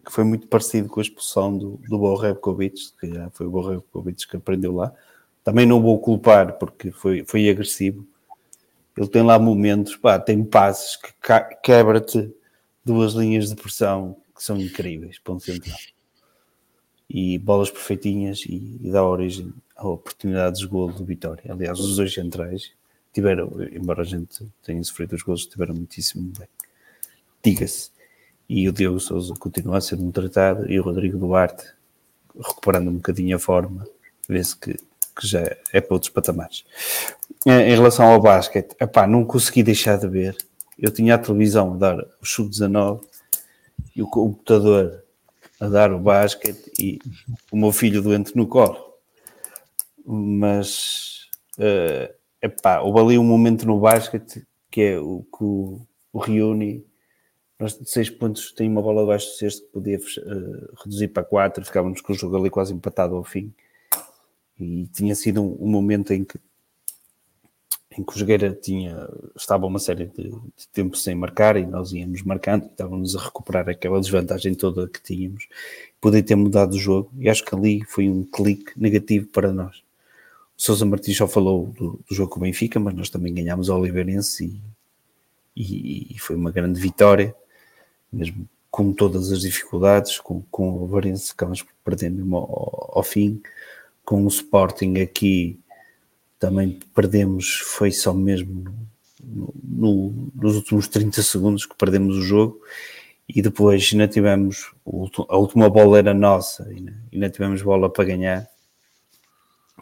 que 0.05 0.11
foi 0.11 0.25
muito 0.25 0.49
parecido 0.49 0.89
com 0.89 0.99
a 0.99 1.03
expulsão 1.03 1.57
do, 1.57 1.81
do 1.89 1.99
Borrevkovic, 1.99 2.93
que 2.99 3.15
já 3.15 3.31
foi 3.31 3.47
o 3.47 3.51
Borrevkovic 3.51 4.27
que 4.27 4.37
aprendeu 4.37 4.75
lá. 4.75 4.93
Também 5.45 5.67
não 5.67 5.81
vou 5.81 5.99
culpar 6.01 6.55
porque 6.55 6.91
foi, 6.91 7.25
foi 7.25 7.49
agressivo. 7.49 8.05
Ele 8.97 9.09
tem 9.09 9.23
lá 9.23 9.39
momentos, 9.39 9.97
pá, 9.97 10.19
tem 10.19 10.43
passes 10.45 10.97
que 10.97 11.12
quebra-te 11.62 12.35
duas 12.93 13.12
linhas 13.12 13.49
de 13.49 13.57
pressão 13.57 14.17
que 14.35 14.43
são 14.43 14.60
incríveis, 14.60 15.19
ponto 15.19 15.43
central. 15.43 15.78
E 17.09 17.39
bolas 17.39 17.70
perfeitinhas 17.70 18.44
e, 18.47 18.78
e 18.83 18.91
dá 18.91 19.05
origem 19.05 19.52
a 19.77 19.89
oportunidades 19.89 20.60
de 20.60 20.67
golo 20.67 20.93
do 20.93 21.05
Vitória. 21.05 21.52
Aliás, 21.52 21.78
os 21.78 21.97
dois 21.97 22.12
centrais 22.12 22.73
tiveram, 23.12 23.51
embora 23.73 24.02
a 24.02 24.05
gente 24.05 24.47
tenha 24.62 24.83
sofrido 24.85 25.15
os 25.15 25.23
gols, 25.23 25.47
tiveram 25.47 25.75
muitíssimo 25.75 26.33
bem. 26.39 26.49
Diga-se 27.43 27.91
e 28.49 28.69
o 28.69 28.73
Diogo 28.73 28.99
Souza 28.99 29.33
continua 29.39 29.78
a 29.78 29.81
ser 29.81 29.94
um 29.94 30.10
tratado 30.10 30.69
e 30.69 30.81
o 30.81 30.83
Rodrigo 30.83 31.17
Duarte 31.17 31.65
recuperando 32.36 32.89
um 32.89 32.94
bocadinho 32.94 33.36
a 33.36 33.39
forma, 33.39 33.86
vê-se 34.28 34.57
que, 34.57 34.75
que, 34.75 35.27
já 35.27 35.57
é 35.73 35.81
para 35.81 35.94
outros 35.94 36.10
patamares. 36.10 36.65
Em 37.47 37.75
relação 37.75 38.07
ao 38.07 38.20
basquete, 38.20 38.75
não 39.09 39.25
consegui 39.25 39.62
deixar 39.62 39.99
de 39.99 40.09
ver. 40.09 40.36
Eu 40.81 40.91
tinha 40.91 41.15
a 41.15 41.18
televisão 41.18 41.75
a 41.75 41.76
dar 41.76 41.99
o 41.99 42.25
sub-19 42.26 43.02
e 43.94 44.02
o 44.02 44.09
computador 44.09 45.05
a 45.60 45.68
dar 45.68 45.92
o 45.92 45.99
basquete 45.99 46.73
e 46.81 46.99
o 47.52 47.57
meu 47.57 47.70
filho 47.70 48.00
doente 48.00 48.34
no 48.34 48.47
colo. 48.47 48.94
Mas, 50.07 51.28
uh, 51.59 52.12
epá, 52.41 52.81
houve 52.81 52.99
ali 53.00 53.18
um 53.18 53.25
momento 53.25 53.67
no 53.67 53.78
basquete 53.78 54.47
que 54.70 54.81
é 54.81 54.99
o 54.99 55.23
que 55.36 55.44
o, 55.44 55.86
o 56.12 56.18
reúne 56.18 56.86
nós 57.59 57.78
de 57.78 57.91
6 57.91 58.10
pontos 58.10 58.52
tem 58.52 58.70
uma 58.70 58.81
bola 58.81 59.02
abaixo 59.02 59.26
do 59.26 59.34
sexto 59.34 59.67
que 59.67 59.73
podia 59.73 59.99
uh, 59.99 60.83
reduzir 60.83 61.09
para 61.09 61.23
4, 61.23 61.62
ficávamos 61.62 62.00
com 62.00 62.15
o 62.15 62.17
jogo 62.17 62.39
ali 62.39 62.49
quase 62.49 62.73
empatado 62.73 63.15
ao 63.15 63.23
fim. 63.23 63.52
E 64.59 64.86
tinha 64.86 65.15
sido 65.15 65.42
um, 65.42 65.59
um 65.60 65.68
momento 65.68 66.10
em 66.15 66.25
que 66.25 66.39
em 67.99 68.05
que 68.05 68.15
o 68.15 68.19
Jogueira 68.19 68.52
tinha, 68.52 69.09
estava 69.36 69.67
uma 69.67 69.78
série 69.78 70.07
de, 70.07 70.31
de, 70.31 70.69
tempo 70.73 70.97
sem 70.97 71.15
marcar 71.15 71.57
e 71.57 71.67
nós 71.67 71.93
íamos 71.93 72.23
marcando, 72.23 72.67
estávamos 72.67 73.17
a 73.17 73.20
recuperar 73.20 73.69
aquela 73.69 74.01
desvantagem 74.01 74.55
toda 74.55 74.89
que 74.89 75.02
tínhamos, 75.02 75.49
poder 76.01 76.23
ter 76.23 76.36
mudado 76.36 76.75
o 76.75 76.78
jogo, 76.78 77.10
e 77.19 77.28
acho 77.28 77.44
que 77.44 77.55
ali 77.55 77.85
foi 77.85 78.09
um 78.09 78.23
clique 78.23 78.73
negativo 78.77 79.27
para 79.28 79.52
nós. 79.52 79.78
O 80.57 80.62
Sousa 80.62 80.86
Martins 80.86 81.17
só 81.17 81.27
falou 81.27 81.67
do, 81.67 82.01
do, 82.09 82.15
jogo 82.15 82.31
com 82.31 82.39
o 82.39 82.43
Benfica, 82.43 82.78
mas 82.78 82.94
nós 82.94 83.10
também 83.10 83.35
ganhámos 83.35 83.69
o 83.69 83.77
Oliveirense 83.77 84.60
e, 85.57 85.62
e, 85.62 86.15
e, 86.15 86.19
foi 86.19 86.36
uma 86.36 86.52
grande 86.52 86.81
vitória, 86.81 87.35
mesmo 88.12 88.49
com 88.70 88.93
todas 88.93 89.33
as 89.33 89.41
dificuldades, 89.41 90.20
com, 90.20 90.43
com 90.51 90.70
o 90.70 90.83
Oliveirense 90.83 91.31
ficámos 91.31 91.65
perdendo 91.85 92.19
mesmo 92.19 92.36
ao, 92.36 92.93
ao 92.99 93.02
fim, 93.02 93.43
com 94.05 94.25
o 94.25 94.28
Sporting 94.28 95.01
aqui 95.01 95.59
também 96.41 96.81
perdemos, 96.94 97.59
foi 97.59 97.93
só 97.93 98.15
mesmo 98.15 98.75
no, 99.23 99.55
no, 99.62 100.33
nos 100.35 100.57
últimos 100.57 100.89
30 100.89 101.23
segundos 101.23 101.67
que 101.67 101.77
perdemos 101.77 102.17
o 102.17 102.23
jogo 102.23 102.60
e 103.28 103.43
depois 103.43 103.91
ainda 103.93 104.09
tivemos, 104.09 104.73
a 105.28 105.36
última 105.36 105.69
bola 105.69 105.99
era 105.99 106.15
nossa 106.15 106.67
e 106.73 106.93
ainda 107.12 107.28
tivemos 107.28 107.60
bola 107.62 107.93
para 107.93 108.05
ganhar. 108.05 108.49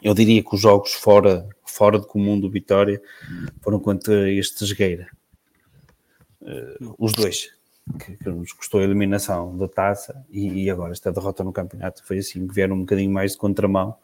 Eu 0.02 0.14
diria 0.14 0.42
que 0.42 0.54
os 0.54 0.60
jogos 0.60 0.92
fora, 0.92 1.48
fora 1.64 1.98
de 1.98 2.06
comum 2.06 2.38
do 2.38 2.50
Vitória 2.50 3.00
foram 3.62 3.78
contra 3.78 4.30
este 4.30 4.66
Jogueira. 4.66 5.08
Uh, 6.42 6.94
os 6.98 7.12
dois, 7.12 7.52
que, 8.04 8.16
que, 8.16 8.28
nos 8.28 8.52
custou 8.52 8.80
a 8.80 8.84
eliminação 8.84 9.56
da 9.56 9.68
taça 9.68 10.24
e, 10.30 10.64
e, 10.64 10.70
agora 10.70 10.92
esta 10.92 11.12
derrota 11.12 11.42
no 11.42 11.52
campeonato 11.52 12.04
foi 12.04 12.18
assim 12.18 12.46
que 12.46 12.54
vieram 12.54 12.76
um 12.76 12.80
bocadinho 12.80 13.10
mais 13.10 13.32
de 13.32 13.38
contramão 13.38 13.96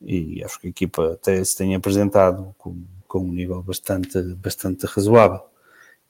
e 0.00 0.42
acho 0.42 0.58
que 0.58 0.66
a 0.66 0.70
equipa 0.70 1.12
até 1.12 1.42
se 1.44 1.56
tem 1.56 1.74
apresentado 1.74 2.54
com, 2.56 2.76
com 3.06 3.20
um 3.20 3.32
nível 3.32 3.62
bastante, 3.62 4.20
bastante 4.34 4.86
razoável 4.86 5.42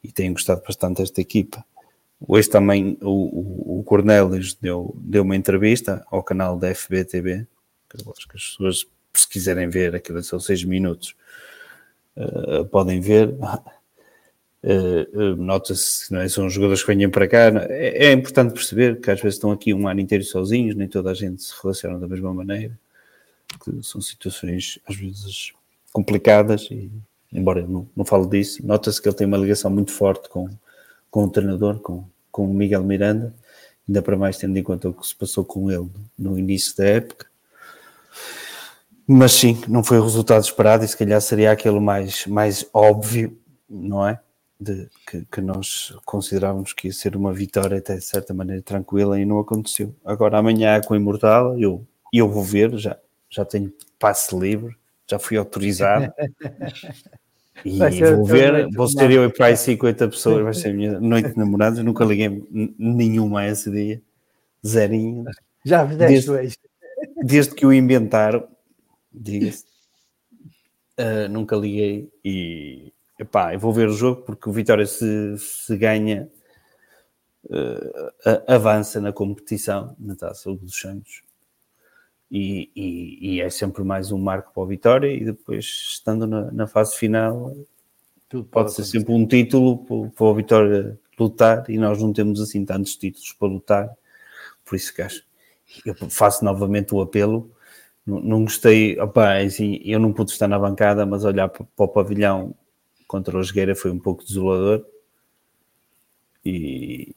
e 0.02 0.12
tenho 0.12 0.33
gostado 0.33 0.62
bastante 0.67 0.99
desta 0.99 1.20
equipa. 1.20 1.65
Hoje 2.20 2.49
também 2.49 2.99
o, 3.01 3.78
o, 3.78 3.83
Cornelis 3.85 4.55
deu, 4.55 4.94
deu 4.99 5.23
uma 5.23 5.36
entrevista 5.36 6.05
ao 6.10 6.23
canal 6.23 6.57
da 6.57 6.75
FBTV, 6.75 7.47
que 7.89 7.97
acho 7.97 8.28
que 8.28 8.36
as 8.36 8.44
pessoas, 8.51 8.86
se 9.15 9.28
quiserem 9.28 9.69
ver, 9.69 9.94
aquilo 9.94 10.23
são 10.23 10.39
seis 10.39 10.62
minutos, 10.62 11.15
uh, 12.17 12.65
podem 12.67 13.01
ver. 13.01 13.35
Uh, 14.62 15.36
Nota-se 15.36 16.15
é? 16.15 16.28
são 16.28 16.51
jogadores 16.51 16.83
que 16.83 16.94
venham 16.94 17.10
para 17.10 17.27
cá. 17.27 17.51
É, 17.70 18.09
é, 18.09 18.12
importante 18.12 18.52
perceber 18.52 19.01
que 19.01 19.10
às 19.10 19.19
vezes 19.19 19.36
estão 19.36 19.51
aqui 19.51 19.73
um 19.73 19.89
ano 19.89 20.01
inteiro 20.01 20.23
sozinhos, 20.23 20.75
nem 20.77 20.86
toda 20.86 21.10
a 21.10 21.15
gente 21.15 21.43
se 21.43 21.55
relaciona 21.62 21.99
da 21.99 22.07
mesma 22.07 22.35
maneira 22.35 22.78
que 23.58 23.82
são 23.82 24.00
situações 24.00 24.78
às 24.86 24.96
vezes 24.96 25.52
complicadas 25.92 26.68
e 26.70 26.90
embora 27.32 27.66
não, 27.66 27.88
não 27.96 28.04
fale 28.04 28.26
disso, 28.26 28.64
nota-se 28.66 29.00
que 29.00 29.08
ele 29.08 29.16
tem 29.16 29.26
uma 29.26 29.36
ligação 29.36 29.70
muito 29.70 29.92
forte 29.92 30.28
com, 30.28 30.48
com 31.10 31.24
o 31.24 31.30
treinador, 31.30 31.78
com, 31.80 32.04
com 32.30 32.44
o 32.44 32.54
Miguel 32.54 32.82
Miranda, 32.82 33.34
ainda 33.88 34.02
para 34.02 34.16
mais 34.16 34.36
tendo 34.36 34.56
em 34.56 34.62
conta 34.62 34.88
o 34.88 34.94
que 34.94 35.06
se 35.06 35.14
passou 35.14 35.44
com 35.44 35.70
ele 35.70 35.88
no 36.18 36.38
início 36.38 36.76
da 36.76 36.84
época. 36.84 37.26
Mas 39.06 39.32
sim, 39.32 39.60
não 39.66 39.82
foi 39.82 39.98
o 39.98 40.04
resultado 40.04 40.42
esperado 40.42 40.84
e 40.84 40.88
se 40.88 40.96
calhar 40.96 41.20
seria 41.20 41.50
aquele 41.50 41.80
mais, 41.80 42.26
mais 42.26 42.64
óbvio, 42.72 43.36
não 43.68 44.06
é? 44.06 44.20
De, 44.58 44.88
que, 45.06 45.24
que 45.24 45.40
nós 45.40 45.94
considerávamos 46.04 46.72
que 46.74 46.88
ia 46.88 46.92
ser 46.92 47.16
uma 47.16 47.32
vitória 47.32 47.78
até 47.78 47.96
de 47.96 48.04
certa 48.04 48.34
maneira 48.34 48.62
tranquila 48.62 49.18
e 49.18 49.24
não 49.24 49.40
aconteceu. 49.40 49.94
Agora 50.04 50.38
amanhã 50.38 50.80
com 50.82 50.94
o 50.94 50.96
Imortal 50.96 51.58
eu, 51.58 51.84
eu 52.12 52.28
vou 52.28 52.44
ver, 52.44 52.76
já, 52.76 52.96
já 53.31 53.44
tenho 53.44 53.73
passe 53.99 54.36
livre, 54.36 54.76
já 55.09 55.18
fui 55.18 55.36
autorizado. 55.36 56.12
e 57.65 57.78
vou 57.78 58.25
ver, 58.25 58.68
vou 58.75 58.89
ser 58.89 59.10
eu 59.10 59.25
e 59.25 59.33
para 59.33 59.47
aí 59.47 59.57
50 59.57 60.09
pessoas, 60.09 60.42
vai 60.42 60.55
ser 60.55 60.70
a 60.70 60.75
minha 60.75 61.00
noite 61.00 61.31
de 61.31 61.39
namorados. 61.39 61.78
Nunca 61.84 62.05
liguei 62.05 62.44
nenhuma 62.78 63.41
a 63.41 63.49
esse 63.49 63.70
dia, 63.70 64.02
zerinho. 64.67 65.25
Já 65.65 65.86
fizeste 65.86 66.31
desde, 66.31 66.59
desde 67.23 67.55
que 67.55 67.65
o 67.65 67.73
inventaram, 67.73 68.49
diga-se, 69.12 69.65
uh, 70.99 71.28
nunca 71.31 71.55
liguei 71.55 72.10
e 72.25 72.92
epá, 73.18 73.55
eu 73.55 73.60
vou 73.60 73.73
ver 73.73 73.89
o 73.89 73.92
jogo 73.92 74.23
porque 74.23 74.49
o 74.49 74.52
Vitória 74.52 74.86
se, 74.86 75.36
se 75.39 75.76
ganha. 75.76 76.28
Uh, 77.42 78.20
avança 78.47 79.00
na 79.00 79.15
competição 79.15 79.97
na 79.99 80.15
Taça 80.15 80.52
dos 80.52 80.78
Santos 80.78 81.23
e, 82.31 82.70
e, 82.76 83.34
e, 83.34 83.41
é 83.41 83.50
sempre 83.50 83.83
mais 83.83 84.12
um 84.12 84.18
marco 84.18 84.52
para 84.55 84.62
o 84.62 84.67
Vitória 84.67 85.12
e 85.12 85.25
depois 85.25 85.65
estando 85.65 86.26
na, 86.28 86.50
na 86.52 86.67
fase 86.68 86.97
final 86.97 87.52
Tudo 88.28 88.44
pode 88.44 88.73
ser 88.73 88.84
sempre 88.84 89.12
um 89.12 89.26
título 89.26 90.10
para, 90.12 90.25
o 90.25 90.34
Vitória 90.34 90.99
lutar 91.18 91.68
e 91.68 91.76
nós 91.76 92.00
não 92.00 92.12
temos 92.12 92.41
assim 92.41 92.65
tantos 92.65 92.97
títulos 92.97 93.33
para 93.33 93.49
lutar. 93.49 93.91
Por 94.65 94.76
isso 94.76 94.94
que 94.94 95.02
acho 95.02 95.25
eu 95.84 95.94
faço 96.10 96.44
novamente 96.44 96.94
o 96.94 97.00
apelo. 97.00 97.50
Não, 98.07 98.20
não 98.20 98.44
gostei, 98.44 98.99
opa, 98.99 99.34
é 99.34 99.44
assim, 99.44 99.81
eu 99.84 100.00
não 100.00 100.12
pude 100.12 100.33
estar 100.33 100.49
na 100.49 100.59
bancada 100.59 101.05
mas 101.07 101.25
olhar 101.25 101.49
para, 101.49 101.65
para 101.65 101.84
o 101.84 101.89
pavilhão 101.89 102.55
contra 103.07 103.36
o 103.36 103.42
Jogueira 103.42 103.75
foi 103.75 103.91
um 103.91 103.99
pouco 103.99 104.25
desolador. 104.25 104.84
E, 106.44 107.15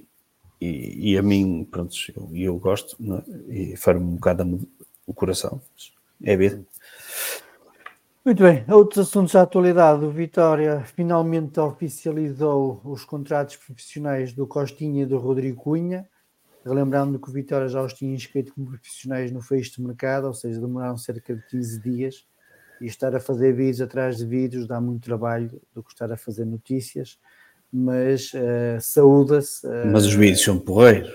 e, 0.59 1.11
e, 1.11 1.17
a 1.17 1.22
mim, 1.22 1.66
pronto, 1.69 1.95
eu, 2.16 2.30
eu 2.35 2.58
gosto 2.58 2.98
é? 3.50 3.53
e 3.53 3.77
faz-me 3.77 4.03
um 4.03 4.16
bocado 4.16 4.59
o 5.06 5.14
coração. 5.14 5.61
É 6.23 6.35
vida. 6.35 6.64
Muito 8.25 8.41
bem, 8.41 8.64
outros 8.69 9.09
assuntos 9.09 9.33
da 9.33 9.41
atualidade. 9.41 10.06
O 10.06 10.09
Vitória 10.09 10.82
finalmente 10.85 11.59
oficializou 11.59 12.80
os 12.85 13.03
contratos 13.03 13.57
profissionais 13.57 14.32
do 14.32 14.48
Costinha 14.48 15.03
e 15.03 15.06
do 15.06 15.17
Rodrigo 15.17 15.61
Cunha. 15.61 16.07
Relembrando 16.65 17.19
que 17.19 17.30
o 17.30 17.33
Vitória 17.33 17.67
já 17.67 17.82
os 17.82 17.93
tinha 17.93 18.15
inscrito 18.15 18.53
como 18.53 18.67
profissionais 18.67 19.30
no 19.30 19.41
fecho 19.41 19.75
de 19.75 19.82
mercado, 19.82 20.27
ou 20.27 20.33
seja, 20.33 20.61
demoraram 20.61 20.95
cerca 20.95 21.35
de 21.35 21.45
15 21.48 21.80
dias. 21.82 22.25
E 22.80 22.85
estar 22.85 23.14
a 23.14 23.19
fazer 23.19 23.51
vídeos 23.51 23.82
atrás 23.82 24.17
de 24.17 24.25
vídeos 24.25 24.65
dá 24.67 24.80
muito 24.80 25.03
trabalho 25.03 25.61
do 25.73 25.83
que 25.83 25.91
estar 25.91 26.09
a 26.09 26.15
fazer 26.15 26.45
notícias, 26.45 27.19
mas 27.72 28.32
uh, 28.33 28.80
saúda-se. 28.80 29.67
Uh, 29.67 29.88
mas 29.91 30.06
os 30.06 30.14
vídeos 30.14 30.41
são 30.41 30.57
porreiros. 30.57 31.11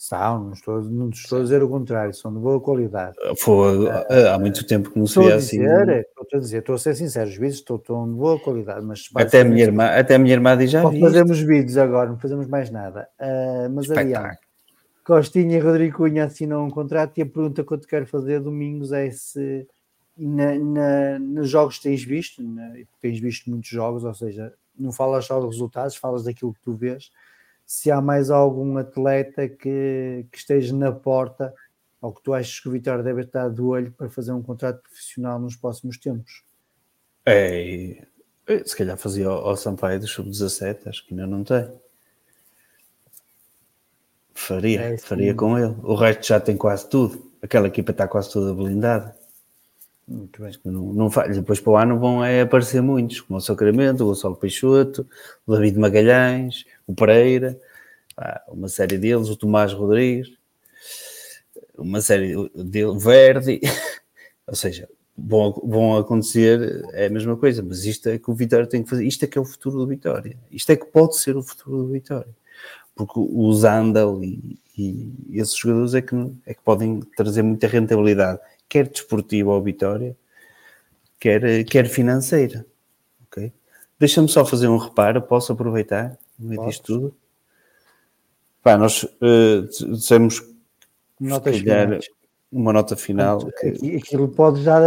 São, 0.00 0.44
não 0.44 0.52
estou, 0.54 0.80
não 0.80 1.10
estou 1.10 1.40
a 1.40 1.42
dizer 1.42 1.62
o 1.62 1.68
contrário, 1.68 2.14
são 2.14 2.32
de 2.32 2.38
boa 2.38 2.58
qualidade. 2.58 3.14
Foi, 3.36 3.86
há 4.32 4.38
muito 4.38 4.66
tempo 4.66 4.90
que 4.90 4.98
não 4.98 5.06
se 5.06 5.18
vê 5.18 5.30
assim. 5.30 5.60
Estou 5.62 6.38
a 6.38 6.38
dizer, 6.38 6.60
estou 6.60 6.74
a 6.74 6.78
ser 6.78 6.94
sincero, 6.94 7.28
os 7.28 7.36
vídeos 7.36 7.56
estão, 7.56 7.76
estão 7.76 8.08
de 8.08 8.14
boa 8.14 8.40
qualidade, 8.40 8.82
mas 8.82 9.10
até 9.14 9.42
a 9.42 9.44
minha 9.44 9.62
irmã, 9.62 9.84
até 9.88 10.14
a 10.14 10.18
minha 10.18 10.32
irmã 10.32 10.56
diz 10.56 10.70
já 10.70 10.88
vi. 10.88 11.00
Fazemos 11.00 11.38
vídeos 11.40 11.76
agora, 11.76 12.08
não 12.08 12.18
fazemos 12.18 12.46
mais 12.46 12.70
nada. 12.70 13.10
Uh, 13.20 13.68
mas 13.74 13.90
aliás, 13.90 14.38
Costinha 15.04 15.58
e 15.58 15.60
Rodrigo 15.60 15.98
Cunha 15.98 16.24
assinam 16.24 16.64
um 16.64 16.70
contrato 16.70 17.18
e 17.18 17.22
a 17.22 17.26
pergunta 17.26 17.62
que 17.62 17.70
eu 17.70 17.78
te 17.78 17.86
quero 17.86 18.06
fazer, 18.06 18.40
Domingos, 18.40 18.92
é 18.92 19.10
se 19.10 19.68
na, 20.16 20.58
na, 20.58 21.18
nos 21.18 21.50
jogos 21.50 21.76
que 21.76 21.82
tens 21.82 22.02
visto, 22.02 22.42
na, 22.42 22.72
tens 23.02 23.20
visto 23.20 23.50
muitos 23.50 23.68
jogos, 23.68 24.02
ou 24.02 24.14
seja, 24.14 24.50
não 24.78 24.92
falas 24.92 25.26
só 25.26 25.38
dos 25.38 25.56
resultados, 25.56 25.94
falas 25.94 26.24
daquilo 26.24 26.54
que 26.54 26.60
tu 26.62 26.72
vês 26.72 27.10
se 27.70 27.88
há 27.88 28.00
mais 28.00 28.32
algum 28.32 28.78
atleta 28.78 29.48
que, 29.48 30.26
que 30.32 30.38
esteja 30.38 30.74
na 30.74 30.90
porta 30.90 31.54
ou 32.00 32.12
que 32.12 32.20
tu 32.20 32.34
achas 32.34 32.58
que 32.58 32.68
o 32.68 32.72
Vitória 32.72 33.00
deve 33.00 33.20
estar 33.20 33.48
de 33.48 33.62
olho 33.62 33.92
para 33.92 34.10
fazer 34.10 34.32
um 34.32 34.42
contrato 34.42 34.82
profissional 34.82 35.38
nos 35.38 35.54
próximos 35.54 35.96
tempos? 35.96 36.42
É, 37.24 38.04
se 38.66 38.74
calhar 38.76 38.96
fazia 38.96 39.28
ao 39.28 39.56
Sampaio 39.56 40.00
do 40.00 40.08
Sub-17, 40.08 40.88
acho 40.88 41.06
que 41.06 41.14
ainda 41.14 41.28
não 41.28 41.44
tem. 41.44 41.70
Faria, 44.34 44.80
é, 44.80 44.98
faria 44.98 45.32
com 45.32 45.56
ele. 45.56 45.76
O 45.84 45.94
resto 45.94 46.26
já 46.26 46.40
tem 46.40 46.56
quase 46.56 46.88
tudo. 46.88 47.30
Aquela 47.40 47.68
equipa 47.68 47.92
está 47.92 48.08
quase 48.08 48.32
toda 48.32 48.52
blindada. 48.52 49.16
Muito 50.10 50.42
bem. 50.42 50.52
Não, 50.64 50.92
não. 50.92 51.08
Depois 51.32 51.60
para 51.60 51.70
o 51.70 51.76
ano 51.76 51.96
vão 51.96 52.24
é 52.24 52.40
aparecer 52.40 52.82
muitos, 52.82 53.20
como 53.20 53.38
o 53.38 53.40
Sacramento, 53.40 54.02
o 54.02 54.08
Gonçalo 54.08 54.34
Peixoto, 54.34 55.06
o 55.46 55.54
David 55.54 55.78
Magalhães, 55.78 56.64
o 56.84 56.92
Pereira, 56.92 57.56
uma 58.48 58.68
série 58.68 58.98
deles, 58.98 59.28
o 59.28 59.36
Tomás 59.36 59.72
Rodrigues, 59.72 60.32
uma 61.78 62.00
série 62.00 62.34
dele, 62.56 62.98
Verdi, 62.98 63.60
ou 64.48 64.56
seja, 64.56 64.88
vão, 65.16 65.52
vão 65.64 65.96
acontecer 65.96 66.84
é 66.92 67.06
a 67.06 67.10
mesma 67.10 67.36
coisa, 67.36 67.62
mas 67.62 67.84
isto 67.84 68.08
é 68.08 68.18
que 68.18 68.30
o 68.30 68.34
Vitória 68.34 68.66
tem 68.66 68.82
que 68.82 68.90
fazer, 68.90 69.06
isto 69.06 69.24
é 69.24 69.28
que 69.28 69.38
é 69.38 69.40
o 69.40 69.44
futuro 69.44 69.78
do 69.78 69.86
Vitória, 69.86 70.36
isto 70.50 70.70
é 70.70 70.76
que 70.76 70.86
pode 70.86 71.18
ser 71.18 71.36
o 71.36 71.42
futuro 71.42 71.84
do 71.84 71.92
Vitória, 71.92 72.34
porque 72.96 73.14
o 73.16 73.52
Zandal 73.52 74.22
e, 74.24 74.58
e 74.76 75.12
esses 75.30 75.56
jogadores 75.56 75.94
é 75.94 76.02
que, 76.02 76.16
é 76.46 76.52
que 76.52 76.62
podem 76.62 77.00
trazer 77.16 77.42
muita 77.42 77.68
rentabilidade 77.68 78.40
quer 78.70 78.88
desportiva 78.88 79.50
ao 79.50 79.60
Vitória, 79.60 80.16
quer, 81.18 81.64
quer 81.64 81.86
financeira. 81.88 82.64
Okay? 83.26 83.52
Deixa-me 83.98 84.28
só 84.28 84.46
fazer 84.46 84.68
um 84.68 84.78
reparo, 84.78 85.20
posso 85.20 85.52
aproveitar 85.52 86.16
no 86.38 86.48
meio 86.48 86.64
disto 86.66 86.84
tudo? 86.84 87.16
Pá, 88.62 88.78
nós 88.78 89.02
uh, 89.02 89.92
dissemos 89.92 90.42
notas 91.18 91.60
calhar, 91.60 91.86
finais. 91.86 92.08
uma 92.52 92.72
nota 92.72 92.94
final. 92.94 93.44
que... 93.58 93.96
Aquilo 93.96 94.28
pode 94.28 94.62
já, 94.62 94.78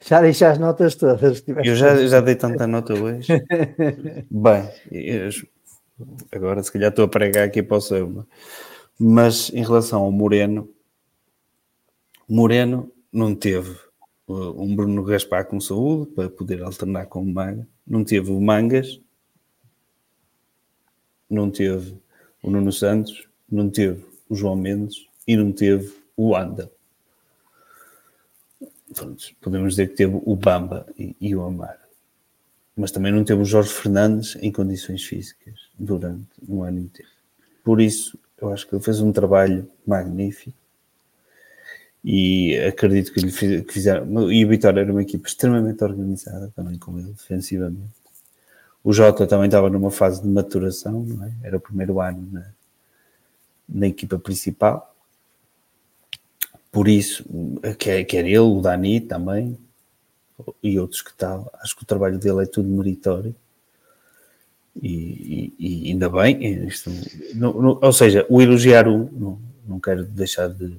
já 0.00 0.20
deixar 0.20 0.52
as 0.52 0.58
notas 0.58 0.94
todas. 0.94 1.42
Eu 1.64 1.74
já, 1.74 2.06
já 2.06 2.20
dei 2.20 2.34
tanta 2.34 2.66
nota 2.66 2.92
hoje. 2.92 3.32
Bem, 4.30 4.68
eu, 4.90 5.30
agora 6.30 6.62
se 6.62 6.72
calhar 6.72 6.90
estou 6.90 7.06
a 7.06 7.08
pregar 7.08 7.44
aqui 7.46 7.62
para 7.62 7.78
o 7.78 7.80
seu. 7.80 8.26
Mas 8.98 9.50
em 9.54 9.62
relação 9.64 10.02
ao 10.02 10.12
Moreno, 10.12 10.68
Moreno 12.28 12.92
não 13.12 13.34
teve 13.34 13.76
uh, 14.28 14.62
um 14.62 14.74
Bruno 14.74 15.02
Gaspar 15.02 15.46
com 15.46 15.60
saúde 15.60 16.10
para 16.12 16.30
poder 16.30 16.62
alternar 16.62 17.06
com 17.06 17.22
o 17.22 17.26
Maga, 17.26 17.66
não 17.86 18.04
teve 18.04 18.30
o 18.30 18.40
Mangas, 18.40 19.00
não 21.28 21.50
teve 21.50 21.96
o 22.42 22.50
Nuno 22.50 22.72
Santos, 22.72 23.28
não 23.50 23.68
teve 23.68 24.04
o 24.28 24.34
João 24.34 24.56
Mendes 24.56 25.06
e 25.26 25.36
não 25.36 25.52
teve 25.52 25.92
o 26.16 26.34
Anda. 26.36 26.70
Podemos 29.40 29.74
dizer 29.74 29.88
que 29.88 29.96
teve 29.96 30.20
o 30.24 30.36
Bamba 30.36 30.86
e, 30.98 31.14
e 31.20 31.34
o 31.34 31.42
Amar. 31.42 31.78
Mas 32.76 32.90
também 32.90 33.12
não 33.12 33.22
teve 33.22 33.42
o 33.42 33.44
Jorge 33.44 33.70
Fernandes 33.70 34.36
em 34.40 34.50
condições 34.50 35.04
físicas 35.04 35.70
durante 35.78 36.26
um 36.48 36.62
ano 36.62 36.80
inteiro. 36.80 37.10
Por 37.62 37.80
isso, 37.80 38.18
eu 38.40 38.52
acho 38.52 38.66
que 38.66 38.74
ele 38.74 38.82
fez 38.82 39.00
um 39.00 39.12
trabalho 39.12 39.70
magnífico 39.86 40.59
e 42.04 42.56
acredito 42.58 43.12
que 43.12 43.20
lhe 43.20 43.30
fizeram. 43.30 44.30
E 44.32 44.44
o 44.44 44.48
Vitória 44.48 44.80
era 44.80 44.90
uma 44.90 45.02
equipa 45.02 45.28
extremamente 45.28 45.82
organizada 45.84 46.50
também 46.56 46.78
com 46.78 46.98
ele, 46.98 47.12
defensivamente. 47.12 48.00
O 48.82 48.92
Jota 48.92 49.26
também 49.26 49.46
estava 49.46 49.68
numa 49.68 49.90
fase 49.90 50.22
de 50.22 50.28
maturação, 50.28 51.06
é? 51.22 51.48
Era 51.48 51.56
o 51.58 51.60
primeiro 51.60 52.00
ano 52.00 52.26
na, 52.32 52.46
na 53.68 53.86
equipa 53.86 54.18
principal. 54.18 54.94
Por 56.72 56.88
isso, 56.88 57.24
quer, 57.78 58.04
quer 58.04 58.24
ele, 58.24 58.38
o 58.38 58.60
Dani 58.60 59.00
também, 59.00 59.58
e 60.62 60.78
outros 60.78 61.02
que 61.02 61.12
tal, 61.12 61.50
acho 61.60 61.76
que 61.76 61.82
o 61.82 61.86
trabalho 61.86 62.18
dele 62.18 62.44
é 62.44 62.46
tudo 62.46 62.68
meritório. 62.68 63.34
E, 64.80 65.52
e, 65.58 65.86
e 65.86 65.90
ainda 65.90 66.08
bem, 66.08 66.66
isto, 66.66 66.90
não, 67.34 67.52
não, 67.52 67.78
ou 67.82 67.92
seja, 67.92 68.24
o 68.30 68.40
elogiar 68.40 68.88
um, 68.88 69.10
não, 69.12 69.38
não 69.66 69.80
quero 69.80 70.04
deixar 70.04 70.48
de 70.48 70.78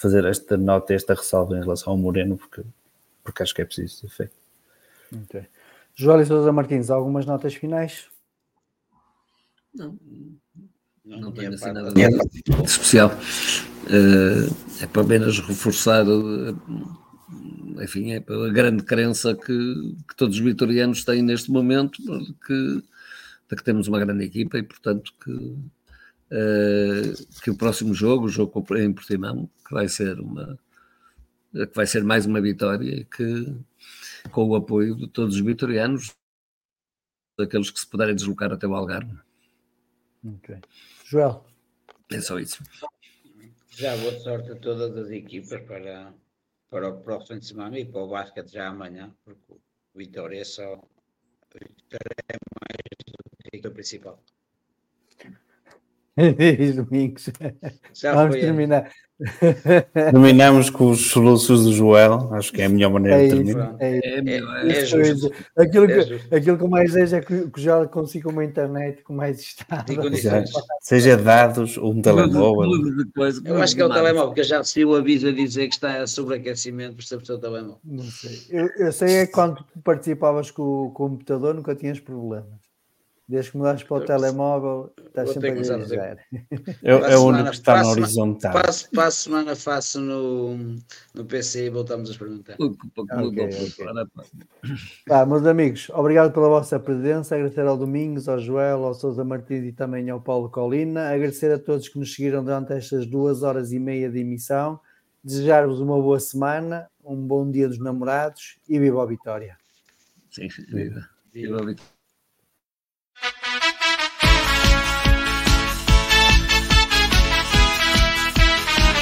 fazer 0.00 0.24
esta 0.24 0.56
nota, 0.56 0.94
esta 0.94 1.14
ressalva 1.14 1.56
em 1.56 1.60
relação 1.60 1.92
ao 1.92 1.98
Moreno, 1.98 2.36
porque, 2.36 2.62
porque 3.24 3.42
acho 3.42 3.54
que 3.54 3.62
é 3.62 3.64
preciso 3.64 3.96
ser 3.96 4.08
feito. 4.08 4.36
Okay. 5.24 5.46
João 5.94 6.24
Sousa 6.24 6.52
Martins, 6.52 6.90
algumas 6.90 7.26
notas 7.26 7.54
finais? 7.54 8.06
Não, 9.74 9.98
não, 11.04 11.20
não 11.20 11.32
tenho 11.32 11.52
assim 11.52 11.72
nada 11.72 11.92
de 11.92 12.02
especial. 12.64 13.10
Uh, 13.86 14.54
é 14.82 14.86
para 14.86 15.02
apenas 15.02 15.40
reforçar, 15.40 16.06
uh, 16.06 16.56
enfim, 17.82 18.12
é 18.12 18.18
a 18.18 18.52
grande 18.52 18.84
crença 18.84 19.34
que, 19.34 19.96
que, 20.06 20.16
todos 20.16 20.36
os 20.36 20.42
vitorianos 20.42 21.04
têm 21.04 21.22
neste 21.22 21.50
momento, 21.50 22.00
que, 22.46 22.82
de 23.50 23.56
que 23.56 23.64
temos 23.64 23.88
uma 23.88 23.98
grande 23.98 24.24
equipa 24.24 24.58
e, 24.58 24.62
portanto, 24.62 25.12
que, 25.24 25.56
uh, 26.32 27.40
que 27.42 27.50
o 27.50 27.56
próximo 27.56 27.94
jogo, 27.94 28.26
o 28.26 28.28
jogo 28.28 28.64
em 28.76 28.92
Portimão, 28.92 29.48
que 29.66 29.74
vai 29.74 29.88
ser 29.88 30.20
uma 30.20 30.58
que 31.52 31.74
vai 31.74 31.86
ser 31.86 32.04
mais 32.04 32.26
uma 32.26 32.40
vitória 32.40 33.04
que 33.04 33.46
com 34.30 34.48
o 34.48 34.54
apoio 34.54 34.94
de 34.94 35.08
todos 35.08 35.36
os 35.36 35.40
vitorianos, 35.40 36.14
daqueles 37.38 37.70
que 37.70 37.80
se 37.80 37.86
puderem 37.86 38.14
deslocar 38.14 38.52
até 38.52 38.66
o 38.66 38.74
Algarve. 38.74 39.18
Ok. 40.24 40.58
Joel. 41.04 41.44
É 42.10 42.20
só 42.20 42.38
isso. 42.38 42.62
Já 43.70 43.96
boa 43.96 44.18
sorte 44.18 44.50
a 44.50 44.56
todas 44.56 44.96
as 44.96 45.10
equipas 45.10 45.62
para, 45.62 46.12
para 46.68 46.88
o 46.88 47.00
próximo 47.00 47.38
de 47.38 47.46
semana 47.46 47.78
e 47.78 47.84
para 47.84 48.00
o 48.00 48.08
basquete 48.08 48.52
já 48.52 48.68
amanhã, 48.68 49.14
porque 49.24 49.52
o 49.52 49.60
Vitória 49.98 50.40
é 50.40 50.44
só. 50.44 50.82
Vitória 51.54 52.16
é 52.28 52.36
mais 52.60 53.54
do 53.54 53.60
que 53.60 53.66
a 53.66 53.70
principal. 53.70 54.22
Domingos. 56.74 57.30
Já 57.94 58.14
Vamos 58.14 58.36
terminar. 58.36 58.90
Terminamos 59.92 60.70
com 60.70 60.90
os 60.90 61.10
soluços 61.10 61.64
do 61.64 61.72
Joel, 61.72 62.32
acho 62.34 62.52
que 62.52 62.62
é 62.62 62.66
a 62.66 62.68
melhor 62.68 62.92
maneira 62.92 63.20
é 63.20 63.26
de 63.26 63.34
terminar. 63.34 63.76
É, 63.80 63.98
é, 63.98 64.80
é, 64.80 64.84
justo. 64.84 65.32
Aquilo, 65.56 65.88
que, 65.88 66.34
aquilo 66.34 66.56
que 66.56 66.62
eu 66.62 66.68
mais 66.68 66.92
desejo 66.92 67.16
é 67.16 67.20
que, 67.20 67.50
que 67.50 67.60
já 67.60 67.84
consiga 67.86 68.28
uma 68.28 68.44
internet 68.44 69.02
com 69.02 69.12
mais 69.12 69.40
estado. 69.40 69.92
Seja 70.80 71.16
dados 71.16 71.76
ou 71.76 71.92
um 71.92 72.00
telemóvel. 72.00 72.70
Eu 73.44 73.60
acho 73.60 73.74
que 73.74 73.82
é 73.82 73.84
o 73.84 73.92
telemóvel, 73.92 74.26
porque 74.26 74.40
eu 74.40 74.44
já 74.44 74.58
recebi 74.58 74.84
o 74.84 74.94
aviso 74.94 75.28
a 75.28 75.32
dizer 75.32 75.66
que 75.66 75.74
está 75.74 76.06
sobreaquecimento 76.06 76.94
por 76.94 77.02
ser 77.02 77.16
o 77.16 77.26
seu 77.26 77.38
telemóvel. 77.38 77.80
Não 77.84 78.04
sei. 78.04 78.38
Eu, 78.50 78.68
eu 78.78 78.92
sei 78.92 79.16
é 79.16 79.26
que 79.26 79.32
quando 79.32 79.64
participavas 79.82 80.52
com 80.52 80.62
o 80.62 80.90
computador 80.92 81.54
nunca 81.54 81.74
tinhas 81.74 81.98
problemas. 81.98 82.67
Desde 83.28 83.50
que 83.50 83.58
mudaste 83.58 83.84
para 83.84 83.96
o 83.98 84.04
telemóvel, 84.06 84.90
estás 85.06 85.30
sempre 85.30 85.50
a 85.50 85.56
exagerar. 85.56 86.16
É, 86.32 86.32
é 87.12 87.16
o 87.18 87.26
único 87.26 87.50
que 87.50 87.56
está 87.56 87.82
no 87.82 87.90
horizontal. 87.90 88.54
Passo, 88.54 88.90
para 88.90 89.06
a 89.06 89.10
semana 89.10 89.54
faço 89.54 90.00
no, 90.00 90.56
no 91.12 91.26
PC 91.26 91.66
e 91.66 91.70
voltamos 91.70 92.08
a 92.08 92.12
experimentar. 92.12 92.56
Okay, 92.58 92.90
okay. 92.96 93.16
meus 95.26 95.44
amigos, 95.44 95.90
obrigado 95.90 96.32
pela 96.32 96.48
vossa 96.48 96.80
presença. 96.80 97.34
Agradecer 97.34 97.66
ao 97.66 97.76
Domingos, 97.76 98.30
ao 98.30 98.38
Joel, 98.38 98.82
ao 98.82 98.94
Sousa 98.94 99.22
Martins 99.22 99.64
e 99.64 99.72
também 99.72 100.08
ao 100.08 100.22
Paulo 100.22 100.48
Colina. 100.48 101.10
Agradecer 101.10 101.52
a 101.52 101.58
todos 101.58 101.86
que 101.86 101.98
nos 101.98 102.14
seguiram 102.14 102.42
durante 102.42 102.72
estas 102.72 103.04
duas 103.04 103.42
horas 103.42 103.72
e 103.72 103.78
meia 103.78 104.10
de 104.10 104.20
emissão. 104.20 104.80
Desejar-vos 105.22 105.80
uma 105.80 106.00
boa 106.00 106.18
semana, 106.18 106.88
um 107.04 107.26
bom 107.26 107.50
dia 107.50 107.68
dos 107.68 107.78
namorados 107.78 108.58
e 108.66 108.78
viva 108.78 109.02
a 109.02 109.06
vitória. 109.06 109.58
Sim, 110.30 110.48
viva. 110.70 111.06
Viva 111.30 111.56
a 111.56 111.66
vitória. 111.66 111.97
Thank 113.20 113.64
you. 113.64 113.67